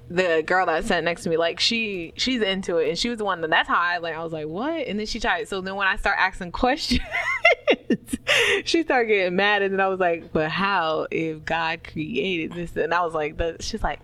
the 0.09 0.41
girl 0.45 0.65
that 0.65 0.85
sat 0.85 1.03
next 1.03 1.23
to 1.23 1.29
me 1.29 1.35
like 1.35 1.59
she 1.59 2.13
she's 2.15 2.41
into 2.41 2.77
it 2.77 2.87
and 2.87 2.97
she 2.97 3.09
was 3.09 3.17
the 3.17 3.25
one 3.25 3.41
that 3.41 3.49
that's 3.49 3.67
how 3.67 3.75
I 3.77 3.97
like 3.97 4.15
I 4.15 4.23
was 4.23 4.31
like 4.31 4.47
what 4.47 4.87
and 4.87 4.97
then 4.97 5.05
she 5.05 5.19
tried 5.19 5.49
so 5.49 5.59
then 5.59 5.75
when 5.75 5.85
I 5.85 5.97
start 5.97 6.15
asking 6.17 6.51
questions 6.53 7.01
she 8.63 8.83
started 8.83 9.07
getting 9.07 9.35
mad 9.35 9.61
and 9.63 9.73
then 9.73 9.81
I 9.81 9.87
was 9.89 9.99
like 9.99 10.31
but 10.31 10.49
how 10.49 11.07
if 11.11 11.43
God 11.43 11.81
created 11.83 12.53
this 12.53 12.75
and 12.77 12.93
I 12.93 13.03
was 13.03 13.13
like 13.13 13.35
the, 13.35 13.57
she's 13.59 13.83
like 13.83 13.99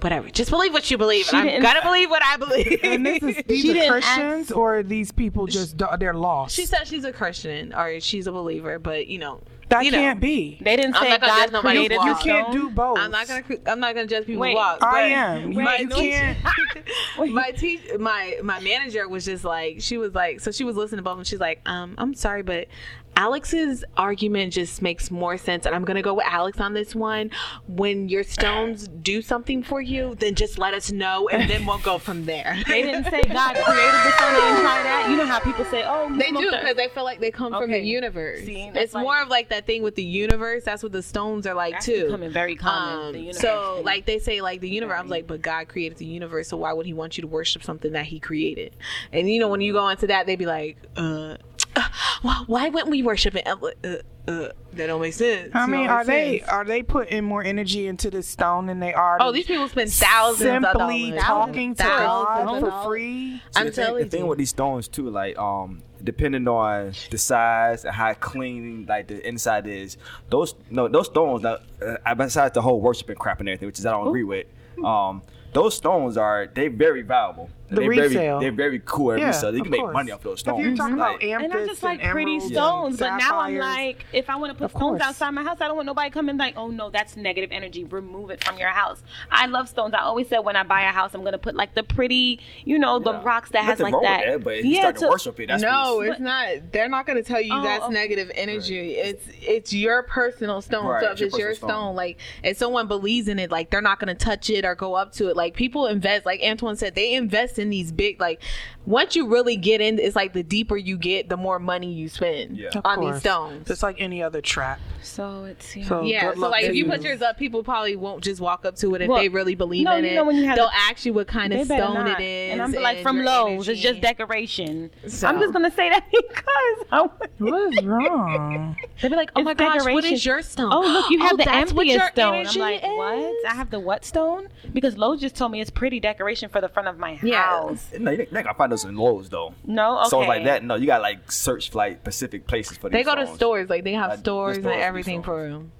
whatever. 0.00 0.28
Just 0.30 0.50
believe 0.50 0.72
what 0.72 0.90
you 0.90 0.98
believe. 0.98 1.26
She 1.26 1.36
and 1.36 1.40
I'm 1.40 1.46
didn't- 1.46 1.62
gonna 1.62 1.82
believe 1.82 2.10
what 2.10 2.22
I 2.24 2.36
believe. 2.36 2.80
And 2.84 3.04
this 3.06 3.22
is 3.22 3.42
these 3.46 3.62
She 3.62 3.70
are 3.70 3.74
didn't 3.74 3.90
Christians 3.92 4.52
or 4.52 4.78
are 4.78 4.82
these 4.82 5.12
people 5.12 5.46
just 5.46 5.76
they're 5.98 6.14
lost. 6.14 6.54
she 6.54 6.66
said 6.66 6.86
she's 6.86 7.04
a 7.04 7.12
Christian 7.12 7.72
or 7.74 8.00
she's 8.00 8.26
a 8.26 8.32
believer, 8.32 8.78
but 8.78 9.06
you 9.06 9.18
know 9.18 9.40
that 9.70 9.82
you 9.84 9.90
can't 9.92 10.20
be. 10.20 10.58
They 10.60 10.76
didn't 10.76 10.94
I'm 10.96 11.02
say 11.02 11.08
not 11.10 11.20
gonna 11.22 11.32
God 11.32 11.50
judge 11.52 11.60
created 11.62 11.96
walk. 11.96 12.06
You 12.08 12.14
can't 12.32 12.52
do 12.52 12.68
both. 12.70 12.98
I'm 12.98 13.10
not 13.10 13.26
gonna. 13.26 13.42
I'm 13.66 13.80
not 13.80 13.94
gonna 13.94 14.06
judge 14.06 14.26
people. 14.26 14.42
Wait, 14.42 14.54
walk. 14.54 14.82
I 14.82 15.00
am. 15.02 15.52
You, 15.52 15.62
My 15.62 15.76
you 15.78 15.88
can't. 15.88 16.38
my 17.32 17.50
teach 17.52 17.80
my 17.98 18.38
my 18.42 18.60
manager 18.60 19.08
was 19.08 19.24
just 19.24 19.42
like 19.44 19.80
she 19.80 19.96
was 19.96 20.14
like 20.14 20.40
so 20.40 20.50
she 20.50 20.64
was 20.64 20.76
listening 20.76 20.98
to 20.98 21.02
both 21.02 21.16
and 21.18 21.26
she's 21.26 21.40
like 21.40 21.60
um 21.66 21.94
I'm 21.98 22.14
sorry 22.14 22.42
but 22.42 22.68
Alex's 23.16 23.84
argument 23.96 24.52
just 24.52 24.82
makes 24.82 25.10
more 25.10 25.36
sense 25.36 25.66
and 25.66 25.74
I'm 25.74 25.84
gonna 25.84 26.02
go 26.02 26.14
with 26.14 26.26
Alex 26.26 26.60
on 26.60 26.74
this 26.74 26.94
one 26.94 27.30
when 27.68 28.08
your 28.08 28.24
stones 28.24 28.88
do 28.88 29.22
something 29.22 29.62
for 29.62 29.80
you 29.80 30.14
then 30.18 30.34
just 30.34 30.58
let 30.58 30.74
us 30.74 30.90
know 30.90 31.28
and 31.28 31.48
then 31.48 31.64
we'll 31.66 31.78
go 31.78 31.98
from 31.98 32.24
there 32.26 32.56
They 32.66 32.82
didn't 32.82 33.04
say 33.04 33.22
God 33.22 33.54
created 33.54 33.92
the 33.92 34.10
stone. 34.16 34.34
They 34.34 34.40
didn't 34.40 34.60
try 34.62 34.82
that. 34.82 35.06
You 35.10 35.16
know 35.16 35.26
how 35.26 35.38
people 35.38 35.64
say, 35.66 35.84
"Oh, 35.86 36.08
They 36.16 36.30
do 36.30 36.50
because 36.50 36.76
they 36.76 36.88
feel 36.88 37.04
like 37.04 37.20
they 37.20 37.30
come 37.30 37.52
from 37.52 37.70
the 37.70 37.78
universe. 37.80 38.40
See, 38.44 38.70
it's 38.74 38.94
like- 38.94 39.02
more 39.04 39.20
of 39.22 39.28
like 39.28 39.48
that 39.50 39.66
thing 39.66 39.82
with 39.82 39.94
the 39.94 40.02
universe. 40.04 40.64
That's 40.64 40.82
what 40.82 40.92
the 40.92 41.02
stones 41.02 41.46
are 41.46 41.54
like 41.54 41.80
too. 41.80 42.04
becoming 42.06 42.30
very 42.32 42.56
common, 42.56 43.06
Um, 43.06 43.12
the 43.26 43.32
so 43.34 43.76
thing. 43.76 43.84
like 43.84 44.06
they 44.06 44.18
say 44.18 44.40
like 44.40 44.60
the 44.60 44.68
universe. 44.68 44.96
I'm 44.98 45.08
like, 45.08 45.26
but 45.26 45.40
God 45.42 45.68
created 45.68 45.98
the 45.98 46.04
universe, 46.06 46.48
so 46.48 46.56
why 46.56 46.72
would 46.72 46.86
He 46.86 46.92
want 46.94 47.16
you 47.16 47.22
to 47.22 47.28
worship 47.28 47.62
something 47.62 47.92
that 47.92 48.06
He 48.06 48.18
created? 48.18 48.76
And 49.12 49.28
you 49.30 49.38
know 49.40 49.48
when 49.48 49.60
you 49.60 49.72
go 49.72 49.88
into 49.88 50.06
that, 50.08 50.26
they'd 50.26 50.38
be 50.38 50.46
like, 50.46 50.76
uh, 50.96 51.36
uh 51.76 51.88
well, 52.22 52.44
why 52.46 52.68
wouldn't 52.68 52.90
we 52.90 53.02
worship 53.02 53.34
it? 53.36 53.46
Uh, 53.46 53.56
uh, 53.84 53.96
uh, 54.26 54.48
that 54.72 54.86
don't 54.86 55.00
make 55.02 55.12
sense. 55.12 55.50
I 55.54 55.66
mean, 55.66 55.88
are 55.88 56.04
they 56.04 56.38
saying? 56.38 56.44
are 56.48 56.64
they 56.64 56.82
putting 56.82 57.24
more 57.24 57.42
energy 57.44 57.86
into 57.86 58.10
this 58.10 58.26
stone 58.26 58.66
than 58.66 58.80
they 58.80 58.94
are? 58.94 59.18
Oh, 59.20 59.32
these 59.32 59.46
people 59.46 59.68
spend 59.68 59.92
thousands 59.92 60.64
of 60.64 60.72
simply 60.72 61.10
dollars. 61.10 61.22
talking 61.22 61.74
to 61.74 61.82
Thousands 61.82 62.26
God 62.46 62.60
for 62.60 62.70
dollars. 62.70 62.86
free. 62.86 63.42
I'm 63.56 63.66
the 63.66 63.72
thing, 63.72 63.84
telling 63.84 64.04
the 64.04 64.10
thing 64.10 64.26
with 64.26 64.38
these 64.38 64.50
stones 64.50 64.88
too, 64.88 65.10
like 65.10 65.36
um, 65.38 65.82
depending 66.02 66.48
on 66.48 66.92
the 67.10 67.18
size 67.18 67.84
and 67.84 67.94
how 67.94 68.14
clean 68.14 68.86
like 68.88 69.08
the 69.08 69.26
inside 69.28 69.66
is, 69.66 69.98
those 70.30 70.54
no 70.70 70.88
those 70.88 71.06
stones. 71.06 71.42
Now, 71.42 71.58
uh, 72.06 72.14
besides 72.14 72.54
the 72.54 72.62
whole 72.62 72.80
worshiping 72.80 73.16
crap 73.16 73.40
and 73.40 73.48
everything, 73.48 73.66
which 73.66 73.78
is 73.78 73.84
I 73.84 73.90
don't 73.90 74.06
agree 74.08 74.24
with. 74.24 74.46
Um, 74.82 75.22
those 75.52 75.76
stones 75.76 76.16
are 76.16 76.48
they 76.52 76.68
very 76.68 77.02
valuable. 77.02 77.48
The 77.74 77.80
they're 77.82 77.90
resale. 77.90 78.10
Very, 78.40 78.40
they're 78.40 78.52
very 78.56 78.82
cool 78.84 79.12
at 79.12 79.18
Yeah, 79.20 79.26
resale. 79.28 79.54
You 79.54 79.62
can 79.62 79.70
make 79.70 79.80
course. 79.80 79.92
money 79.94 80.10
off 80.12 80.22
those 80.22 80.40
stones. 80.40 80.58
If 80.60 80.64
stones. 80.64 80.66
you're 80.66 80.76
talking 80.76 80.94
about 80.94 81.12
Like, 81.14 81.24
amethyst 81.24 81.54
and 81.54 81.62
I 81.62 81.66
just 81.66 81.82
like 81.82 82.02
pretty 82.02 82.32
emeralds 82.36 82.52
stones, 82.54 83.00
and 83.02 83.10
but 83.10 83.16
now 83.18 83.38
I'm 83.40 83.58
like, 83.58 84.06
if 84.12 84.30
I 84.30 84.36
want 84.36 84.52
to 84.52 84.58
put 84.58 84.64
Of 84.66 84.70
stones 84.72 84.98
course. 84.98 85.02
outside 85.02 85.30
my 85.30 85.42
house, 85.42 85.58
I 85.60 85.66
don't 85.68 85.76
want 85.76 85.86
nobody 85.86 86.10
coming 86.10 86.36
like, 86.36 86.54
oh 86.56 86.68
no, 86.68 86.90
that's 86.90 87.16
negative 87.16 87.50
energy. 87.52 87.84
Remove 87.84 88.30
it 88.30 88.42
from 88.44 88.58
your 88.58 88.68
house. 88.70 89.02
I 89.30 89.46
love 89.46 89.68
stones. 89.68 89.94
I 89.94 90.00
always 90.00 90.28
said 90.28 90.38
when 90.40 90.56
I 90.56 90.62
buy 90.62 90.82
a 90.82 90.92
house, 90.92 91.14
I'm 91.14 91.24
gonna 91.24 91.38
put 91.38 91.54
like 91.54 91.74
the 91.74 91.82
pretty, 91.82 92.40
you 92.64 92.78
know, 92.78 92.98
the 92.98 93.12
Yeah. 93.12 93.22
rocks 93.24 93.50
that 93.50 93.64
has 93.64 93.78
Nothing 93.78 93.84
like 93.84 93.94
wrong 93.94 94.02
that. 94.04 94.20
With 94.26 94.34
that, 94.38 94.44
but 94.44 94.54
if 94.58 94.64
you 94.64 94.70
yeah, 94.72 94.80
start 94.80 94.94
to 94.96 95.00
to- 95.02 95.08
worship 95.08 95.40
it, 95.40 95.48
that's 95.48 95.62
no, 95.62 95.96
what 95.96 96.08
it's 96.08 96.20
not. 96.20 96.72
They're 96.72 96.88
not 96.88 97.06
going 97.06 97.16
to 97.16 97.22
tell 97.22 97.40
you 97.40 97.52
Oh, 97.54 97.62
that's 97.62 97.84
okay. 97.84 97.94
negative 97.94 98.30
energy. 98.34 98.92
It's 98.96 99.24
it's 99.42 99.72
your 99.72 100.02
personal 100.04 100.60
stone. 100.62 100.86
Right, 100.86 101.02
so 101.02 101.10
it's 101.12 101.20
if 101.20 101.32
your 101.32 101.32
it's 101.32 101.38
your 101.38 101.54
stone, 101.54 101.68
stone. 101.68 101.96
like 101.96 102.18
if 102.42 102.56
someone 102.56 102.88
believes 102.88 103.28
in 103.28 103.38
it, 103.38 103.50
like 103.50 103.70
they're 103.70 103.80
not 103.80 103.98
going 104.00 104.14
to 104.16 104.24
touch 104.24 104.50
it 104.50 104.64
or 104.64 104.74
go 104.74 104.94
up 104.94 105.12
to 105.14 105.28
it. 105.28 105.36
Like 105.36 105.54
people 105.54 105.86
invest, 105.86 106.26
like 106.26 106.40
Antoine 106.42 106.76
said, 106.76 106.94
they 106.94 107.14
invest 107.14 107.58
in 107.58 107.63
these 107.70 107.92
big. 107.92 108.20
Like 108.20 108.42
once 108.86 109.16
you 109.16 109.26
really 109.28 109.56
get 109.56 109.80
in, 109.80 109.98
it's 109.98 110.16
like 110.16 110.32
the 110.32 110.42
deeper 110.42 110.76
you 110.76 110.96
get, 110.98 111.28
the 111.28 111.36
more 111.36 111.58
money 111.58 111.92
you 111.92 112.08
spend 112.08 112.56
Yeah. 112.56 112.68
On 112.84 113.00
these 113.00 113.20
stones. 113.20 113.70
It's 113.70 113.82
like 113.82 113.96
any 114.00 114.22
other 114.22 114.40
trap. 114.40 114.80
So 115.02 115.44
it's 115.44 115.76
yeah. 115.76 115.86
So 115.86 116.02
yeah, 116.02 116.32
so 116.34 116.40
like 116.48 116.64
if 116.64 116.74
you 116.74 116.84
you. 116.84 116.90
put 116.90 117.02
yours 117.02 117.20
up, 117.22 117.38
people 117.38 117.62
probably 117.62 117.94
won't 117.94 118.24
just 118.24 118.40
walk 118.40 118.64
up 118.64 118.74
to 118.76 118.94
it 118.94 119.02
if 119.02 119.08
Well, 119.08 119.18
they 119.20 119.28
really 119.28 119.54
believe 119.54 119.84
no, 119.84 119.96
in 119.96 120.04
you 120.04 120.10
it. 120.10 120.14
know 120.14 120.24
when 120.24 120.36
you 120.36 120.44
have 120.46 120.56
They'll 120.56 120.66
the- 120.68 120.74
ask 120.90 121.04
you 121.04 121.12
what 121.12 121.26
kind 121.28 121.52
of 121.52 121.66
stone 121.66 121.94
not. 121.94 122.20
it 122.20 122.24
is. 122.24 122.52
And 122.52 122.62
I'm 122.62 122.72
like 122.72 123.02
from 123.02 123.16
your 123.18 123.26
Lowe's, 123.26 123.68
it's 123.68 123.80
just 123.80 124.00
decoration. 124.00 124.90
So- 125.06 125.28
I'm 125.28 125.38
just 125.40 125.52
gonna 125.52 125.70
say 125.70 125.90
that 125.90 126.06
because 126.10 126.86
I 126.90 127.08
What 127.38 127.74
is 127.74 127.84
wrong? 127.84 128.76
They'd 129.02 129.08
be 129.10 129.16
like, 129.16 129.30
"Oh 129.36 129.40
It's 129.40 129.44
my 129.44 129.54
gosh, 129.54 129.76
what 129.80 129.84
decoration. 129.84 130.12
is 130.14 130.24
your 130.26 130.38
oh, 130.38 130.42
stone? 130.42 130.70
Oh, 130.72 130.80
look, 130.80 131.10
you 131.10 131.20
have 131.20 131.32
Oh, 131.32 131.36
the 131.36 131.44
that's 131.44 131.72
what 131.72 131.86
amethyst 131.86 132.12
stone. 132.12 132.34
I'm 132.34 132.40
energy 132.40 132.58
like, 132.60 132.82
what? 132.82 133.18
is? 133.18 133.44
I 133.48 133.54
have 133.54 133.70
the 133.70 133.80
what 133.80 134.04
stone? 134.04 134.48
Because 134.72 134.96
Lowe's 134.96 135.20
just 135.20 135.36
told 135.36 135.52
me 135.52 135.60
it's 135.60 135.70
pretty 135.70 136.00
decoration 136.00 136.48
for 136.48 136.60
the 136.60 136.68
front 136.68 136.88
of 136.88 136.98
my 136.98 137.18
Yeah. 137.22 137.42
house. 137.42 137.88
No, 137.98 138.10
you 138.10 138.20
ain't 138.22 138.32
gonna 138.32 138.54
find 138.54 138.72
those 138.74 138.84
in 138.84 138.96
Lowe's 138.96 139.28
though. 139.28 139.54
No, 139.64 139.98
okay. 140.00 140.08
Stones 140.08 140.28
like 140.28 140.44
that, 140.44 140.64
no, 140.64 140.74
you 140.74 140.86
got 140.86 141.02
like 141.02 141.30
search 141.30 141.70
for 141.70 141.78
like 141.78 141.98
specific 142.00 142.46
places 142.46 142.76
for 142.76 142.88
these. 142.88 142.98
They 142.98 143.02
go 143.04 143.14
to 143.14 143.26
stores, 143.34 143.70
like 143.70 143.84
they 143.84 143.92
have 143.92 144.10
Like, 144.10 144.18
stores 144.20 144.56
stores 144.56 144.66
and 144.74 144.82
everything 144.82 145.22
for 145.22 145.48
them. 145.48 145.72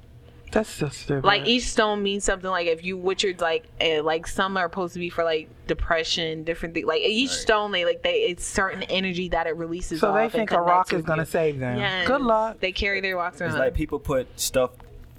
That's 0.52 0.78
just 0.78 0.98
stupid. 1.00 1.24
Like 1.24 1.46
each 1.48 1.64
stone 1.64 2.02
means 2.04 2.22
something. 2.22 2.48
Like 2.48 2.68
if 2.68 2.84
you 2.84 2.96
which 2.96 3.24
are 3.24 3.34
like 3.40 3.64
uh, 3.80 4.04
like 4.04 4.28
some 4.28 4.56
are 4.56 4.66
supposed 4.66 4.92
to 4.94 5.00
be 5.00 5.10
for 5.10 5.24
like 5.24 5.48
depression, 5.66 6.44
different 6.44 6.74
things. 6.74 6.86
Like 6.86 7.00
each 7.00 7.30
Right. 7.30 7.36
stone, 7.38 7.72
they 7.72 7.84
like 7.84 8.02
they 8.04 8.14
it's 8.30 8.44
certain 8.44 8.84
energy 8.84 9.30
that 9.30 9.48
it 9.48 9.56
releases. 9.56 10.00
so 10.00 10.10
off 10.10 10.14
they 10.30 10.38
think 10.38 10.52
a 10.52 10.60
rock 10.60 10.92
is 10.92 11.02
gonna 11.02 11.22
you. 11.22 11.26
save 11.26 11.58
them. 11.58 11.78
Yes. 11.78 12.06
Good 12.06 12.20
luck. 12.20 12.60
They 12.60 12.70
carry 12.70 13.00
their 13.00 13.16
rocks 13.16 13.40
around. 13.40 13.50
It's 13.50 13.58
like 13.58 13.74
people 13.74 13.98
put 13.98 14.28
stuff. 14.38 14.70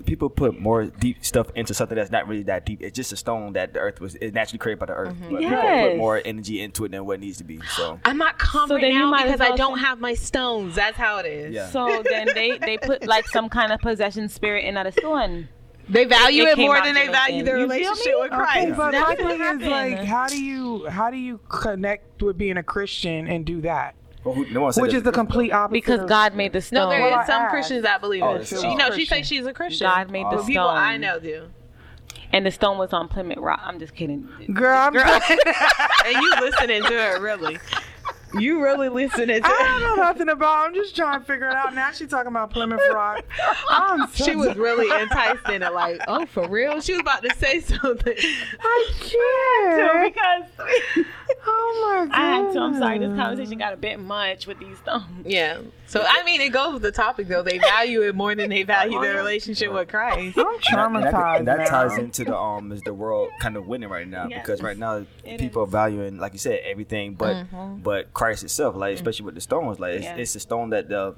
People 0.06 0.30
put 0.30 0.60
more 0.60 0.86
deep 0.86 1.24
stuff 1.26 1.48
into 1.56 1.74
something 1.74 1.96
that's 1.96 2.12
not 2.12 2.28
really 2.28 2.44
that 2.44 2.66
deep. 2.66 2.82
It's 2.82 2.96
just 2.96 3.12
a 3.12 3.16
stone 3.18 3.54
that 3.54 3.74
the 3.74 3.80
earth 3.80 4.00
was. 4.00 4.16
It's 4.16 4.34
naturally 4.34 4.60
created 4.60 4.80
by 4.80 4.86
the 4.88 4.94
earth. 4.94 5.10
Mm-hmm. 5.16 5.32
But 5.32 5.40
people 5.40 5.52
Yes. 5.52 5.90
put 5.92 5.98
more 5.98 6.22
energy 6.24 6.62
into 6.62 6.86
it 6.86 6.92
than 6.92 7.06
what 7.06 7.20
needs 7.20 7.38
to 7.40 7.44
be. 7.44 7.60
So 7.76 8.00
I'm 8.06 8.18
not 8.18 8.38
calm 8.38 8.68
So 8.68 8.76
right 8.76 8.94
now 8.94 9.12
because 9.24 9.42
I 9.42 9.56
don't 9.56 9.80
have 9.80 10.00
my 10.00 10.14
stones. 10.14 10.76
That's 10.76 10.98
how 10.98 11.18
it 11.20 11.26
is. 11.26 11.54
Yeah. 11.54 11.70
So 11.70 12.04
then 12.10 12.28
they 12.34 12.58
they 12.58 12.78
put 12.78 13.06
like 13.08 13.28
some 13.28 13.50
kind 13.50 13.72
of 13.72 13.80
possession 13.82 14.30
spirit 14.30 14.66
in 14.66 14.76
that 14.76 14.94
stone. 14.94 15.50
They 15.88 16.06
value 16.06 16.44
It 16.44 16.50
it, 16.50 16.56
came 16.56 16.66
more 16.66 16.82
than 16.82 16.96
they 16.96 17.08
value 17.10 17.44
their 17.44 17.58
relationship 17.58 18.06
me? 18.08 18.16
with 18.22 18.32
Okay, 18.32 18.38
Christ. 18.38 18.76
but 18.76 18.92
That's 18.92 19.22
my 19.22 19.26
what 19.26 19.38
thing 19.38 19.62
is 19.62 19.68
like, 19.68 20.04
how 20.04 20.28
do 20.28 20.44
you 20.44 20.88
how 20.88 21.12
do 21.12 21.18
you 21.18 21.40
connect 21.48 22.24
with 22.24 22.38
being 22.40 22.58
a 22.58 22.64
Christian 22.64 23.28
and 23.28 23.46
do 23.46 23.62
that? 23.62 23.94
Well, 24.26 24.34
who, 24.34 24.46
no 24.52 24.70
Which 24.72 24.94
is 24.94 25.04
the 25.04 25.12
complete 25.12 25.52
opposite. 25.52 25.74
Because 25.74 26.00
of- 26.02 26.10
God 26.10 26.34
made 26.36 26.52
the 26.52 26.62
stone. 26.62 26.80
No, 26.80 26.90
there 26.90 27.02
Well, 27.02 27.22
is 27.22 27.28
some 27.28 27.48
Christians 27.50 27.84
that 27.84 28.02
believe 28.02 28.24
Oh, 28.24 28.36
it. 28.36 28.48
She, 28.48 28.56
you 28.56 28.76
know, 28.76 28.92
she 28.92 29.06
says 29.06 29.26
she's 29.28 29.46
a 29.46 29.54
Christian. 29.54 29.88
God 29.88 30.10
made 30.12 30.26
the 30.26 30.38
But 30.38 30.46
people. 30.48 30.68
I 30.68 30.98
know 30.98 31.20
do. 31.20 31.48
and 32.34 32.46
the 32.46 32.52
stone 32.52 32.78
was 32.78 32.92
on 32.92 33.08
Plymouth 33.08 33.38
Rock. 33.38 33.62
I'm 33.64 33.80
just 33.80 33.96
kidding. 33.96 34.28
Girl, 34.54 34.76
I'm 34.78 34.96
and 34.98 36.22
you 36.22 36.36
listening 36.42 36.82
to 36.84 36.90
her 36.94 37.22
really. 37.22 37.60
You 38.38 38.62
really 38.62 38.90
listening 38.90 39.28
to 39.28 39.36
it. 39.36 39.46
I 39.46 39.80
don't 39.80 39.82
know 39.98 40.04
nothing 40.04 40.28
about. 40.28 40.68
I'm 40.68 40.74
just 40.74 40.94
trying 40.94 41.20
to 41.22 41.26
figure 41.26 41.48
it 41.48 41.56
out. 41.56 41.74
Now 41.74 41.92
she's 41.92 42.10
talking 42.10 42.28
about 42.28 42.50
Plymouth 42.52 42.82
Rock. 42.92 43.24
I'm 43.70 44.08
so 44.14 44.26
She 44.26 44.36
was 44.36 44.58
really 44.58 44.90
enticed 45.02 45.48
in 45.48 45.64
it, 45.64 45.72
like, 45.74 46.02
oh, 46.10 46.26
for 46.26 46.46
real? 46.50 46.82
She 46.82 46.92
was 46.94 47.00
about 47.02 47.24
to 47.24 47.34
say 47.36 47.60
something. 47.62 48.16
I 48.60 48.92
can't. 49.00 50.14
because 50.14 51.06
Oh 51.48 51.98
my 52.00 52.06
god. 52.06 52.16
I 52.16 52.30
had 52.44 52.54
to. 52.54 52.60
I'm 52.60 52.78
sorry. 52.78 53.00
This 53.00 53.16
conversation 53.16 53.58
got 53.58 53.74
a 53.74 53.78
bit 53.78 54.00
much 54.00 54.48
with 54.48 54.60
these 54.60 54.78
stones. 54.78 55.06
Yeah. 55.26 55.60
So 55.88 56.04
I 56.08 56.24
mean, 56.24 56.42
it 56.42 56.50
goes 56.50 56.74
with 56.74 56.82
the 56.82 56.92
topic 56.92 57.28
though. 57.28 57.44
They 57.44 57.58
value 57.60 58.02
it 58.04 58.16
more 58.16 58.34
than 58.36 58.50
they 58.50 58.64
value 58.64 59.00
their 59.02 59.16
relationship 59.16 59.72
with 59.72 59.88
Christ. 59.88 60.38
I'm 60.38 60.46
And 60.46 61.04
that- 61.04 61.14
traumatized. 61.14 61.40
And 61.40 61.48
that, 61.48 61.68
ties 61.68 61.98
into 61.98 62.24
the 62.26 62.38
um 62.38 62.72
is 62.72 62.82
the 62.82 62.94
world 62.94 63.30
kind 63.40 63.58
of 63.58 63.68
winning 63.68 63.90
right 63.90 64.08
now 64.08 64.28
Yes. 64.30 64.42
because 64.42 64.62
right 64.62 64.78
now 64.78 65.06
It 65.24 65.40
people 65.40 65.64
are 65.64 65.68
valuing 65.68 66.18
like 66.20 66.34
you 66.34 66.40
said 66.40 66.60
everything 66.64 67.14
but 67.16 67.36
mm-hmm. 67.36 67.78
but 67.82 68.14
Christ 68.14 68.44
itself 68.44 68.76
like 68.76 68.92
mm. 68.92 68.96
especially 68.96 69.26
with 69.26 69.36
the 69.36 69.42
stones 69.42 69.80
like 69.80 69.96
it's, 69.96 70.06
Yeah. 70.06 70.16
it's 70.16 70.36
a 70.36 70.40
stone 70.40 70.70
that 70.72 70.90
the 70.90 71.16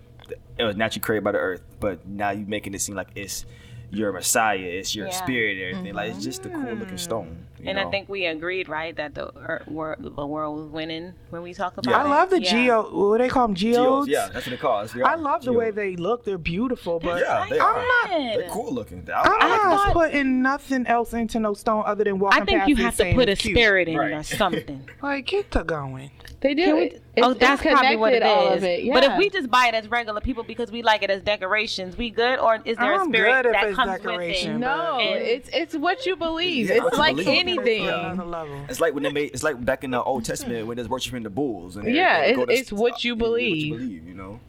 it 0.58 0.64
was 0.64 0.76
naturally 0.76 1.02
created 1.04 1.24
by 1.24 1.32
the 1.34 1.38
earth 1.38 1.62
but 1.80 2.06
now 2.08 2.32
you're 2.32 2.48
making 2.48 2.74
it 2.74 2.82
seem 2.82 2.96
like 2.96 3.10
it's 3.16 3.46
your 3.92 4.12
Messiah 4.12 4.58
it's 4.58 4.96
your 4.96 5.08
Yeah. 5.08 5.14
spirit 5.14 5.58
and 5.58 5.76
everything 5.78 5.94
like 5.96 6.12
it's 6.12 6.24
just 6.24 6.46
a 6.46 6.50
cool 6.50 6.74
looking 6.74 6.96
mm. 6.96 7.00
stone 7.00 7.28
you 7.28 7.47
And 7.66 7.78
know? 7.78 7.88
I 7.88 7.92
think 7.92 8.08
we 8.10 8.26
agreed, 8.26 8.70
right, 8.70 8.96
that 8.98 9.16
the 9.16 9.32
ear- 9.38 9.64
wor- 9.68 9.98
the 10.00 10.26
world 10.26 10.58
was 10.60 10.68
winning 10.70 11.14
when 11.32 11.42
we 11.42 11.54
talk 11.54 11.78
about 11.78 11.90
Yeah. 11.92 12.02
it. 12.02 12.06
I 12.06 12.10
love 12.10 12.30
the 12.30 12.42
Yeah. 12.42 12.52
geo. 12.52 13.10
What 13.10 13.18
do 13.18 13.24
they 13.24 13.30
call 13.30 13.48
them 13.48 13.56
Geodes, 13.56 14.08
geodes? 14.08 14.08
yeah 14.10 14.30
that's 14.32 14.46
what 14.46 14.52
they 14.52 14.58
call 14.58 14.82
it 14.82 14.92
I 15.04 15.16
love 15.16 15.44
the 15.44 15.54
way 15.54 15.72
they 15.72 15.96
look. 15.96 16.24
They're 16.24 16.38
beautiful, 16.38 17.00
but 17.00 17.22
yeah 17.22 17.46
they 17.50 17.60
I'm 17.60 17.66
are 17.66 17.86
not. 17.86 18.10
they're 18.10 18.50
cool 18.50 18.74
looking 18.74 19.08
I, 19.14 19.22
I'm 19.22 19.32
I 19.32 19.32
like 19.32 19.64
not 19.64 19.86
thought- 19.88 19.94
putting 19.94 20.42
nothing 20.42 20.86
else 20.88 21.14
into 21.14 21.40
no 21.40 21.54
stone 21.54 21.84
other 21.86 22.04
than 22.04 22.20
walking 22.20 22.42
I 22.42 22.46
think 22.46 22.60
past 22.60 22.70
you 22.70 22.76
have 22.78 22.96
to 22.98 23.14
put 23.14 23.30
a 23.30 23.36
cute. 23.36 23.56
spirit 23.56 23.88
in 23.88 23.96
it 24.00 24.12
or 24.14 24.24
something. 24.24 24.88
Like 25.02 25.26
get 25.26 25.52
to 25.52 25.64
going. 25.64 26.12
They 26.42 26.54
do. 26.54 26.92
Can 27.18 27.26
we- 27.26 27.32
It- 27.32 27.36
oh, 27.36 27.40
that's 27.40 27.62
probably 27.62 27.96
what 27.96 28.14
it 28.14 28.22
connected, 28.22 28.40
all 28.40 28.52
is. 28.54 28.58
of 28.58 28.64
it, 28.64 28.94
But 28.94 29.04
if 29.04 29.18
we 29.18 29.30
just 29.30 29.50
buy 29.50 29.68
it 29.68 29.74
as 29.74 29.88
regular 29.90 30.22
people 30.22 30.44
because 30.44 30.72
we 30.72 30.82
like 30.84 31.02
it 31.04 31.10
as 31.10 31.22
decorations, 31.24 31.98
we 31.98 32.10
good? 32.12 32.40
Or 32.40 32.60
is 32.64 32.78
there 32.78 32.94
a 32.94 33.00
I'm 33.00 33.10
spirit 33.10 33.44
good 33.44 33.46
if 33.48 33.52
that 33.54 33.68
it's 33.68 33.76
comes 33.76 33.92
decoration, 33.94 34.54
with 34.54 34.62
it? 34.62 34.66
no, 34.66 35.00
And- 35.00 35.22
it's 35.24 35.50
it's 35.54 35.76
what 35.76 36.06
you 36.06 36.16
believe. 36.16 36.70
Yeah, 36.70 36.86
it's 36.86 36.98
like 36.98 37.16
believe. 37.16 37.28
anything. 37.28 37.86
Yeah. 37.86 38.66
It's 38.70 38.80
like 38.80 38.94
when 38.94 39.04
they 39.04 39.12
made. 39.12 39.32
It's 39.34 39.44
like 39.44 39.64
back 39.66 39.84
in 39.84 39.92
the 39.92 40.02
Old 40.04 40.26
Testament 40.26 40.68
when 40.68 40.78
they're 40.78 40.86
worshiping 40.88 41.24
the 41.24 41.30
bulls. 41.30 41.76
And 41.76 41.88
Yeah, 41.94 42.18
everything. 42.24 42.42
it's- 42.44 42.48
to- 42.58 42.62
it's 42.62 42.72
what 42.72 43.04
you 43.04 43.14
yeah, 43.14 43.20
What 43.22 43.26
believe. 43.26 43.66
you 43.66 43.78
believe, 43.78 44.08
you 44.08 44.14
know. 44.14 44.40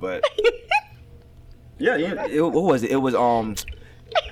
But 0.00 0.24
yeah, 1.78 1.96
yeah. 1.96 2.26
It, 2.26 2.40
what 2.42 2.64
was 2.64 2.82
it? 2.82 2.90
It 2.90 2.96
was 2.96 3.14
um. 3.14 3.54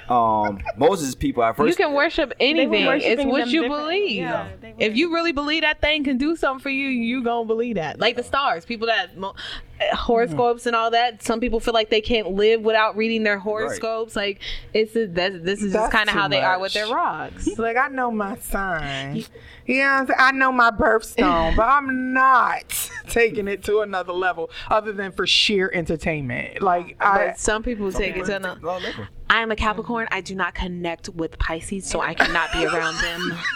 Um 0.08 0.58
Moses 0.76 1.14
people 1.14 1.42
at 1.42 1.56
first 1.56 1.68
you 1.78 1.84
can 1.84 1.94
worship 1.94 2.32
anything. 2.40 2.86
It's 3.02 3.24
what 3.24 3.48
you 3.48 3.68
believe. 3.68 4.16
yeah, 4.16 4.48
if 4.78 4.96
you 4.96 5.12
really 5.12 5.32
believe 5.32 5.62
that 5.62 5.80
thing 5.80 6.04
can 6.04 6.16
do 6.18 6.34
something 6.36 6.62
for 6.62 6.70
you, 6.70 6.88
you 6.88 7.22
gonna 7.22 7.46
believe 7.46 7.76
that. 7.76 7.98
Like 8.00 8.16
the 8.16 8.22
stars, 8.22 8.64
people 8.64 8.86
that 8.86 9.16
mo- 9.16 9.34
uh, 9.80 9.96
horoscopes 9.96 10.66
and 10.66 10.74
all 10.74 10.90
that. 10.90 11.22
Some 11.22 11.40
people 11.40 11.60
feel 11.60 11.74
like 11.74 11.90
they 11.90 12.00
can't 12.00 12.30
live 12.32 12.62
without 12.62 12.96
reading 12.96 13.22
their 13.22 13.38
horoscopes. 13.38 14.16
Like 14.16 14.40
it's 14.74 14.96
a, 14.96 15.06
that's, 15.06 15.36
this 15.42 15.62
is 15.62 15.72
just 15.72 15.92
kind 15.92 16.08
of 16.08 16.14
too 16.14 16.18
how 16.20 16.28
they 16.28 16.40
are 16.40 16.58
with 16.58 16.72
their 16.72 16.88
rocks. 16.88 17.58
Like 17.58 17.76
I 17.76 17.88
know 17.88 18.10
my 18.10 18.36
sign. 18.38 19.24
Yeah, 19.66 19.98
I'm 20.00 20.06
saying? 20.06 20.18
I 20.18 20.30
know 20.32 20.50
my 20.50 20.70
birthstone, 20.70 21.54
but 21.56 21.64
I'm 21.64 22.12
not 22.14 22.90
taking 23.08 23.46
it 23.48 23.62
to 23.64 23.80
another 23.80 24.12
level 24.14 24.50
other 24.70 24.92
than 24.92 25.12
for 25.12 25.26
sheer 25.26 25.70
entertainment. 25.74 26.62
Like 26.62 26.96
I 27.00 27.34
some 27.36 27.62
people 27.62 27.92
take 27.92 28.16
it 28.16 28.24
to 28.26 28.36
another. 28.36 28.60
Level. 28.60 29.06
I 29.30 29.42
am 29.42 29.50
a 29.50 29.56
Capricorn. 29.56 30.08
I 30.10 30.20
do 30.20 30.34
not 30.34 30.54
connect 30.54 31.08
with 31.10 31.38
Pisces, 31.38 31.86
so 31.86 32.00
I 32.00 32.14
cannot 32.14 32.52
be 32.52 32.64
around 32.64 32.96
them. 33.02 33.38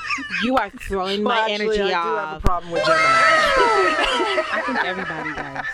You 0.45 0.57
are 0.57 0.69
throwing 0.69 1.25
well, 1.25 1.35
my 1.35 1.51
actually, 1.51 1.79
energy 1.79 1.95
I 1.95 2.03
do 2.03 2.17
have 2.17 2.37
a 2.37 2.41
problem 2.41 2.71
with 2.71 2.85
Gemini. 2.85 3.01
I 3.01 4.63
think 4.67 4.85
everybody 4.85 5.33
does. 5.33 5.67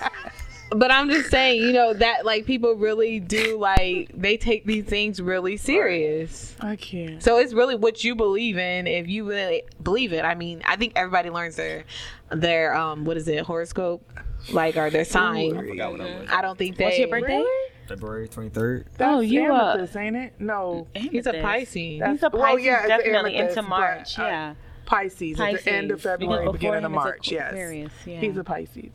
But 0.71 0.93
I'm 0.93 1.11
just 1.11 1.31
saying, 1.31 1.63
you 1.63 1.73
know, 1.73 1.95
that 1.95 2.25
like 2.25 2.45
people 2.45 2.75
really 2.75 3.21
do 3.21 3.59
like 3.59 4.11
they 4.15 4.37
take 4.37 4.65
these 4.65 4.85
things 4.85 5.21
really 5.21 5.57
serious. 5.57 6.55
I 6.61 6.77
can't. 6.77 7.23
So 7.23 7.39
it's 7.39 7.53
really 7.53 7.75
what 7.75 8.05
you 8.05 8.15
believe 8.15 8.59
in. 8.59 8.87
If 8.87 9.09
you 9.09 9.29
really 9.29 9.63
believe 9.83 10.13
it, 10.13 10.25
I 10.25 10.35
mean, 10.35 10.63
I 10.67 10.77
think 10.77 10.93
everybody 10.95 11.31
learns 11.31 11.57
their 11.57 11.85
their 12.31 12.77
um 12.77 13.05
what 13.05 13.17
is 13.17 13.27
it 13.29 13.45
horoscope, 13.45 14.09
like 14.53 14.77
or 14.77 14.91
their 14.91 15.05
sign. 15.05 15.57
I 15.57 15.67
forgot 15.67 15.91
what 15.91 16.01
that 16.01 16.21
was. 16.21 16.29
I 16.31 16.43
don't 16.43 16.59
think 16.59 16.77
they. 16.77 16.85
What's 16.85 16.99
your 16.99 17.09
birthday? 17.09 17.45
February 17.89 18.29
23rd. 18.29 18.85
That's 18.97 19.17
Oh, 19.17 19.21
you, 19.21 19.53
uh, 19.53 19.73
amethyst, 19.75 19.97
ain't 19.97 20.17
it? 20.17 20.35
No, 20.39 20.87
He's 20.95 21.27
a 21.27 21.33
Pisces. 21.35 21.99
That's- 22.01 22.17
He's 22.17 22.23
a 22.23 22.31
Pisces, 22.31 22.41
well, 22.43 22.59
yeah, 22.59 22.87
definitely 22.87 23.37
amethyst, 23.37 23.59
into 23.59 23.69
but, 23.69 23.79
March. 23.81 24.19
uh, 24.19 24.23
yeah, 24.23 24.55
Pisces, 24.87 25.41
at 25.41 25.65
the 25.65 25.71
end 25.73 25.91
of 25.91 26.01
February, 26.03 26.51
beginning 26.53 26.85
of 26.85 26.91
March. 26.93 27.31
Yes, 27.33 27.55
yeah. 28.07 28.19
he's 28.21 28.37
a 28.37 28.45
Pisces. 28.45 28.91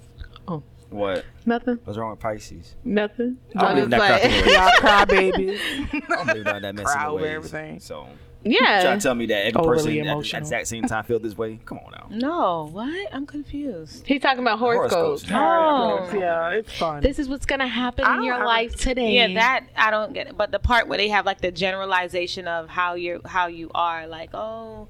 Oh. 0.47 0.63
What? 0.89 1.25
Nothing. 1.47 1.79
What's 1.83 1.97
wrong 1.97 2.11
with 2.11 2.19
Pisces? 2.19 2.75
Nothing. 2.83 3.37
I 3.55 3.73
don't 3.73 3.75
believe 3.75 3.89
that 3.89 3.99
crap 3.99 4.23
anyway. 4.23 4.53
Y'all 4.53 4.71
cry 4.77 5.05
babies. 5.05 5.59
I 5.91 5.99
don't 6.07 6.27
believe 6.27 6.43
that 6.45 6.61
mess 6.75 6.83
Proud 6.83 7.07
in 7.09 7.13
of 7.15 7.19
the 7.19 7.23
ways. 7.23 7.35
everything. 7.35 7.79
So 7.79 8.07
Yeah. 8.45 8.81
trying 8.81 8.99
to 8.99 9.03
tell 9.03 9.15
me 9.15 9.25
that 9.27 9.45
every 9.47 9.53
Overly 9.61 9.99
person 10.01 10.07
at 10.09 10.21
the 10.21 10.37
exact 10.37 10.67
same 10.67 10.83
time 10.83 11.03
feel 11.05 11.19
this 11.19 11.37
way? 11.37 11.59
Come 11.65 11.79
on 11.79 11.91
now. 11.91 12.07
No, 12.09 12.69
what? 12.71 13.09
I'm 13.13 13.25
confused. 13.25 14.05
He's 14.05 14.21
talking 14.21 14.39
about 14.41 14.59
horoscopes. 14.59 15.23
Horoscopes. 15.29 16.13
Oh. 16.13 16.19
yeah, 16.19 16.49
it's 16.49 16.71
fun. 16.77 17.01
This 17.01 17.19
is 17.19 17.29
what's 17.29 17.45
gonna 17.45 17.67
happen 17.67 18.05
I 18.05 18.17
in 18.17 18.23
your 18.23 18.33
have 18.35 18.43
a- 18.43 18.47
life 18.47 18.75
today. 18.75 19.11
Yeah, 19.13 19.33
that 19.35 19.65
I 19.75 19.91
don't 19.91 20.13
get 20.13 20.27
it. 20.27 20.37
But 20.37 20.51
the 20.51 20.59
part 20.59 20.87
where 20.87 20.97
they 20.97 21.07
have 21.09 21.25
like 21.25 21.41
the 21.41 21.51
generalization 21.51 22.47
of 22.47 22.69
how 22.69 22.95
you 22.95 23.21
are 23.23 23.29
how 23.29 23.47
you 23.47 23.71
are, 23.73 24.07
like, 24.07 24.31
oh, 24.33 24.87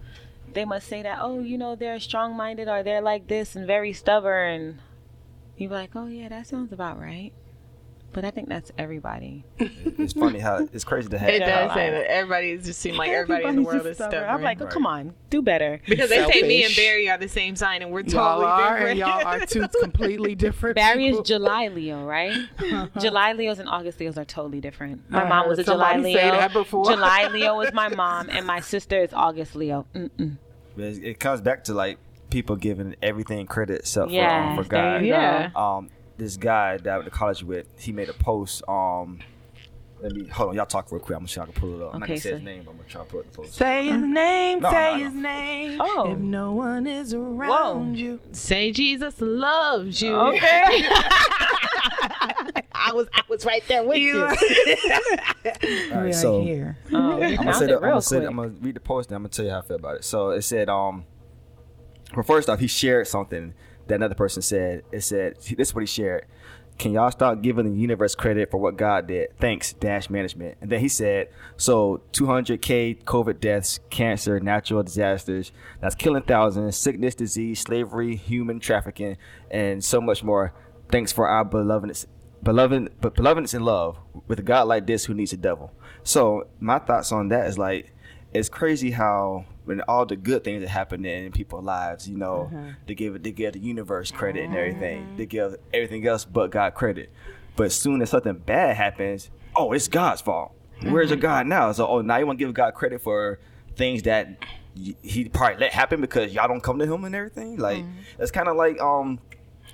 they 0.54 0.66
must 0.66 0.88
say 0.88 1.02
that, 1.04 1.20
oh, 1.22 1.40
you 1.40 1.58
know, 1.58 1.76
they're 1.76 2.00
strong 2.00 2.36
minded 2.36 2.68
or 2.68 2.84
they're 2.84 3.02
like 3.02 3.28
this 3.28 3.56
and 3.56 3.66
very 3.68 3.94
stubborn. 3.94 4.80
You're 5.58 5.70
like, 5.72 5.92
oh 5.96 6.08
yeah, 6.08 6.30
that 6.30 6.48
sounds 6.48 6.72
about 6.74 7.00
right. 7.00 7.32
But 8.14 8.26
I 8.26 8.32
think 8.32 8.48
that's 8.48 8.72
everybody. 8.78 9.44
It's 9.58 10.14
funny 10.14 10.40
how 10.40 10.68
it's 10.72 10.84
crazy 10.84 11.10
to 11.10 11.18
have. 11.18 11.30
It 11.30 11.40
does 11.40 11.74
say 11.74 11.90
that 11.90 12.06
everybody 12.10 12.58
just 12.58 12.80
seem 12.80 12.96
like 12.96 13.10
everybody 13.10 13.46
in 13.46 13.56
the 13.58 13.62
world 13.64 13.86
is 13.88 14.00
Everybody's 14.00 14.14
stubborn. 14.20 14.30
I'm 14.30 14.42
like, 14.44 14.62
oh, 14.62 14.68
come 14.68 14.86
on, 14.86 15.14
do 15.30 15.42
better. 15.42 15.82
because 15.88 16.10
they 16.10 16.26
say 16.32 16.44
me 16.44 16.64
and 16.64 16.76
Barry 16.76 17.10
are 17.10 17.18
the 17.18 17.28
same 17.28 17.56
sign 17.56 17.82
and 17.82 17.92
we're 17.92 18.04
totally 18.04 18.16
y'all 18.18 18.40
totally 18.40 18.52
are, 18.52 18.74
different. 18.78 18.90
and 18.92 19.00
y'all 19.00 19.28
are 19.28 19.46
two 19.46 19.68
completely 19.82 20.36
different. 20.36 20.76
Barry 20.76 21.08
is. 21.08 21.20
July 21.22 21.68
Leo, 21.70 22.06
right? 22.06 22.34
July 23.00 23.34
Leos 23.34 23.60
and 23.60 23.68
August 23.68 24.00
Leos 24.00 24.18
are 24.18 24.26
totally 24.26 24.62
different. 24.62 25.10
My 25.10 25.24
I 25.24 25.30
mom 25.30 25.50
was 25.50 25.60
a 25.60 25.64
July 25.64 25.98
Leo. 25.98 26.16
say 26.18 26.30
that 26.30 26.54
before. 26.54 26.86
July 26.86 27.28
Leo 27.32 27.60
is 27.62 27.74
my 27.74 27.88
mom, 27.96 28.30
and 28.30 28.46
my 28.46 28.60
sister 28.60 29.02
is 29.02 29.14
August 29.14 29.56
Leo. 29.56 29.86
Mm-mm. 29.96 30.38
It 30.78 31.04
it 31.04 31.20
comes 31.20 31.42
back 31.42 31.64
to 31.66 31.74
like 31.74 31.98
people 32.30 32.56
giving 32.56 32.96
everything 33.02 33.46
credit 33.46 33.80
except 33.82 34.08
for, 34.10 34.10
um, 34.10 34.14
Yes, 34.14 34.58
for 34.58 34.64
there 34.70 34.82
God. 35.00 35.02
you 35.04 35.08
Yeah. 35.10 35.50
Um, 35.56 35.90
this 36.18 36.38
guy 36.38 36.78
that 36.78 36.88
I 36.88 36.98
went 36.98 37.06
to 37.06 37.12
college 37.18 37.44
with, 37.44 37.68
he 37.80 37.92
made 37.92 38.10
a 38.10 38.14
post. 38.14 38.62
Um, 38.68 39.20
let 40.02 40.12
me 40.12 40.28
hold 40.28 40.50
on, 40.50 40.56
y'all 40.56 40.66
talk 40.66 40.92
real 40.92 41.00
quick. 41.00 41.16
I'm 41.16 41.22
gonna 41.22 41.28
see 41.30 41.40
if 41.40 41.44
I 41.48 41.52
can 41.52 41.62
pull 41.62 41.76
it 41.80 41.82
up. 41.86 41.94
I'm 41.94 42.00
not 42.02 42.10
Okay, 42.10 42.14
gonna 42.16 42.22
say 42.22 42.30
so- 42.30 42.36
his 42.36 42.44
name, 42.44 42.64
but 42.66 42.72
I'm 42.72 42.78
gonna 42.78 42.90
try 42.90 43.02
to 43.04 43.08
pull 43.08 43.20
up 43.22 43.32
the 43.32 43.38
post. 43.38 43.54
Say 43.54 43.86
his 43.88 44.02
name, 44.02 44.60
No, 44.60 44.70
say 44.70 44.92
no, 44.92 44.98
no. 44.98 45.04
his 45.06 45.14
name. 45.14 45.78
Oh. 45.82 46.12
If 46.12 46.18
no 46.20 46.52
one 46.54 46.88
is 46.88 47.14
around 47.14 47.98
you. 47.98 48.20
Say 48.34 48.72
Jesus 48.72 49.16
loves 49.22 50.02
you. 50.02 50.14
Okay. 50.14 50.86
I 52.76 52.92
was 52.94 53.08
I 53.14 53.22
was 53.30 53.46
right 53.46 53.64
there 53.68 53.84
with 53.84 53.98
you. 53.98 54.22
All 54.24 54.28
right, 54.30 55.92
Right 55.92 56.16
so 56.16 56.42
here. 56.42 56.78
Oh, 56.92 57.14
I'm 57.22 57.36
gonna 57.38 57.54
say 57.54 57.66
it 57.66 57.68
the, 57.70 57.76
I'm 57.76 57.82
gonna 57.82 58.02
say 58.02 58.18
quick. 58.18 58.30
I'm 58.30 58.36
gonna 58.36 58.50
read 58.62 58.76
the 58.76 58.80
post 58.82 59.10
and 59.10 59.16
I'm 59.16 59.22
gonna 59.24 59.30
tell 59.30 59.46
you 59.46 59.52
how 59.52 59.60
I 59.60 59.62
feel 59.62 59.78
about 59.78 59.96
it. 59.96 60.04
So 60.04 60.32
it 60.32 60.42
said, 60.42 60.70
um, 60.70 61.06
well, 62.16 62.24
first 62.24 62.50
off, 62.50 62.60
he 62.60 62.68
shared 62.68 63.08
something 63.08 63.54
that 63.88 63.96
another 63.96 64.16
person 64.16 64.42
said. 64.42 64.84
It 64.92 65.02
said, 65.02 65.36
this 65.38 65.70
is 65.70 65.76
what 65.76 65.82
he 65.82 65.88
shared. 65.88 66.26
Can 66.80 66.92
y'all 66.92 67.12
start 67.12 67.42
giving 67.44 67.66
the 67.66 67.80
universe 67.80 68.16
credit 68.16 68.50
for 68.50 68.58
what 68.58 68.78
God 68.78 69.08
did? 69.08 69.38
Thanks, 69.40 69.74
Dash 69.74 70.10
Management. 70.10 70.58
And 70.60 70.72
then 70.72 70.80
he 70.80 70.90
said, 70.90 71.30
so 71.56 72.02
200K 72.14 73.04
COVID 73.04 73.40
deaths, 73.40 73.80
cancer, 73.92 74.40
natural 74.40 74.82
disasters, 74.82 75.52
that's 75.82 75.94
killing 75.94 76.24
thousands, 76.24 76.76
sickness, 76.76 77.14
disease, 77.14 77.60
slavery, 77.60 78.16
human 78.16 78.60
trafficking, 78.60 79.18
and 79.52 79.84
so 79.84 80.02
much 80.02 80.24
more. 80.24 80.54
Thanks 80.92 81.12
for 81.12 81.28
our 81.28 81.46
belovedness, 81.46 82.08
beloved, 82.42 82.92
but 83.00 83.14
belovedness 83.16 83.54
in 83.54 83.64
love 83.64 83.98
with 84.28 84.40
a 84.40 84.44
God 84.44 84.68
like 84.68 84.88
this 84.88 85.06
who 85.06 85.14
needs 85.14 85.32
a 85.32 85.38
devil. 85.38 85.72
So 86.04 86.48
my 86.60 86.80
thoughts 86.80 87.12
on 87.12 87.30
that 87.30 87.48
is 87.48 87.58
like, 87.58 87.94
it's 88.34 88.50
crazy 88.50 88.92
how 88.92 89.46
when 89.66 89.82
all 89.82 90.06
the 90.06 90.16
good 90.16 90.44
things 90.44 90.62
that 90.62 90.70
happen 90.70 91.06
in 91.06 91.32
people's 91.32 91.64
lives, 91.64 92.08
you 92.08 92.18
know, 92.18 92.50
uh-huh. 92.54 92.72
they 92.88 92.96
give 92.96 93.22
they 93.24 93.32
give 93.32 93.54
the 93.54 93.60
universe 93.60 94.12
credit 94.12 94.46
and 94.46 94.56
everything. 94.56 95.04
Uh-huh. 95.04 95.14
They 95.18 95.26
give 95.26 95.56
everything 95.74 96.06
else 96.08 96.26
but 96.26 96.52
God 96.52 96.74
credit. 96.74 97.12
But 97.56 97.72
soon 97.72 98.02
as 98.02 98.10
something 98.10 98.34
bad 98.34 98.76
happens, 98.76 99.30
oh, 99.56 99.72
it's 99.74 99.88
God's 99.88 100.22
fault. 100.22 100.54
Where's 100.82 101.10
your 101.10 101.18
uh-huh. 101.18 101.28
God 101.28 101.48
now? 101.48 101.72
So 101.72 101.88
oh, 101.88 102.02
now 102.02 102.18
you 102.18 102.26
want 102.26 102.40
to 102.40 102.46
give 102.46 102.54
God 102.54 102.74
credit 102.74 103.02
for 103.02 103.40
things 103.76 104.04
that 104.04 104.38
y- 104.76 104.96
he 105.02 105.30
probably 105.30 105.60
let 105.60 105.72
happen 105.72 106.02
because 106.02 106.34
y'all 106.34 106.48
don't 106.48 106.62
come 106.64 106.80
to 106.80 106.86
him 106.86 107.06
and 107.06 107.16
everything. 107.16 107.58
Like 107.58 107.84
it's 108.20 108.32
kind 108.32 108.48
of 108.48 108.56
like 108.56 108.80
um. 108.82 109.20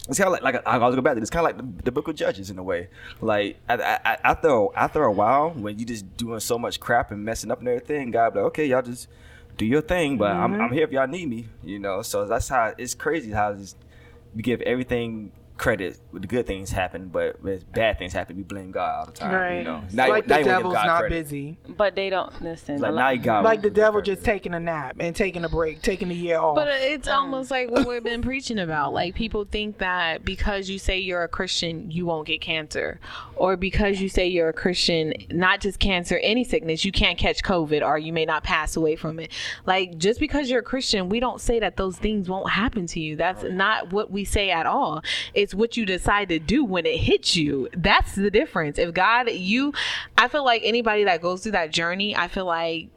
It's 0.08 0.18
kind 0.18 0.28
of 0.28 0.32
like, 0.32 0.42
like 0.42 0.66
I 0.66 0.78
was 0.78 0.96
go 0.96 1.02
back 1.02 1.16
to. 1.16 1.22
It's 1.22 1.30
kind 1.30 1.46
of 1.46 1.56
like 1.56 1.78
the, 1.78 1.84
the 1.84 1.92
Book 1.92 2.08
of 2.08 2.16
Judges 2.16 2.50
in 2.50 2.58
a 2.58 2.64
way. 2.64 2.88
Like 3.22 3.60
I, 3.68 3.76
I, 3.76 4.00
I- 4.06 4.18
after 4.24 4.48
a- 4.48 4.68
after 4.76 5.04
a 5.04 5.12
while, 5.12 5.52
when 5.52 5.78
you 5.78 5.86
just 5.86 6.18
doing 6.18 6.40
so 6.40 6.58
much 6.58 6.80
crap 6.80 7.12
and 7.12 7.24
messing 7.24 7.52
up 7.52 7.60
and 7.60 7.68
everything, 7.68 8.10
God 8.10 8.34
be 8.34 8.40
like, 8.40 8.48
okay, 8.48 8.66
y'all 8.66 8.82
just 8.82 9.08
do 9.60 9.66
your 9.66 9.82
thing, 9.82 10.18
but 10.18 10.32
I'm, 10.32 10.54
I'm 10.54 10.60
mm-hmm. 10.60 10.74
here 10.74 10.84
if 10.86 10.92
y'all 10.92 11.08
need 11.08 11.30
me, 11.30 11.48
you 11.64 11.78
know. 11.78 12.02
So 12.02 12.26
that's 12.26 12.48
how 12.48 12.74
it's 12.78 12.96
crazy 12.96 13.32
how 13.32 13.54
just, 13.54 13.78
we 14.34 14.42
give 14.42 14.62
everything 14.62 15.32
credit 15.60 16.00
when 16.12 16.22
the 16.22 16.28
good 16.28 16.48
things 16.48 16.72
happen, 16.72 17.10
but 17.10 17.42
when 17.44 17.62
bad 17.74 18.00
things 18.00 18.14
happen, 18.14 18.38
we 18.38 18.44
blame 18.44 18.72
God 18.72 19.00
all 19.00 19.06
the 19.06 19.12
time. 19.12 19.34
Right. 19.34 19.58
You 19.58 19.64
know, 19.66 19.82
It's 19.86 19.94
Now 19.94 20.06
you- 20.06 20.12
like 20.14 20.28
now 20.28 20.36
the 20.36 20.40
you 20.42 20.46
devil's 20.46 20.74
not 20.74 21.00
credit. 21.02 21.24
busy. 21.24 21.58
But 21.68 21.96
they 21.96 22.10
don't 22.10 22.42
listen. 22.42 22.80
Like 22.80 22.92
a 22.92 22.96
now 22.96 23.10
you 23.10 23.20
got 23.20 23.44
Like 23.44 23.62
the 23.62 23.70
devil 23.70 24.02
just 24.02 24.24
taking 24.24 24.54
a 24.54 24.60
nap 24.60 24.96
and 25.00 25.16
taking 25.16 25.44
a 25.44 25.50
break, 25.50 25.82
taking 25.82 26.10
a 26.10 26.14
year 26.14 26.40
off. 26.40 26.56
But 26.56 26.70
it's 26.70 27.08
mm. 27.08 27.14
almost 27.14 27.52
like 27.52 27.70
what 27.70 27.88
we've 27.88 28.04
been 28.04 28.22
preaching 28.22 28.58
about. 28.58 28.94
Like 28.94 29.14
people 29.16 29.46
think 29.46 29.78
that 29.80 30.26
because 30.26 30.70
you 30.70 30.80
say 30.80 30.98
you're 30.98 31.24
a 31.24 31.28
Christian, 31.28 31.92
you 31.92 32.06
won't 32.06 32.26
get 32.26 32.42
cancer, 32.42 33.00
or 33.36 33.58
because 33.58 34.02
you 34.02 34.10
say 34.10 34.28
you're 34.28 34.50
a 34.50 34.54
Christian, 34.54 35.14
not 35.30 35.60
just 35.60 35.80
cancer, 35.80 36.20
any 36.24 36.44
sickness, 36.44 36.86
you 36.86 36.92
can't 36.92 37.18
catch 37.18 37.44
COVID, 37.44 37.86
or 37.86 37.98
you 38.00 38.14
may 38.14 38.26
not 38.26 38.44
pass 38.44 38.76
away 38.76 38.96
from 38.96 39.20
it. 39.20 39.32
Like 39.66 39.98
just 39.98 40.20
because 40.20 40.50
you're 40.50 40.62
a 40.62 40.64
Christian, 40.64 41.10
we 41.10 41.20
don't 41.20 41.42
say 41.42 41.60
that 41.60 41.76
those 41.76 41.98
things 41.98 42.30
won't 42.30 42.50
happen 42.50 42.88
to 42.88 43.00
you. 43.00 43.18
That's 43.18 43.44
not 43.44 43.92
what 43.92 44.10
we 44.10 44.24
say 44.24 44.52
at 44.52 44.66
all. 44.66 45.04
It's 45.34 45.49
what 45.54 45.78
you 45.78 45.86
decide 45.86 46.30
to 46.30 46.40
do 46.40 46.64
when 46.64 46.86
it 46.86 46.98
hits 46.98 47.36
you. 47.36 47.70
That's 47.76 48.16
the 48.16 48.32
difference. 48.32 48.78
If 48.78 48.94
God, 48.94 49.30
you, 49.32 49.74
I 50.18 50.28
feel 50.28 50.46
like 50.46 50.62
anybody 50.64 51.04
that 51.06 51.22
goes 51.22 51.44
through 51.44 51.54
that 51.54 51.72
journey, 51.72 52.16
I 52.16 52.28
feel 52.28 52.46
like 52.46 52.90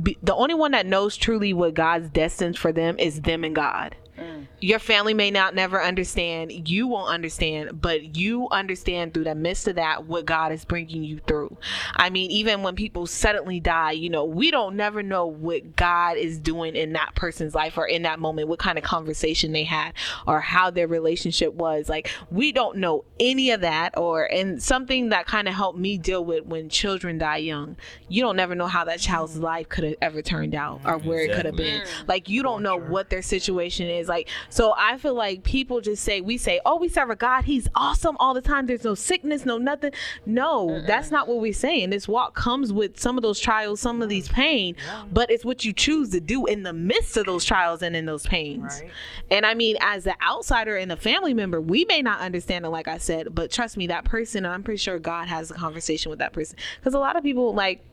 be, 0.00 0.18
the 0.22 0.34
only 0.34 0.54
one 0.54 0.72
that 0.72 0.86
knows 0.86 1.16
truly 1.16 1.52
what 1.52 1.74
God's 1.74 2.08
destined 2.10 2.58
for 2.58 2.72
them 2.72 2.98
is 2.98 3.20
them 3.22 3.44
and 3.44 3.54
God. 3.54 3.96
Mm. 4.18 4.46
Your 4.64 4.78
family 4.78 5.12
may 5.12 5.30
not 5.30 5.54
never 5.54 5.82
understand. 5.82 6.70
You 6.70 6.86
won't 6.86 7.10
understand, 7.10 7.82
but 7.82 8.16
you 8.16 8.48
understand 8.50 9.12
through 9.12 9.24
the 9.24 9.34
midst 9.34 9.68
of 9.68 9.74
that 9.74 10.06
what 10.06 10.24
God 10.24 10.52
is 10.52 10.64
bringing 10.64 11.04
you 11.04 11.18
through. 11.26 11.58
I 11.94 12.08
mean, 12.08 12.30
even 12.30 12.62
when 12.62 12.74
people 12.74 13.06
suddenly 13.06 13.60
die, 13.60 13.90
you 13.90 14.08
know, 14.08 14.24
we 14.24 14.50
don't 14.50 14.74
never 14.74 15.02
know 15.02 15.26
what 15.26 15.76
God 15.76 16.16
is 16.16 16.38
doing 16.38 16.76
in 16.76 16.94
that 16.94 17.14
person's 17.14 17.54
life 17.54 17.76
or 17.76 17.86
in 17.86 18.04
that 18.04 18.18
moment, 18.18 18.48
what 18.48 18.58
kind 18.58 18.78
of 18.78 18.84
conversation 18.84 19.52
they 19.52 19.64
had 19.64 19.92
or 20.26 20.40
how 20.40 20.70
their 20.70 20.88
relationship 20.88 21.52
was. 21.52 21.90
Like, 21.90 22.10
we 22.30 22.50
don't 22.50 22.78
know 22.78 23.04
any 23.20 23.50
of 23.50 23.60
that. 23.60 23.98
Or, 23.98 24.24
and 24.24 24.62
something 24.62 25.10
that 25.10 25.26
kind 25.26 25.46
of 25.46 25.52
helped 25.52 25.78
me 25.78 25.98
deal 25.98 26.24
with 26.24 26.46
when 26.46 26.70
children 26.70 27.18
die 27.18 27.36
young, 27.36 27.76
you 28.08 28.22
don't 28.22 28.36
never 28.36 28.54
know 28.54 28.68
how 28.68 28.84
that 28.84 28.98
child's 28.98 29.36
life 29.36 29.68
could 29.68 29.84
have 29.84 29.96
ever 30.00 30.22
turned 30.22 30.54
out 30.54 30.80
or 30.86 30.96
where 30.96 31.18
it 31.18 31.34
could 31.36 31.44
have 31.44 31.56
been. 31.56 31.82
Like, 32.08 32.30
you 32.30 32.42
don't 32.42 32.62
know 32.62 32.78
what 32.78 33.10
their 33.10 33.20
situation 33.20 33.88
is. 33.88 34.08
Like, 34.08 34.30
so 34.54 34.72
I 34.78 34.98
feel 34.98 35.14
like 35.14 35.42
people 35.42 35.80
just 35.80 36.04
say, 36.04 36.20
we 36.20 36.38
say, 36.38 36.60
oh, 36.64 36.76
we 36.76 36.88
serve 36.88 37.10
a 37.10 37.16
God. 37.16 37.42
He's 37.42 37.66
awesome 37.74 38.16
all 38.20 38.34
the 38.34 38.40
time. 38.40 38.66
There's 38.66 38.84
no 38.84 38.94
sickness, 38.94 39.44
no 39.44 39.58
nothing. 39.58 39.90
No, 40.26 40.80
that's 40.86 41.10
not 41.10 41.26
what 41.26 41.40
we're 41.40 41.52
saying. 41.52 41.90
This 41.90 42.06
walk 42.06 42.36
comes 42.36 42.72
with 42.72 43.00
some 43.00 43.18
of 43.18 43.22
those 43.22 43.40
trials, 43.40 43.80
some 43.80 44.00
of 44.00 44.08
these 44.08 44.28
pain, 44.28 44.76
but 45.12 45.28
it's 45.28 45.44
what 45.44 45.64
you 45.64 45.72
choose 45.72 46.10
to 46.10 46.20
do 46.20 46.46
in 46.46 46.62
the 46.62 46.72
midst 46.72 47.16
of 47.16 47.26
those 47.26 47.44
trials 47.44 47.82
and 47.82 47.96
in 47.96 48.06
those 48.06 48.28
pains. 48.28 48.80
Right. 48.80 48.92
And 49.28 49.44
I 49.44 49.54
mean, 49.54 49.76
as 49.80 50.04
the 50.04 50.14
outsider 50.22 50.76
and 50.76 50.92
a 50.92 50.96
family 50.96 51.34
member, 51.34 51.60
we 51.60 51.84
may 51.86 52.00
not 52.00 52.20
understand 52.20 52.64
it, 52.64 52.68
like 52.68 52.86
I 52.86 52.98
said, 52.98 53.34
but 53.34 53.50
trust 53.50 53.76
me, 53.76 53.88
that 53.88 54.04
person, 54.04 54.46
I'm 54.46 54.62
pretty 54.62 54.78
sure 54.78 55.00
God 55.00 55.26
has 55.26 55.50
a 55.50 55.54
conversation 55.54 56.10
with 56.10 56.20
that 56.20 56.32
person. 56.32 56.56
Because 56.78 56.94
a 56.94 57.00
lot 57.00 57.16
of 57.16 57.24
people, 57.24 57.52
like, 57.54 57.84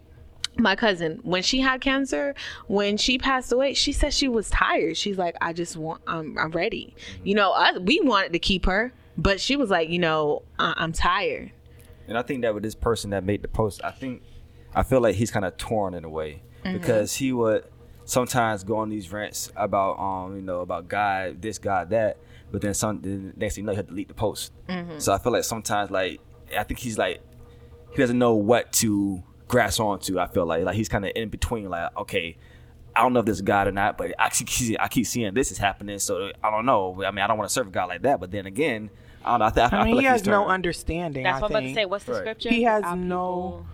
my 0.58 0.76
cousin, 0.76 1.20
when 1.24 1.44
she 1.44 1.62
had 1.62 1.82
cancer, 1.82 2.36
when 2.68 2.98
she 2.98 3.18
passed 3.18 3.52
away, 3.52 3.74
she 3.74 3.94
said 3.94 4.14
she 4.14 4.28
was 4.28 4.50
tired. 4.50 4.98
She's 4.98 5.18
like, 5.18 5.36
I 5.42 5.54
just 5.54 5.78
want, 5.78 6.02
I'm, 6.08 6.38
I'm 6.38 6.52
ready. 6.52 6.96
You 7.24 7.36
know, 7.36 7.52
I, 7.52 7.78
we 7.78 8.02
wanted 8.02 8.34
to 8.34 8.40
keep 8.40 8.66
her, 8.66 8.94
but 9.18 9.40
she 9.40 9.56
was 9.56 9.70
like, 9.70 9.90
you 9.90 10.00
know, 10.00 10.44
I, 10.60 10.74
I'm 10.78 10.92
tired. 10.92 11.52
And 12.08 12.18
I 12.18 12.22
think 12.22 12.42
that 12.42 12.54
with 12.54 12.64
this 12.64 12.76
person 12.76 13.12
that 13.12 13.24
made 13.24 13.42
the 13.42 13.48
post, 13.48 13.82
I 13.84 13.92
think 13.92 14.24
I 14.76 14.84
feel 14.84 15.00
like 15.00 15.16
he's 15.16 15.32
kind 15.32 15.46
of 15.46 15.56
torn 15.58 15.94
in 15.94 16.04
a 16.04 16.10
way 16.10 16.42
because 16.64 17.16
he 17.16 17.32
would 17.32 17.64
sometimes 18.06 18.64
go 18.64 18.78
on 18.78 18.90
these 18.90 19.12
rants 19.12 19.52
about 19.56 19.98
um 20.00 20.36
you 20.36 20.42
know 20.42 20.60
about 20.62 20.88
God 20.90 21.42
this 21.42 21.58
God 21.58 21.90
that, 21.92 22.18
but 22.52 22.62
then 22.62 22.74
some 22.74 23.02
the 23.02 23.32
next 23.38 23.56
thing 23.56 23.64
you 23.64 23.66
know 23.66 23.72
he 23.72 23.78
had 23.78 23.86
to 23.88 23.92
delete 23.92 24.10
the 24.10 24.14
post. 24.14 24.52
So 24.98 25.14
I 25.14 25.18
feel 25.20 25.32
like 25.32 25.44
sometimes 25.44 25.90
like 25.92 26.20
I 26.58 26.64
think 26.64 26.80
he's 26.80 26.98
like 26.98 27.22
he 27.92 27.98
doesn't 27.98 28.20
know 28.20 28.36
what 28.36 28.74
to 28.74 29.24
grasp 29.52 29.80
onto. 29.80 30.18
I 30.20 30.28
feel 30.28 30.46
like 30.46 30.64
like 30.64 30.76
he's 30.76 30.90
kind 30.90 31.06
of 31.06 31.12
in 31.16 31.30
between 31.30 31.70
like 31.70 31.96
okay. 31.98 32.38
I 32.94 33.04
don't 33.04 33.14
know 33.14 33.22
if 33.22 33.26
this 33.26 33.38
is 33.38 33.42
God 33.42 33.68
or 33.70 33.72
not, 33.72 33.98
but 33.98 34.14
I 34.20 34.28
keep, 34.30 34.50
I 34.82 34.90
keep 34.90 35.06
seeing 35.06 35.34
this 35.34 35.50
is 35.52 35.58
happening, 35.58 35.98
so 36.00 36.32
I 36.44 36.52
don't 36.52 36.66
know. 36.66 37.02
I 37.06 37.12
mean, 37.12 37.20
I 37.24 37.28
don't 37.28 37.38
want 37.38 37.50
to 37.50 37.54
serve 37.54 37.68
a 37.68 37.72
God 37.72 37.86
like 37.86 38.02
that, 38.02 38.20
but 38.20 38.32
then 38.32 38.46
again, 38.46 38.90
I 39.24 39.32
don't 39.32 39.40
know. 39.40 39.46
I, 39.46 39.50
th- 39.52 39.64
I, 39.64 39.66
I 39.68 39.70
feel 39.70 39.86
mean, 39.86 39.96
like 39.96 40.04
he 40.06 40.12
he's 40.12 40.20
has 40.22 40.26
no 40.28 40.48
understanding. 40.48 41.24
That's 41.24 41.38
I 41.38 41.42
what 41.42 41.52
I'm 41.52 41.58
about 41.58 41.68
to 41.70 41.74
say. 41.74 41.86
What's 41.86 42.04
the 42.04 42.12
Right. 42.12 42.20
scripture? 42.20 42.50
He 42.50 42.64
has 42.64 42.84
Our 42.84 42.96
no- 42.98 43.26
people- 43.62 43.66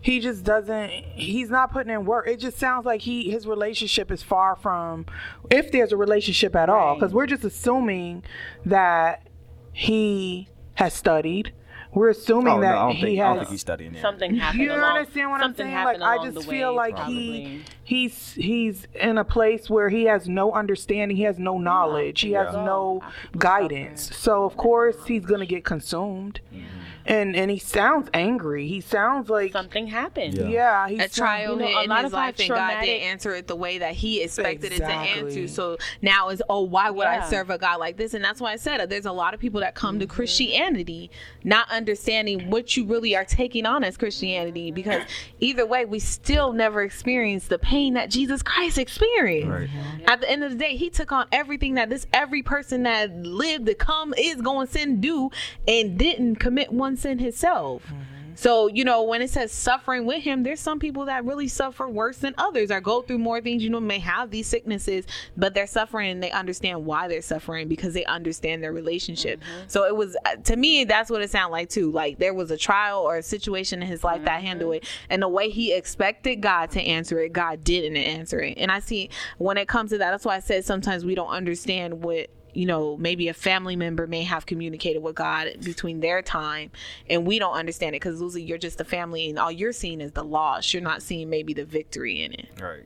he 0.00 0.20
just 0.20 0.44
doesn't 0.44 0.90
he's 0.90 1.50
not 1.50 1.72
putting 1.72 1.92
in 1.92 2.04
work 2.04 2.28
it 2.28 2.36
just 2.38 2.56
sounds 2.56 2.86
like 2.86 3.00
he 3.00 3.30
his 3.32 3.48
relationship 3.48 4.12
is 4.12 4.22
far 4.22 4.54
from 4.54 5.04
if 5.50 5.72
there's 5.72 5.90
a 5.90 5.96
relationship 5.96 6.54
at 6.54 6.70
all 6.70 6.94
because 6.94 7.12
we're 7.12 7.26
just 7.26 7.42
assuming 7.42 8.22
that 8.64 9.26
he 9.72 10.48
has 10.74 10.94
studied 10.94 11.52
we're 11.92 12.10
assuming 12.10 12.54
Oh, 12.54 12.60
that 12.60 12.72
no, 12.72 12.78
I 12.78 12.86
don't 12.86 12.96
he 12.96 13.02
think, 13.02 13.20
I 13.20 13.24
don't 13.24 13.38
has 13.38 13.42
think 13.46 13.50
he's 13.52 13.60
studying 13.60 13.94
it. 13.94 14.02
Something 14.02 14.34
happened. 14.36 14.62
you 14.62 14.70
along, 14.72 14.98
understand 14.98 15.30
what 15.30 15.42
I'm 15.42 15.54
saying? 15.54 15.74
Like 15.74 16.00
I 16.00 16.24
just 16.30 16.48
feel 16.48 16.70
way, 16.70 16.76
like 16.76 16.96
probably. 16.96 17.14
he 17.14 17.62
he's 17.84 18.32
he's 18.34 18.86
in 18.94 19.18
a 19.18 19.24
place 19.24 19.70
where 19.70 19.88
he 19.88 20.04
has 20.04 20.28
no 20.28 20.52
understanding, 20.52 21.16
he 21.16 21.22
has 21.24 21.38
no 21.38 21.58
knowledge, 21.58 22.20
he 22.20 22.32
has 22.32 22.52
no 22.54 23.02
guidance. 23.36 24.14
So 24.16 24.44
of 24.44 24.56
course 24.56 24.96
he's 25.06 25.24
gonna 25.24 25.46
get 25.46 25.64
consumed. 25.64 26.40
Mm-hmm. 26.54 26.77
And 27.08 27.34
and 27.34 27.50
he 27.50 27.58
sounds 27.58 28.08
angry. 28.12 28.68
He 28.68 28.80
sounds 28.82 29.30
like 29.30 29.52
something 29.52 29.86
happened. 29.86 30.34
Yeah. 30.34 30.48
yeah, 30.48 30.88
he's 30.88 31.02
a 31.02 31.08
trial 31.08 31.54
you 31.54 31.60
know, 31.60 31.66
hit 31.66 31.76
a 31.76 31.82
in 31.84 31.88
lot 31.90 32.04
his 32.04 32.06
of 32.06 32.12
life 32.12 32.36
times 32.36 32.50
and 32.50 32.58
God 32.58 32.80
didn't 32.82 33.02
answer 33.02 33.34
it 33.34 33.46
the 33.46 33.56
way 33.56 33.78
that 33.78 33.94
he 33.94 34.22
expected 34.22 34.72
it 34.72 34.78
to 34.78 34.86
answer. 34.86 35.48
So 35.48 35.78
now 36.02 36.28
is 36.28 36.42
oh 36.50 36.62
why 36.62 36.90
would 36.90 37.04
Yeah. 37.04 37.24
I 37.24 37.30
serve 37.30 37.48
a 37.50 37.56
God 37.56 37.80
like 37.80 37.96
this? 37.96 38.12
And 38.14 38.22
that's 38.22 38.40
why 38.40 38.52
I 38.52 38.56
said 38.56 38.80
uh, 38.80 38.86
there's 38.86 39.06
a 39.06 39.12
lot 39.12 39.32
of 39.32 39.40
people 39.40 39.60
that 39.60 39.74
come 39.74 39.98
to 40.00 40.06
Mm-hmm. 40.06 40.14
Christianity 40.14 41.10
not 41.44 41.70
understanding 41.70 42.50
what 42.50 42.76
you 42.76 42.84
really 42.84 43.16
are 43.16 43.24
taking 43.24 43.64
on 43.64 43.84
as 43.84 43.96
Christianity 43.96 44.70
because 44.70 45.02
either 45.40 45.64
way 45.64 45.84
we 45.86 45.98
still 45.98 46.52
never 46.52 46.82
experience 46.82 47.46
the 47.48 47.58
pain 47.58 47.94
that 47.94 48.10
Jesus 48.10 48.42
Christ 48.42 48.76
experienced. 48.78 49.48
Right. 49.48 49.68
At 50.06 50.20
the 50.20 50.30
end 50.30 50.44
of 50.44 50.50
the 50.50 50.56
day, 50.56 50.76
he 50.76 50.90
took 50.90 51.10
on 51.12 51.26
everything 51.32 51.74
that 51.74 51.88
this 51.88 52.06
every 52.12 52.42
person 52.42 52.82
that 52.82 53.14
lived 53.16 53.66
to 53.66 53.74
come 53.74 54.12
is 54.18 54.42
going 54.42 54.66
to 54.66 54.72
sin 54.72 55.00
do 55.00 55.30
and 55.66 55.98
didn't 55.98 56.36
commit 56.36 56.70
one 56.72 56.96
sin 56.98 57.18
himself. 57.18 57.84
Mm-hmm. 57.86 58.18
So, 58.38 58.68
you 58.68 58.84
know, 58.84 59.02
when 59.02 59.20
it 59.20 59.30
says 59.30 59.50
suffering 59.50 60.06
with 60.06 60.22
him, 60.22 60.44
there's 60.44 60.60
some 60.60 60.78
people 60.78 61.06
that 61.06 61.24
really 61.24 61.48
suffer 61.48 61.88
worse 61.88 62.18
than 62.18 62.34
others 62.38 62.70
or 62.70 62.80
go 62.80 63.02
through 63.02 63.18
more 63.18 63.40
things, 63.40 63.64
you 63.64 63.68
know, 63.68 63.80
may 63.80 63.98
have 63.98 64.30
these 64.30 64.46
sicknesses, 64.46 65.06
but 65.36 65.54
they're 65.54 65.66
suffering 65.66 66.08
and 66.08 66.22
they 66.22 66.30
understand 66.30 66.86
why 66.86 67.08
they're 67.08 67.20
suffering 67.20 67.66
because 67.66 67.94
they 67.94 68.04
understand 68.04 68.62
their 68.62 68.72
relationship. 68.72 69.40
Mm-hmm. 69.40 69.66
So 69.66 69.86
it 69.86 69.96
was, 69.96 70.16
uh, 70.24 70.36
to 70.36 70.54
me, 70.54 70.84
that's 70.84 71.10
what 71.10 71.20
it 71.20 71.30
sounded 71.30 71.50
like 71.50 71.68
too. 71.68 71.90
Like 71.90 72.20
there 72.20 72.32
was 72.32 72.52
a 72.52 72.56
trial 72.56 73.00
or 73.00 73.16
a 73.16 73.24
situation 73.24 73.82
in 73.82 73.88
his 73.88 74.04
life 74.04 74.22
that 74.22 74.38
mm-hmm. 74.38 74.46
handled 74.46 74.74
it. 74.76 74.84
And 75.10 75.20
the 75.20 75.28
way 75.28 75.50
he 75.50 75.72
expected 75.72 76.36
God 76.36 76.70
to 76.70 76.80
answer 76.80 77.18
it, 77.18 77.32
God 77.32 77.64
didn't 77.64 77.96
answer 77.96 78.38
it. 78.38 78.56
And 78.56 78.70
I 78.70 78.78
see 78.78 79.10
when 79.38 79.56
it 79.56 79.66
comes 79.66 79.90
to 79.90 79.98
that, 79.98 80.12
that's 80.12 80.24
why 80.24 80.36
I 80.36 80.40
said 80.40 80.64
sometimes 80.64 81.04
we 81.04 81.16
don't 81.16 81.30
understand 81.30 82.04
what 82.04 82.30
you 82.58 82.66
know, 82.66 82.96
maybe 82.96 83.28
a 83.28 83.34
family 83.34 83.76
member 83.76 84.08
may 84.08 84.24
have 84.24 84.44
communicated 84.44 85.00
with 85.00 85.14
God 85.14 85.48
between 85.62 86.00
their 86.00 86.22
time, 86.22 86.72
and 87.08 87.24
we 87.24 87.38
don't 87.38 87.54
understand 87.54 87.94
it 87.94 88.00
because 88.02 88.20
Lucy, 88.20 88.42
you're 88.42 88.58
just 88.58 88.80
a 88.80 88.84
family, 88.84 89.30
and 89.30 89.38
all 89.38 89.52
you're 89.52 89.72
seeing 89.72 90.00
is 90.00 90.10
the 90.10 90.24
loss. 90.24 90.74
You're 90.74 90.82
not 90.82 91.00
seeing 91.00 91.30
maybe 91.30 91.54
the 91.54 91.64
victory 91.64 92.24
in 92.24 92.32
it. 92.32 92.48
Right. 92.60 92.82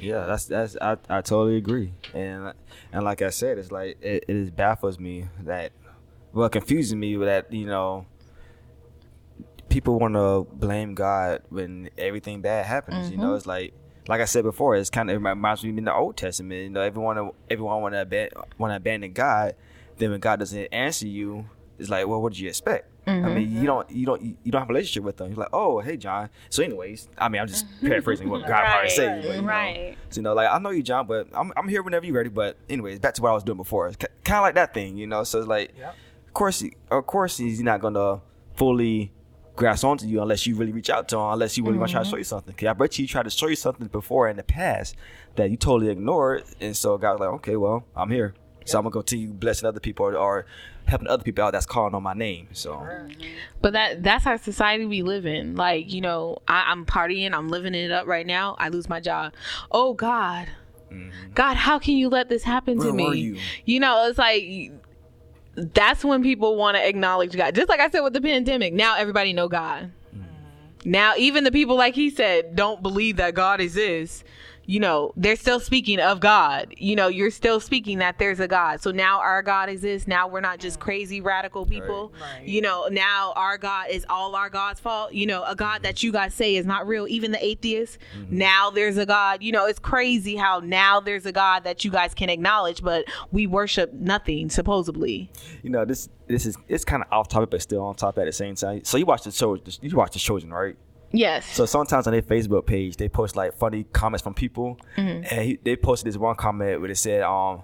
Yeah, 0.00 0.24
that's 0.24 0.46
that's 0.46 0.78
I, 0.80 0.96
I 1.10 1.20
totally 1.20 1.58
agree, 1.58 1.92
and 2.14 2.54
and 2.90 3.04
like 3.04 3.20
I 3.20 3.28
said, 3.28 3.58
it's 3.58 3.70
like 3.70 3.98
it, 4.00 4.24
it 4.26 4.36
is 4.36 4.50
baffles 4.50 4.98
me 4.98 5.26
that, 5.42 5.72
well, 6.32 6.48
confuses 6.48 6.94
me 6.94 7.14
that 7.16 7.52
you 7.52 7.66
know, 7.66 8.06
people 9.68 9.98
want 9.98 10.14
to 10.14 10.46
blame 10.56 10.94
God 10.94 11.42
when 11.50 11.90
everything 11.98 12.40
bad 12.40 12.64
happens. 12.64 13.10
You 13.10 13.18
know, 13.18 13.24
mm-hmm. 13.24 13.36
it's 13.36 13.46
like 13.46 13.74
like 14.08 14.20
I 14.20 14.24
said 14.24 14.42
before, 14.42 14.74
it's 14.74 14.90
kind 14.90 15.10
of 15.10 15.16
it 15.16 15.18
reminds 15.24 15.62
me 15.62 15.70
in 15.70 15.84
the 15.84 15.94
Old 15.94 16.16
Testament. 16.16 16.62
You 16.62 16.70
know, 16.70 16.80
everyone 16.80 17.30
everyone 17.50 17.82
want 17.82 17.94
to 17.94 18.04
aban- 18.04 18.32
want 18.58 18.72
to 18.72 18.76
abandon 18.76 19.12
God, 19.12 19.54
then 19.98 20.10
when 20.10 20.20
God 20.20 20.38
doesn't 20.38 20.66
answer 20.72 21.06
you, 21.06 21.48
it's 21.78 21.90
like, 21.90 22.06
well, 22.06 22.20
what 22.20 22.32
did 22.32 22.40
you 22.40 22.48
expect? 22.48 22.90
I 23.06 23.10
mm-hmm. 23.10 23.34
mean, 23.34 23.56
you 23.56 23.66
don't 23.66 23.90
you 23.90 24.04
don't 24.04 24.22
you 24.22 24.52
don't 24.52 24.60
have 24.60 24.68
a 24.68 24.72
relationship 24.72 25.02
with 25.02 25.16
them. 25.16 25.28
You're 25.28 25.38
like, 25.38 25.48
oh, 25.52 25.80
hey, 25.80 25.96
John. 25.96 26.28
So, 26.50 26.62
anyways, 26.62 27.08
I 27.16 27.28
mean, 27.28 27.40
I'm 27.40 27.48
just 27.48 27.66
mm-hmm. 27.66 27.86
paraphrasing 27.88 28.28
what 28.28 28.40
God 28.46 28.64
probably 28.64 28.90
said. 28.90 29.22
But, 29.22 29.36
you 29.36 29.42
know, 29.42 29.48
right. 29.48 29.96
so, 30.10 30.18
you 30.18 30.22
know, 30.22 30.34
like 30.34 30.50
I 30.50 30.58
know 30.58 30.70
you, 30.70 30.82
John, 30.82 31.06
but 31.06 31.28
I'm 31.32 31.52
I'm 31.56 31.68
here 31.68 31.82
whenever 31.82 32.04
you're 32.04 32.14
ready. 32.14 32.28
But 32.28 32.56
anyways, 32.68 32.98
back 32.98 33.14
to 33.14 33.22
what 33.22 33.30
I 33.30 33.32
was 33.32 33.44
doing 33.44 33.56
before. 33.56 33.88
It's 33.88 33.96
kind 33.96 34.38
of 34.38 34.42
like 34.42 34.56
that 34.56 34.74
thing, 34.74 34.98
you 34.98 35.06
know. 35.06 35.24
So 35.24 35.38
it's 35.38 35.48
like, 35.48 35.74
of 35.80 36.34
course, 36.34 36.60
he, 36.60 36.74
of 36.90 37.06
course, 37.06 37.38
he's 37.38 37.60
not 37.60 37.80
gonna 37.80 38.20
fully 38.56 39.12
grasp 39.58 39.84
onto 39.84 40.06
you 40.06 40.22
unless 40.22 40.46
you 40.46 40.54
really 40.56 40.72
reach 40.72 40.88
out 40.88 41.08
to 41.08 41.16
him, 41.16 41.32
unless 41.32 41.54
he 41.54 41.60
really 41.60 41.78
want 41.78 41.88
to 41.90 41.92
try 41.92 42.00
to 42.02 42.06
mm-hmm. 42.06 42.12
show 42.12 42.18
you 42.18 42.24
something. 42.24 42.54
'Cause 42.54 42.68
I 42.68 42.72
bet 42.72 42.98
you 42.98 43.02
he 43.02 43.08
tried 43.08 43.24
to 43.24 43.30
show 43.30 43.48
you 43.48 43.56
something 43.56 43.88
before 43.88 44.28
in 44.28 44.36
the 44.36 44.42
past 44.42 44.94
that 45.36 45.50
you 45.50 45.56
totally 45.56 45.90
ignored, 45.90 46.44
and 46.60 46.76
so 46.76 46.96
God 46.96 47.12
was 47.12 47.20
like, 47.20 47.28
okay, 47.30 47.56
well, 47.56 47.84
I'm 47.94 48.10
here, 48.10 48.34
so 48.64 48.78
I'm 48.78 48.84
gonna 48.84 48.92
continue 48.92 49.32
blessing 49.32 49.66
other 49.66 49.80
people 49.80 50.06
or, 50.06 50.16
or 50.16 50.46
helping 50.86 51.08
other 51.08 51.22
people 51.22 51.44
out 51.44 51.52
that's 51.52 51.66
calling 51.66 51.94
on 51.94 52.02
my 52.02 52.14
name. 52.14 52.48
So 52.52 52.72
mm-hmm. 52.72 53.22
But 53.60 53.72
that 53.74 54.02
that's 54.02 54.26
our 54.26 54.38
society 54.38 54.86
we 54.86 55.02
live 55.02 55.26
in. 55.26 55.56
Like, 55.56 55.92
you 55.92 56.00
know, 56.00 56.38
I, 56.46 56.66
I'm 56.68 56.86
partying, 56.86 57.32
I'm 57.32 57.48
living 57.48 57.74
it 57.74 57.90
up 57.90 58.06
right 58.06 58.26
now. 58.26 58.56
I 58.58 58.68
lose 58.68 58.88
my 58.88 59.00
job. 59.00 59.34
Oh 59.70 59.92
God. 59.92 60.48
Mm-hmm. 60.90 61.32
God, 61.34 61.56
how 61.56 61.78
can 61.78 61.96
you 61.96 62.08
let 62.08 62.30
this 62.30 62.42
happen 62.42 62.78
to 62.80 62.92
me? 62.92 63.04
were 63.04 63.14
you? 63.14 63.38
You 63.66 63.80
know, 63.80 64.06
it's 64.08 64.18
like 64.18 64.72
that's 65.58 66.04
when 66.04 66.22
people 66.22 66.56
want 66.56 66.76
to 66.76 66.86
acknowledge 66.86 67.36
God. 67.36 67.54
Just 67.54 67.68
like 67.68 67.80
I 67.80 67.90
said 67.90 68.00
with 68.00 68.12
the 68.12 68.20
pandemic, 68.20 68.72
now 68.72 68.96
everybody 68.96 69.32
know 69.32 69.48
God. 69.48 69.90
Mm. 70.14 70.24
Now 70.84 71.14
even 71.16 71.44
the 71.44 71.52
people 71.52 71.76
like 71.76 71.94
he 71.94 72.10
said 72.10 72.54
don't 72.54 72.82
believe 72.82 73.16
that 73.16 73.34
God 73.34 73.60
exists. 73.60 74.24
You 74.68 74.80
know, 74.80 75.14
they're 75.16 75.34
still 75.34 75.60
speaking 75.60 75.98
of 75.98 76.20
God. 76.20 76.74
You 76.76 76.94
know, 76.94 77.08
you're 77.08 77.30
still 77.30 77.58
speaking 77.58 78.00
that 78.00 78.18
there's 78.18 78.38
a 78.38 78.46
God. 78.46 78.82
So 78.82 78.90
now 78.90 79.18
our 79.18 79.42
God 79.42 79.70
exists. 79.70 80.06
Now 80.06 80.28
we're 80.28 80.42
not 80.42 80.58
just 80.58 80.78
mm. 80.78 80.82
crazy 80.82 81.22
radical 81.22 81.64
people. 81.64 82.12
You 82.44 82.60
know, 82.60 82.86
now 82.90 83.32
our 83.34 83.56
God 83.56 83.86
is 83.90 84.04
all 84.10 84.36
our 84.36 84.50
God's 84.50 84.78
fault. 84.78 85.14
You 85.14 85.26
know, 85.26 85.42
a 85.44 85.56
God 85.56 85.80
mm. 85.80 85.84
that 85.84 86.02
you 86.02 86.12
guys 86.12 86.34
say 86.34 86.56
is 86.56 86.66
not 86.66 86.86
real, 86.86 87.08
even 87.08 87.30
the 87.30 87.42
atheists. 87.42 87.96
Mm-hmm. 88.14 88.36
Now 88.36 88.68
there's 88.68 88.98
a 88.98 89.06
God. 89.06 89.42
You 89.42 89.52
know, 89.52 89.64
it's 89.64 89.78
crazy 89.78 90.36
how 90.36 90.60
now 90.60 91.00
there's 91.00 91.24
a 91.24 91.32
God 91.32 91.64
that 91.64 91.82
you 91.82 91.90
guys 91.90 92.12
can 92.12 92.28
acknowledge, 92.28 92.82
but 92.82 93.06
we 93.32 93.46
worship 93.46 93.94
nothing, 93.94 94.50
supposedly. 94.50 95.30
you 95.62 95.70
know, 95.70 95.84
this 95.84 96.08
this 96.26 96.46
is 96.46 96.56
it's 96.68 96.84
kind 96.84 97.02
of 97.02 97.10
off 97.10 97.28
topic, 97.28 97.50
but 97.50 97.62
still 97.62 97.82
on 97.82 97.94
topic 97.94 98.22
at 98.22 98.26
the 98.26 98.32
same 98.32 98.54
time. 98.54 98.84
So 98.84 98.96
you 98.96 99.06
watch 99.06 99.22
the 99.22 99.30
show, 99.30 99.56
you 99.80 99.96
watch 99.96 100.12
the 100.12 100.18
Chosen, 100.18 100.50
right? 100.50 100.76
Yes. 101.10 101.46
So 101.46 101.64
sometimes 101.66 102.06
on 102.06 102.12
their 102.12 102.22
Facebook 102.22 102.66
page, 102.66 102.96
they 102.96 103.08
post 103.08 103.36
like 103.36 103.54
funny 103.54 103.84
comments 103.84 104.22
from 104.22 104.34
people, 104.34 104.78
and 105.24 105.42
he, 105.42 105.58
they 105.62 105.76
posted 105.76 106.06
this 106.06 106.16
one 106.18 106.36
comment 106.36 106.80
where 106.80 106.88
they 106.88 106.94
said, 106.94 107.22
um, 107.22 107.62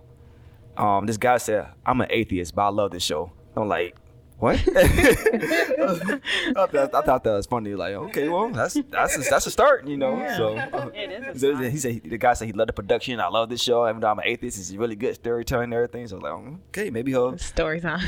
um, 0.76 1.06
this 1.06 1.16
guy 1.16 1.36
said, 1.36 1.68
"I'm 1.84 2.00
an 2.00 2.08
atheist, 2.10 2.54
but 2.54 2.62
I 2.62 2.68
love 2.68 2.90
this 2.90 3.02
show." 3.02 3.30
I'm 3.56 3.68
like, 3.68 3.96
what? 4.44 4.60
I, 4.76 6.66
thought, 6.66 6.94
I 6.94 7.00
thought 7.02 7.24
that 7.24 7.32
was 7.32 7.46
funny. 7.46 7.74
Like, 7.74 7.94
okay, 7.94 8.28
well, 8.28 8.50
that's 8.50 8.74
that's 8.90 9.16
a, 9.16 9.20
that's 9.30 9.46
a 9.46 9.50
start, 9.50 9.86
you 9.86 9.96
know. 9.96 10.16
So, 10.36 10.56
It 10.94 11.10
is 11.10 11.42
a 11.42 11.56
so 11.56 11.56
he 11.62 11.76
said 11.78 12.02
the 12.04 12.18
guy 12.18 12.34
said 12.34 12.46
he 12.46 12.52
loved 12.52 12.68
the 12.68 12.72
production. 12.74 13.20
I 13.20 13.28
love 13.28 13.48
this 13.48 13.62
show, 13.62 13.88
even 13.88 14.00
though 14.00 14.08
I'm 14.08 14.18
an 14.18 14.26
atheist. 14.26 14.58
It's 14.58 14.72
really 14.72 14.96
good 14.96 15.14
storytelling 15.14 15.64
and 15.64 15.74
everything. 15.74 16.06
So 16.08 16.16
I 16.16 16.20
was 16.20 16.24
like, 16.44 16.54
okay, 16.68 16.90
maybe 16.90 17.10
he'll 17.12 17.38
Story 17.38 17.80
time. 17.80 18.04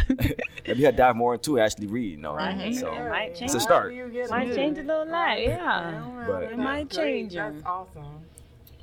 maybe 0.67 0.81
he'll 0.81 0.93
dive 0.93 1.17
more 1.17 1.35
into 1.35 1.57
it. 1.57 1.63
Actually, 1.63 1.87
read, 1.87 2.11
you 2.13 2.17
know. 2.19 2.35
Right. 2.35 2.75
So 2.75 2.93
Might 2.93 3.35
change. 3.35 3.43
it's 3.43 3.55
a 3.55 3.61
start. 3.61 3.95
Might 4.31 4.55
change 4.55 4.79
a 4.79 4.83
little 4.83 5.07
life. 5.09 5.41
Yeah. 5.49 6.03
But 6.27 6.43
It 6.45 6.59
might 6.59 6.91
change 6.91 7.35
That's 7.35 7.57
him. 7.57 7.63
awesome. 7.67 8.21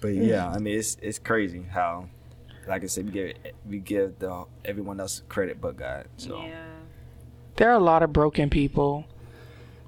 But 0.01 0.15
yeah, 0.15 0.49
I 0.49 0.57
mean, 0.59 0.77
it's 0.79 0.97
it's 1.01 1.19
crazy 1.19 1.61
how 1.71 2.09
like 2.67 2.83
I 2.83 2.87
said, 2.87 3.05
we 3.05 3.11
give 3.11 3.33
we 3.69 3.77
give 3.79 4.19
the 4.19 4.45
everyone 4.65 4.99
else 4.99 5.21
credit 5.29 5.61
but 5.61 5.77
God. 5.77 6.07
So 6.17 6.41
Yeah. 6.41 6.72
There 7.57 7.69
are 7.69 7.75
a 7.75 7.83
lot 7.83 8.03
of 8.03 8.11
broken 8.13 8.49
people. 8.49 9.05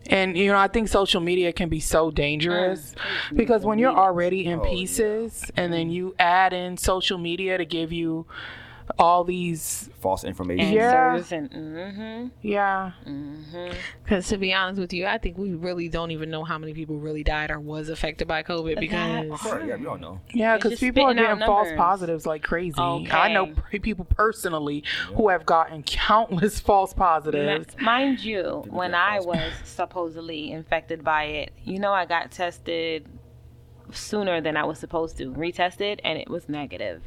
And 0.07 0.37
you 0.37 0.51
know, 0.51 0.57
I 0.57 0.67
think 0.67 0.87
social 0.87 1.19
media 1.19 1.51
can 1.51 1.67
be 1.67 1.79
so 1.79 2.11
dangerous 2.11 2.93
because 3.33 3.63
when 3.65 3.79
you're 3.79 3.95
already 3.95 4.45
in 4.45 4.59
Oh, 4.59 4.63
yeah. 4.63 4.69
pieces 4.69 5.51
and 5.57 5.73
then 5.73 5.89
you 5.89 6.13
add 6.19 6.53
in 6.53 6.77
social 6.77 7.17
media 7.17 7.57
to 7.57 7.65
give 7.65 7.91
you 7.91 8.27
all 8.99 9.23
these 9.23 9.89
false 9.99 10.23
information. 10.23 10.73
Yeah. 10.73 11.13
Answers 11.13 11.31
and 11.31 11.51
mm-hmm. 11.51 12.27
yeah, 12.41 12.91
Because 14.03 14.27
to 14.29 14.37
be 14.37 14.53
honest 14.53 14.79
with 14.79 14.93
you, 14.93 15.05
I 15.05 15.17
think 15.17 15.37
we 15.37 15.53
really 15.53 15.89
don't 15.89 16.11
even 16.11 16.29
know 16.29 16.43
how 16.43 16.57
many 16.57 16.73
people 16.73 16.97
really 16.97 17.23
died 17.23 17.51
or 17.51 17.59
was 17.59 17.89
affected 17.89 18.27
by 18.27 18.43
COVID 18.43 18.79
because 18.79 19.41
Sure, 19.41 19.65
yeah, 19.65 19.75
we 19.75 19.83
don't 19.83 20.01
know. 20.01 20.21
yeah, 20.33 20.57
because 20.57 20.79
people 20.79 21.03
are 21.05 21.13
getting 21.13 21.45
false 21.45 21.69
positives 21.75 22.25
like 22.25 22.43
crazy. 22.43 22.79
I 22.79 23.33
know 23.33 23.53
people 23.81 24.05
personally 24.05 24.83
who 25.15 25.29
have 25.29 25.45
gotten 25.45 25.83
countless 25.83 26.59
false 26.65 26.93
positives. 26.93 27.75
Mind 27.81 28.23
you, 28.23 28.63
when 28.67 28.93
I 28.93 29.19
was 29.19 29.51
supposedly 29.63 30.51
infected 30.51 31.03
by 31.03 31.23
it, 31.23 31.53
you 31.63 31.79
know, 31.79 31.91
I 31.91 32.05
got 32.05 32.31
tested 32.31 33.07
sooner 33.91 34.41
than 34.41 34.57
I 34.57 34.63
was 34.63 34.79
supposed 34.79 35.17
to, 35.17 35.31
retested, 35.31 35.99
and 36.03 36.17
it 36.17 36.29
was 36.29 36.49
negative. 36.49 37.01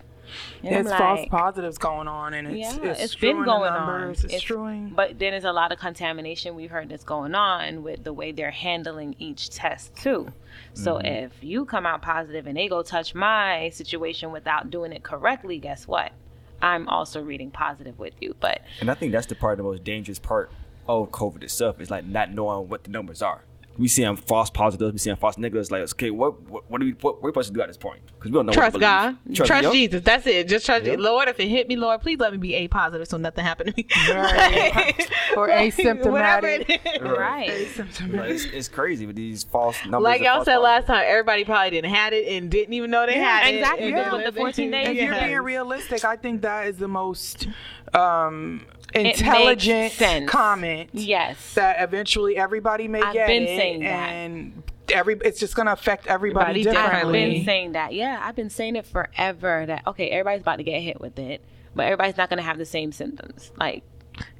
And 0.62 0.74
I'm 0.74 0.86
It's 0.86 0.94
false 0.96 1.26
positives 1.30 1.78
going 1.78 2.08
on, 2.08 2.34
and 2.34 2.48
it's 2.48 2.58
Yeah, 2.58 2.90
it's, 2.90 3.02
it's 3.02 3.14
been 3.14 3.36
strewing 3.36 3.40
the 3.40 3.44
going 3.46 3.72
numbers. 3.72 4.24
on. 4.24 4.30
It's, 4.30 4.38
strewing. 4.42 4.92
But 4.94 5.18
then 5.18 5.30
there's 5.32 5.44
a 5.44 5.52
lot 5.52 5.72
of 5.72 5.78
contamination 5.78 6.54
we've 6.54 6.70
heard 6.70 6.88
that's 6.88 7.04
going 7.04 7.34
on 7.34 7.82
with 7.82 8.04
the 8.04 8.12
way 8.12 8.32
they're 8.32 8.50
handling 8.50 9.14
each 9.18 9.50
test 9.50 9.94
too. 9.96 10.32
So 10.74 10.94
Mm-hmm. 10.96 11.06
if 11.06 11.32
you 11.42 11.64
come 11.64 11.86
out 11.86 12.02
positive 12.02 12.46
and 12.46 12.56
they 12.56 12.68
go 12.68 12.82
touch 12.82 13.14
my 13.14 13.70
situation 13.70 14.32
without 14.32 14.70
doing 14.70 14.92
it 14.92 15.02
correctly, 15.02 15.58
guess 15.58 15.86
what? 15.86 16.12
I'm 16.60 16.88
also 16.88 17.22
reading 17.22 17.50
positive 17.50 17.98
with 17.98 18.14
you. 18.20 18.34
But 18.40 18.62
And 18.80 18.90
I 18.90 18.94
think 18.94 19.12
that's 19.12 19.26
the 19.26 19.34
part, 19.36 19.56
the 19.58 19.62
most 19.62 19.84
dangerous 19.84 20.18
part 20.18 20.50
of 20.88 21.10
COVID 21.10 21.42
itself 21.44 21.80
is 21.80 21.90
like 21.90 22.04
not 22.06 22.32
knowing 22.32 22.68
what 22.68 22.84
the 22.84 22.90
numbers 22.90 23.22
are. 23.22 23.42
We 23.78 23.86
seeing 23.88 24.16
false 24.16 24.50
positives, 24.50 24.92
we 24.92 24.98
seeing 24.98 25.16
false 25.16 25.38
negatives. 25.38 25.70
Like, 25.70 25.82
okay, 25.82 26.10
what 26.10 26.40
what, 26.42 26.68
what 26.70 26.80
do 26.80 26.86
we 26.86 26.92
what, 27.00 27.22
what 27.22 27.28
are 27.28 27.30
we 27.30 27.30
supposed 27.30 27.48
to 27.48 27.54
do 27.54 27.60
at 27.62 27.68
this 27.68 27.76
point? 27.76 28.00
Because 28.06 28.30
we 28.32 28.34
don't 28.34 28.46
know. 28.46 28.52
trust 28.52 28.74
what 28.74 28.80
to 28.80 28.84
God, 28.84 29.16
believe. 29.24 29.44
trust, 29.46 29.72
Jesus. 29.72 30.02
That's 30.02 30.26
it. 30.26 30.48
Just 30.48 30.66
trust 30.66 30.84
Yep. 30.84 30.98
Lord. 30.98 31.28
If 31.28 31.38
it 31.38 31.48
hit 31.48 31.68
me, 31.68 31.76
Lord, 31.76 32.00
please 32.00 32.18
let 32.18 32.32
me 32.32 32.38
be 32.38 32.54
A 32.54 32.66
positive 32.68 33.06
so 33.06 33.16
nothing 33.16 33.44
happened 33.44 33.74
to 33.76 33.82
me. 33.82 33.86
Right. 34.12 35.08
Or 35.36 35.48
asymptomatic. 35.48 36.10
Whatever 36.10 36.46
it 36.48 36.68
is. 36.70 37.00
right. 37.02 37.48
Like, 37.48 38.30
it's, 38.30 38.44
it's 38.46 38.68
crazy 38.68 39.06
with 39.06 39.14
these 39.14 39.44
false 39.44 39.76
numbers. 39.84 40.02
Like 40.02 40.20
y'all 40.22 40.36
false 40.36 40.46
said 40.46 40.56
last 40.56 40.86
time, 40.86 41.04
everybody 41.06 41.44
probably 41.44 41.70
didn't 41.70 41.90
had 41.94 42.12
it 42.12 42.26
and 42.26 42.50
didn't 42.50 42.72
even 42.74 42.90
know 42.90 43.06
they 43.06 43.14
Yeah, 43.16 43.38
had 43.38 43.54
it. 43.54 43.58
exactly. 43.58 43.90
Yeah. 43.90 44.12
With 44.14 44.24
the 44.24 44.32
14 44.32 44.70
days, 44.70 44.88
if 44.88 44.94
you're 44.96 45.14
being 45.14 45.38
realistic, 45.40 46.04
I 46.04 46.16
think 46.16 46.42
that 46.42 46.66
is 46.66 46.78
the 46.78 46.88
most 46.88 47.46
um, 47.94 48.56
makes 48.66 48.77
intelligent 48.94 50.28
comment 50.28 50.90
Yes. 50.92 51.54
that 51.54 51.76
eventually 51.80 52.36
everybody 52.36 52.88
may 52.88 53.02
I've 53.02 53.12
get 53.14 53.26
been 53.26 53.42
it, 53.44 53.56
saying 53.58 53.80
that. 53.80 54.08
and 54.10 54.62
every 54.92 55.16
it's 55.24 55.38
just 55.40 55.54
gonna 55.54 55.72
affect 55.72 56.06
everybody, 56.06 56.60
Everybody 56.60 56.76
I've 56.76 56.84
differently. 56.92 57.34
been 57.36 57.44
saying 57.44 57.72
that. 57.72 57.92
Yeah, 57.92 58.20
I've 58.22 58.36
been 58.36 58.50
saying 58.50 58.76
it 58.76 58.86
forever. 58.86 59.64
That 59.66 59.86
okay, 59.86 60.08
everybody's 60.08 60.40
about 60.42 60.56
to 60.56 60.62
get 60.64 60.80
hit 60.80 61.00
with 61.00 61.18
it, 61.18 61.42
but 61.74 61.84
everybody's 61.84 62.16
not 62.16 62.28
going 62.30 62.38
to 62.38 62.44
have 62.44 62.58
the 62.58 62.64
same 62.64 62.92
symptoms. 62.92 63.52
Like 63.58 63.82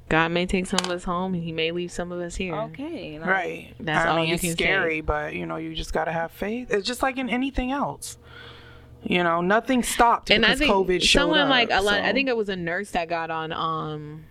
God 0.09 0.29
may 0.31 0.47
take 0.47 0.65
some 0.65 0.79
of 0.83 0.89
us 0.89 1.03
home 1.03 1.35
and 1.35 1.43
He 1.43 1.51
may 1.51 1.71
leave 1.71 1.91
some 1.91 2.11
of 2.11 2.19
us 2.19 2.35
here. 2.35 2.55
okay, 2.55 3.19
like, 3.19 3.29
Right. 3.29 3.73
That's 3.79 4.05
I 4.05 4.09
all 4.09 4.15
mean, 4.17 4.27
you 4.29 4.33
it's 4.33 4.41
can 4.41 4.49
say. 4.51 4.55
scary, 4.55 5.01
but 5.01 5.35
you 5.35 5.45
know, 5.45 5.57
you 5.57 5.75
just 5.75 5.93
gotta 5.93 6.11
have 6.11 6.31
faith. 6.31 6.71
It's 6.73 6.87
just 6.87 7.03
like 7.03 7.17
in 7.17 7.29
anything 7.29 7.71
else. 7.71 8.17
You 9.03 9.23
know, 9.23 9.39
nothing 9.39 9.81
stopped 9.83 10.29
and 10.29 10.43
I 10.43 10.49
because 10.55 10.59
think 10.59 10.71
COVID 10.73 11.01
showed 11.03 11.19
someone 11.21 11.39
up. 11.39 11.49
like 11.49 11.69
a 11.71 11.79
lot, 11.81 11.99
I 12.01 12.11
think 12.11 12.27
it 12.27 12.35
was 12.35 12.49
a 12.49 12.55
nurse 12.57 12.91
that 12.91 13.07
got 13.07 13.29
on 13.31 13.53
um 13.53 14.25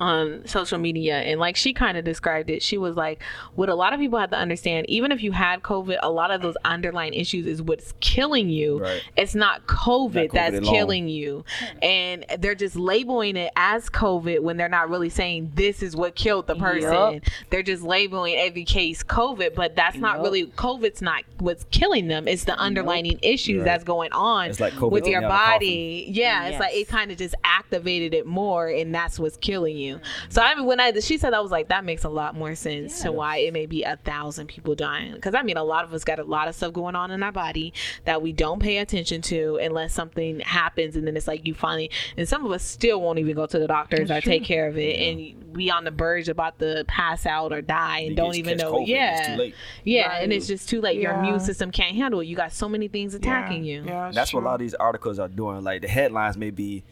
on 0.00 0.42
social 0.44 0.76
media 0.76 1.18
and 1.20 1.38
like 1.38 1.54
she 1.54 1.72
kind 1.72 1.96
of 1.96 2.04
described 2.04 2.50
it 2.50 2.60
she 2.60 2.76
was 2.76 2.96
like 2.96 3.22
what 3.54 3.68
a 3.68 3.74
lot 3.76 3.92
of 3.92 4.00
people 4.00 4.18
have 4.18 4.30
to 4.30 4.36
understand 4.36 4.84
even 4.90 5.12
if 5.12 5.22
you 5.22 5.30
had 5.30 5.62
covid 5.62 5.96
a 6.02 6.10
lot 6.10 6.32
of 6.32 6.42
those 6.42 6.56
underlying 6.64 7.14
issues 7.14 7.46
is 7.46 7.62
what's 7.62 7.94
killing 8.00 8.48
you 8.48 8.80
Right. 8.80 9.02
it's 9.16 9.36
not 9.36 9.68
covid, 9.68 10.14
Not 10.14 10.24
COVID 10.26 10.32
that's 10.32 10.56
alone. 10.58 10.74
killing 10.74 11.08
you 11.08 11.44
and 11.80 12.24
they're 12.40 12.56
just 12.56 12.74
labeling 12.74 13.36
it 13.36 13.52
as 13.54 13.88
covid 13.88 14.40
when 14.40 14.56
they're 14.56 14.68
not 14.68 14.90
really 14.90 15.10
saying 15.10 15.52
this 15.54 15.80
is 15.80 15.94
what 15.94 16.16
killed 16.16 16.48
the 16.48 16.56
person 16.56 17.14
Yup. 17.14 17.22
they're 17.50 17.62
just 17.62 17.84
labeling 17.84 18.34
every 18.34 18.64
case 18.64 19.04
covid 19.04 19.54
but 19.54 19.76
that's 19.76 19.96
not 19.96 20.16
Yup. 20.16 20.24
really 20.24 20.46
covid's 20.56 21.02
not 21.02 21.22
what's 21.38 21.66
killing 21.70 22.08
them 22.08 22.26
it's 22.26 22.44
the 22.44 22.56
underlying 22.58 23.16
issues 23.22 23.58
Right. 23.58 23.64
that's 23.66 23.84
going 23.84 24.10
on 24.12 24.50
It's 24.50 24.58
like 24.58 24.72
COVID 24.72 24.90
with 24.90 25.06
your 25.06 25.20
getting 25.20 25.32
out 25.36 25.54
of 25.54 25.60
the 25.60 25.66
body 25.66 26.06
yeah 26.10 26.46
it's 26.48 26.58
like 26.58 26.74
it 26.74 26.88
kind 26.88 27.12
of 27.12 27.16
just 27.18 27.36
activated 27.44 28.12
it 28.12 28.26
more 28.26 28.66
and 28.66 28.92
that's 28.92 29.20
what's 29.20 29.36
killing 29.36 29.76
you 29.76 29.83
so 30.28 30.42
i 30.42 30.54
mean 30.54 30.66
when 30.66 30.80
i 30.80 30.92
she 31.00 31.18
said 31.18 31.34
i 31.34 31.40
was 31.40 31.50
like 31.50 31.68
that 31.68 31.84
makes 31.84 32.04
a 32.04 32.08
lot 32.08 32.34
more 32.34 32.54
sense 32.54 33.02
to 33.02 33.12
why 33.12 33.38
it 33.38 33.52
may 33.52 33.66
be 33.66 33.82
a 33.82 33.96
thousand 34.04 34.46
people 34.46 34.74
dying. 34.74 35.12
Because 35.14 35.34
i 35.34 35.42
mean 35.42 35.56
a 35.56 35.64
lot 35.64 35.84
of 35.84 35.92
us 35.92 36.04
got 36.04 36.18
a 36.18 36.24
lot 36.24 36.48
of 36.48 36.54
stuff 36.54 36.72
going 36.72 36.94
on 36.94 37.10
in 37.10 37.22
our 37.22 37.32
body 37.32 37.72
that 38.04 38.22
we 38.22 38.32
don't 38.32 38.60
pay 38.60 38.78
attention 38.78 39.20
to 39.22 39.56
unless 39.62 39.92
something 39.92 40.40
happens. 40.40 40.96
And 40.96 41.06
then 41.06 41.16
it's 41.16 41.28
like 41.28 41.46
you 41.46 41.54
finally 41.54 41.90
and 42.16 42.28
some 42.28 42.44
of 42.44 42.52
us 42.52 42.62
still 42.62 43.00
won't 43.00 43.18
even 43.18 43.34
go 43.34 43.46
to 43.46 43.58
the 43.58 43.66
doctors 43.66 44.10
or 44.10 44.20
take 44.20 44.44
care 44.44 44.68
of 44.68 44.76
it. 44.78 44.96
And 44.98 45.52
be 45.52 45.70
on 45.70 45.84
the 45.84 45.90
verge 45.90 46.28
about 46.28 46.58
to 46.58 46.84
pass 46.88 47.26
out 47.26 47.52
or 47.52 47.62
die 47.62 48.00
and 48.00 48.10
You 48.10 48.16
don't 48.16 48.34
even 48.34 48.58
know. 48.58 48.72
COVID, 48.74 48.88
yeah. 48.88 49.18
it's 49.18 49.28
too 49.28 49.36
late. 49.36 49.54
yeah 49.84 50.18
and 50.20 50.32
it's 50.32 50.46
just 50.46 50.68
too 50.68 50.80
late. 50.80 51.00
Your 51.00 51.12
immune 51.12 51.40
system 51.40 51.70
can't 51.70 51.94
handle 51.94 52.20
it. 52.20 52.26
You 52.26 52.36
got 52.36 52.52
so 52.52 52.68
many 52.68 52.88
things 52.88 53.12
Yeah, 53.12 53.18
attacking 53.18 53.64
you. 53.64 53.84
Yeah, 53.84 54.08
it's 54.08 54.16
That's 54.16 54.34
what 54.34 54.42
a 54.42 54.46
lot 54.46 54.54
of 54.54 54.60
these 54.60 54.74
articles 54.74 55.18
are 55.18 55.28
doing. 55.28 55.62
Like 55.62 55.82
the 55.82 55.88
headlines 55.88 56.36
may 56.36 56.50
be, 56.50 56.84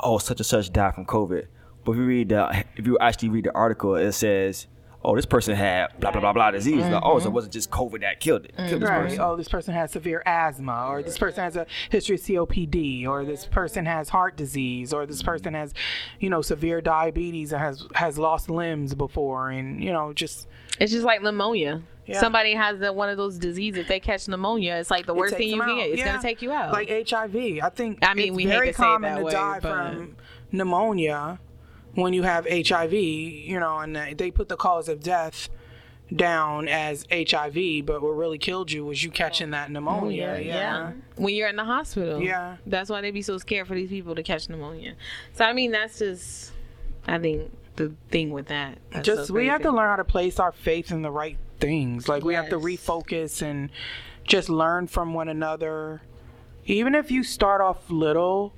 "Oh, 0.00 0.18
such 0.18 0.38
and 0.40 0.46
such 0.46 0.72
died 0.72 0.94
from 0.94 1.06
COVID," 1.06 1.46
but 1.84 1.92
if 1.92 1.98
you 1.98 2.04
read 2.04 2.28
the, 2.30 2.64
if 2.76 2.86
you 2.86 2.98
actually 2.98 3.28
read 3.30 3.44
the 3.44 3.52
article, 3.54 3.94
it 3.96 4.12
says, 4.12 4.66
"Oh, 5.04 5.14
this 5.16 5.26
person 5.26 5.54
had 5.54 5.88
blah 6.00 6.10
blah 6.10 6.20
blah 6.20 6.32
blah 6.32 6.50
disease." 6.50 6.82
Like, 6.82 7.02
oh, 7.04 7.18
so 7.18 7.24
it 7.24 7.28
mm-hmm. 7.28 7.34
wasn't 7.34 7.52
just 7.52 7.70
COVID 7.70 8.00
that 8.00 8.20
killed 8.20 8.46
it. 8.46 8.56
Killed 8.56 8.82
this 8.82 8.88
Right. 8.88 9.02
person. 9.02 9.20
Oh, 9.20 9.36
this 9.36 9.48
person 9.48 9.74
has 9.74 9.92
severe 9.92 10.22
asthma, 10.26 10.86
or 10.88 11.02
this 11.02 11.18
person 11.18 11.44
has 11.44 11.56
a 11.56 11.66
history 11.90 12.16
of 12.16 12.22
COPD, 12.22 13.06
or 13.06 13.24
this 13.24 13.46
person 13.46 13.86
has 13.86 14.08
heart 14.08 14.36
disease, 14.36 14.92
or 14.92 15.06
this 15.06 15.22
person 15.22 15.54
has, 15.54 15.74
you 16.20 16.30
know, 16.30 16.42
severe 16.42 16.80
diabetes 16.80 17.52
and 17.52 17.60
has 17.60 17.86
has 17.94 18.18
lost 18.18 18.48
limbs 18.50 18.94
before, 18.94 19.50
and 19.50 19.82
you 19.82 19.92
know, 19.92 20.12
just 20.12 20.48
It's 20.80 20.92
just 20.92 21.04
like 21.04 21.22
pneumonia. 21.22 21.82
Yeah. 22.06 22.20
Somebody 22.20 22.52
has 22.52 22.80
the, 22.80 22.92
one 22.92 23.08
of 23.08 23.16
those 23.16 23.38
diseases. 23.38 23.86
They 23.88 23.98
catch 23.98 24.28
pneumonia, 24.28 24.76
it's 24.76 24.90
like 24.90 25.06
the 25.06 25.14
worst 25.14 25.36
thing 25.36 25.48
you 25.48 25.58
can 25.58 25.76
get. 25.78 25.88
It's 25.88 25.98
Yeah. 26.00 26.06
gonna 26.12 26.20
take 26.22 26.42
you 26.42 26.52
out. 26.52 26.70
Like 26.72 26.90
HIV, 26.90 27.60
I 27.62 27.70
think. 27.70 28.00
I 28.02 28.12
mean, 28.12 28.28
it's 28.28 28.36
we 28.36 28.42
hate 28.42 28.48
very 28.50 28.66
to 28.68 28.74
say 28.74 28.82
it 28.82 28.84
common 28.84 29.14
that 29.14 29.18
to 29.20 29.24
way, 29.24 29.32
die 29.32 29.58
but- 29.60 29.70
from 29.92 30.16
pneumonia 30.52 31.38
when 31.94 32.12
you 32.12 32.22
have 32.22 32.46
HIV. 32.48 32.92
You 32.94 33.60
know, 33.60 33.78
and 33.78 33.96
they- 33.96 34.30
put 34.30 34.48
the 34.48 34.56
cause 34.56 34.88
of 34.88 35.00
death 35.00 35.48
down 36.14 36.68
as 36.68 37.06
HIV, 37.10 37.86
but 37.86 38.02
what 38.02 38.10
really 38.10 38.38
killed 38.38 38.70
you 38.70 38.84
was 38.84 39.02
you 39.02 39.10
catching 39.10 39.50
that 39.50 39.70
pneumonia. 39.70 40.38
yeah. 40.42 40.92
when 41.16 41.34
you're 41.34 41.48
in 41.48 41.56
the 41.56 41.64
hospital. 41.64 42.20
Yeah. 42.20 42.56
That's 42.66 42.90
why 42.90 43.00
they 43.00 43.10
be 43.10 43.22
so 43.22 43.38
scared 43.38 43.66
for 43.66 43.74
these 43.74 43.88
people 43.88 44.14
to 44.14 44.22
catch 44.22 44.48
pneumonia. 44.48 44.94
So 45.32 45.44
I 45.44 45.52
mean, 45.52 45.70
that's 45.70 45.98
just, 45.98 46.52
I 47.06 47.18
think 47.18 47.50
the 47.76 47.92
thing 48.10 48.30
with 48.30 48.46
that. 48.46 48.78
That's 48.90 49.06
just 49.06 49.28
so 49.28 49.34
we 49.34 49.46
have 49.46 49.62
to 49.62 49.70
learn 49.70 49.88
how 49.88 49.96
to 49.96 50.04
place 50.04 50.38
our 50.38 50.52
faith 50.52 50.90
in 50.90 51.02
the 51.02 51.10
right 51.10 51.38
things 51.60 52.08
like 52.08 52.24
we 52.24 52.34
have 52.34 52.48
to 52.50 52.58
refocus 52.58 53.40
and 53.40 53.70
just 54.24 54.48
learn 54.48 54.86
from 54.86 55.14
one 55.14 55.28
another 55.28 56.02
even 56.66 56.94
if 56.94 57.10
you 57.10 57.22
start 57.22 57.60
off 57.60 57.90
little 57.90 58.52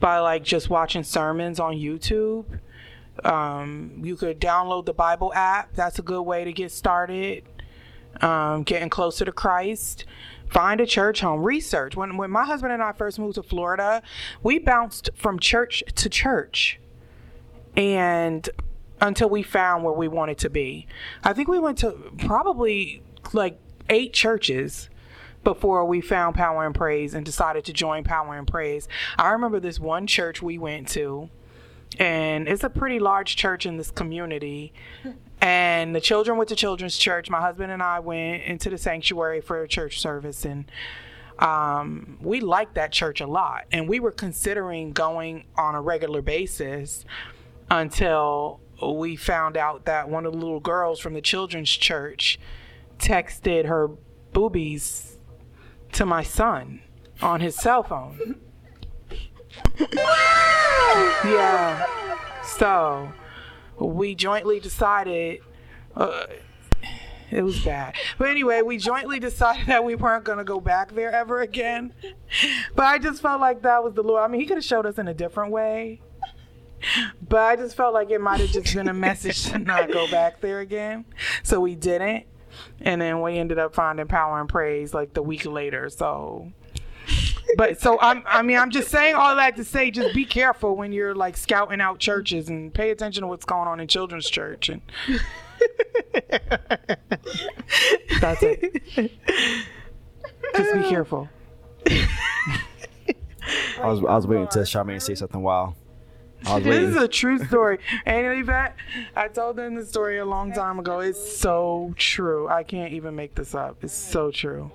by 0.00 0.18
like 0.18 0.42
just 0.42 0.70
watching 0.70 1.02
sermons 1.04 1.60
on 1.60 1.74
youtube 1.74 2.58
um, 3.24 4.00
you 4.02 4.16
could 4.16 4.40
download 4.40 4.86
the 4.86 4.94
bible 4.94 5.32
app. 5.34 5.74
That's 5.74 5.98
a 5.98 6.02
good 6.02 6.22
way 6.22 6.44
to 6.44 6.52
get 6.52 6.70
started 6.70 7.44
um, 8.20 8.62
getting 8.62 8.88
closer 8.90 9.24
to 9.24 9.32
christ. 9.32 10.04
Find 10.48 10.80
a 10.80 10.86
church 10.86 11.20
home. 11.20 11.42
Research. 11.42 11.94
When, 11.94 12.16
when 12.16 12.30
my 12.30 12.44
husband 12.44 12.72
and 12.72 12.82
i 12.82 12.92
first 12.92 13.18
moved 13.18 13.34
to 13.36 13.42
florida 13.42 14.02
we 14.42 14.58
bounced 14.58 15.10
from 15.14 15.38
church 15.38 15.82
to 15.96 16.08
church. 16.08 16.80
And 17.76 18.48
until 19.00 19.28
we 19.28 19.42
found 19.42 19.84
where 19.84 19.92
we 19.92 20.08
wanted 20.08 20.38
to 20.38 20.50
be. 20.50 20.86
I 21.22 21.32
think 21.32 21.48
we 21.48 21.58
went 21.58 21.78
to 21.78 21.92
probably 22.18 23.02
like 23.32 23.58
eight 23.88 24.12
churches 24.12 24.90
before 25.44 25.84
we 25.84 26.00
found 26.00 26.34
Power 26.34 26.66
and 26.66 26.74
Praise 26.74 27.14
and 27.14 27.24
decided 27.24 27.64
to 27.66 27.72
join 27.72 28.04
Power 28.04 28.36
and 28.36 28.46
Praise. 28.46 28.88
I 29.16 29.30
remember 29.30 29.60
this 29.60 29.78
one 29.78 30.06
church 30.06 30.42
we 30.42 30.58
went 30.58 30.88
to, 30.88 31.30
and 31.98 32.48
it's 32.48 32.64
a 32.64 32.70
pretty 32.70 32.98
large 32.98 33.36
church 33.36 33.66
in 33.66 33.76
this 33.76 33.90
community. 33.90 34.72
And 35.40 35.94
the 35.94 36.00
children 36.00 36.36
went 36.36 36.48
to 36.48 36.56
children's 36.56 36.96
church. 36.96 37.30
My 37.30 37.40
husband 37.40 37.70
and 37.70 37.82
I 37.82 38.00
went 38.00 38.42
into 38.42 38.70
the 38.70 38.78
sanctuary 38.78 39.40
for 39.40 39.62
a 39.62 39.68
church 39.68 40.00
service, 40.00 40.44
and 40.44 40.70
um, 41.38 42.18
we 42.20 42.40
liked 42.40 42.74
that 42.74 42.90
church 42.90 43.20
a 43.20 43.26
lot. 43.26 43.64
And 43.70 43.88
we 43.88 44.00
were 44.00 44.10
considering 44.10 44.92
going 44.92 45.44
on 45.56 45.74
a 45.76 45.80
regular 45.80 46.22
basis 46.22 47.04
until 47.70 48.60
we 48.82 49.16
found 49.16 49.56
out 49.56 49.84
that 49.86 50.08
one 50.08 50.26
of 50.26 50.32
the 50.32 50.38
little 50.38 50.60
girls 50.60 50.98
from 50.98 51.14
the 51.14 51.20
children's 51.20 51.70
church 51.70 52.38
texted 52.98 53.66
her 53.66 53.88
boobies 54.32 55.18
to 55.92 56.04
my 56.04 56.22
son 56.22 56.82
on 57.22 57.40
his 57.40 57.54
cell 57.54 57.82
phone. 57.82 58.40
yeah. 61.24 61.86
So 62.44 63.12
we 63.78 64.14
jointly 64.14 64.60
decided. 64.60 65.40
Uh, 65.94 66.26
it 67.30 67.42
was 67.42 67.62
bad. 67.62 67.94
But 68.16 68.28
anyway, 68.30 68.62
we 68.62 68.78
jointly 68.78 69.20
decided 69.20 69.66
that 69.66 69.84
we 69.84 69.94
weren't 69.94 70.24
going 70.24 70.38
to 70.38 70.44
go 70.44 70.60
back 70.60 70.94
there 70.94 71.12
ever 71.12 71.40
again. 71.42 71.92
But 72.74 72.86
I 72.86 72.98
just 72.98 73.20
felt 73.20 73.40
like 73.40 73.62
that 73.62 73.84
was 73.84 73.94
the 73.94 74.02
Lord. 74.02 74.22
I 74.22 74.28
mean, 74.28 74.40
He 74.40 74.46
could 74.46 74.56
have 74.56 74.64
showed 74.64 74.86
us 74.86 74.98
in 74.98 75.08
a 75.08 75.14
different 75.14 75.52
way. 75.52 76.00
But 77.28 77.40
I 77.40 77.56
just 77.56 77.76
felt 77.76 77.92
like 77.92 78.10
it 78.10 78.20
might 78.20 78.40
have 78.40 78.50
just 78.50 78.74
been 78.74 78.88
a 78.88 78.94
message 78.94 79.46
to 79.50 79.58
not 79.58 79.92
go 79.92 80.10
back 80.10 80.40
there 80.40 80.60
again. 80.60 81.04
So 81.42 81.60
we 81.60 81.74
didn't. 81.74 82.24
And 82.80 83.00
then 83.00 83.20
we 83.20 83.36
ended 83.38 83.58
up 83.58 83.74
finding 83.74 84.06
power 84.06 84.40
and 84.40 84.48
praise 84.48 84.94
like 84.94 85.12
the 85.14 85.22
week 85.22 85.44
later. 85.44 85.90
So 85.90 86.52
but 87.56 87.80
so 87.80 87.98
I'm 88.00 88.22
I 88.26 88.42
mean 88.42 88.58
I'm 88.58 88.70
just 88.70 88.88
saying 88.88 89.14
all 89.14 89.36
that 89.36 89.56
to 89.56 89.64
say 89.64 89.90
just 89.90 90.14
be 90.14 90.24
careful 90.24 90.76
when 90.76 90.92
you're 90.92 91.14
like 91.14 91.36
scouting 91.36 91.80
out 91.80 91.98
churches 91.98 92.48
and 92.48 92.72
pay 92.72 92.90
attention 92.90 93.22
to 93.22 93.26
what's 93.26 93.44
going 93.44 93.68
on 93.68 93.80
in 93.80 93.88
children's 93.88 94.28
church 94.28 94.68
and 94.68 94.82
that's 98.20 98.42
it. 98.42 98.82
Just 100.56 100.74
be 100.74 100.82
careful. 100.88 101.28
I 103.80 103.86
was 103.86 104.00
I 104.00 104.16
was 104.16 104.26
waiting 104.26 104.48
to 104.48 104.58
Charmaine 104.60 105.00
say 105.00 105.14
something 105.14 105.40
wild. 105.42 105.74
This 106.44 106.90
is 106.90 106.96
a 106.96 107.08
true 107.08 107.38
story. 107.44 107.78
And 108.06 108.40
Yvette, 108.40 108.76
I 109.16 109.28
told 109.28 109.56
them 109.56 109.74
the 109.74 109.84
story 109.84 110.18
a 110.18 110.24
long 110.24 110.52
time 110.52 110.78
ago. 110.78 111.00
It's 111.00 111.38
so 111.38 111.92
true. 111.96 112.48
I 112.48 112.62
can't 112.62 112.92
even 112.92 113.16
make 113.16 113.34
this 113.34 113.54
up. 113.54 113.82
It's 113.82 113.92
so 113.92 114.30
true. 114.30 114.70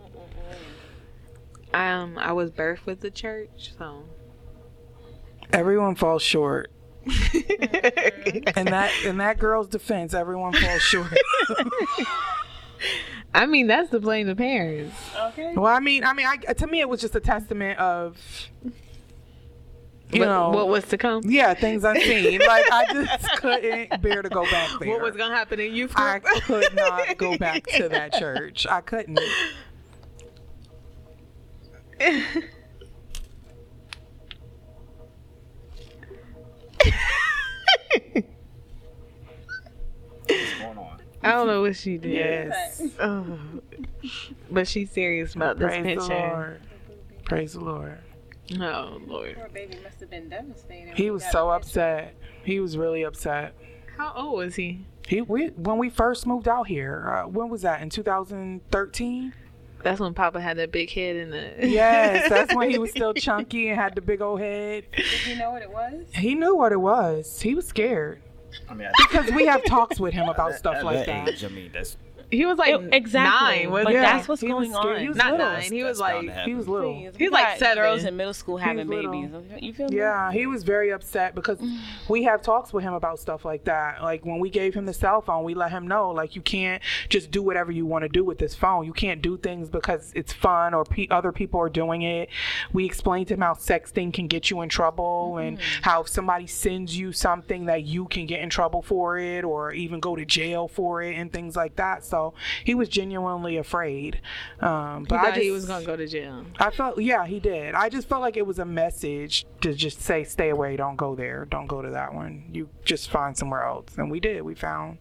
Um, 1.73 2.17
I 2.17 2.33
was 2.33 2.51
birthed 2.51 2.85
with 2.85 2.99
the 3.01 3.09
church, 3.11 3.73
so 3.77 4.03
Everyone 5.53 5.95
falls 5.95 6.23
short. 6.23 6.71
and 7.05 8.67
that 8.69 8.91
in 9.03 9.17
that 9.17 9.37
girl's 9.37 9.67
defense, 9.67 10.13
everyone 10.13 10.53
falls 10.53 10.81
short. 10.81 11.13
I 13.33 13.45
mean 13.45 13.67
that's 13.67 13.89
to 13.91 13.99
blame 13.99 14.27
the 14.27 14.35
parents. 14.35 14.95
Okay. 15.15 15.53
Well, 15.55 15.71
I 15.71 15.79
mean, 15.79 16.03
I 16.03 16.13
mean, 16.13 16.25
I, 16.27 16.37
to 16.37 16.67
me, 16.67 16.79
it 16.79 16.89
was 16.89 17.01
just 17.01 17.15
a 17.15 17.19
testament 17.19 17.77
of, 17.77 18.17
you 20.11 20.19
what, 20.21 20.25
know, 20.25 20.49
what 20.49 20.69
was 20.69 20.85
to 20.85 20.97
come? 20.97 21.21
yeah, 21.25 21.53
things 21.53 21.83
unseen. 21.83 22.39
like 22.39 22.65
I 22.71 22.85
just 22.91 23.31
couldn't 23.37 24.01
bear 24.01 24.21
to 24.21 24.29
go 24.29 24.43
back 24.49 24.79
there. 24.79 24.89
What 24.89 25.01
was 25.01 25.15
gonna 25.15 25.35
happen 25.35 25.59
in 25.59 25.73
youth 25.73 25.93
I 25.95 26.19
could 26.19 26.73
not 26.73 27.17
go 27.17 27.37
back 27.37 27.65
to 27.67 27.89
that 27.89 28.13
church. 28.13 28.65
I 28.65 28.81
couldn't. 28.81 29.19
I 41.23 41.31
don't 41.31 41.47
know 41.47 41.61
what 41.61 41.75
she 41.77 41.97
did. 41.97 42.11
Yes. 42.11 42.81
Oh. 42.99 43.39
But 44.51 44.67
she's 44.67 44.91
serious 44.91 45.35
about 45.35 45.57
this 45.57 45.69
Praise 45.69 46.07
the. 46.07 46.13
Lord. 46.13 46.61
Praise 47.23 47.53
the 47.53 47.61
Lord. 47.61 47.99
Oh 48.59 48.99
Lord. 49.07 49.35
Poor 49.35 49.49
baby 49.49 49.77
must 49.83 50.01
have 50.01 50.09
been 50.09 50.27
devastated. 50.27 50.95
He 50.95 51.09
was 51.09 51.23
so 51.31 51.49
upset. 51.49 52.15
He 52.43 52.59
was 52.59 52.77
really 52.77 53.03
upset. 53.03 53.55
How 53.97 54.13
old 54.15 54.39
was 54.39 54.55
he? 54.55 54.85
He 55.07 55.21
we 55.21 55.47
when 55.47 55.77
we 55.77 55.89
first 55.89 56.27
moved 56.27 56.49
out 56.49 56.67
here. 56.67 57.23
Uh, 57.23 57.27
when 57.29 57.49
was 57.49 57.61
that? 57.61 57.81
In 57.81 57.89
2013. 57.89 59.33
That's 59.83 59.99
when 59.99 60.13
Papa 60.13 60.39
had 60.39 60.57
that 60.57 60.71
big 60.71 60.89
head 60.91 61.15
in 61.15 61.29
the 61.29 61.53
Yes, 61.67 62.29
that's 62.29 62.55
when 62.55 62.69
he 62.69 62.77
was 62.77 62.91
still 62.91 63.13
chunky 63.13 63.69
and 63.69 63.79
had 63.79 63.95
the 63.95 64.01
big 64.01 64.21
old 64.21 64.39
head. 64.39 64.85
Did 64.95 65.27
you 65.27 65.35
know 65.35 65.51
what 65.51 65.61
it 65.61 65.69
was? 65.69 66.05
He 66.13 66.35
knew 66.35 66.55
what 66.55 66.71
it 66.71 66.79
was. 66.79 67.41
He 67.41 67.53
was 67.53 67.67
scared 67.67 68.21
I 68.69 68.73
mean, 68.73 68.89
because 68.97 69.31
we 69.31 69.45
have 69.45 69.63
talks 69.65 69.99
with 69.99 70.13
him 70.13 70.29
about 70.29 70.53
stuff 70.55 70.75
at 70.75 70.85
like 70.85 71.05
that 71.05 71.25
that. 71.25 71.29
age, 71.29 71.43
I 71.43 71.47
mean, 71.49 71.71
that's 71.73 71.97
He 72.33 72.45
was 72.45 72.57
like 72.57 72.73
It- 72.73 72.93
exactly. 72.93 73.59
nine, 73.59 73.71
wasn't 73.71 73.85
But 73.87 73.93
he? 73.93 73.99
that's 73.99 74.27
what's 74.27 74.41
he 74.41 74.47
going 74.47 74.75
on. 74.75 74.99
He 74.99 75.07
was 75.07 75.17
Not 75.17 75.31
little. 75.31 75.45
nine. 75.47 75.71
He 75.71 75.83
was 75.83 75.99
that's 75.99 76.25
like. 76.25 76.45
He 76.45 76.55
was 76.55 76.67
little. 76.67 76.93
He's 76.93 77.15
He's 77.17 77.31
like 77.31 77.59
girls 77.59 78.01
seven. 78.01 78.07
in 78.07 78.17
middle 78.17 78.33
school 78.33 78.57
having 78.57 78.87
little. 78.87 79.11
babies. 79.11 79.31
You 79.61 79.73
feel 79.73 79.89
me? 79.89 79.97
Yeah, 79.97 80.31
he 80.31 80.45
was 80.47 80.63
very 80.63 80.91
upset 80.91 81.35
because 81.35 81.59
we 82.09 82.23
have 82.23 82.41
talks 82.41 82.73
with 82.73 82.83
him 82.83 82.93
about 82.93 83.19
stuff 83.19 83.45
like 83.45 83.65
that. 83.65 84.01
Like 84.01 84.25
when 84.25 84.39
we 84.39 84.49
gave 84.49 84.73
him 84.73 84.85
the 84.85 84.93
cell 84.93 85.21
phone, 85.21 85.43
we 85.43 85.53
let 85.53 85.71
him 85.71 85.87
know 85.87 86.11
like 86.11 86.35
you 86.35 86.41
can't 86.41 86.81
just 87.09 87.31
do 87.31 87.41
whatever 87.41 87.71
you 87.71 87.85
want 87.85 88.03
to 88.03 88.09
do 88.09 88.23
with 88.23 88.37
this 88.37 88.55
phone. 88.55 88.85
You 88.85 88.93
can't 88.93 89.21
do 89.21 89.37
things 89.37 89.69
because 89.69 90.11
it's 90.15 90.33
fun 90.33 90.73
or 90.73 90.85
pe- 90.85 91.07
other 91.09 91.31
people 91.31 91.59
are 91.59 91.69
doing 91.69 92.01
it. 92.01 92.29
We 92.71 92.85
explained 92.85 93.27
to 93.29 93.33
him 93.35 93.41
how 93.41 93.53
sexting 93.53 94.13
can 94.13 94.27
get 94.27 94.49
you 94.49 94.61
in 94.61 94.69
trouble 94.69 95.37
and 95.37 95.57
mm-hmm. 95.57 95.81
how 95.83 96.01
if 96.01 96.07
somebody 96.07 96.47
sends 96.47 96.97
you 96.97 97.11
something 97.11 97.65
that 97.65 97.83
you 97.83 98.05
can 98.05 98.25
get 98.25 98.39
in 98.41 98.49
trouble 98.49 98.81
for 98.81 99.17
it 99.17 99.43
or 99.43 99.73
even 99.73 99.99
go 99.99 100.15
to 100.15 100.25
jail 100.25 100.67
for 100.67 101.01
it 101.01 101.15
and 101.15 101.31
things 101.33 101.55
like 101.55 101.75
that. 101.75 102.03
So 102.05 102.22
he 102.63 102.73
was 102.75 102.89
genuinely 102.89 103.57
afraid. 103.57 104.19
Um, 104.59 105.01
He 105.01 105.07
but 105.07 105.19
I 105.19 105.29
just, 105.31 105.41
he 105.41 105.51
was 105.51 105.65
gonna 105.65 105.85
go 105.85 105.95
to 105.95 106.07
jail. 106.07 106.45
I 106.59 106.71
felt, 106.71 106.99
yeah, 107.01 107.25
he 107.25 107.39
did. 107.39 107.75
I 107.75 107.89
just 107.89 108.07
felt 108.07 108.21
like 108.21 108.37
it 108.37 108.45
was 108.45 108.59
a 108.59 108.65
message 108.65 109.45
to 109.61 109.73
just 109.73 110.01
say, 110.01 110.23
stay 110.23 110.49
away, 110.49 110.75
don't 110.75 110.95
go 110.95 111.15
there, 111.15 111.45
don't 111.45 111.67
go 111.67 111.81
to 111.81 111.89
that 111.91 112.13
one. 112.13 112.45
You 112.51 112.69
just 112.85 113.09
find 113.09 113.37
somewhere 113.37 113.63
else. 113.63 113.97
And 113.97 114.09
we 114.11 114.19
did. 114.19 114.41
We 114.43 114.55
found 114.55 114.97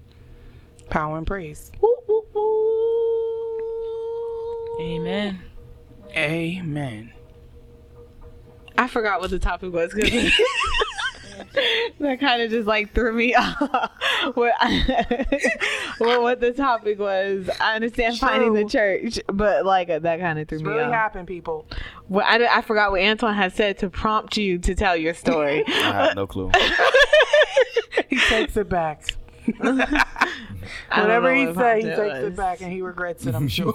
power 0.90 1.18
and 1.18 1.26
praise. 1.26 1.70
Amen. 4.80 5.40
Amen. 6.16 7.12
I 8.76 8.88
forgot 8.88 9.20
what 9.20 9.30
the 9.30 9.38
topic 9.38 9.72
was 9.72 9.92
that 12.00 12.20
kind 12.20 12.42
of 12.42 12.50
just 12.50 12.66
like 12.66 12.92
threw 12.94 13.12
me 13.12 13.34
off. 13.38 13.90
what, 14.34 14.54
well, 16.00 16.22
what 16.22 16.40
the 16.40 16.52
topic 16.56 16.98
was, 16.98 17.48
I 17.60 17.74
understand 17.76 18.18
finding 18.18 18.52
the 18.54 18.64
church, 18.64 19.20
but 19.26 19.64
like 19.64 19.90
uh, 19.90 19.98
that 20.00 20.20
kind 20.20 20.38
of 20.38 20.48
threw 20.48 20.58
It's 20.58 20.64
me 20.64 20.70
really 20.70 20.84
off. 20.84 20.92
happened, 20.92 21.28
people. 21.28 21.66
Well, 22.08 22.26
I, 22.28 22.44
I 22.58 22.62
forgot 22.62 22.90
what 22.90 23.00
Antoine 23.00 23.34
had 23.34 23.52
said 23.54 23.78
to 23.78 23.90
prompt 23.90 24.36
you 24.36 24.58
to 24.58 24.74
tell 24.74 24.96
your 24.96 25.14
story. 25.14 25.64
I 25.68 25.70
have 25.70 26.16
no 26.16 26.26
clue. 26.26 26.50
He 28.08 28.18
takes 28.18 28.56
it 28.56 28.68
back. 28.68 29.04
I 29.62 31.00
Whatever 31.00 31.34
he 31.34 31.52
said, 31.52 31.78
he 31.78 31.82
takes 31.84 31.98
it 32.18 32.24
it 32.24 32.36
back 32.36 32.60
and 32.60 32.72
he 32.72 32.80
regrets 32.82 33.26
it, 33.26 33.34
I'm 33.34 33.48
sure. 33.48 33.74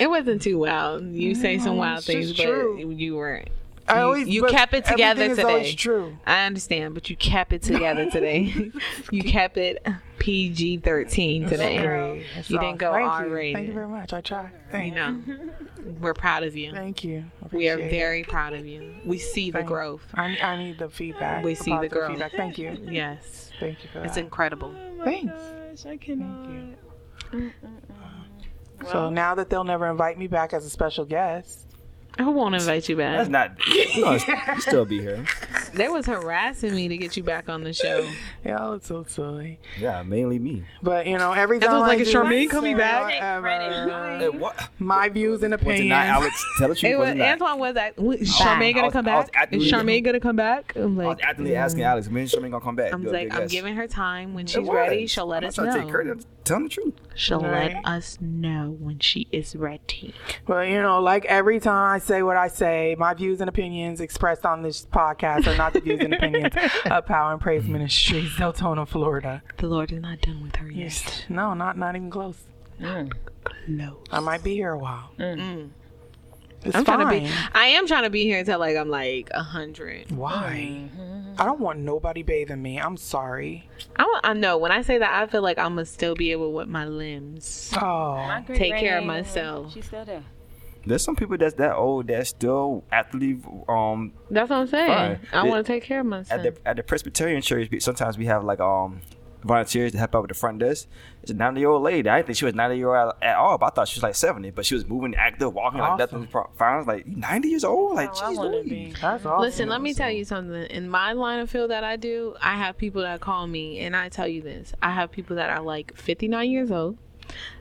It 0.00 0.08
wasn't 0.08 0.40
too 0.40 0.58
wild. 0.58 1.04
You 1.12 1.34
say 1.34 1.58
some 1.58 1.76
wild 1.76 1.98
it's 1.98 2.06
things, 2.06 2.32
but 2.32 2.44
true. 2.44 2.90
you 2.90 3.16
weren't. 3.16 3.48
I 3.88 3.96
You- 3.98 4.04
always, 4.04 4.28
you 4.28 4.40
but 4.42 4.50
kept 4.50 4.74
it 4.74 4.84
together 4.84 5.22
everything 5.24 5.48
is 5.56 5.62
today. 5.70 5.74
true. 5.74 6.16
I 6.26 6.46
understand, 6.46 6.94
but 6.94 7.10
you 7.10 7.16
kept 7.16 7.52
it 7.52 7.62
together 7.62 8.08
today. 8.10 8.70
you 9.10 9.22
kept 9.22 9.56
it 9.56 9.84
PG 10.18 10.78
thirteen 10.78 11.48
today. 11.48 11.78
Great. 11.78 12.24
That's 12.36 12.48
You 12.50 12.58
all. 12.58 12.64
didn't 12.64 12.78
go 12.78 12.92
Thank 12.92 13.10
R 13.10 13.26
you. 13.26 13.34
rated. 13.34 13.56
Thank 13.56 13.68
you 13.68 13.74
very 13.74 13.88
much. 13.88 14.12
I 14.12 14.20
tried. 14.20 14.50
You 14.72 14.90
know, 14.92 15.20
we're 16.00 16.14
proud 16.14 16.44
of 16.44 16.56
you. 16.56 16.72
Thank 16.72 17.02
you. 17.02 17.24
I 17.42 17.56
We 17.56 17.68
are 17.68 17.74
appreciate 17.74 17.86
it. 17.96 17.98
very 18.00 18.24
proud 18.24 18.52
of 18.54 18.64
you. 18.66 18.94
We 19.04 19.18
see 19.18 19.50
the 19.50 19.62
growth. 19.64 20.06
I, 20.14 20.36
I 20.40 20.56
need 20.62 20.78
the 20.78 20.88
feedback. 20.88 21.42
We 21.44 21.54
see 21.56 21.70
the 21.72 21.76
positive 21.76 21.92
growth. 21.92 22.10
Feedback. 22.12 22.32
Thank 22.32 22.58
you. 22.58 22.78
Yes, 22.90 23.50
Thank 23.58 23.82
you 23.82 23.90
for 23.92 24.04
it's 24.04 24.14
that. 24.14 24.20
incredible. 24.20 24.72
Thanks. 25.04 25.32
I 25.34 25.74
Thank 25.76 26.06
you. 26.08 26.72
So 28.90 29.10
now 29.10 29.34
that 29.36 29.48
they'll 29.48 29.64
never 29.64 29.86
invite 29.88 30.18
me 30.18 30.26
back 30.26 30.52
as 30.52 30.64
a 30.64 30.70
special 30.70 31.04
guest, 31.04 31.66
I 32.18 32.24
won't 32.28 32.54
invite 32.54 32.88
you 32.88 32.96
back. 32.96 33.16
That's 33.16 33.28
not. 33.30 33.52
You 33.94 34.02
know, 34.04 34.12
you 34.12 34.60
still 34.60 34.84
be 34.84 35.00
here. 35.00 35.24
They 35.74 35.88
was 35.88 36.04
harassing 36.06 36.74
me 36.74 36.88
to 36.88 36.96
get 36.98 37.16
you 37.16 37.22
back 37.22 37.48
on 37.48 37.64
the 37.64 37.72
show. 37.72 38.06
y'all 38.44 38.74
it's 38.74 38.86
so 38.86 39.04
silly. 39.04 39.58
Yeah, 39.78 40.02
mainly 40.02 40.38
me. 40.38 40.64
But 40.82 41.06
you 41.06 41.16
know, 41.16 41.32
every 41.32 41.58
time 41.58 41.72
was 41.72 41.80
like, 41.88 41.98
I 41.98 42.02
is 42.02 42.10
do 42.12 42.18
Charmaine 42.18 42.50
coming 42.50 42.76
back? 42.76 43.04
whatever, 43.04 43.48
uh, 43.48 44.18
Hey, 44.18 44.28
what? 44.28 44.68
my 44.78 45.08
views 45.08 45.42
and 45.42 45.52
Was 45.52 45.60
it 45.60 45.64
opinions. 45.64 45.88
not 45.88 46.06
Alex? 46.06 46.44
Tell 46.58 46.68
the 46.68 46.74
truth. 46.74 46.92
It 46.92 46.96
was 46.98 47.06
was 47.06 47.14
it 47.14 47.18
not? 47.18 47.28
Antoine 47.28 47.58
was 47.58 47.74
that. 47.74 47.94
Is 47.98 48.00
oh, 48.40 48.44
Charmaine 48.44 48.68
I 48.68 48.72
gonna 48.72 48.84
was- 48.86 48.92
come 48.92 49.08
I 49.08 49.16
was 49.16 49.24
back? 49.30 49.52
Is 49.52 49.62
actively- 49.62 49.70
Charmaine 49.70 50.04
gonna 50.04 50.20
come 50.20 50.36
back? 50.36 50.72
I'm 50.76 50.82
I 50.82 50.86
was 50.86 50.96
like, 51.18 51.24
actively 51.24 51.56
asking 51.56 51.82
mm. 51.82 51.86
Alex, 51.86 52.08
when 52.08 52.22
is 52.24 52.32
Charmaine 52.34 52.50
gonna 52.50 52.60
come 52.60 52.76
back? 52.76 52.92
I'm 52.92 53.02
Do 53.02 53.08
a 53.08 53.12
like, 53.12 53.22
big 53.28 53.32
I'm 53.34 53.42
yes. 53.42 53.50
giving 53.50 53.76
her 53.76 53.86
time. 53.88 54.34
When 54.34 54.44
It 54.44 54.50
she's 54.50 54.68
ready, 54.68 55.06
she'll 55.06 55.26
let 55.26 55.44
I'm 55.44 55.48
us 55.48 55.56
not 55.56 55.64
trying 55.64 55.74
to 55.76 55.80
take 55.80 55.86
know. 55.88 55.92
credit. 55.94 56.26
Tell 56.44 56.56
them 56.56 56.64
the 56.64 56.70
truth. 56.70 56.94
She'll 57.14 57.40
Right. 57.40 57.74
let 57.74 57.86
us 57.86 58.18
know 58.20 58.76
when 58.80 58.98
she 58.98 59.28
is 59.30 59.54
ready. 59.54 60.12
But 60.44 60.68
you 60.68 60.82
know, 60.82 61.00
like 61.00 61.24
every 61.26 61.60
time 61.60 61.94
I 61.94 61.98
say 62.02 62.22
what 62.22 62.36
I 62.36 62.48
say, 62.48 62.96
my 62.98 63.14
views 63.14 63.40
and 63.40 63.48
opinions 63.48 64.00
expressed 64.00 64.44
on 64.44 64.62
this 64.62 64.84
podcast 64.86 65.46
are 65.46 65.56
not 65.56 65.72
the 65.72 65.80
views 65.80 66.00
and 66.00 66.14
opinions 66.14 66.54
of 66.84 67.06
Power 67.06 67.32
and 67.32 67.40
Praise 67.40 67.64
Ministries, 67.64 68.30
Deltona, 68.30 68.86
Florida. 68.86 69.42
The 69.58 69.66
Lord 69.66 69.92
is 69.92 70.00
not 70.02 70.20
done 70.20 70.42
with 70.42 70.56
her 70.56 70.70
yet. 70.70 71.26
No, 71.28 71.54
not 71.54 71.78
not 71.78 71.96
even 71.96 72.10
close. 72.10 72.36
Mm. 72.80 73.12
No. 73.68 73.98
I 74.10 74.20
might 74.20 74.42
be 74.42 74.54
here 74.54 74.72
a 74.72 74.78
while. 74.78 75.10
Mm. 75.18 75.36
Mm. 75.38 75.70
It's 76.64 76.76
I'm 76.76 76.84
fine. 76.84 76.98
trying 76.98 77.24
to 77.24 77.28
be. 77.28 77.34
I 77.54 77.66
am 77.66 77.86
trying 77.86 78.04
to 78.04 78.10
be 78.10 78.22
here 78.24 78.38
until 78.38 78.58
like 78.58 78.76
I'm 78.76 78.88
like 78.88 79.30
a 79.32 79.42
hundred. 79.42 80.10
Why? 80.12 80.82
Mm-hmm. 80.96 81.40
I 81.40 81.44
don't 81.44 81.60
want 81.60 81.80
nobody 81.80 82.22
bathing 82.22 82.62
me. 82.62 82.78
I'm 82.78 82.96
sorry. 82.96 83.68
I 83.96 84.20
I 84.22 84.32
know 84.34 84.58
when 84.58 84.70
I 84.70 84.82
say 84.82 84.98
that 84.98 85.22
I 85.22 85.26
feel 85.26 85.42
like 85.42 85.58
I'm 85.58 85.72
gonna 85.72 85.86
still 85.86 86.14
be 86.14 86.30
able 86.30 86.52
with 86.52 86.68
my 86.68 86.84
limbs. 86.84 87.72
Oh, 87.80 88.42
Take 88.48 88.76
care 88.76 88.98
of 88.98 89.04
myself. 89.04 89.72
She's 89.72 89.86
still 89.86 90.04
there. 90.04 90.22
There's 90.84 91.02
some 91.04 91.16
people 91.16 91.36
that's 91.38 91.54
that 91.54 91.74
old 91.76 92.08
that 92.08 92.26
still 92.26 92.84
actively 92.90 93.38
um 93.68 94.12
That's 94.30 94.50
what 94.50 94.56
I'm 94.56 94.66
saying. 94.66 94.88
Fine. 94.88 95.20
I 95.32 95.44
want 95.48 95.64
to 95.66 95.72
take 95.72 95.82
care 95.84 96.00
of 96.00 96.06
myself. 96.06 96.44
at 96.44 96.54
the 96.54 96.68
at 96.68 96.76
the 96.76 96.82
Presbyterian 96.82 97.42
church. 97.42 97.68
Sometimes 97.80 98.18
we 98.18 98.26
have 98.26 98.42
like 98.44 98.60
um 98.60 99.00
volunteers 99.44 99.90
to 99.90 99.98
help 99.98 100.14
out 100.14 100.22
with 100.22 100.28
the 100.28 100.34
front 100.36 100.60
desk. 100.60 100.86
It's 101.20 101.32
a 101.32 101.34
90 101.34 101.58
year 101.60 101.68
old 101.68 101.82
lady. 101.82 102.08
I 102.08 102.18
didn't 102.18 102.26
think 102.26 102.38
she 102.38 102.44
was 102.44 102.54
90 102.54 102.76
year 102.76 102.94
old 102.94 103.12
at 103.20 103.36
all, 103.36 103.58
but 103.58 103.66
I 103.66 103.70
thought 103.70 103.88
she 103.88 103.96
was 103.98 104.02
like 104.04 104.14
70. 104.14 104.50
But 104.52 104.64
she 104.66 104.74
was 104.76 104.86
moving, 104.86 105.16
active, 105.16 105.52
walking 105.52 105.80
like 105.80 105.90
Awesome. 106.00 106.20
nothing. 106.20 106.28
was 106.32 106.46
Fine. 106.56 106.74
I 106.74 106.76
was 106.78 106.86
like, 106.86 107.06
90 107.08 107.48
years 107.48 107.64
old? 107.64 107.96
Like, 107.96 108.10
I 108.10 108.12
jeez, 108.12 108.36
want 108.36 108.52
to 108.52 108.58
Louise." 108.58 108.68
be. 108.70 108.92
That's 109.00 109.26
awesome. 109.26 109.40
Listen, 109.40 109.68
let 109.68 109.82
me 109.82 109.94
tell 109.94 110.10
you 110.12 110.24
something. 110.24 110.62
In 110.64 110.88
my 110.88 111.12
line 111.12 111.40
of 111.40 111.50
field 111.50 111.70
that 111.72 111.82
I 111.82 111.96
do, 111.96 112.36
I 112.40 112.54
have 112.56 112.76
people 112.78 113.02
that 113.02 113.20
call 113.20 113.48
me, 113.48 113.80
and 113.80 113.96
I 113.96 114.08
tell 114.10 114.28
you 114.28 114.42
this: 114.42 114.74
I 114.80 114.90
have 114.90 115.10
people 115.10 115.34
that 115.34 115.50
are 115.50 115.60
like 115.62 115.96
59 115.96 116.48
years 116.48 116.70
old 116.70 116.98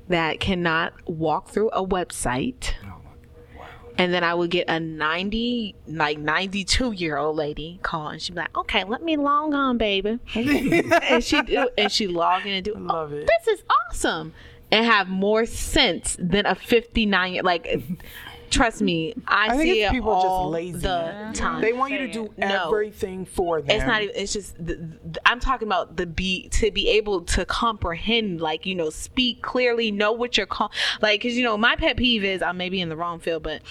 that 0.07 0.39
cannot 0.39 0.93
walk 1.09 1.49
through 1.49 1.69
a 1.71 1.83
website. 1.83 2.73
And 3.97 4.13
then 4.13 4.23
I 4.23 4.33
would 4.33 4.49
get 4.49 4.69
a 4.69 4.79
90, 4.79 5.75
like 5.87 6.17
92 6.17 6.93
year 6.93 7.17
old 7.17 7.35
lady 7.35 7.79
call, 7.83 8.07
and 8.09 8.21
she'd 8.21 8.33
be 8.33 8.39
like, 8.41 8.57
"Okay, 8.57 8.83
let 8.83 9.03
me 9.03 9.17
log 9.17 9.53
on, 9.53 9.77
baby." 9.77 10.19
and 10.35 11.23
she 11.23 11.41
do, 11.41 11.69
and 11.77 11.91
she 11.91 12.07
log 12.07 12.45
in 12.45 12.53
and 12.53 12.65
do. 12.65 12.73
Oh, 12.75 12.79
Love 12.79 13.13
"Oh, 13.13 13.17
it. 13.17 13.27
This 13.27 13.59
is 13.59 13.63
awesome, 13.89 14.33
and 14.71 14.85
have 14.85 15.07
more 15.07 15.45
sense 15.45 16.15
than 16.19 16.45
a 16.45 16.55
59 16.55 17.33
year 17.33 17.43
like. 17.43 17.67
Trust 18.51 18.81
me, 18.81 19.13
I, 19.27 19.45
I 19.47 19.57
think 19.57 19.61
see 19.63 19.83
it 19.83 19.91
people 19.91 20.13
just 20.13 20.27
all 20.27 20.49
lazy. 20.51 20.77
the 20.79 21.31
time. 21.33 21.61
They 21.61 21.73
want 21.73 21.93
you 21.93 21.99
to 21.99 22.07
do 22.11 22.29
No. 22.37 22.67
everything 22.67 23.25
for 23.25 23.61
them. 23.61 23.71
It's 23.75 23.85
not 23.85 24.03
even. 24.03 24.15
It's 24.15 24.33
just. 24.33 24.55
The, 24.57 24.75
the- 24.75 25.21
I'm 25.25 25.39
talking 25.39 25.67
about 25.67 25.97
the 25.97 26.05
be 26.05 26.49
to 26.49 26.69
be 26.69 26.89
able 26.89 27.21
to 27.21 27.45
comprehend, 27.45 28.41
like 28.41 28.65
you 28.65 28.75
know, 28.75 28.89
speak 28.89 29.41
clearly, 29.41 29.91
know 29.91 30.11
what 30.11 30.37
you're 30.37 30.45
call. 30.45 30.71
Like, 31.01 31.21
cause 31.23 31.31
you 31.33 31.43
know, 31.43 31.57
my 31.57 31.75
pet 31.75 31.97
peeve 31.97 32.23
is 32.23 32.41
I 32.41 32.51
may 32.51 32.69
be 32.69 32.81
in 32.81 32.89
the 32.89 32.95
wrong 32.97 33.19
field, 33.19 33.41
but 33.43 33.61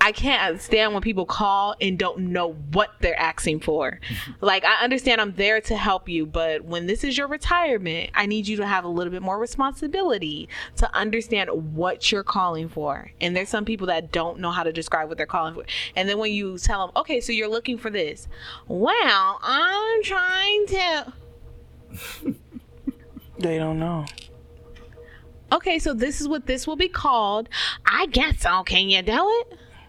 I 0.00 0.12
can't 0.12 0.60
stand 0.60 0.92
when 0.92 1.02
people 1.02 1.26
call 1.26 1.74
and 1.80 1.98
don't 1.98 2.18
know 2.18 2.52
what 2.72 2.90
they're 3.00 3.18
asking 3.18 3.60
for. 3.60 4.00
Mm-hmm. 4.08 4.44
like, 4.44 4.64
I 4.64 4.82
understand 4.84 5.20
I'm 5.20 5.34
there 5.34 5.60
to 5.62 5.76
help 5.76 6.08
you, 6.08 6.26
but 6.26 6.64
when 6.64 6.86
this 6.86 7.04
is 7.04 7.16
your 7.16 7.28
retirement, 7.28 8.10
I 8.14 8.26
need 8.26 8.46
you 8.48 8.56
to 8.58 8.66
have 8.66 8.84
a 8.84 8.88
little 8.88 9.10
bit 9.10 9.22
more 9.22 9.38
responsibility 9.38 10.48
to 10.76 10.94
understand 10.94 11.50
what 11.74 12.10
you're 12.12 12.24
calling 12.24 12.68
for. 12.68 13.10
And 13.20 13.36
there's 13.36 13.48
some 13.48 13.64
people 13.64 13.86
that 13.88 14.12
don't 14.12 14.38
know 14.40 14.50
how 14.50 14.62
to 14.62 14.72
describe 14.72 15.08
what 15.08 15.16
they're 15.16 15.26
calling 15.26 15.54
for. 15.54 15.64
And 15.94 16.08
then 16.08 16.18
when 16.18 16.32
you 16.32 16.58
tell 16.58 16.86
them, 16.86 16.96
okay, 16.96 17.20
so 17.20 17.32
you're 17.32 17.48
looking 17.48 17.78
for 17.78 17.90
this. 17.90 18.28
Well, 18.68 19.40
I'm 19.42 20.02
trying 20.02 20.66
to. 20.66 21.12
They 23.38 23.58
don't 23.58 23.78
know. 23.78 24.06
Okay, 25.52 25.78
so 25.78 25.94
this 25.94 26.20
is 26.20 26.28
what 26.28 26.46
this 26.46 26.66
will 26.66 26.76
be 26.76 26.88
called. 26.88 27.48
I 27.84 28.06
guess 28.06 28.40
so. 28.40 28.62
Can 28.64 28.88
you 28.88 29.02
do 29.02 29.12
it? 29.12 29.58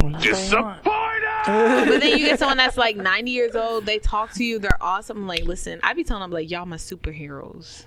But 1.46 2.00
then 2.00 2.18
you 2.18 2.26
get 2.26 2.38
someone 2.38 2.58
that's 2.58 2.76
like 2.76 2.96
90 2.96 3.30
years 3.30 3.56
old. 3.56 3.86
They 3.86 3.98
talk 3.98 4.32
to 4.34 4.44
you. 4.44 4.58
They're 4.58 4.76
awesome. 4.80 5.16
I'm 5.16 5.26
like, 5.26 5.44
listen, 5.44 5.80
I 5.82 5.94
be 5.94 6.04
telling 6.04 6.20
them 6.20 6.30
like, 6.30 6.50
y'all 6.50 6.66
my 6.66 6.76
superheroes. 6.76 7.86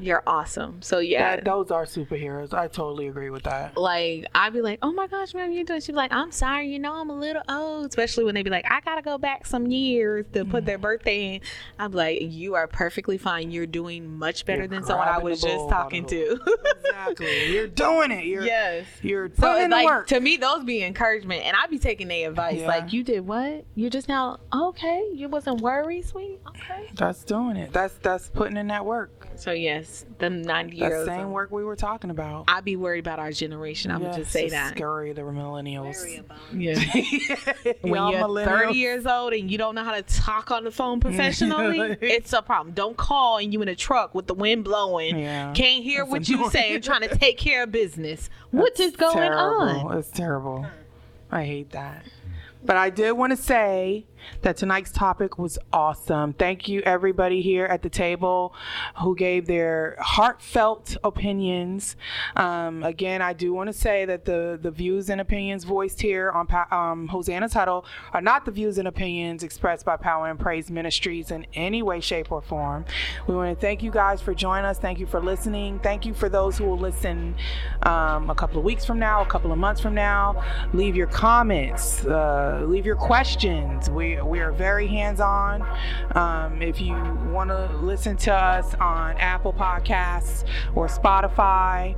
You're 0.00 0.22
awesome. 0.26 0.82
So 0.82 0.98
yeah. 0.98 1.36
That, 1.36 1.44
those 1.44 1.70
are 1.70 1.84
superheroes. 1.84 2.52
I 2.52 2.66
totally 2.66 3.06
agree 3.06 3.30
with 3.30 3.44
that. 3.44 3.76
like 3.76 4.26
I'd 4.34 4.52
be 4.52 4.62
like, 4.62 4.80
oh 4.82 4.92
my 4.92 5.06
gosh, 5.06 5.32
ma'am, 5.32 5.52
you're 5.52 5.62
doing? 5.64 5.80
She'd 5.80 5.92
be 5.92 5.96
like, 5.96 6.12
I'm 6.12 6.32
sorry, 6.32 6.68
you 6.72 6.80
know, 6.80 6.94
I'm 6.94 7.08
a 7.08 7.14
little 7.16 7.42
old. 7.48 7.86
Especially 7.86 8.24
when 8.24 8.34
they 8.34 8.42
be 8.42 8.50
like, 8.50 8.64
I 8.68 8.80
gotta 8.80 9.02
go 9.02 9.16
back 9.16 9.46
some 9.46 9.66
years 9.68 10.26
to 10.32 10.44
put 10.44 10.64
their 10.66 10.78
birthday 10.78 11.36
in. 11.36 11.40
I'm 11.78 11.92
like, 11.92 12.18
you 12.20 12.56
are 12.56 12.66
perfectly 12.66 13.16
fine. 13.16 13.52
You're 13.52 13.66
doing 13.66 14.18
much 14.18 14.44
better 14.44 14.62
You're 14.62 14.68
than 14.68 14.82
someone 14.84 15.06
I 15.08 15.18
was 15.18 15.40
just 15.40 15.68
talking 15.68 16.04
to. 16.06 16.40
Exactly. 16.84 17.52
You're 17.52 17.68
doing 17.68 18.10
it. 18.10 18.24
You're 18.26 18.44
yes. 18.44 18.86
you're 19.02 19.28
So 19.28 19.34
putting 19.42 19.64
in 19.64 19.70
the 19.70 19.76
like 19.76 19.86
work. 19.86 20.06
to 20.08 20.20
me, 20.20 20.36
those 20.36 20.64
be 20.64 20.82
encouragement, 20.82 21.31
and 21.40 21.56
I 21.56 21.66
be 21.66 21.78
taking 21.78 22.08
their 22.08 22.28
advice. 22.28 22.60
Yeah. 22.60 22.68
Like 22.68 22.92
you 22.92 23.02
did 23.04 23.26
what? 23.26 23.64
You 23.74 23.90
just 23.90 24.08
now 24.08 24.38
okay? 24.52 25.08
You 25.14 25.28
wasn't 25.28 25.60
worried, 25.60 26.04
sweetie. 26.04 26.38
Okay. 26.48 26.90
That's 26.94 27.24
doing 27.24 27.56
it. 27.56 27.72
That's 27.72 27.94
that's 27.94 28.28
putting 28.28 28.56
in 28.56 28.66
that 28.68 28.84
work. 28.84 29.28
So 29.34 29.50
yes, 29.52 30.04
the 30.18 30.28
ninety 30.30 30.78
That 30.80 30.88
years. 30.90 31.06
same 31.06 31.30
work 31.30 31.50
we 31.50 31.64
were 31.64 31.74
talking 31.76 32.10
about. 32.10 32.44
I'd 32.48 32.64
be 32.64 32.76
worried 32.76 33.00
about 33.00 33.18
our 33.18 33.32
generation. 33.32 33.90
I'm 33.90 34.02
gonna 34.02 34.16
just 34.18 34.30
say 34.30 34.48
that. 34.50 34.76
Scary, 34.76 35.12
the 35.12 35.22
millennials. 35.22 36.22
Yeah. 36.52 36.74
when 37.80 37.94
Y'all 37.94 38.12
you're 38.12 38.20
millennials. 38.20 38.44
30 38.66 38.74
years 38.74 39.06
old 39.06 39.32
and 39.32 39.50
you 39.50 39.58
don't 39.58 39.74
know 39.74 39.84
how 39.84 39.94
to 39.94 40.02
talk 40.02 40.50
on 40.50 40.64
the 40.64 40.70
phone 40.70 41.00
professionally, 41.32 41.96
it's 42.00 42.32
a 42.32 42.42
problem. 42.42 42.74
Don't 42.74 42.96
call 42.96 43.38
and 43.38 43.52
you 43.52 43.62
in 43.62 43.68
a 43.68 43.74
truck 43.74 44.14
with 44.14 44.26
the 44.26 44.34
wind 44.34 44.64
blowing. 44.64 45.18
Yeah. 45.18 45.52
Can't 45.54 45.82
hear 45.82 46.00
That's 46.02 46.10
what 46.10 46.28
you 46.28 46.36
annoying. 46.36 46.50
saying, 46.50 46.80
trying 46.82 47.02
to 47.08 47.16
take 47.16 47.38
care 47.38 47.62
of 47.64 47.72
business. 47.72 48.28
What 48.50 48.78
is 48.78 48.94
going 48.96 49.14
terrible. 49.14 49.88
on? 49.88 49.98
It's 49.98 50.10
terrible. 50.10 50.66
I 51.32 51.44
hate 51.44 51.70
that. 51.70 52.04
But 52.62 52.76
I 52.76 52.90
did 52.90 53.12
want 53.12 53.32
to 53.32 53.36
say 53.36 54.04
that 54.42 54.56
tonight's 54.56 54.92
topic 54.92 55.38
was 55.38 55.58
awesome. 55.72 56.32
Thank 56.32 56.68
you, 56.68 56.82
everybody 56.82 57.42
here 57.42 57.66
at 57.66 57.82
the 57.82 57.90
table 57.90 58.54
who 59.00 59.14
gave 59.14 59.46
their 59.46 59.96
heartfelt 60.00 60.96
opinions. 61.04 61.96
Um, 62.36 62.82
again, 62.82 63.22
I 63.22 63.32
do 63.32 63.52
want 63.52 63.68
to 63.68 63.72
say 63.72 64.04
that 64.04 64.24
the, 64.24 64.58
the 64.60 64.70
views 64.70 65.10
and 65.10 65.20
opinions 65.20 65.64
voiced 65.64 66.00
here 66.00 66.30
on 66.30 66.46
um, 66.70 67.08
Hosanna's 67.08 67.52
Huddle 67.52 67.84
are 68.12 68.20
not 68.20 68.44
the 68.44 68.50
views 68.50 68.78
and 68.78 68.88
opinions 68.88 69.42
expressed 69.42 69.84
by 69.84 69.96
Power 69.96 70.28
and 70.28 70.38
Praise 70.38 70.70
Ministries 70.70 71.30
in 71.30 71.46
any 71.54 71.82
way, 71.82 72.00
shape, 72.00 72.32
or 72.32 72.42
form. 72.42 72.84
We 73.26 73.34
want 73.34 73.56
to 73.56 73.60
thank 73.60 73.82
you 73.82 73.90
guys 73.90 74.20
for 74.20 74.34
joining 74.34 74.64
us. 74.64 74.78
Thank 74.78 74.98
you 74.98 75.06
for 75.06 75.20
listening. 75.20 75.78
Thank 75.80 76.06
you 76.06 76.14
for 76.14 76.28
those 76.28 76.58
who 76.58 76.64
will 76.64 76.78
listen 76.78 77.34
um, 77.82 78.30
a 78.30 78.34
couple 78.34 78.58
of 78.58 78.64
weeks 78.64 78.84
from 78.84 78.98
now, 78.98 79.22
a 79.22 79.26
couple 79.26 79.52
of 79.52 79.58
months 79.58 79.80
from 79.80 79.94
now. 79.94 80.42
Leave 80.72 80.96
your 80.96 81.06
comments, 81.06 82.04
uh, 82.06 82.64
leave 82.66 82.86
your 82.86 82.96
questions. 82.96 83.90
We, 83.90 84.11
we 84.20 84.40
are 84.40 84.52
very 84.52 84.86
hands 84.86 85.20
on. 85.20 85.62
Um, 86.14 86.60
if 86.62 86.80
you 86.80 86.94
want 87.30 87.50
to 87.50 87.66
listen 87.76 88.16
to 88.18 88.34
us 88.34 88.74
on 88.74 89.16
Apple 89.18 89.52
Podcasts 89.52 90.44
or 90.74 90.88
Spotify, 90.88 91.96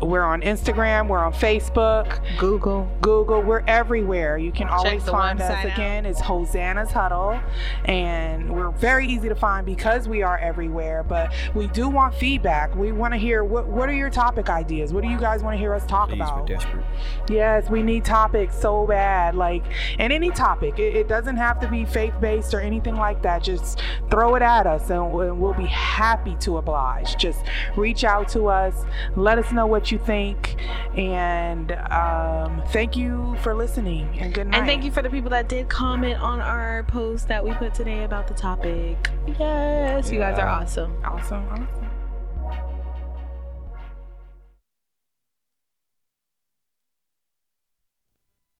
we're 0.00 0.22
on 0.22 0.42
Instagram, 0.42 1.08
we're 1.08 1.18
on 1.18 1.32
Facebook, 1.32 2.20
Google. 2.38 2.88
Google, 3.00 3.42
we're 3.42 3.64
everywhere. 3.66 4.38
You 4.38 4.52
can 4.52 4.68
always 4.68 5.02
find 5.04 5.40
us 5.40 5.50
out. 5.50 5.64
again. 5.64 6.06
It's 6.06 6.20
Hosanna's 6.20 6.92
Huddle, 6.92 7.40
and 7.84 8.48
we're 8.50 8.70
very 8.70 9.06
easy 9.08 9.28
to 9.28 9.34
find 9.34 9.66
because 9.66 10.08
we 10.08 10.22
are 10.22 10.38
everywhere. 10.38 11.02
But 11.02 11.32
we 11.54 11.66
do 11.68 11.88
want 11.88 12.14
feedback. 12.14 12.74
We 12.76 12.92
want 12.92 13.12
to 13.14 13.18
hear 13.18 13.42
what 13.44 13.66
what 13.66 13.88
are 13.88 13.94
your 13.94 14.10
topic 14.10 14.48
ideas? 14.48 14.92
What 14.92 15.02
do 15.02 15.08
you 15.10 15.18
guys 15.18 15.42
want 15.42 15.54
to 15.54 15.58
hear 15.58 15.74
us 15.74 15.84
talk 15.86 16.08
Please, 16.10 16.18
we're 16.20 16.24
about? 16.26 16.46
desperate. 16.46 16.84
Yes, 17.28 17.68
we 17.68 17.82
need 17.82 18.04
topics 18.04 18.58
so 18.58 18.86
bad. 18.86 19.34
Like, 19.34 19.64
and 19.98 20.12
any 20.12 20.30
topic. 20.30 20.78
It, 20.78 20.94
it 20.96 21.08
doesn't 21.08 21.36
have 21.36 21.58
to 21.60 21.68
be 21.68 21.84
faith 21.84 22.14
based 22.20 22.54
or 22.54 22.60
anything 22.60 22.96
like 22.96 23.22
that. 23.22 23.42
Just 23.42 23.80
throw 24.10 24.34
it 24.36 24.42
at 24.42 24.66
us 24.66 24.90
and 24.90 25.12
we- 25.12 25.30
we'll 25.30 25.54
be 25.54 25.66
happy 25.66 26.36
to 26.40 26.58
oblige. 26.58 27.16
Just 27.16 27.40
reach 27.76 28.04
out 28.04 28.28
to 28.28 28.46
us. 28.48 28.84
Let 29.16 29.38
us 29.38 29.50
know 29.52 29.66
what 29.66 29.87
you 29.90 29.98
think. 29.98 30.56
And 30.96 31.72
um, 31.90 32.62
thank 32.68 32.96
you 32.96 33.36
for 33.42 33.54
listening. 33.54 34.18
And 34.18 34.32
good 34.34 34.48
night. 34.48 34.58
And 34.58 34.66
thank 34.66 34.84
you 34.84 34.90
for 34.90 35.02
the 35.02 35.10
people 35.10 35.30
that 35.30 35.48
did 35.48 35.68
comment 35.68 36.20
on 36.20 36.40
our 36.40 36.84
post 36.84 37.28
that 37.28 37.44
we 37.44 37.52
put 37.52 37.74
today 37.74 38.04
about 38.04 38.28
the 38.28 38.34
topic. 38.34 39.10
Yes, 39.38 40.10
you 40.10 40.18
guys 40.18 40.38
are 40.38 40.48
awesome. 40.48 40.94
Awesome. 41.04 41.46
awesome. 41.48 41.87